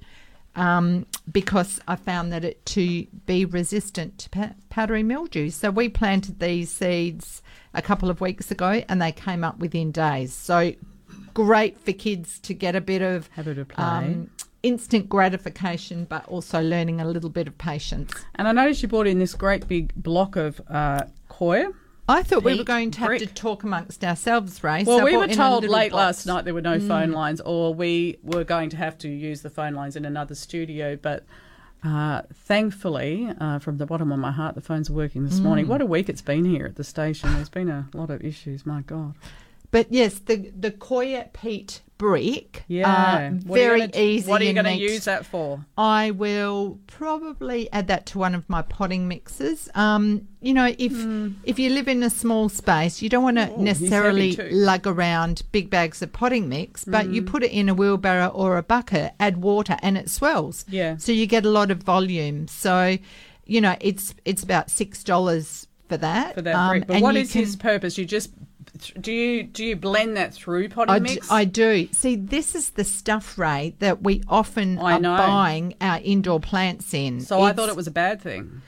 Um, 0.59 1.05
because 1.31 1.79
I 1.87 1.95
found 1.95 2.33
that 2.33 2.43
it 2.43 2.65
to 2.67 3.07
be 3.25 3.45
resistant 3.45 4.17
to 4.19 4.29
pa- 4.29 4.55
powdery 4.69 5.03
mildew. 5.03 5.49
So 5.51 5.71
we 5.71 5.87
planted 5.89 6.39
these 6.39 6.69
seeds 6.69 7.41
a 7.73 7.81
couple 7.81 8.09
of 8.09 8.19
weeks 8.19 8.51
ago, 8.51 8.83
and 8.89 9.01
they 9.01 9.11
came 9.11 9.43
up 9.43 9.59
within 9.59 9.91
days. 9.91 10.33
So 10.33 10.73
great 11.33 11.77
for 11.79 11.93
kids 11.93 12.39
to 12.39 12.53
get 12.53 12.75
a 12.75 12.81
bit 12.81 13.01
of 13.01 13.29
have 13.33 13.47
a 13.47 13.51
bit 13.51 13.59
of 13.59 13.67
play. 13.69 13.85
um, 13.85 14.29
instant 14.63 15.07
gratification, 15.07 16.05
but 16.05 16.25
also 16.27 16.61
learning 16.61 16.99
a 16.99 17.05
little 17.05 17.29
bit 17.29 17.47
of 17.47 17.57
patience. 17.57 18.11
And 18.35 18.47
I 18.47 18.51
noticed 18.51 18.81
you 18.81 18.89
brought 18.89 19.07
in 19.07 19.19
this 19.19 19.35
great 19.35 19.67
big 19.67 19.93
block 19.95 20.35
of 20.35 20.59
uh, 20.69 21.03
coir. 21.29 21.71
I 22.09 22.23
thought 22.23 22.43
we 22.43 22.57
were 22.57 22.63
going 22.63 22.91
to 22.91 22.99
have 22.99 23.07
brick. 23.09 23.19
to 23.21 23.27
talk 23.27 23.63
amongst 23.63 24.03
ourselves, 24.03 24.63
Ray. 24.63 24.83
Well, 24.83 24.99
so 24.99 25.05
we 25.05 25.15
were 25.15 25.27
told 25.27 25.63
late 25.63 25.91
box. 25.91 26.25
last 26.25 26.25
night 26.25 26.43
there 26.45 26.53
were 26.55 26.61
no 26.61 26.79
Mm. 26.79 26.87
phone 26.87 27.11
lines, 27.11 27.39
or 27.41 27.73
we 27.73 28.17
were 28.23 28.43
going 28.43 28.69
to 28.71 28.77
have 28.77 28.97
to 28.99 29.07
use 29.07 29.41
the 29.43 29.49
phone 29.49 29.73
lines 29.75 29.95
in 29.95 30.05
another 30.05 30.35
studio. 30.35 30.97
But 31.01 31.23
Uh, 31.81 32.23
thankfully, 32.33 33.31
uh, 33.39 33.57
from 33.59 33.77
the 33.77 33.85
bottom 33.85 34.11
of 34.11 34.19
my 34.19 34.31
heart, 34.31 34.53
the 34.53 34.59
phones 34.59 34.89
are 34.89 34.93
working 34.93 35.23
this 35.23 35.39
morning. 35.39 35.63
Mm. 35.65 35.69
What 35.69 35.81
a 35.81 35.85
week 35.85 36.09
it's 36.09 36.21
been 36.21 36.43
here 36.43 36.65
at 36.65 36.75
the 36.75 36.83
station. 36.83 37.31
There's 37.35 37.47
been 37.47 37.69
a 37.69 37.87
lot 37.93 38.09
of 38.09 38.21
issues. 38.21 38.65
My 38.65 38.81
God. 38.81 39.13
But 39.71 39.87
yes, 39.89 40.19
the 40.19 40.51
the 40.59 40.71
coir 40.71 41.29
peat 41.31 41.81
brick. 41.99 42.63
Yeah. 42.67 42.89
uh, 42.91 43.29
What 43.45 43.57
very 43.59 43.79
gonna- 43.81 43.91
easy. 43.95 44.27
what 44.27 44.41
are 44.41 44.45
you 44.45 44.53
gonna 44.53 44.71
use 44.71 45.05
that 45.05 45.25
for? 45.27 45.63
I 45.77 46.09
will 46.09 46.79
probably 46.87 47.71
add 47.71 47.87
that 47.89 48.07
to 48.07 48.17
one 48.17 48.33
of 48.33 48.49
my 48.49 48.63
potting 48.63 49.07
mixes. 49.07 49.69
Um, 49.75 50.27
you 50.41 50.53
know, 50.53 50.73
if 50.79 50.93
if 51.43 51.59
you 51.59 51.69
live 51.69 51.87
in 51.87 52.01
a 52.01 52.09
small 52.09 52.49
space, 52.49 53.01
you 53.03 53.09
don't 53.09 53.23
want 53.23 53.37
to 53.37 53.47
Hmm. 53.47 53.63
necessarily 53.63 54.35
lug 54.51 54.87
around 54.87 55.43
big 55.51 55.69
bags 55.69 56.01
of 56.01 56.11
potting 56.13 56.49
mix, 56.49 56.83
but 56.85 57.09
you 57.09 57.21
Mm. 57.21 57.27
put 57.27 57.43
it 57.43 57.51
in 57.51 57.69
a 57.69 57.73
wheelbarrow 57.75 58.27
or 58.29 58.57
a 58.57 58.63
bucket, 58.63 59.13
add 59.19 59.41
water, 59.43 59.77
and 59.83 59.97
it 59.97 60.09
swells. 60.09 60.65
Yeah. 60.69 60.97
So 60.97 61.11
you 61.11 61.27
get 61.27 61.45
a 61.45 61.49
lot 61.49 61.69
of 61.69 61.83
volume. 61.83 62.47
So, 62.47 62.97
you 63.45 63.59
know, 63.61 63.75
it's 63.81 64.15
it's 64.25 64.41
about 64.43 64.69
six 64.71 65.03
dollars 65.03 65.67
for 65.89 65.97
that. 65.97 66.35
For 66.35 66.41
that 66.43 66.55
Um, 66.55 66.69
brick. 66.69 66.87
But 66.87 67.01
what 67.01 67.15
is 67.17 67.31
can- 67.33 67.41
his 67.41 67.55
purpose? 67.55 67.97
You 67.97 68.05
just 68.05 68.29
do 68.99 69.11
you 69.11 69.43
do 69.43 69.63
you 69.65 69.75
blend 69.75 70.17
that 70.17 70.33
through 70.33 70.69
potting 70.69 70.93
I 70.93 70.99
d- 70.99 71.03
mix? 71.15 71.31
I 71.31 71.45
do. 71.45 71.87
See, 71.91 72.15
this 72.15 72.55
is 72.55 72.71
the 72.71 72.83
stuff, 72.83 73.37
Ray, 73.37 73.75
that 73.79 74.01
we 74.03 74.23
often 74.27 74.77
I 74.79 74.93
are 74.93 74.99
know. 74.99 75.17
buying 75.17 75.75
our 75.81 75.99
indoor 76.03 76.39
plants 76.39 76.93
in. 76.93 77.21
so 77.21 77.41
I 77.41 77.53
thought 77.53 77.69
it 77.69 77.75
was 77.75 77.87
a 77.87 77.91
bad 77.91 78.21
thing. 78.21 78.61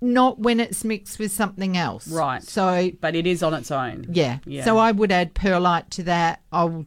not 0.00 0.38
when 0.38 0.60
it's 0.60 0.84
mixed 0.84 1.18
with 1.18 1.32
something 1.32 1.76
else. 1.76 2.06
Right. 2.08 2.42
So, 2.42 2.90
but 3.00 3.14
it 3.16 3.26
is 3.26 3.42
on 3.42 3.54
its 3.54 3.70
own. 3.70 4.06
Yeah. 4.10 4.38
Yeah. 4.46 4.64
So 4.64 4.78
I 4.78 4.92
would 4.92 5.10
add 5.12 5.34
perlite 5.34 5.90
to 5.90 6.02
that. 6.04 6.40
I'll 6.52 6.86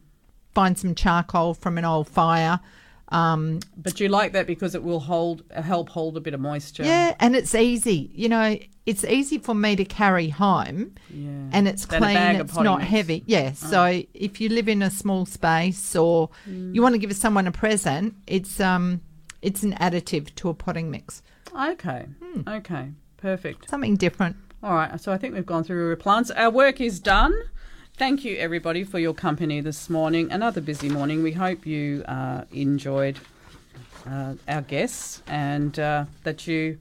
find 0.54 0.78
some 0.78 0.94
charcoal 0.94 1.54
from 1.54 1.78
an 1.78 1.84
old 1.84 2.08
fire. 2.08 2.60
Um, 3.12 3.60
But 3.76 4.00
you 4.00 4.08
like 4.08 4.32
that 4.32 4.46
because 4.46 4.74
it 4.74 4.82
will 4.82 5.00
hold 5.00 5.42
help 5.54 5.88
hold 5.90 6.16
a 6.16 6.20
bit 6.20 6.34
of 6.34 6.40
moisture. 6.40 6.84
yeah, 6.84 7.14
and 7.20 7.36
it's 7.36 7.54
easy. 7.54 8.10
You 8.14 8.28
know, 8.28 8.56
it's 8.86 9.04
easy 9.04 9.38
for 9.38 9.54
me 9.54 9.76
to 9.76 9.84
carry 9.84 10.28
home, 10.28 10.94
Yeah. 11.12 11.28
and 11.52 11.68
it's 11.68 11.84
clean. 11.86 12.16
It's 12.36 12.56
not 12.56 12.78
mix. 12.78 12.90
heavy. 12.90 13.22
Yeah. 13.26 13.50
Oh. 13.52 13.66
So 13.66 14.02
if 14.14 14.40
you 14.40 14.48
live 14.48 14.68
in 14.68 14.82
a 14.82 14.90
small 14.90 15.26
space 15.26 15.94
or 15.94 16.30
Mm. 16.48 16.74
you 16.74 16.82
want 16.82 16.94
to 16.94 16.98
give 16.98 17.14
someone 17.14 17.46
a 17.46 17.52
present, 17.52 18.14
it's 18.26 18.60
um, 18.60 19.00
it's 19.42 19.62
an 19.62 19.72
additive 19.74 20.34
to 20.36 20.48
a 20.48 20.54
potting 20.54 20.90
mix. 20.90 21.22
Okay. 21.54 22.06
Hmm. 22.22 22.48
Okay. 22.48 22.90
Perfect. 23.18 23.68
Something 23.70 23.96
different. 23.96 24.36
All 24.62 24.74
right. 24.74 25.00
So 25.00 25.12
I 25.12 25.18
think 25.18 25.34
we've 25.34 25.46
gone 25.46 25.64
through 25.64 25.90
our 25.90 25.96
plants. 25.96 26.30
Our 26.30 26.50
work 26.50 26.80
is 26.80 26.98
done. 27.00 27.34
Thank 28.02 28.24
you, 28.24 28.36
everybody, 28.38 28.82
for 28.82 28.98
your 28.98 29.14
company 29.14 29.60
this 29.60 29.88
morning. 29.88 30.32
Another 30.32 30.60
busy 30.60 30.88
morning. 30.88 31.22
We 31.22 31.30
hope 31.30 31.64
you 31.64 32.02
uh, 32.08 32.42
enjoyed 32.50 33.20
uh, 34.04 34.34
our 34.48 34.62
guests 34.62 35.22
and 35.28 35.78
uh, 35.78 36.06
that 36.24 36.48
you 36.48 36.80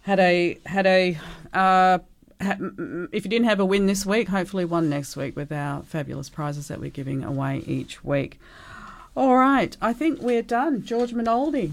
had 0.00 0.18
a 0.18 0.58
had 0.66 0.84
a. 0.84 1.16
Uh, 1.52 2.00
if 2.40 3.24
you 3.24 3.30
didn't 3.30 3.44
have 3.44 3.60
a 3.60 3.64
win 3.64 3.86
this 3.86 4.04
week, 4.04 4.30
hopefully 4.30 4.64
one 4.64 4.90
next 4.90 5.16
week 5.16 5.36
with 5.36 5.52
our 5.52 5.84
fabulous 5.84 6.28
prizes 6.28 6.66
that 6.66 6.80
we're 6.80 6.90
giving 6.90 7.22
away 7.22 7.62
each 7.64 8.02
week. 8.02 8.40
All 9.16 9.36
right, 9.36 9.76
I 9.80 9.92
think 9.92 10.20
we're 10.20 10.42
done. 10.42 10.82
George 10.82 11.12
Minoldi. 11.12 11.70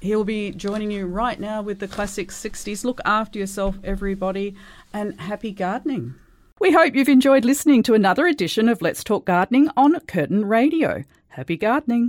He'll 0.00 0.24
be 0.24 0.52
joining 0.52 0.90
you 0.90 1.06
right 1.06 1.38
now 1.38 1.60
with 1.60 1.78
the 1.78 1.88
classic 1.88 2.30
60s. 2.30 2.86
Look 2.86 3.02
after 3.04 3.38
yourself, 3.38 3.76
everybody, 3.84 4.54
and 4.94 5.20
happy 5.20 5.52
gardening. 5.52 6.14
We 6.60 6.72
hope 6.72 6.96
you've 6.96 7.08
enjoyed 7.08 7.44
listening 7.44 7.84
to 7.84 7.94
another 7.94 8.26
edition 8.26 8.68
of 8.68 8.82
Let's 8.82 9.04
Talk 9.04 9.24
Gardening 9.24 9.68
on 9.76 9.98
Curtin 10.00 10.44
Radio. 10.44 11.04
Happy 11.28 11.56
gardening. 11.56 12.06